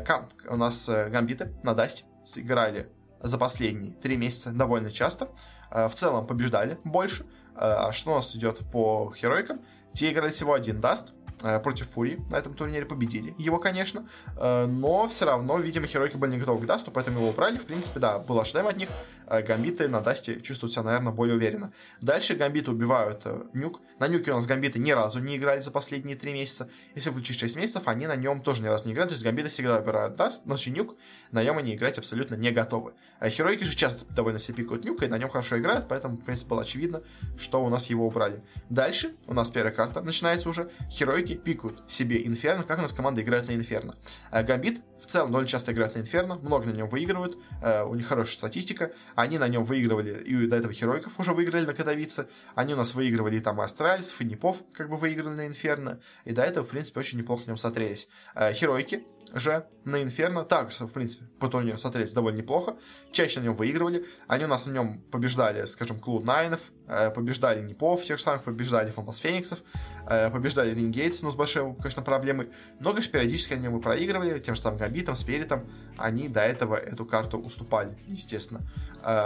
у 0.49 0.57
нас 0.57 0.89
э, 0.89 1.09
гамбиты 1.09 1.53
на 1.63 1.75
Дасте 1.75 2.05
сыграли 2.25 2.91
за 3.23 3.39
последние 3.39 3.93
три 3.95 4.17
месяца 4.17 4.51
довольно 4.51 4.91
часто. 4.91 5.29
А, 5.71 5.89
в 5.89 5.95
целом 5.95 6.27
побеждали 6.27 6.79
больше. 6.85 7.27
А 7.61 7.93
что 7.93 8.13
у 8.13 8.15
нас 8.17 8.37
идет 8.37 8.59
по 8.71 9.13
херойкам? 9.17 9.61
Играли 10.01 10.31
всего 10.31 10.53
один 10.53 10.81
Даст, 10.81 11.13
Э, 11.43 11.61
против 11.61 11.89
Фури 11.91 12.19
на 12.31 12.37
этом 12.37 12.55
турнире 12.55 12.85
победили 12.85 13.35
его, 13.39 13.59
конечно, 13.59 14.09
э, 14.37 14.67
но 14.67 15.07
все 15.09 15.25
равно, 15.25 15.57
видимо, 15.59 15.87
Херойки 15.87 16.17
были 16.17 16.33
не 16.33 16.39
готовы 16.39 16.65
к 16.65 16.67
Дасту, 16.67 16.91
поэтому 16.91 17.19
его 17.19 17.29
убрали. 17.29 17.59
В 17.59 17.65
принципе, 17.65 18.01
да, 18.01 18.19
был 18.19 18.41
ожидаем 18.41 18.67
от 18.67 18.77
них. 18.77 18.89
Э, 19.27 19.43
гамбиты 19.43 19.89
на 19.89 20.01
Дасте 20.01 20.41
чувствуют 20.41 20.73
себя, 20.73 20.83
наверное, 20.85 21.13
более 21.13 21.37
уверенно. 21.37 21.73
Дальше 22.01 22.35
гамбиты 22.35 22.71
убивают 22.71 23.25
Нюк. 23.55 23.81
На 23.99 24.07
Нюке 24.07 24.31
у 24.31 24.37
нас 24.37 24.47
гамбиты 24.47 24.79
ни 24.79 24.93
разу 24.93 25.19
не 25.19 25.37
играли 25.37 25.61
за 25.61 25.71
последние 25.71 26.17
три 26.17 26.33
месяца. 26.33 26.69
Если 26.95 27.11
включить 27.11 27.41
6 27.41 27.57
месяцев, 27.57 27.83
они 27.87 28.07
на 28.07 28.15
нем 28.15 28.43
тоже 28.43 28.63
ни 28.63 28.69
разу 28.69 28.87
не 28.87 28.93
играют. 28.93 29.11
То 29.11 29.15
есть 29.15 29.25
гамбиты 29.25 29.49
всегда 29.49 29.79
убирают 29.79 30.15
Даст, 30.15 30.45
значит 30.45 30.75
Нюк, 30.77 30.95
на 31.33 31.43
нем 31.43 31.59
они 31.59 31.75
играть 31.75 31.99
абсолютно 31.99 32.37
не 32.37 32.53
готовы. 32.53 32.93
А 33.19 33.29
Херойки 33.29 33.65
же 33.65 33.75
часто 33.75 34.07
довольно 34.15 34.39
себе 34.39 34.63
пикают 34.63 34.85
Нюка, 34.85 35.07
и 35.07 35.09
на 35.09 35.19
нем 35.19 35.29
хорошо 35.29 35.59
играют, 35.59 35.89
поэтому, 35.89 36.17
в 36.17 36.25
принципе, 36.25 36.51
было 36.51 36.63
очевидно, 36.63 37.03
что 37.37 37.65
у 37.65 37.69
нас 37.69 37.87
его 37.87 38.07
убрали. 38.07 38.43
Дальше 38.71 39.15
у 39.27 39.35
нас 39.35 39.51
первая 39.51 39.75
карта 39.75 40.01
начинается 40.01 40.49
уже. 40.49 40.71
Херойки 40.91 41.35
пикают 41.35 41.83
себе 41.89 42.25
Инферно, 42.25 42.63
как 42.63 42.79
у 42.79 42.83
нас 42.83 42.93
команда 42.93 43.23
играет 43.23 43.49
на 43.49 43.55
Инферно. 43.55 43.97
А 44.31 44.43
Гамбит 44.45 44.81
в 45.01 45.07
целом 45.07 45.31
довольно 45.31 45.49
часто 45.49 45.73
играют 45.73 45.95
на 45.95 46.01
Инферно, 46.01 46.37
много 46.37 46.67
на 46.67 46.71
нем 46.71 46.89
выигрывают, 46.89 47.39
э, 47.63 47.83
у 47.83 47.95
них 47.95 48.07
хорошая 48.07 48.35
статистика, 48.35 48.93
они 49.15 49.39
на 49.39 49.49
нем 49.49 49.65
выигрывали, 49.65 50.23
и 50.23 50.47
до 50.47 50.57
этого 50.57 50.73
Херойков 50.73 51.19
уже 51.19 51.33
выиграли 51.33 51.67
на 51.67 51.75
Катовице, 51.75 52.29
они 52.55 52.75
у 52.75 52.77
нас 52.77 52.95
выигрывали 52.95 53.37
и 53.37 53.41
там 53.41 53.57
Астральцев, 53.89 54.21
и 54.21 54.25
Непов 54.25 54.59
как 54.75 54.91
бы 54.91 54.97
выиграли 54.97 55.35
на 55.35 55.47
Инферно, 55.47 56.01
и 56.25 56.33
до 56.33 56.43
этого, 56.43 56.65
в 56.65 56.69
принципе, 56.69 57.01
очень 57.01 57.19
неплохо 57.19 57.43
на 57.45 57.49
нем 57.49 57.57
смотрелись. 57.57 58.09
Э, 58.35 58.53
Херойки 58.53 59.07
же 59.33 59.67
на 59.85 60.03
Инферно 60.03 60.45
также, 60.45 60.85
в 60.85 60.93
принципе, 60.93 61.25
по 61.41 61.49
турниру 61.49 61.79
смотрелись 61.79 62.13
довольно 62.13 62.37
неплохо, 62.39 62.77
чаще 63.13 63.41
на 63.41 63.45
нем 63.45 63.55
выигрывали, 63.55 64.07
они 64.27 64.45
у 64.45 64.49
нас 64.49 64.67
на 64.67 64.73
нем 64.73 65.01
побеждали, 65.11 65.65
скажем, 65.65 66.01
Клуд 66.01 66.25
Найнов, 66.25 66.61
э, 66.87 67.11
побеждали 67.11 67.65
Непов, 67.65 68.05
тех 68.05 68.19
же 68.19 68.25
самых 68.25 68.43
побеждали 68.43 68.91
Фантас 68.91 69.19
Фениксов, 69.19 69.61
побеждали 70.05 70.75
Рингейтс, 70.75 71.23
ну, 71.23 71.31
с 71.31 71.35
большой, 71.35 71.75
конечно, 71.77 72.03
проблемой, 72.03 72.51
но, 72.81 72.91
конечно, 72.91 73.13
периодически 73.13 73.55
они 73.55 73.69
мы 73.69 73.81
проигрывали, 73.81 74.39
тем 74.39 74.55
же 74.55 74.61
самым 74.61 74.79
Габитом, 74.79 75.17
Спиритом, 75.17 75.67
они 75.97 76.29
до 76.29 76.41
этого 76.41 76.77
эту 76.77 77.05
карту 77.05 77.39
уступали, 77.39 77.99
естественно. 78.07 78.61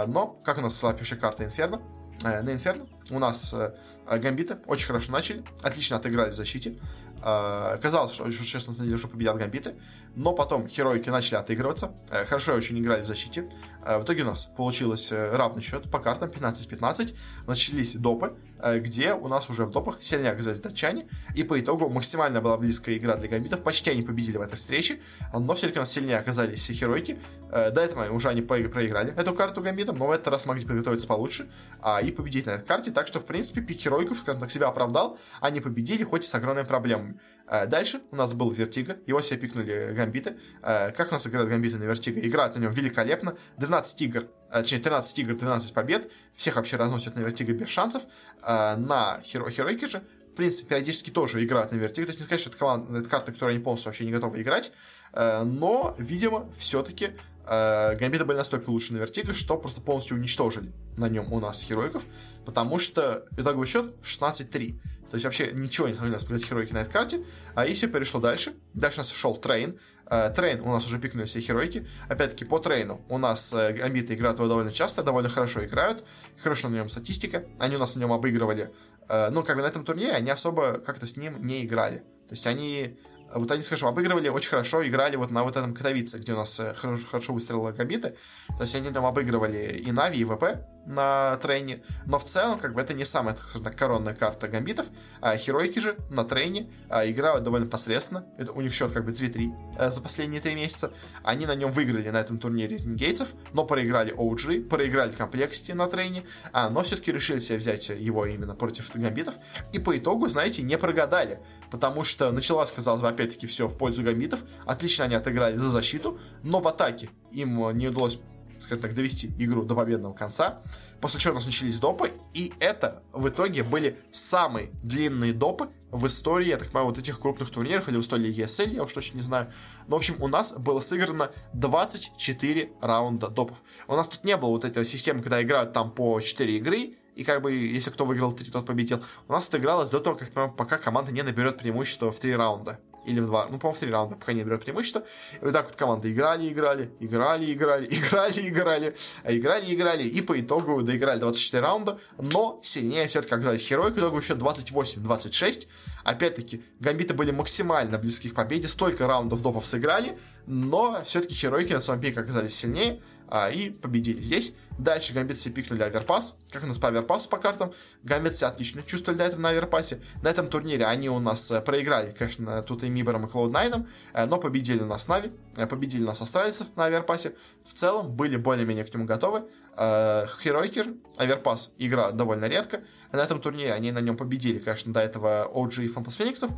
Но, 0.07 0.27
как 0.27 0.57
у 0.57 0.61
нас 0.61 0.75
слабейшая 0.75 1.19
карта 1.19 1.45
Инферно, 1.45 1.81
на 2.21 2.53
Инферно 2.53 2.87
у 3.09 3.19
нас 3.19 3.53
э, 3.53 3.73
Гамбиты 4.05 4.57
очень 4.67 4.87
хорошо 4.87 5.11
начали, 5.11 5.43
отлично 5.61 5.97
отыграли 5.97 6.31
в 6.31 6.35
защите. 6.35 6.77
Казалось, 7.21 8.11
что, 8.11 8.29
честно, 8.29 8.73
что 8.73 9.07
победят 9.07 9.37
Гамбиты, 9.37 9.75
но 10.13 10.33
потом 10.33 10.67
Херойки 10.67 11.07
начали 11.07 11.35
отыгрываться, 11.35 11.93
хорошо 12.27 12.53
очень 12.53 12.77
играли 12.77 13.01
в 13.01 13.05
защите. 13.05 13.49
В 13.81 14.03
итоге 14.03 14.23
у 14.23 14.25
нас 14.25 14.51
получилось 14.57 15.07
равный 15.09 15.61
счет 15.61 15.89
по 15.89 15.99
картам 15.99 16.29
15-15, 16.31 17.15
начались 17.47 17.93
допы, 17.93 18.35
Э, 18.52 18.52
где 18.77 19.13
у 19.13 19.27
нас 19.27 19.49
уже 19.49 19.65
в 19.65 19.71
допах 19.71 20.01
сильнее 20.01 20.31
оказались 20.31 20.59
датчане, 20.59 21.07
и 21.35 21.43
по 21.43 21.59
итогу 21.59 21.89
максимально 21.89 22.41
была 22.41 22.57
близкая 22.57 22.97
игра 22.97 23.15
для 23.15 23.27
гамбитов, 23.27 23.61
почти 23.61 23.91
они 23.91 24.03
победили 24.03 24.37
в 24.37 24.41
этой 24.41 24.55
встрече, 24.55 24.99
но 25.33 25.53
все-таки 25.55 25.79
у 25.79 25.81
нас 25.81 25.91
сильнее 25.91 26.17
оказались 26.17 26.65
херойки, 26.67 27.19
э, 27.51 27.71
до 27.71 27.81
этого 27.81 28.09
уже 28.11 28.29
они 28.29 28.41
проиграли 28.41 29.13
эту 29.15 29.33
карту 29.33 29.61
гамбитам, 29.61 29.97
но 29.97 30.07
в 30.07 30.11
этот 30.11 30.27
раз 30.29 30.45
могли 30.45 30.65
подготовиться 30.65 31.07
получше 31.07 31.49
а, 31.81 32.01
и 32.01 32.11
победить 32.11 32.45
на 32.45 32.51
этой 32.51 32.65
карте, 32.65 32.91
так 32.91 33.07
что, 33.07 33.19
в 33.19 33.25
принципе, 33.25 33.61
пик 33.61 33.79
херойков, 33.79 34.19
скажем 34.19 34.41
так, 34.41 34.51
себя 34.51 34.67
оправдал, 34.67 35.17
они 35.41 35.59
победили, 35.59 36.03
хоть 36.03 36.23
и 36.23 36.27
с 36.27 36.35
огромными 36.35 36.65
проблемами. 36.65 37.19
Э, 37.47 37.65
дальше 37.65 38.01
у 38.11 38.15
нас 38.15 38.33
был 38.33 38.51
Вертига, 38.51 38.97
его 39.05 39.21
себе 39.21 39.39
пикнули 39.39 39.93
гамбиты. 39.93 40.37
Как 40.61 41.09
у 41.09 41.13
нас 41.13 41.27
играют 41.27 41.49
гамбиты 41.49 41.77
на 41.77 41.83
Вертига? 41.83 42.19
Играют 42.21 42.55
на 42.55 42.59
нем 42.59 42.71
великолепно, 42.71 43.35
12 43.57 44.01
игр 44.01 44.27
Э, 44.42 44.42
точнее, 44.61 44.79
13 44.79 45.19
игр, 45.19 45.35
12 45.35 45.73
побед, 45.73 46.11
всех 46.33 46.55
вообще 46.55 46.77
разносят 46.77 47.15
на 47.15 47.19
вертиго 47.21 47.53
без 47.53 47.69
шансов, 47.69 48.03
э, 48.41 48.75
на 48.75 49.21
Херо 49.23 49.49
Херойке 49.49 49.87
же, 49.87 50.03
в 50.31 50.35
принципе, 50.35 50.69
периодически 50.69 51.09
тоже 51.09 51.43
играют 51.43 51.71
на 51.71 51.75
вертиго, 51.77 52.07
то 52.07 52.11
есть 52.11 52.19
не 52.19 52.25
сказать, 52.25 52.41
что 52.41 52.49
это, 52.49 52.59
команда, 52.59 52.99
это 52.99 53.09
карта, 53.09 53.31
которая 53.31 53.55
они 53.55 53.63
полностью 53.63 53.89
вообще 53.89 54.05
не 54.05 54.11
готовы 54.11 54.41
играть, 54.41 54.71
э, 55.13 55.43
но, 55.43 55.95
видимо, 55.97 56.51
все-таки 56.57 57.11
Гамбиты 57.45 58.23
были 58.23 58.37
настолько 58.37 58.69
лучше 58.69 58.93
на 58.93 58.99
вертиго, 58.99 59.33
что 59.33 59.57
просто 59.57 59.81
полностью 59.81 60.15
уничтожили 60.15 60.71
на 60.95 61.09
нем 61.09 61.33
у 61.33 61.41
нас 61.41 61.61
хероиков, 61.61 62.05
потому 62.45 62.79
что 62.79 63.25
итоговый 63.37 63.67
счет 63.67 63.93
16-3. 64.01 64.79
То 65.13 65.17
есть 65.17 65.25
вообще 65.25 65.51
ничего 65.53 65.87
не 65.87 65.93
смогли 65.93 66.13
нас 66.13 66.23
показать 66.23 66.47
херойки 66.47 66.73
на 66.73 66.79
этой 66.79 66.91
карте. 66.91 67.23
А 67.53 67.67
и 67.67 67.75
все 67.75 67.87
перешло 67.87 68.19
дальше. 68.19 68.53
Дальше 68.73 68.99
у 68.99 69.03
нас 69.03 69.11
шел 69.11 69.35
трейн. 69.35 69.77
Э, 70.13 70.29
трейн 70.29 70.61
у 70.61 70.71
нас 70.71 70.85
уже 70.85 70.99
пикнули 70.99 71.25
себе 71.25 71.39
херойки. 71.39 71.87
Опять-таки, 72.07 72.45
по 72.45 72.59
трейну 72.59 73.01
у 73.09 73.17
нас 73.17 73.51
э, 73.51 73.81
гамбиты 73.81 74.13
играют 74.13 74.37
его 74.37 74.47
довольно 74.47 74.71
часто, 74.71 75.01
довольно 75.01 75.27
хорошо 75.27 75.65
играют. 75.65 76.03
Хорошо 76.43 76.69
на 76.69 76.75
нем 76.75 76.89
статистика. 76.89 77.45
Они 77.57 77.75
у 77.77 77.79
нас 77.79 77.95
на 77.95 77.99
нем 77.99 78.13
обыгрывали. 78.13 78.71
Э, 79.09 79.29
ну, 79.31 79.43
как 79.43 79.55
бы 79.55 79.63
на 79.63 79.67
этом 79.67 79.83
турнире 79.83 80.11
они 80.13 80.29
особо 80.29 80.73
как-то 80.73 81.07
с 81.07 81.17
ним 81.17 81.43
не 81.43 81.65
играли. 81.65 81.99
То 82.29 82.35
есть 82.35 82.45
они 82.45 82.99
вот 83.39 83.51
они, 83.51 83.63
скажем, 83.63 83.87
обыгрывали 83.87 84.29
очень 84.29 84.49
хорошо, 84.49 84.85
играли 84.87 85.15
вот 85.15 85.31
на 85.31 85.43
вот 85.43 85.57
этом 85.57 85.73
Катовице, 85.73 86.19
где 86.19 86.33
у 86.33 86.37
нас 86.37 86.59
хорошо, 86.75 87.05
хорошо 87.09 87.33
выстрелили 87.33 87.71
Гамбиты. 87.71 88.15
То 88.57 88.61
есть 88.61 88.75
они 88.75 88.91
там 88.91 89.05
обыгрывали 89.05 89.81
и 89.85 89.91
Нави, 89.91 90.19
и 90.19 90.25
ВП 90.25 90.43
на 90.85 91.37
трейне, 91.37 91.81
но 92.05 92.19
в 92.19 92.25
целом, 92.25 92.59
как 92.59 92.73
бы, 92.73 92.81
это 92.81 92.93
не 92.93 93.05
самая, 93.05 93.35
так 93.35 93.47
скажем 93.47 93.71
коронная 93.73 94.13
карта 94.13 94.47
гамбитов, 94.47 94.87
а 95.21 95.37
Херойки 95.37 95.79
же 95.79 95.97
на 96.09 96.25
трейне 96.25 96.69
а, 96.89 97.09
играют 97.09 97.43
довольно 97.43 97.67
посредственно, 97.67 98.25
это, 98.37 98.51
у 98.51 98.61
них 98.61 98.73
счет 98.73 98.91
как 98.91 99.05
бы 99.05 99.11
3-3 99.11 99.51
а, 99.77 99.91
за 99.91 100.01
последние 100.01 100.41
три 100.41 100.55
месяца, 100.55 100.91
они 101.23 101.45
на 101.45 101.55
нем 101.55 101.71
выиграли 101.71 102.09
на 102.09 102.17
этом 102.17 102.37
турнире 102.37 102.77
Renegades-ов, 102.77 103.29
но 103.53 103.65
проиграли 103.65 104.13
OG, 104.13 104.67
проиграли 104.67 105.11
Complexity 105.13 105.71
на 105.71 105.87
трейне, 105.87 106.23
а, 106.51 106.69
но 106.69 106.83
все-таки 106.83 107.11
решили 107.11 107.39
себе 107.39 107.59
взять 107.59 107.89
его 107.89 108.25
именно 108.25 108.55
против 108.55 108.91
гамбитов, 108.93 109.35
и 109.71 109.79
по 109.79 109.97
итогу, 109.97 110.27
знаете, 110.27 110.63
не 110.63 110.77
прогадали, 110.77 111.39
потому 111.73 112.03
что 112.03 112.31
началось, 112.31 112.71
казалось 112.71 113.01
бы, 113.01 113.07
опять-таки 113.07 113.47
все 113.47 113.67
в 113.67 113.79
пользу 113.79 114.03
гамбитов, 114.03 114.41
отлично 114.63 115.05
они 115.05 115.15
отыграли 115.15 115.57
за 115.57 115.71
защиту, 115.71 116.19
но 116.43 116.59
в 116.59 116.67
атаке 116.67 117.09
им 117.31 117.75
не 117.75 117.87
удалось 117.87 118.19
скажем 118.59 118.83
так, 118.83 118.93
довести 118.93 119.33
игру 119.39 119.63
до 119.65 119.75
победного 119.75 120.13
конца. 120.13 120.61
После 121.01 121.19
чего 121.19 121.33
у 121.33 121.35
нас 121.37 121.45
начались 121.47 121.79
допы, 121.79 122.13
и 122.35 122.53
это 122.59 123.01
в 123.11 123.27
итоге 123.27 123.63
были 123.63 123.97
самые 124.11 124.69
длинные 124.83 125.33
допы 125.33 125.69
в 125.91 126.05
истории, 126.05 126.47
я 126.47 126.57
так 126.57 126.67
понимаю, 126.67 126.85
вот 126.85 126.99
этих 126.99 127.19
крупных 127.19 127.49
турниров 127.49 127.89
или 127.89 127.97
в 127.97 128.01
истории 128.01 128.33
ESL, 128.33 128.75
я 128.75 128.83
уж 128.83 128.93
точно 128.93 129.17
не 129.17 129.23
знаю. 129.23 129.51
Но, 129.87 129.95
в 129.95 129.99
общем, 129.99 130.21
у 130.21 130.27
нас 130.27 130.53
было 130.53 130.79
сыграно 130.79 131.31
24 131.53 132.71
раунда 132.81 133.29
допов. 133.29 133.57
У 133.87 133.95
нас 133.95 134.07
тут 134.07 134.23
не 134.23 134.37
было 134.37 134.51
вот 134.51 134.63
этой 134.63 134.85
системы, 134.85 135.23
когда 135.23 135.41
играют 135.41 135.73
там 135.73 135.91
по 135.91 136.21
4 136.21 136.55
игры, 136.55 136.97
и 137.15 137.23
как 137.23 137.41
бы, 137.41 137.51
если 137.53 137.89
кто 137.89 138.05
выиграл 138.05 138.33
3, 138.33 138.51
тот 138.51 138.65
победил. 138.65 139.03
У 139.27 139.33
нас 139.33 139.47
это 139.47 139.57
игралось 139.57 139.89
до 139.89 139.99
того, 139.99 140.15
как, 140.15 140.55
пока 140.55 140.77
команда 140.77 141.11
не 141.11 141.21
наберет 141.21 141.57
преимущество 141.57 142.11
в 142.11 142.19
3 142.19 142.35
раунда 142.35 142.79
или 143.05 143.19
в 143.19 143.25
два, 143.25 143.47
ну, 143.49 143.59
по-моему, 143.59 143.75
в 143.75 143.79
три 143.79 143.91
раунда, 143.91 144.15
пока 144.15 144.33
не 144.33 144.43
берет 144.43 144.63
преимущество. 144.63 145.03
И 145.41 145.43
вот 145.43 145.53
так 145.53 145.67
вот 145.67 145.75
команды 145.75 146.11
играли, 146.11 146.51
играли, 146.51 146.91
играли, 146.99 147.53
играли, 147.53 147.87
играли, 147.89 148.49
играли, 148.49 148.95
а 149.23 149.35
играли, 149.35 149.73
играли, 149.73 150.03
и 150.03 150.21
по 150.21 150.39
итогу 150.39 150.81
доиграли 150.83 151.19
24 151.19 151.61
раунда, 151.61 151.99
но 152.17 152.59
сильнее 152.63 153.07
все-таки 153.07 153.35
оказались 153.35 153.63
Херойка, 153.63 153.99
итогу 153.99 154.17
еще 154.17 154.33
28-26. 154.33 155.67
Опять-таки, 156.03 156.63
гамбиты 156.79 157.13
были 157.13 157.31
максимально 157.31 157.97
близки 157.97 158.29
к 158.29 158.35
победе, 158.35 158.67
столько 158.67 159.07
раундов 159.07 159.41
допов 159.41 159.65
сыграли, 159.65 160.17
но 160.45 161.03
все-таки 161.05 161.33
Херойки 161.33 161.73
на 161.73 161.81
своем 161.81 162.01
пике 162.01 162.19
оказались 162.19 162.55
сильнее, 162.55 163.01
а, 163.27 163.49
и 163.49 163.69
победили 163.69 164.19
здесь. 164.19 164.53
Дальше 164.77 165.13
гамбиты 165.13 165.39
себе 165.39 165.55
пикнули 165.55 165.83
Аверпас. 165.83 166.35
Как 166.51 166.63
у 166.63 166.67
нас 166.67 166.77
по 166.77 166.87
Аверпасу 166.87 167.29
по 167.29 167.37
картам? 167.37 167.73
Гамбиты 168.03 168.37
себя 168.37 168.47
отлично 168.47 168.83
чувствовали 168.83 169.19
до 169.19 169.25
этого 169.25 169.41
на 169.41 169.49
Аверпасе. 169.49 170.01
На 170.21 170.29
этом 170.29 170.47
турнире 170.49 170.85
они 170.85 171.09
у 171.09 171.19
нас 171.19 171.51
э, 171.51 171.61
проиграли, 171.61 172.11
конечно, 172.11 172.61
тут 172.63 172.83
и 172.83 172.89
Мибором, 172.89 173.25
и 173.25 173.29
Cloud9, 173.29 173.85
э, 174.13 174.25
но 174.25 174.37
победили 174.37 174.81
у 174.81 174.87
нас 174.87 175.07
Нави, 175.07 175.31
э, 175.57 175.67
победили 175.67 176.03
нас 176.03 176.21
австралийцев 176.21 176.67
на 176.75 176.85
Аверпасе. 176.85 177.35
В 177.65 177.73
целом 177.73 178.11
были 178.11 178.35
более-менее 178.35 178.83
к 178.85 178.93
нему 178.93 179.05
готовы. 179.05 179.43
Херойки 179.75 180.83
Аверпас, 181.17 181.71
игра 181.79 182.11
довольно 182.11 182.45
редко. 182.45 182.83
На 183.13 183.19
этом 183.19 183.39
турнире 183.39 183.73
они 183.73 183.91
на 183.91 183.99
нем 183.99 184.17
победили, 184.17 184.57
конечно, 184.57 184.91
до 184.91 184.99
этого 184.99 185.47
OG 185.53 185.83
и 185.83 185.87
Фантас 185.87 186.15
Фениксов, 186.15 186.49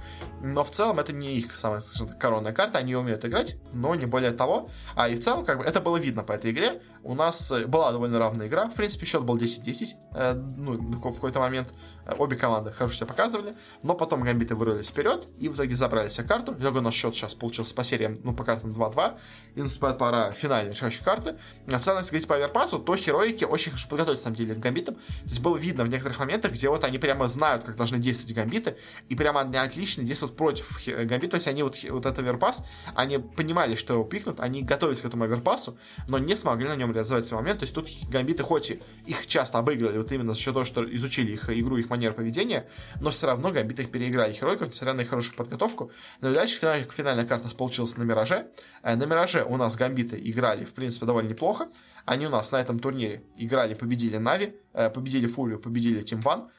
но 0.42 0.64
в 0.64 0.72
целом 0.72 1.00
это 1.00 1.12
не 1.12 1.36
их 1.36 1.58
самая, 1.58 1.82
скажем 1.82 2.08
коронная 2.18 2.54
карта, 2.54 2.80
они 2.80 2.96
умеют 2.96 3.26
играть, 3.26 3.58
но 3.74 3.94
не 3.94 4.06
более 4.06 4.32
того. 4.32 4.70
А 4.96 5.10
и 5.10 5.16
в 5.16 5.24
целом, 5.24 5.44
как 5.44 5.58
бы, 5.58 5.66
это 5.66 5.82
было 5.82 5.98
видно 5.98 6.24
по 6.24 6.32
этой 6.32 6.52
игре. 6.52 6.82
У 7.06 7.14
нас 7.14 7.54
была 7.68 7.92
довольно 7.92 8.18
равная 8.18 8.48
игра, 8.48 8.66
в 8.66 8.74
принципе, 8.74 9.06
счет 9.06 9.22
был 9.22 9.38
10-10, 9.38 9.90
э, 10.16 10.34
ну, 10.34 10.74
в 10.74 11.14
какой-то 11.14 11.40
момент. 11.40 11.70
Обе 12.18 12.36
команды 12.36 12.72
хорошо 12.72 12.96
себя 12.96 13.08
показывали, 13.08 13.56
но 13.82 13.96
потом 13.96 14.22
гамбиты 14.22 14.56
вырвались 14.56 14.88
вперед 14.88 15.28
и 15.40 15.50
в 15.50 15.56
итоге 15.56 15.76
забрали 15.76 16.10
себе 16.10 16.28
карту. 16.28 16.54
В 16.54 16.60
итоге 16.60 16.78
у 16.78 16.82
нас 16.82 16.94
счет 16.94 17.16
сейчас 17.16 17.34
получился 17.34 17.74
по 17.74 17.84
сериям, 17.84 18.20
ну, 18.24 18.34
по 18.36 18.44
картам 18.44 18.74
2-2. 18.74 19.18
И 19.56 19.62
наступает 19.62 19.98
пора 19.98 20.32
финальной 20.32 20.74
решающей 20.74 21.04
карты. 21.04 21.38
А 21.68 21.74
если 21.74 21.90
говорить 21.90 22.28
по 22.28 22.36
Аверпасу, 22.36 22.78
то 22.78 22.96
хероики 22.96 23.44
очень 23.44 23.72
хорошо 23.72 23.88
подготовились, 23.90 24.20
на 24.20 24.24
самом 24.26 24.36
деле, 24.38 24.54
к 24.54 24.60
гамбитам. 24.60 24.96
То 24.96 25.02
есть 25.26 25.42
было 25.42 25.58
видно 25.58 25.84
в 25.84 25.90
некоторых 25.90 26.20
моментах, 26.20 26.52
где 26.52 26.70
вот 26.70 26.84
они 26.84 27.00
прямо 27.00 27.28
знают, 27.28 27.64
как 27.64 27.76
должны 27.76 27.98
действовать 27.98 28.36
гамбиты, 28.36 28.78
и 29.10 29.16
прямо 29.16 29.42
они 29.42 29.58
отлично 29.58 30.04
действуют 30.04 30.36
против 30.36 30.80
гамбита. 30.86 31.32
То 31.32 31.36
есть 31.38 31.48
они 31.48 31.64
вот, 31.64 31.76
вот 31.90 32.06
этот 32.06 32.20
Аверпас, 32.20 32.64
они 32.94 33.18
понимали, 33.18 33.74
что 33.74 33.94
его 33.94 34.04
пикнут, 34.04 34.40
они 34.40 34.62
готовились 34.62 35.02
к 35.02 35.06
этому 35.06 35.24
Аверпасу, 35.24 35.78
но 36.08 36.20
не 36.20 36.36
смогли 36.36 36.68
на 36.68 36.76
нем 36.76 36.92
реализовать 36.96 37.26
свой 37.26 37.42
момент. 37.42 37.60
То 37.60 37.64
есть 37.64 37.76
тут 37.76 37.90
гамбиты, 38.10 38.44
хоть 38.44 38.72
и 38.72 38.82
их 39.06 39.28
часто 39.28 39.60
обыгрывали, 39.60 39.98
вот 39.98 40.12
именно 40.12 40.34
за 40.34 40.40
счет 40.40 40.54
того, 40.54 40.66
что 40.66 40.84
изучили 40.96 41.34
их 41.34 41.50
игру, 41.50 41.78
их 41.78 41.90
манер 41.90 42.14
поведения, 42.14 42.68
но 43.00 43.12
все 43.12 43.28
равно 43.28 43.52
гамбиты 43.52 43.84
их 43.84 43.92
переиграли 43.92 44.34
Херойков, 44.34 44.70
несмотря 44.70 44.94
на 44.94 45.02
их 45.02 45.10
хорошую 45.10 45.36
подготовку. 45.36 45.92
Но 46.22 46.34
дальше 46.34 46.58
финальная, 46.58 46.88
финальная 46.90 47.26
карта 47.26 47.50
получилась 47.56 47.96
на 47.98 48.04
Мираже. 48.04 48.48
Э, 48.84 48.96
на 48.96 49.06
Мираже 49.06 49.44
у 49.44 49.58
нас 49.58 49.76
гамбиты 49.76 50.20
играли, 50.24 50.66
в 50.66 50.74
принципе, 50.74 51.06
довольно 51.06 51.30
неплохо. 51.30 51.70
Они 52.06 52.28
у 52.28 52.30
нас 52.30 52.52
на 52.52 52.62
этом 52.62 52.80
турнире 52.80 53.24
играли, 53.36 53.74
победили 53.74 54.18
Нави, 54.18 54.56
э, 54.74 54.90
победили 54.90 55.28
Фурию, 55.28 55.60
победили 55.60 56.02
Тим 56.02 56.22
Ван. 56.22 56.50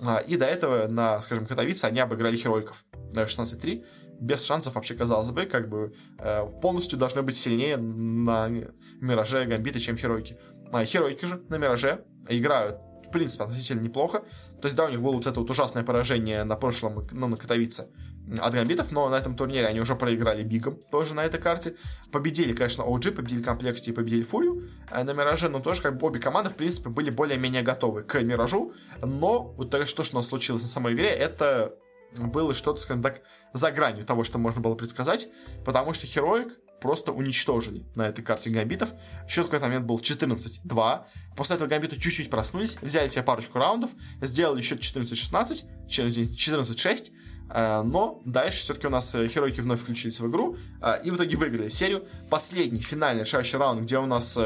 Э, 0.00 0.18
и 0.26 0.36
до 0.36 0.46
этого 0.46 0.86
на, 0.88 1.20
скажем, 1.20 1.46
Катовице 1.46 1.84
они 1.84 2.00
обыграли 2.00 2.36
Херойков 2.36 2.84
на 3.12 3.24
16-3 3.24 3.84
без 4.20 4.44
шансов 4.44 4.74
вообще, 4.74 4.94
казалось 4.94 5.30
бы, 5.30 5.46
как 5.46 5.68
бы 5.68 5.94
полностью 6.62 6.98
должны 6.98 7.22
быть 7.22 7.36
сильнее 7.36 7.76
на 7.76 8.48
Мираже 9.00 9.44
Гамбиты, 9.44 9.78
чем 9.78 9.96
Херойки. 9.96 10.38
А 10.72 10.84
Херойки 10.84 11.24
же 11.24 11.42
на 11.48 11.58
Мираже 11.58 12.04
играют, 12.28 12.78
в 13.06 13.10
принципе, 13.10 13.44
относительно 13.44 13.80
неплохо. 13.80 14.24
То 14.60 14.66
есть, 14.68 14.76
да, 14.76 14.86
у 14.86 14.88
них 14.88 15.00
было 15.00 15.12
вот 15.12 15.26
это 15.26 15.38
вот 15.38 15.50
ужасное 15.50 15.84
поражение 15.84 16.44
на 16.44 16.56
прошлом, 16.56 17.06
ну, 17.12 17.28
на 17.28 17.36
Катовице 17.36 17.88
от 18.40 18.54
гамбитов, 18.54 18.90
но 18.90 19.08
на 19.08 19.14
этом 19.14 19.36
турнире 19.36 19.66
они 19.66 19.80
уже 19.80 19.94
проиграли 19.94 20.42
Бигом, 20.42 20.80
тоже 20.90 21.14
на 21.14 21.24
этой 21.24 21.40
карте. 21.40 21.76
Победили, 22.10 22.54
конечно, 22.54 22.82
OG, 22.82 23.12
победили 23.12 23.42
Complexity 23.42 23.90
и 23.90 23.92
победили 23.92 24.22
Фурию 24.22 24.68
э, 24.90 25.04
на 25.04 25.12
Мираже, 25.12 25.48
но 25.48 25.60
тоже 25.60 25.82
как 25.82 25.96
бы 25.96 26.08
обе 26.08 26.18
команды, 26.18 26.50
в 26.50 26.56
принципе, 26.56 26.90
были 26.90 27.10
более-менее 27.10 27.62
готовы 27.62 28.02
к 28.02 28.20
Миражу, 28.20 28.72
но 29.00 29.42
вот 29.56 29.70
то, 29.70 29.86
что 29.86 30.02
у 30.12 30.16
нас 30.16 30.26
случилось 30.26 30.62
на 30.62 30.68
самой 30.68 30.94
игре, 30.94 31.08
это 31.08 31.74
было 32.18 32.54
что-то, 32.54 32.80
скажем 32.80 33.02
так, 33.02 33.22
за 33.56 33.70
гранью 33.70 34.04
того, 34.04 34.24
что 34.24 34.38
можно 34.38 34.60
было 34.60 34.74
предсказать, 34.74 35.28
потому 35.64 35.94
что 35.94 36.06
Heroic 36.06 36.52
просто 36.80 37.12
уничтожили 37.12 37.84
на 37.94 38.08
этой 38.08 38.22
карте 38.22 38.50
гамбитов. 38.50 38.90
Счет 39.28 39.46
в 39.46 39.48
какой-то 39.48 39.66
момент 39.66 39.86
был 39.86 39.98
14-2. 39.98 41.04
После 41.36 41.56
этого 41.56 41.68
гамбиты 41.68 41.96
чуть-чуть 41.96 42.30
проснулись, 42.30 42.76
взяли 42.80 43.08
себе 43.08 43.22
парочку 43.22 43.58
раундов, 43.58 43.90
сделали 44.20 44.62
счет 44.62 44.80
14-16, 44.80 45.64
14-6, 45.88 47.12
э, 47.50 47.82
но 47.82 48.22
дальше 48.24 48.62
все-таки 48.62 48.86
у 48.86 48.90
нас 48.90 49.14
э, 49.14 49.26
Херойки 49.28 49.60
вновь 49.60 49.80
включились 49.80 50.20
в 50.20 50.28
игру 50.28 50.56
э, 50.82 51.02
и 51.04 51.10
в 51.10 51.16
итоге 51.16 51.36
выиграли 51.36 51.68
серию. 51.68 52.06
Последний, 52.30 52.80
финальный 52.80 53.22
решающий 53.22 53.56
раунд, 53.56 53.82
где 53.82 53.98
у 53.98 54.06
нас 54.06 54.38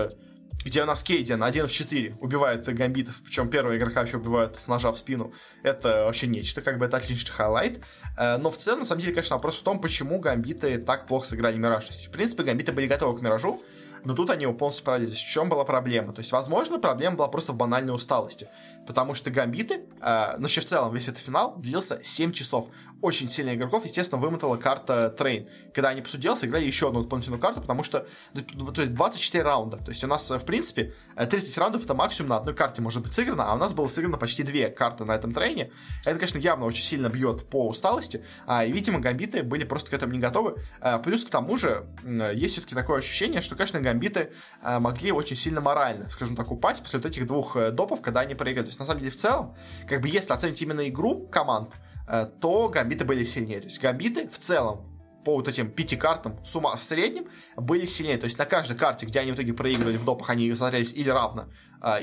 где 0.64 0.82
у 0.82 0.86
нас 0.86 1.02
cadiaN 1.02 1.42
1 1.42 1.68
в 1.68 1.72
4 1.72 2.16
убивает 2.20 2.64
гамбитов, 2.64 3.16
причем 3.24 3.48
первого 3.48 3.76
игрока 3.76 4.02
еще 4.02 4.18
убивают 4.18 4.58
с 4.58 4.68
ножа 4.68 4.92
в 4.92 4.98
спину. 4.98 5.32
Это 5.62 6.04
вообще 6.04 6.26
нечто, 6.26 6.60
как 6.60 6.78
бы 6.78 6.86
это 6.86 6.98
отличный 6.98 7.32
хайлайт. 7.32 7.82
Э, 8.18 8.36
но 8.36 8.50
в 8.50 8.58
целом, 8.58 8.80
на 8.80 8.84
самом 8.84 9.00
деле, 9.00 9.14
конечно, 9.14 9.36
вопрос 9.36 9.56
в 9.56 9.62
том, 9.62 9.80
почему 9.80 10.20
гамбиты 10.20 10.78
так 10.78 11.06
плохо 11.06 11.28
сыграли 11.28 11.56
Мираж. 11.56 11.86
То 11.86 11.92
есть, 11.92 12.08
в 12.08 12.10
принципе, 12.10 12.42
гамбиты 12.42 12.72
были 12.72 12.86
готовы 12.86 13.18
к 13.18 13.22
Миражу, 13.22 13.62
но 14.04 14.14
тут 14.14 14.30
они 14.30 14.42
его 14.42 14.54
полностью 14.54 14.84
провалились. 14.84 15.18
В 15.18 15.30
чем 15.30 15.48
была 15.48 15.64
проблема? 15.64 16.12
То 16.12 16.20
есть, 16.20 16.32
возможно, 16.32 16.78
проблема 16.78 17.16
была 17.16 17.28
просто 17.28 17.52
в 17.52 17.56
банальной 17.56 17.94
усталости. 17.94 18.48
Потому 18.86 19.14
что 19.14 19.30
гамбиты, 19.30 19.86
э, 20.00 20.36
ну, 20.36 20.42
вообще 20.42 20.60
в 20.60 20.64
целом 20.66 20.94
весь 20.94 21.08
этот 21.08 21.20
финал 21.20 21.56
длился 21.56 22.00
7 22.02 22.32
часов 22.32 22.70
очень 23.02 23.28
сильных 23.28 23.54
игроков, 23.54 23.84
естественно, 23.84 24.20
вымотала 24.20 24.56
карта 24.56 25.10
Трейн. 25.10 25.48
Когда 25.74 25.90
они 25.90 26.02
посудили, 26.02 26.34
сыграли 26.34 26.64
еще 26.64 26.88
одну 26.88 27.02
дополнительную 27.02 27.40
карту, 27.40 27.60
потому 27.60 27.82
что 27.82 28.06
ну, 28.34 28.72
то 28.72 28.82
есть 28.82 28.94
24 28.94 29.42
раунда. 29.42 29.78
То 29.78 29.90
есть 29.90 30.04
у 30.04 30.06
нас, 30.06 30.30
в 30.30 30.44
принципе, 30.44 30.94
30 31.16 31.56
раундов 31.58 31.84
это 31.84 31.94
максимум 31.94 32.30
на 32.30 32.36
одной 32.36 32.54
карте 32.54 32.82
может 32.82 33.02
быть 33.02 33.12
сыграно, 33.12 33.44
а 33.50 33.54
у 33.54 33.58
нас 33.58 33.72
было 33.72 33.88
сыграно 33.88 34.18
почти 34.18 34.42
две 34.42 34.68
карты 34.68 35.04
на 35.04 35.12
этом 35.12 35.32
трейне. 35.32 35.72
Это, 36.04 36.18
конечно, 36.18 36.38
явно 36.38 36.66
очень 36.66 36.82
сильно 36.82 37.08
бьет 37.08 37.48
по 37.48 37.68
усталости, 37.68 38.24
а, 38.46 38.64
и, 38.64 38.72
видимо, 38.72 39.00
гамбиты 39.00 39.42
были 39.42 39.64
просто 39.64 39.90
к 39.90 39.94
этому 39.94 40.12
не 40.12 40.18
готовы. 40.18 40.56
А, 40.80 40.98
плюс 40.98 41.24
к 41.24 41.30
тому 41.30 41.56
же, 41.56 41.86
есть 42.34 42.54
все-таки 42.54 42.74
такое 42.74 42.98
ощущение, 42.98 43.40
что, 43.40 43.56
конечно, 43.56 43.80
гамбиты 43.80 44.32
могли 44.62 45.12
очень 45.12 45.36
сильно 45.36 45.60
морально, 45.60 46.10
скажем 46.10 46.36
так, 46.36 46.50
упасть 46.50 46.82
после 46.82 46.98
вот 46.98 47.06
этих 47.06 47.26
двух 47.26 47.56
э, 47.56 47.70
допов, 47.70 48.02
когда 48.02 48.20
они 48.20 48.34
проиграли. 48.34 48.66
То 48.66 48.70
есть, 48.70 48.78
на 48.78 48.86
самом 48.86 49.00
деле, 49.00 49.10
в 49.10 49.16
целом, 49.16 49.54
как 49.88 50.00
бы 50.00 50.08
если 50.08 50.32
оценить 50.32 50.60
именно 50.62 50.88
игру 50.88 51.26
команд, 51.28 51.70
Э, 51.70 51.89
то 52.06 52.68
гамбиты 52.68 53.04
были 53.04 53.24
сильнее. 53.24 53.60
То 53.60 53.66
есть 53.66 53.80
гамбиты 53.80 54.28
в 54.28 54.38
целом 54.38 54.86
по 55.24 55.36
вот 55.36 55.48
этим 55.48 55.70
пяти 55.70 55.96
картам 55.96 56.42
сумма 56.44 56.76
в 56.76 56.82
среднем 56.82 57.26
были 57.56 57.86
сильнее. 57.86 58.16
То 58.16 58.24
есть 58.24 58.38
на 58.38 58.46
каждой 58.46 58.76
карте, 58.76 59.06
где 59.06 59.20
они 59.20 59.32
в 59.32 59.34
итоге 59.34 59.52
проигрывали 59.52 59.96
в 59.96 60.04
допах, 60.04 60.30
они 60.30 60.52
смотрелись 60.54 60.92
или 60.94 61.08
равно, 61.08 61.48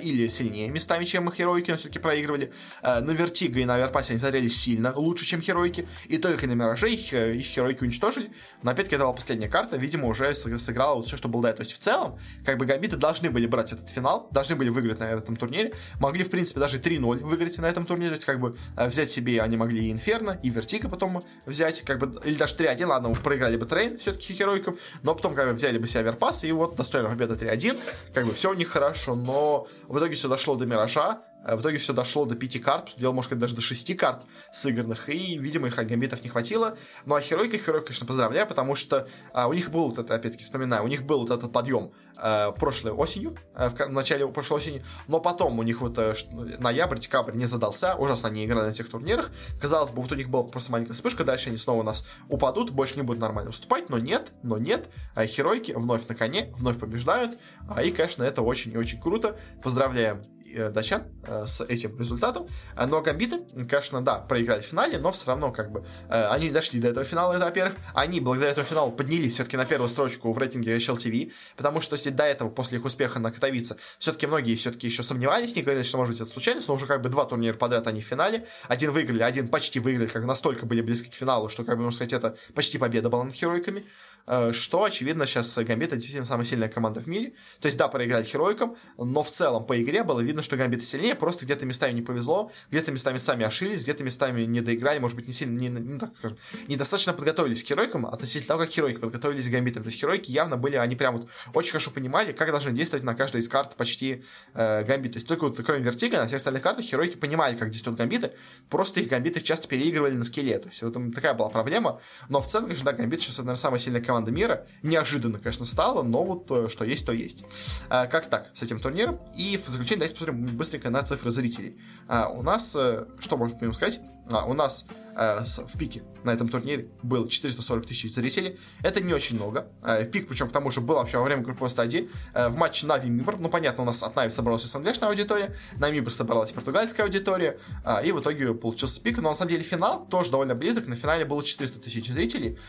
или 0.02 0.28
сильнее 0.28 0.70
местами, 0.70 1.06
чем 1.06 1.32
Хероики, 1.32 1.72
но 1.72 1.78
все-таки 1.78 2.00
проигрывали. 2.00 2.52
А, 2.82 3.02
на 3.02 3.12
Вертиго 3.12 3.60
и 3.60 3.66
на 3.66 3.78
Оверпасе 3.78 4.14
они 4.14 4.20
смотрелись 4.20 4.60
сильно 4.60 4.94
лучше, 4.96 5.26
чем 5.26 5.42
Хероики. 5.42 5.88
И 6.06 6.18
только 6.18 6.48
на 6.48 6.54
Мираже 6.54 6.92
их, 6.92 7.14
их 7.14 7.46
Хероики 7.46 7.84
уничтожили. 7.84 8.32
Но 8.64 8.72
опять-таки 8.72 8.96
это 8.96 9.06
была 9.06 9.14
последняя 9.14 9.50
карта, 9.50 9.78
видимо, 9.78 10.08
уже 10.08 10.34
сыграла 10.36 10.96
вот 10.96 11.08
все, 11.08 11.18
что 11.18 11.28
было 11.28 11.44
до 11.44 11.50
этого. 11.50 11.66
То 11.66 11.70
есть 11.70 11.80
в 11.80 11.84
целом, 11.84 12.20
как 12.46 12.58
бы 12.58 12.66
Гамбиты 12.66 12.98
должны 12.98 13.30
были 13.30 13.48
брать 13.48 13.74
этот 13.74 13.90
финал, 13.90 14.28
должны 14.32 14.56
были 14.56 14.70
выиграть 14.70 15.00
на 15.00 15.06
этом 15.06 15.36
турнире. 15.36 15.74
Могли, 16.00 16.24
в 16.24 16.30
принципе, 16.30 16.60
даже 16.60 16.80
3-0 16.80 17.24
выиграть 17.24 17.58
на 17.58 17.66
этом 17.66 17.86
турнире. 17.86 18.12
То 18.12 18.16
есть 18.16 18.26
как 18.26 18.40
бы 18.40 18.58
э, 18.76 18.88
взять 18.88 19.10
себе 19.10 19.42
они 19.42 19.58
могли 19.58 19.88
и 19.88 19.92
Инферно, 19.92 20.40
и 20.44 20.50
Вертиго 20.50 20.90
потом 20.90 21.24
взять, 21.46 21.82
как 21.82 22.00
бы, 22.00 22.22
или 22.24 22.36
даже 22.36 22.56
3-1, 22.56 22.86
ладно, 22.86 23.14
проиграли 23.16 23.58
бы 23.58 23.66
Трейн 23.66 23.98
все-таки 23.98 24.34
Хероикам, 24.34 24.78
но 25.04 25.16
потом 25.16 25.36
как 25.36 25.50
бы 25.50 25.54
взяли 25.54 25.78
бы 25.78 25.88
себе 25.88 26.04
Верпас, 26.04 26.44
и 26.44 26.52
вот 26.52 26.76
достойная 26.76 27.10
победа 27.10 27.36
3-1, 27.36 27.78
как 28.14 28.26
бы 28.26 28.34
все 28.34 28.52
у 28.52 28.54
них 28.54 28.70
хорошо, 28.70 29.16
но 29.16 29.67
в 29.88 29.98
итоге 29.98 30.16
все 30.16 30.28
дошло 30.28 30.56
до 30.56 30.66
Миража, 30.66 31.22
в 31.56 31.62
итоге 31.62 31.78
все 31.78 31.94
дошло 31.94 32.26
до 32.26 32.36
пяти 32.36 32.60
карт, 32.60 32.94
дело, 32.98 33.14
может 33.14 33.30
быть, 33.32 33.40
даже 33.40 33.56
до 33.56 33.62
шести 33.62 33.94
карт 33.94 34.24
сыгранных, 34.52 35.10
и, 35.10 35.38
видимо, 35.38 35.68
их 35.68 35.76
гамбитов 35.76 36.24
не 36.24 36.30
хватило. 36.30 36.78
Ну, 37.06 37.16
а 37.16 37.22
Херойка, 37.22 37.58
Херойка, 37.58 37.88
конечно, 37.88 38.06
поздравляю, 38.06 38.48
потому 38.48 38.76
что 38.76 39.08
а, 39.34 39.48
у 39.48 39.54
них 39.54 39.72
был, 39.72 39.90
вот 39.90 40.00
это, 40.00 40.16
опять-таки, 40.16 40.44
вспоминаю, 40.44 40.84
у 40.84 40.88
них 40.88 41.04
был 41.04 41.22
вот 41.22 41.32
этот 41.32 41.52
подъем 41.52 41.92
а, 42.16 42.52
прошлой 42.52 42.92
осенью, 42.92 43.36
а, 43.54 43.70
в, 43.70 43.76
в 43.76 43.92
начале 43.92 44.28
прошлой 44.28 44.58
осени, 44.58 44.86
но 45.08 45.20
потом 45.20 45.60
у 45.60 45.64
них 45.64 45.82
вот 45.82 45.98
а, 45.98 46.14
ноябрь, 46.32 47.00
декабрь 47.00 47.36
не 47.36 47.46
задался, 47.46 47.96
ужасно 47.96 48.28
они 48.30 48.46
играли 48.46 48.66
на 48.66 48.70
этих 48.70 48.90
турнирах. 48.90 49.32
Казалось 49.62 49.92
бы, 49.92 50.02
вот 50.02 50.12
у 50.12 50.16
них 50.16 50.30
была 50.30 50.44
просто 50.44 50.72
маленькая 50.72 50.94
вспышка, 50.94 51.24
дальше 51.24 51.50
они 51.50 51.58
снова 51.58 51.82
у 51.82 51.84
нас 51.84 52.06
упадут, 52.30 52.72
больше 52.72 52.96
не 52.96 53.04
будут 53.04 53.22
нормально 53.22 53.52
выступать, 53.52 53.90
но 53.90 54.00
нет, 54.00 54.32
но 54.44 54.58
нет, 54.58 54.90
а, 55.16 55.26
Херойки 55.26 55.72
вновь 55.72 56.08
на 56.08 56.16
коне, 56.16 56.52
вновь 56.56 56.80
побеждают, 56.80 57.38
а, 57.70 57.84
и, 57.84 57.92
конечно, 57.92 58.24
это 58.24 58.42
очень 58.42 58.74
и 58.74 58.78
очень 58.78 59.00
круто. 59.00 59.38
Поздравляем 59.64 60.08
Э, 60.08 60.24
датчан 60.56 61.04
э, 61.26 61.46
с 61.46 61.62
этим 61.64 61.98
результатом. 62.00 62.48
Э, 62.76 62.86
но 62.86 63.02
гамбиты, 63.02 63.40
конечно, 63.70 64.02
да, 64.02 64.20
проиграли 64.20 64.62
в 64.62 64.66
финале, 64.66 64.98
но 64.98 65.12
все 65.12 65.28
равно 65.28 65.52
как 65.52 65.72
бы 65.72 65.86
они 66.10 66.50
дошли 66.50 66.80
до 66.80 66.90
этого 66.90 67.06
финала, 67.06 67.34
это 67.34 67.46
во-первых. 67.46 67.76
Они 67.94 68.20
благодаря 68.20 68.52
этому 68.52 68.68
финалу 68.68 68.92
поднялись 68.92 69.34
все-таки 69.34 69.58
на 69.58 69.66
первую 69.66 69.90
строчку 69.90 70.32
в 70.32 70.38
рейтинге 70.38 70.78
HLTV, 70.78 71.32
потому 71.56 71.82
что 71.82 71.96
если 71.96 72.10
до 72.10 72.24
этого, 72.24 72.50
после 72.50 72.78
их 72.78 72.86
успеха 72.86 73.20
на 73.20 73.32
Катовице, 73.32 73.78
все-таки 74.00 74.28
многие 74.28 74.56
все-таки 74.56 74.88
еще 74.88 75.04
сомневались, 75.04 75.56
не 75.56 75.62
говорили, 75.62 75.84
что 75.84 75.98
может 75.98 76.14
быть 76.14 76.22
это 76.22 76.32
случайность, 76.32 76.68
но 76.68 76.74
уже 76.74 76.86
как 76.86 77.02
бы 77.02 77.10
два 77.10 77.26
турнира 77.26 77.56
подряд 77.56 77.88
они 77.88 78.02
в 78.02 78.06
финале. 78.06 78.48
Один 78.68 78.92
выиграли, 78.92 79.24
один 79.24 79.50
почти 79.50 79.80
выиграли, 79.80 80.08
как 80.08 80.26
настолько 80.26 80.66
были 80.66 80.82
близки 80.82 81.10
к 81.10 81.14
финалу, 81.14 81.50
что, 81.50 81.64
как 81.64 81.78
бы, 81.78 81.84
можно 81.84 81.96
сказать, 81.96 82.14
это 82.14 82.38
почти 82.54 82.78
победа 82.78 83.10
была 83.10 83.24
над 83.24 83.34
Херойками. 83.34 83.86
Э, 84.28 84.52
что, 84.52 84.84
очевидно, 84.84 85.26
сейчас 85.26 85.56
Гамбит 85.56 85.92
действительно 85.92 86.26
самая 86.26 86.46
сильная 86.46 86.70
команда 86.70 87.00
в 87.00 87.08
мире. 87.08 87.34
То 87.60 87.66
есть, 87.68 87.78
да, 87.78 87.88
проиграли 87.88 88.24
Херойкам, 88.24 88.76
но 88.98 89.24
в 89.24 89.32
целом 89.32 89.66
по 89.66 89.82
игре 89.82 90.04
было 90.04 90.20
видно, 90.20 90.44
что 90.44 90.58
Гамбит 90.58 90.86
сильнее, 90.86 91.16
просто 91.16 91.46
где-то 91.46 91.66
местами 91.66 91.94
не 91.94 92.02
повезло, 92.02 92.52
где-то 92.70 92.92
местами 92.92 93.18
сами 93.18 93.46
ошиблись, 93.46 93.84
где-то 93.84 94.04
местами 94.04 94.44
не 94.44 94.62
доиграли, 94.62 95.00
может 95.00 95.16
быть, 95.16 95.28
не 95.28 95.34
сильно, 95.34 95.58
не, 95.58 95.70
ну, 95.70 96.00
так 96.00 96.16
скажем, 96.18 96.38
недостаточно 96.68 97.14
подготовились 97.14 97.64
к 97.64 97.68
Херойкам 97.68 98.06
относительно 98.06 98.48
того, 98.48 98.60
как 98.62 98.72
Херойки 98.72 99.00
подготовились 99.00 99.48
к 99.48 99.52
Гамбитам. 99.52 99.84
То 99.84 99.88
есть, 99.88 100.00
Херойки 100.00 100.32
явно 100.32 100.58
были, 100.58 100.76
они 100.76 100.96
прям 100.96 101.18
вот 101.18 101.30
очень 101.54 101.72
хорошо 101.72 101.92
понимали, 101.92 102.34
как 102.34 102.52
должны 102.52 102.72
действовать 102.72 103.04
на 103.04 103.16
каждой 103.16 103.42
из 103.42 103.50
карт 103.50 103.76
почти 103.76 104.24
э, 104.54 104.84
Гамбит. 104.84 105.14
То 105.14 105.18
есть, 105.18 105.28
только 105.28 105.46
вот, 105.48 105.60
кроме 105.66 105.82
Вертига, 105.84 106.18
на 106.18 106.28
всех 106.28 106.38
остальных 106.38 106.64
картах 106.64 106.86
Херойки 106.86 107.16
понимали, 107.16 107.56
как 107.56 107.70
действуют 107.70 107.98
Гамбиты, 107.98 108.32
просто 108.70 109.00
их 109.00 109.08
Гамбиты 109.08 109.42
часто 109.42 109.68
переигрывали 109.68 110.14
на 110.14 110.26
скилле. 110.26 110.60
То 110.60 110.68
есть, 110.68 110.82
вот 110.82 110.96
такая 111.16 111.34
была 111.34 111.50
проблема. 111.50 112.02
Но 112.30 112.42
в 112.42 112.48
целом, 112.48 112.66
конечно, 112.66 112.86
да, 112.86 112.94
Гамбит 112.94 113.22
сейчас, 113.22 113.38
наверное, 113.38 113.58
самая 113.58 113.80
сильная 113.80 114.02
команда 114.02 114.17
мира. 114.26 114.66
Неожиданно, 114.84 115.40
конечно, 115.40 115.66
стало, 115.66 116.04
но 116.04 116.24
вот 116.24 116.50
э, 116.50 116.68
что 116.70 116.84
есть, 116.84 117.06
то 117.06 117.12
есть. 117.12 117.44
А, 117.90 118.08
как 118.08 118.30
так 118.30 118.50
с 118.54 118.62
этим 118.64 118.80
турниром? 118.80 119.20
И 119.36 119.58
в 119.58 119.68
заключение 119.68 120.08
давайте 120.08 120.14
посмотрим 120.16 120.58
быстренько 120.58 120.90
на 120.90 121.04
цифры 121.04 121.32
зрителей. 121.32 121.78
А, 122.08 122.28
у 122.30 122.42
нас, 122.42 122.76
э, 122.76 123.06
что 123.20 123.38
можно 123.38 123.74
сказать? 123.74 124.00
А, 124.32 124.46
у 124.46 124.54
нас 124.54 124.86
Э, 125.18 125.44
в 125.44 125.78
пике 125.80 126.04
на 126.24 126.32
этом 126.32 126.48
турнире 126.48 126.90
было 127.02 127.28
440 127.28 127.88
тысяч 127.88 128.14
зрителей. 128.14 128.60
Это 128.84 129.02
не 129.02 129.14
очень 129.14 129.36
много. 129.36 129.68
Э, 129.82 130.06
пик, 130.06 130.28
причем 130.28 130.48
к 130.48 130.52
тому 130.52 130.70
же 130.70 130.80
был 130.80 130.96
вообще 130.96 131.18
во 131.18 131.24
время 131.24 131.42
групповой 131.42 131.72
стадии. 131.72 132.10
Э, 132.36 132.50
в 132.50 132.56
матче 132.56 132.86
Нави 132.86 133.10
Мибр, 133.10 133.36
ну 133.38 133.50
понятно, 133.50 133.82
у 133.82 133.86
нас 133.86 134.04
от 134.04 134.16
Нави 134.16 134.30
собралась 134.30 134.64
СНГшная 134.66 135.10
аудитория, 135.10 135.56
на 135.78 135.90
Мибр 135.90 136.14
собралась 136.14 136.52
португальская 136.52 137.08
аудитория, 137.08 137.60
и 138.06 138.12
в 138.12 138.20
итоге 138.22 138.54
получился 138.54 139.02
пик. 139.02 139.18
Но 139.18 139.32
на 139.32 139.36
самом 139.36 139.50
деле 139.50 139.64
финал 139.64 140.06
тоже 140.06 140.30
довольно 140.30 140.54
близок. 140.54 140.86
На 140.88 140.96
финале 140.96 141.26
было 141.26 141.44
400 141.44 141.80
тысяч 141.80 142.08
зрителей. 142.08 142.60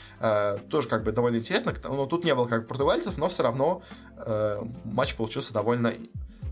Тоже 0.70 0.88
как 0.88 1.04
бы 1.04 1.12
довольно 1.12 1.36
интересно. 1.36 1.74
Но 1.84 2.06
тут 2.06 2.24
не 2.24 2.34
было 2.34 2.46
как 2.46 2.66
португальцев, 2.66 3.18
но 3.18 3.28
все 3.28 3.42
равно 3.42 3.82
матч 4.84 5.14
получился 5.14 5.52
довольно 5.52 5.92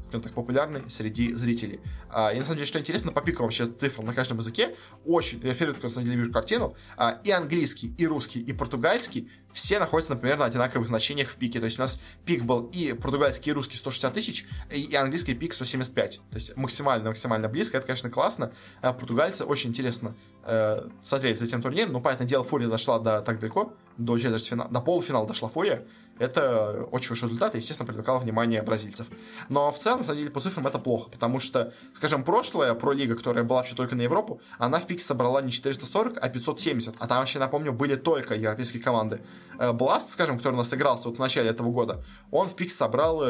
скажем 0.09 0.23
так, 0.23 0.33
популярный 0.33 0.89
среди 0.89 1.33
зрителей. 1.35 1.81
А, 2.09 2.33
и 2.33 2.39
на 2.39 2.45
самом 2.45 2.57
деле, 2.57 2.67
что 2.67 2.79
интересно, 2.79 3.13
по 3.13 3.21
пику 3.21 3.43
вообще 3.43 3.67
цифрам 3.67 4.07
на 4.07 4.15
каждом 4.15 4.39
языке, 4.39 4.77
очень, 5.05 5.41
я 5.43 5.55
впервые 5.55 5.75
такую, 5.75 5.91
на 5.91 5.95
самом 5.95 6.07
деле, 6.07 6.19
вижу 6.19 6.33
картину, 6.33 6.77
а, 6.97 7.21
и 7.25 7.31
английский, 7.31 7.95
и 7.99 8.07
русский, 8.07 8.41
и 8.41 8.53
португальский 8.53 9.29
все 9.57 9.79
находятся, 9.79 10.15
например, 10.15 10.37
на 10.37 10.45
одинаковых 10.45 10.87
значениях 10.87 11.31
в 11.31 11.37
пике. 11.37 11.61
То 11.61 11.65
есть 11.65 11.79
у 11.79 11.83
нас 11.83 11.99
пик 12.27 12.45
был 12.45 12.67
и 12.75 12.93
португальский, 12.93 13.51
и 13.51 13.55
русский 13.55 13.79
160 13.79 14.13
тысяч, 14.13 14.47
и, 14.71 14.83
и 14.83 14.95
английский 14.95 15.35
пик 15.35 15.55
175. 15.55 16.21
То 16.31 16.35
есть 16.35 16.57
максимально-максимально 16.57 17.49
близко. 17.49 17.79
Это, 17.79 17.87
конечно, 17.87 18.11
классно. 18.11 18.53
А 18.83 18.93
португальцы 18.93 19.45
очень 19.45 19.71
интересно 19.71 20.15
э, 20.45 20.87
смотреть 21.03 21.39
за 21.39 21.47
этим 21.47 21.63
турниром. 21.63 21.93
Ну, 21.93 22.01
понятное 22.03 22.27
дело, 22.27 22.45
Фурия 22.45 22.69
дошла 22.69 22.99
до, 22.99 23.23
так 23.23 23.41
далеко, 23.41 23.73
до 23.97 24.19
четвертьфинала, 24.19 24.71
до 24.71 24.81
полуфинала 24.83 25.27
дошла 25.27 25.49
Фурия. 25.49 25.87
Это 26.19 26.87
очень 26.91 27.09
хороший 27.09 27.25
результат 27.25 27.55
и, 27.55 27.59
естественно, 27.59 27.87
привлекало 27.87 28.19
внимание 28.19 28.63
бразильцев. 28.63 29.07
Но 29.49 29.71
в 29.71 29.79
целом, 29.79 29.99
на 29.99 30.05
самом 30.05 30.19
деле, 30.19 30.31
по 30.31 30.41
цифрам 30.41 30.67
это 30.67 30.79
плохо, 30.79 31.11
потому 31.11 31.41
что, 31.41 31.73
скажем, 31.95 32.25
прошлая 32.25 32.75
пролига, 32.75 33.17
которая 33.17 33.45
была 33.45 33.59
вообще 33.59 33.75
только 33.75 33.95
на 33.95 34.03
Европу, 34.03 34.41
она 34.59 34.81
в 34.81 34.87
пике 34.87 35.03
собрала 35.03 35.43
не 35.43 35.53
440, 35.53 36.19
а 36.21 36.29
570. 36.29 36.95
А 36.99 37.07
там 37.07 37.19
вообще, 37.19 37.39
напомню, 37.39 37.73
были 37.73 37.97
только 37.97 38.35
европейские 38.35 38.83
команды. 38.83 39.21
Э, 39.59 39.73
скажем, 40.07 40.39
который 40.39 40.55
у 40.55 40.59
нас 40.59 40.73
игрался 40.73 41.09
вот 41.09 41.19
в 41.19 41.21
начале 41.21 41.51
этого 41.51 41.71
года, 41.71 42.05
он 42.31 42.49
в 42.49 42.55
пик 42.55 42.71
собрал 42.71 43.23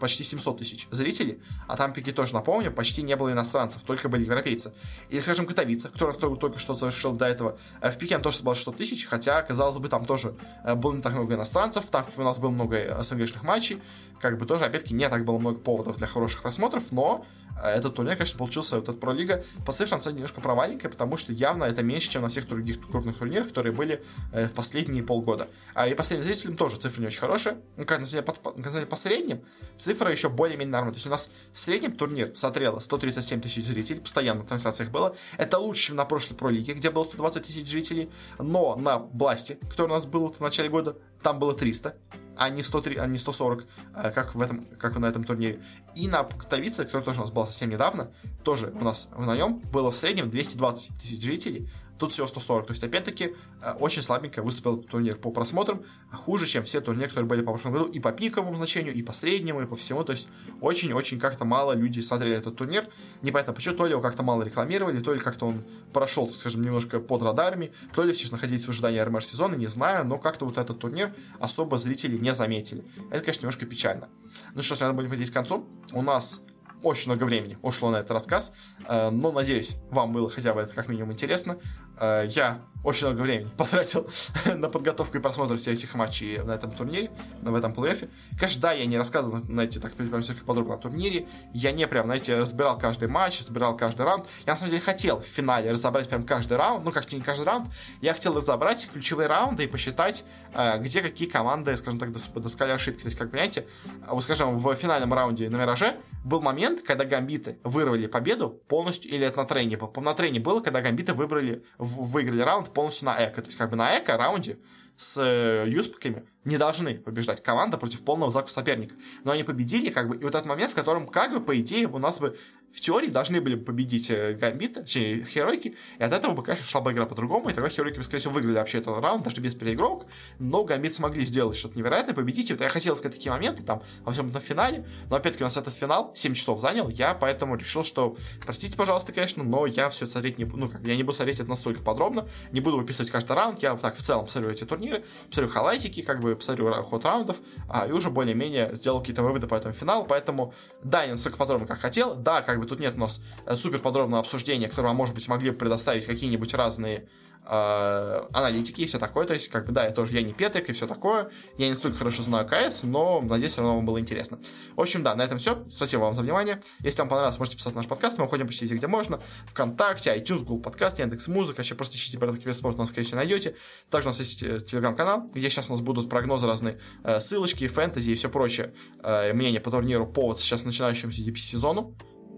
почти 0.00 0.24
700 0.24 0.58
тысяч 0.58 0.88
зрителей, 0.90 1.40
а 1.68 1.76
там 1.76 1.92
пике 1.92 2.12
тоже, 2.12 2.34
напомню, 2.34 2.72
почти 2.72 3.02
не 3.02 3.14
было 3.16 3.30
иностранцев, 3.32 3.82
только 3.82 4.08
были 4.08 4.24
европейцы. 4.24 4.72
Или, 5.08 5.20
скажем, 5.20 5.46
Катовица, 5.46 5.88
который 5.90 6.16
только 6.16 6.58
что 6.58 6.74
завершил 6.74 7.12
до 7.12 7.26
этого, 7.26 7.58
э, 7.80 7.90
в 7.90 7.98
пике 7.98 8.16
он 8.16 8.22
тоже 8.22 8.38
собрал 8.38 8.54
600 8.54 8.76
тысяч, 8.76 9.06
хотя, 9.06 9.42
казалось 9.42 9.78
бы, 9.78 9.88
там 9.88 10.04
тоже 10.04 10.34
было 10.76 10.94
не 10.94 11.02
так 11.02 11.12
много 11.12 11.34
иностранцев, 11.34 11.84
там 11.90 12.04
у 12.16 12.22
нас 12.22 12.38
было 12.38 12.50
много 12.50 13.00
СНГшных 13.02 13.42
матчей, 13.42 13.80
как 14.20 14.38
бы 14.38 14.46
тоже, 14.46 14.64
опять-таки, 14.64 14.94
не 14.94 15.08
так 15.08 15.24
было 15.24 15.38
много 15.38 15.58
поводов 15.58 15.96
для 15.96 16.06
хороших 16.06 16.42
просмотров, 16.42 16.92
но 16.92 17.24
этот 17.68 17.94
турнир, 17.94 18.16
конечно, 18.16 18.38
получился, 18.38 18.76
вот 18.76 18.84
этот 18.84 19.00
пролига, 19.00 19.44
по 19.66 19.72
цифрам, 19.72 20.00
деле, 20.00 20.14
немножко 20.14 20.40
проваленькая, 20.40 20.90
потому 20.90 21.16
что 21.16 21.32
явно 21.32 21.64
это 21.64 21.82
меньше, 21.82 22.10
чем 22.10 22.22
на 22.22 22.28
всех 22.28 22.48
других 22.48 22.80
крупных 22.80 23.18
турнирах, 23.18 23.48
которые 23.48 23.72
были 23.72 24.02
э, 24.32 24.46
в 24.46 24.52
последние 24.52 25.02
полгода. 25.02 25.48
А 25.74 25.86
и 25.86 25.94
последним 25.94 26.24
зрителям 26.24 26.56
тоже 26.56 26.76
цифры 26.76 27.00
не 27.00 27.06
очень 27.08 27.20
хорошие. 27.20 27.58
Ну, 27.76 27.84
как, 27.84 28.00
на 28.00 28.06
самом 28.06 28.24
деле, 28.24 28.86
по, 28.86 28.96
средним 28.96 29.42
цифра 29.78 30.10
еще 30.10 30.28
более-менее 30.28 30.72
нормальная. 30.72 30.94
То 30.94 30.98
есть 30.98 31.06
у 31.06 31.10
нас 31.10 31.30
в 31.52 31.58
среднем 31.58 31.92
турнир 31.92 32.32
смотрело 32.34 32.80
137 32.80 33.40
тысяч 33.40 33.64
зрителей, 33.64 34.00
постоянно 34.00 34.42
в 34.42 34.46
трансляциях 34.46 34.90
было. 34.90 35.16
Это 35.36 35.58
лучше, 35.58 35.88
чем 35.88 35.96
на 35.96 36.04
прошлой 36.04 36.34
пролиге, 36.34 36.74
где 36.74 36.90
было 36.90 37.04
120 37.04 37.46
тысяч 37.46 37.68
зрителей. 37.68 38.10
Но 38.38 38.76
на 38.76 38.98
Бласте, 38.98 39.58
который 39.68 39.86
у 39.86 39.94
нас 39.94 40.06
был 40.06 40.32
в 40.32 40.40
начале 40.40 40.68
года, 40.68 40.96
там 41.22 41.38
было 41.38 41.54
300 41.54 41.94
а 42.40 42.48
не, 42.48 42.62
103, 42.62 42.96
а 42.96 43.06
не 43.06 43.18
140, 43.18 43.66
э, 43.96 44.10
как, 44.12 44.34
в 44.34 44.40
этом, 44.40 44.64
как 44.78 44.96
на 44.96 45.04
этом 45.04 45.24
турнире. 45.24 45.60
И 45.94 46.08
на 46.08 46.24
Ктовице, 46.24 46.86
который 46.86 47.02
тоже 47.02 47.20
у 47.20 47.24
нас 47.24 47.30
был 47.30 47.44
совсем 47.44 47.68
недавно, 47.68 48.10
тоже 48.42 48.72
у 48.80 48.82
нас 48.82 49.10
в 49.14 49.26
наем 49.26 49.58
было 49.70 49.90
в 49.90 49.96
среднем 49.96 50.30
220 50.30 50.98
тысяч 50.98 51.22
жителей, 51.22 51.68
Тут 52.00 52.12
всего 52.12 52.26
140. 52.26 52.66
То 52.66 52.72
есть, 52.72 52.82
опять-таки, 52.82 53.36
э, 53.62 53.72
очень 53.78 54.02
слабенько 54.02 54.42
выступил 54.42 54.78
турнир 54.78 55.16
по 55.16 55.30
просмотрам, 55.30 55.84
а 56.10 56.16
хуже, 56.16 56.46
чем 56.46 56.64
все 56.64 56.80
турниры, 56.80 57.08
которые 57.08 57.28
были 57.28 57.42
по 57.42 57.52
прошлому 57.52 57.76
году, 57.76 57.90
и 57.92 58.00
по 58.00 58.10
пиковому 58.10 58.56
значению, 58.56 58.94
и 58.94 59.02
по 59.02 59.12
среднему, 59.12 59.60
и 59.60 59.66
по 59.66 59.76
всему. 59.76 60.02
То 60.02 60.12
есть, 60.12 60.26
очень-очень 60.62 61.20
как-то 61.20 61.44
мало 61.44 61.72
людей 61.72 62.02
смотрели 62.02 62.34
этот 62.34 62.56
турнир. 62.56 62.88
Непонятно 63.20 63.52
почему, 63.52 63.76
то 63.76 63.84
ли 63.84 63.92
его 63.92 64.00
как-то 64.00 64.22
мало 64.22 64.42
рекламировали, 64.42 65.00
то 65.00 65.12
ли 65.12 65.20
как-то 65.20 65.46
он 65.46 65.64
прошел, 65.92 66.30
скажем, 66.32 66.62
немножко 66.62 67.00
под 67.00 67.22
радарами, 67.22 67.72
то 67.94 68.02
ли 68.02 68.14
все 68.14 68.30
находились 68.32 68.64
в 68.64 68.70
ожидании 68.70 68.98
РМР 68.98 69.22
сезона, 69.22 69.54
не 69.54 69.66
знаю, 69.66 70.06
но 70.06 70.18
как-то 70.18 70.46
вот 70.46 70.56
этот 70.56 70.78
турнир 70.78 71.14
особо 71.38 71.76
зрители 71.76 72.16
не 72.16 72.32
заметили. 72.32 72.82
Это, 73.10 73.20
конечно, 73.20 73.42
немножко 73.42 73.66
печально. 73.66 74.08
Ну 74.54 74.62
что 74.62 74.74
ж, 74.74 74.80
надо 74.80 74.94
будем 74.94 75.10
подойти 75.10 75.30
к 75.30 75.34
концу. 75.34 75.66
У 75.92 76.00
нас 76.00 76.42
очень 76.82 77.10
много 77.10 77.24
времени 77.24 77.58
ушло 77.62 77.90
на 77.90 77.96
этот 77.96 78.12
рассказ, 78.12 78.54
э, 78.86 79.10
но 79.10 79.32
надеюсь, 79.32 79.72
вам 79.90 80.12
было 80.12 80.30
хотя 80.30 80.54
бы 80.54 80.60
это 80.60 80.74
как 80.74 80.88
минимум 80.88 81.12
интересно. 81.12 81.58
Э, 82.00 82.26
я 82.28 82.58
очень 82.82 83.06
много 83.06 83.22
времени 83.22 83.48
потратил 83.56 84.08
на 84.46 84.68
подготовку 84.68 85.18
и 85.18 85.20
просмотр 85.20 85.58
всех 85.58 85.74
этих 85.74 85.94
матчей 85.94 86.38
на 86.42 86.52
этом 86.52 86.72
турнире, 86.72 87.10
в 87.42 87.54
этом 87.54 87.72
плей-оффе. 87.72 88.08
Конечно, 88.38 88.62
да, 88.62 88.72
я 88.72 88.86
не 88.86 88.96
рассказывал, 88.96 89.38
знаете, 89.38 89.80
так 89.80 89.92
прям 89.94 90.22
все 90.22 90.34
подробно 90.34 90.74
о 90.74 90.78
турнире. 90.78 91.26
Я 91.52 91.72
не 91.72 91.86
прям, 91.86 92.06
знаете, 92.06 92.38
разбирал 92.38 92.78
каждый 92.78 93.08
матч, 93.08 93.40
разбирал 93.40 93.76
каждый 93.76 94.02
раунд. 94.02 94.26
Я, 94.46 94.52
на 94.52 94.58
самом 94.58 94.70
деле, 94.70 94.82
хотел 94.82 95.20
в 95.20 95.26
финале 95.26 95.70
разобрать 95.70 96.08
прям 96.08 96.22
каждый 96.22 96.56
раунд, 96.56 96.84
ну, 96.84 96.90
как 96.90 97.10
не 97.12 97.20
каждый 97.20 97.44
раунд. 97.44 97.68
Я 98.00 98.14
хотел 98.14 98.36
разобрать 98.36 98.88
ключевые 98.92 99.26
раунды 99.26 99.64
и 99.64 99.66
посчитать, 99.66 100.24
э, 100.54 100.78
где 100.78 101.02
какие 101.02 101.28
команды, 101.28 101.76
скажем 101.76 101.98
так, 101.98 102.12
доскали 102.12 102.72
ошибки. 102.72 103.02
То 103.02 103.08
есть, 103.08 103.18
как 103.18 103.30
понимаете, 103.30 103.66
вот, 104.08 104.24
скажем, 104.24 104.58
в 104.58 104.74
финальном 104.74 105.12
раунде 105.12 105.50
на 105.50 105.56
Мираже 105.56 105.96
был 106.24 106.40
момент, 106.40 106.82
когда 106.82 107.04
гамбиты 107.04 107.58
вырвали 107.64 108.06
победу 108.06 108.50
полностью, 108.68 109.10
или 109.10 109.24
это 109.24 109.38
на 109.38 109.44
трейне, 109.44 109.78
на 109.96 110.14
трейне 110.14 110.40
было, 110.40 110.60
когда 110.60 110.80
гамбиты 110.80 111.14
выбрали, 111.14 111.64
выиграли 111.78 112.42
раунд 112.42 112.69
полностью 112.72 113.06
на 113.06 113.24
эко. 113.24 113.42
То 113.42 113.46
есть, 113.46 113.58
как 113.58 113.70
бы 113.70 113.76
на 113.76 113.98
эко 113.98 114.16
раунде 114.16 114.58
с 114.96 115.16
э, 115.18 115.64
юспиками 115.68 116.26
не 116.44 116.58
должны 116.58 116.94
побеждать 116.98 117.42
команда 117.42 117.78
против 117.78 118.02
полного 118.04 118.30
закуса 118.30 118.56
соперника. 118.56 118.94
Но 119.24 119.32
они 119.32 119.44
победили, 119.44 119.90
как 119.90 120.08
бы, 120.08 120.16
и 120.16 120.24
вот 120.24 120.34
этот 120.34 120.46
момент, 120.46 120.72
в 120.72 120.74
котором, 120.74 121.06
как 121.06 121.32
бы, 121.32 121.40
по 121.40 121.58
идее, 121.58 121.88
у 121.88 121.98
нас 121.98 122.20
бы 122.20 122.38
в 122.72 122.80
теории 122.80 123.08
должны 123.08 123.40
были 123.40 123.56
победить 123.56 124.10
э, 124.10 124.34
Гамбита, 124.34 124.82
точнее, 124.82 125.24
Херойки, 125.24 125.76
и 125.98 126.02
от 126.02 126.12
этого 126.12 126.32
бы, 126.32 126.42
конечно, 126.42 126.64
шла 126.66 126.80
бы 126.80 126.92
игра 126.92 127.06
по-другому, 127.06 127.50
и 127.50 127.52
тогда 127.52 127.68
Херойки 127.68 127.98
бы, 127.98 128.04
скорее 128.04 128.20
всего, 128.20 128.32
выиграли 128.32 128.56
вообще 128.56 128.78
этот 128.78 129.02
раунд, 129.02 129.24
даже 129.24 129.40
без 129.40 129.54
переигровок, 129.54 130.06
но 130.38 130.64
Гамбит 130.64 130.94
смогли 130.94 131.24
сделать 131.24 131.56
что-то 131.56 131.76
невероятное, 131.76 132.14
победить, 132.14 132.50
и 132.50 132.52
вот 132.52 132.62
я 132.62 132.68
хотел 132.68 132.96
сказать 132.96 133.16
такие 133.16 133.30
моменты, 133.32 133.62
там, 133.62 133.82
во 134.04 134.12
всем 134.12 134.28
этом 134.28 134.40
финале, 134.40 134.86
но, 135.08 135.16
опять-таки, 135.16 135.42
у 135.42 135.46
нас 135.46 135.56
этот 135.56 135.74
финал 135.74 136.12
7 136.14 136.34
часов 136.34 136.60
занял, 136.60 136.88
я 136.88 137.14
поэтому 137.14 137.56
решил, 137.56 137.82
что, 137.82 138.16
простите, 138.44 138.76
пожалуйста, 138.76 139.12
конечно, 139.12 139.42
но 139.42 139.66
я 139.66 139.90
все 139.90 140.06
смотреть 140.06 140.38
не 140.38 140.44
буду, 140.44 140.58
ну, 140.58 140.68
как, 140.68 140.86
я 140.86 140.96
не 140.96 141.02
буду 141.02 141.16
смотреть 141.16 141.40
это 141.40 141.48
настолько 141.48 141.82
подробно, 141.82 142.28
не 142.52 142.60
буду 142.60 142.76
выписывать 142.76 143.10
каждый 143.10 143.32
раунд, 143.32 143.62
я 143.62 143.74
так 143.76 143.96
в 143.96 144.02
целом 144.02 144.26
посмотрю 144.26 144.52
эти 144.52 144.64
турниры, 144.64 145.04
посмотрю 145.28 145.52
хайлайтики, 145.52 146.02
как 146.02 146.20
бы 146.20 146.36
посмотрю 146.36 146.70
ход 146.84 147.04
раундов, 147.04 147.38
а, 147.68 147.86
и 147.86 147.92
уже 147.92 148.10
более-менее 148.10 148.74
сделал 148.74 149.00
какие-то 149.00 149.22
выводы 149.22 149.48
по 149.48 149.54
этому 149.54 149.74
финалу, 149.74 150.04
поэтому, 150.04 150.54
да, 150.84 151.04
не 151.06 151.12
настолько 151.12 151.36
подробно, 151.36 151.66
как 151.66 151.80
хотел, 151.80 152.14
да, 152.14 152.42
как 152.42 152.59
бы 152.60 152.66
тут 152.66 152.80
нет 152.80 152.94
у 152.96 153.00
нас 153.00 153.20
Э, 153.46 153.56
супер 153.56 153.80
подробное 153.80 154.20
обсуждение, 154.20 154.68
которое 154.68 154.88
вам, 154.88 154.96
может 154.96 155.14
быть, 155.14 155.28
могли 155.28 155.50
бы 155.50 155.56
предоставить 155.56 156.06
какие-нибудь 156.06 156.54
разные 156.54 157.08
э, 157.46 158.26
аналитики 158.32 158.82
и 158.82 158.86
все 158.86 158.98
такое. 158.98 159.26
То 159.26 159.34
есть, 159.34 159.48
как 159.48 159.66
бы, 159.66 159.72
да, 159.72 159.86
я 159.86 159.90
тоже, 159.92 160.12
я 160.12 160.22
не 160.22 160.32
Петрик 160.32 160.68
и 160.68 160.72
все 160.72 160.86
такое. 160.86 161.30
Я 161.58 161.68
не 161.68 161.74
столько 161.74 161.98
хорошо 161.98 162.22
знаю 162.22 162.46
КС, 162.46 162.82
но, 162.82 163.20
надеюсь, 163.20 163.52
все 163.52 163.62
равно 163.62 163.76
вам 163.76 163.86
было 163.86 163.98
интересно. 163.98 164.38
В 164.76 164.80
общем, 164.80 165.02
да, 165.02 165.14
на 165.14 165.22
этом 165.22 165.38
все. 165.38 165.64
Спасибо 165.68 166.02
вам 166.02 166.14
за 166.14 166.22
внимание. 166.22 166.62
Если 166.80 167.00
вам 167.00 167.08
понравилось, 167.08 167.38
можете 167.38 167.56
писать 167.56 167.74
наш 167.74 167.86
подкаст. 167.86 168.18
Мы 168.18 168.24
уходим 168.24 168.46
почти 168.46 168.66
где 168.66 168.86
можно. 168.86 169.20
Вконтакте, 169.46 170.14
iTunes, 170.16 170.44
Google 170.44 170.60
Подкаст, 170.60 170.98
Яндекс 170.98 171.28
Музыка. 171.28 171.58
Вообще 171.58 171.74
просто 171.74 171.96
ищите 171.96 172.18
Бардак 172.18 172.54
Спорт, 172.54 172.78
нас, 172.78 172.88
скорее 172.88 173.06
всего, 173.06 173.16
найдете. 173.16 173.56
Также 173.90 174.08
у 174.08 174.10
нас 174.10 174.18
есть 174.20 174.42
э, 174.42 174.60
телеграм-канал, 174.60 175.30
где 175.34 175.48
сейчас 175.50 175.68
у 175.68 175.72
нас 175.72 175.80
будут 175.80 176.08
прогнозы 176.08 176.46
разные, 176.46 176.78
э, 177.04 177.20
ссылочки, 177.20 177.66
фэнтези 177.66 178.12
и 178.12 178.14
все 178.14 178.28
прочее. 178.28 178.74
Мнение 179.02 179.60
по 179.60 179.70
турниру 179.70 180.06
по 180.06 180.34
сейчас 180.34 180.64
начинающемуся 180.64 181.22
сезону. 181.40 181.96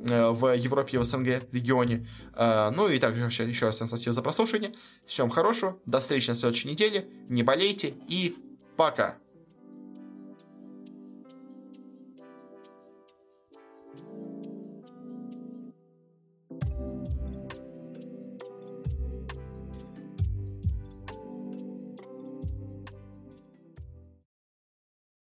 Э, 0.08 0.30
в 0.30 0.54
Европе 0.56 0.96
и 0.96 0.98
в 0.98 1.04
СНГ 1.04 1.52
регионе. 1.52 2.08
Э, 2.34 2.70
ну 2.70 2.88
и 2.88 2.98
также 2.98 3.24
еще 3.44 3.66
раз 3.66 3.76
всем 3.76 3.86
спасибо 3.86 4.12
за 4.12 4.22
прослушивание. 4.22 4.74
Всем 5.06 5.30
хорошего, 5.30 5.78
до 5.86 6.00
встречи 6.00 6.28
на 6.28 6.34
следующей 6.34 6.68
неделе, 6.68 7.08
не 7.28 7.42
болейте 7.42 7.94
и 8.08 8.36
Пока! 8.76 9.21